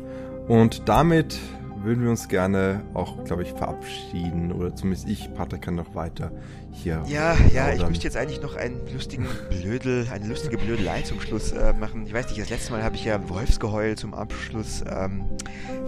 Und 0.49 0.89
damit 0.89 1.39
würden 1.83 2.03
wir 2.03 2.11
uns 2.11 2.29
gerne 2.29 2.83
auch, 2.95 3.23
glaube 3.25 3.43
ich, 3.43 3.53
verabschieden. 3.53 4.53
Oder 4.53 4.75
zumindest 4.75 5.09
ich, 5.09 5.33
Patrick, 5.35 5.63
kann 5.63 5.77
noch 5.77 5.95
weiter 5.95 6.33
hier. 6.73 7.03
Ja, 7.07 7.35
ja, 7.35 7.37
ich 7.37 7.53
plaudern. 7.53 7.89
möchte 7.89 8.05
jetzt 8.05 8.17
eigentlich 8.17 8.41
noch 8.43 8.57
einen 8.57 8.81
lustigen 8.93 9.27
Blödel, 9.51 10.07
eine 10.13 10.27
lustige 10.27 10.59
Blödelei 10.59 11.03
zum 11.03 11.21
Schluss 11.21 11.53
äh, 11.53 11.73
machen. 11.75 12.05
Ich 12.07 12.13
weiß 12.13 12.29
nicht, 12.29 12.41
das 12.41 12.51
letzte 12.51 12.73
Mal 12.73 12.83
habe 12.83 12.97
ich 12.97 13.05
ja 13.05 13.29
Wolfsgeheul 13.29 13.97
zum 13.97 14.15
Abschluss 14.15 14.83
ähm, 14.89 15.27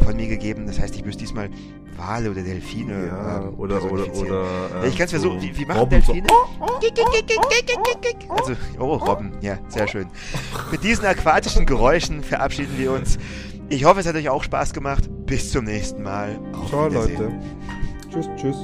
von 0.04 0.16
mir 0.16 0.28
gegeben. 0.28 0.66
Das 0.66 0.78
heißt, 0.78 0.94
ich 0.94 1.04
müsste 1.04 1.20
diesmal 1.20 1.50
Wale 1.96 2.30
oder 2.30 2.42
Delfine 2.42 3.06
Ja, 3.08 3.40
ähm, 3.42 3.58
oder, 3.58 3.82
oder, 3.90 4.14
oder. 4.14 4.44
Ja, 4.82 4.84
ich 4.84 4.96
kann 4.96 5.06
es 5.06 5.10
so 5.10 5.18
versuchen. 5.18 5.42
Wie, 5.42 5.56
wie 5.56 5.64
machen 5.66 5.80
Robben 5.80 6.00
so- 6.02 6.12
Delfine? 6.12 6.28
Also, 8.28 8.52
oh, 8.78 8.94
Robben. 8.94 9.32
Ja, 9.40 9.58
sehr 9.68 9.88
schön. 9.88 10.06
Mit 10.70 10.84
diesen 10.84 11.04
aquatischen 11.06 11.66
Geräuschen 11.66 12.22
verabschieden 12.22 12.78
wir 12.78 12.92
uns. 12.92 13.18
Ich 13.70 13.84
hoffe, 13.84 14.00
es 14.00 14.06
hat 14.06 14.14
euch 14.14 14.28
auch 14.28 14.42
Spaß 14.42 14.72
gemacht. 14.72 15.08
Bis 15.26 15.52
zum 15.52 15.64
nächsten 15.64 16.02
Mal. 16.02 16.38
Auf 16.52 16.68
Ciao. 16.68 16.88
Leute. 16.88 17.30
Tschüss, 18.10 18.28
tschüss. 18.36 18.56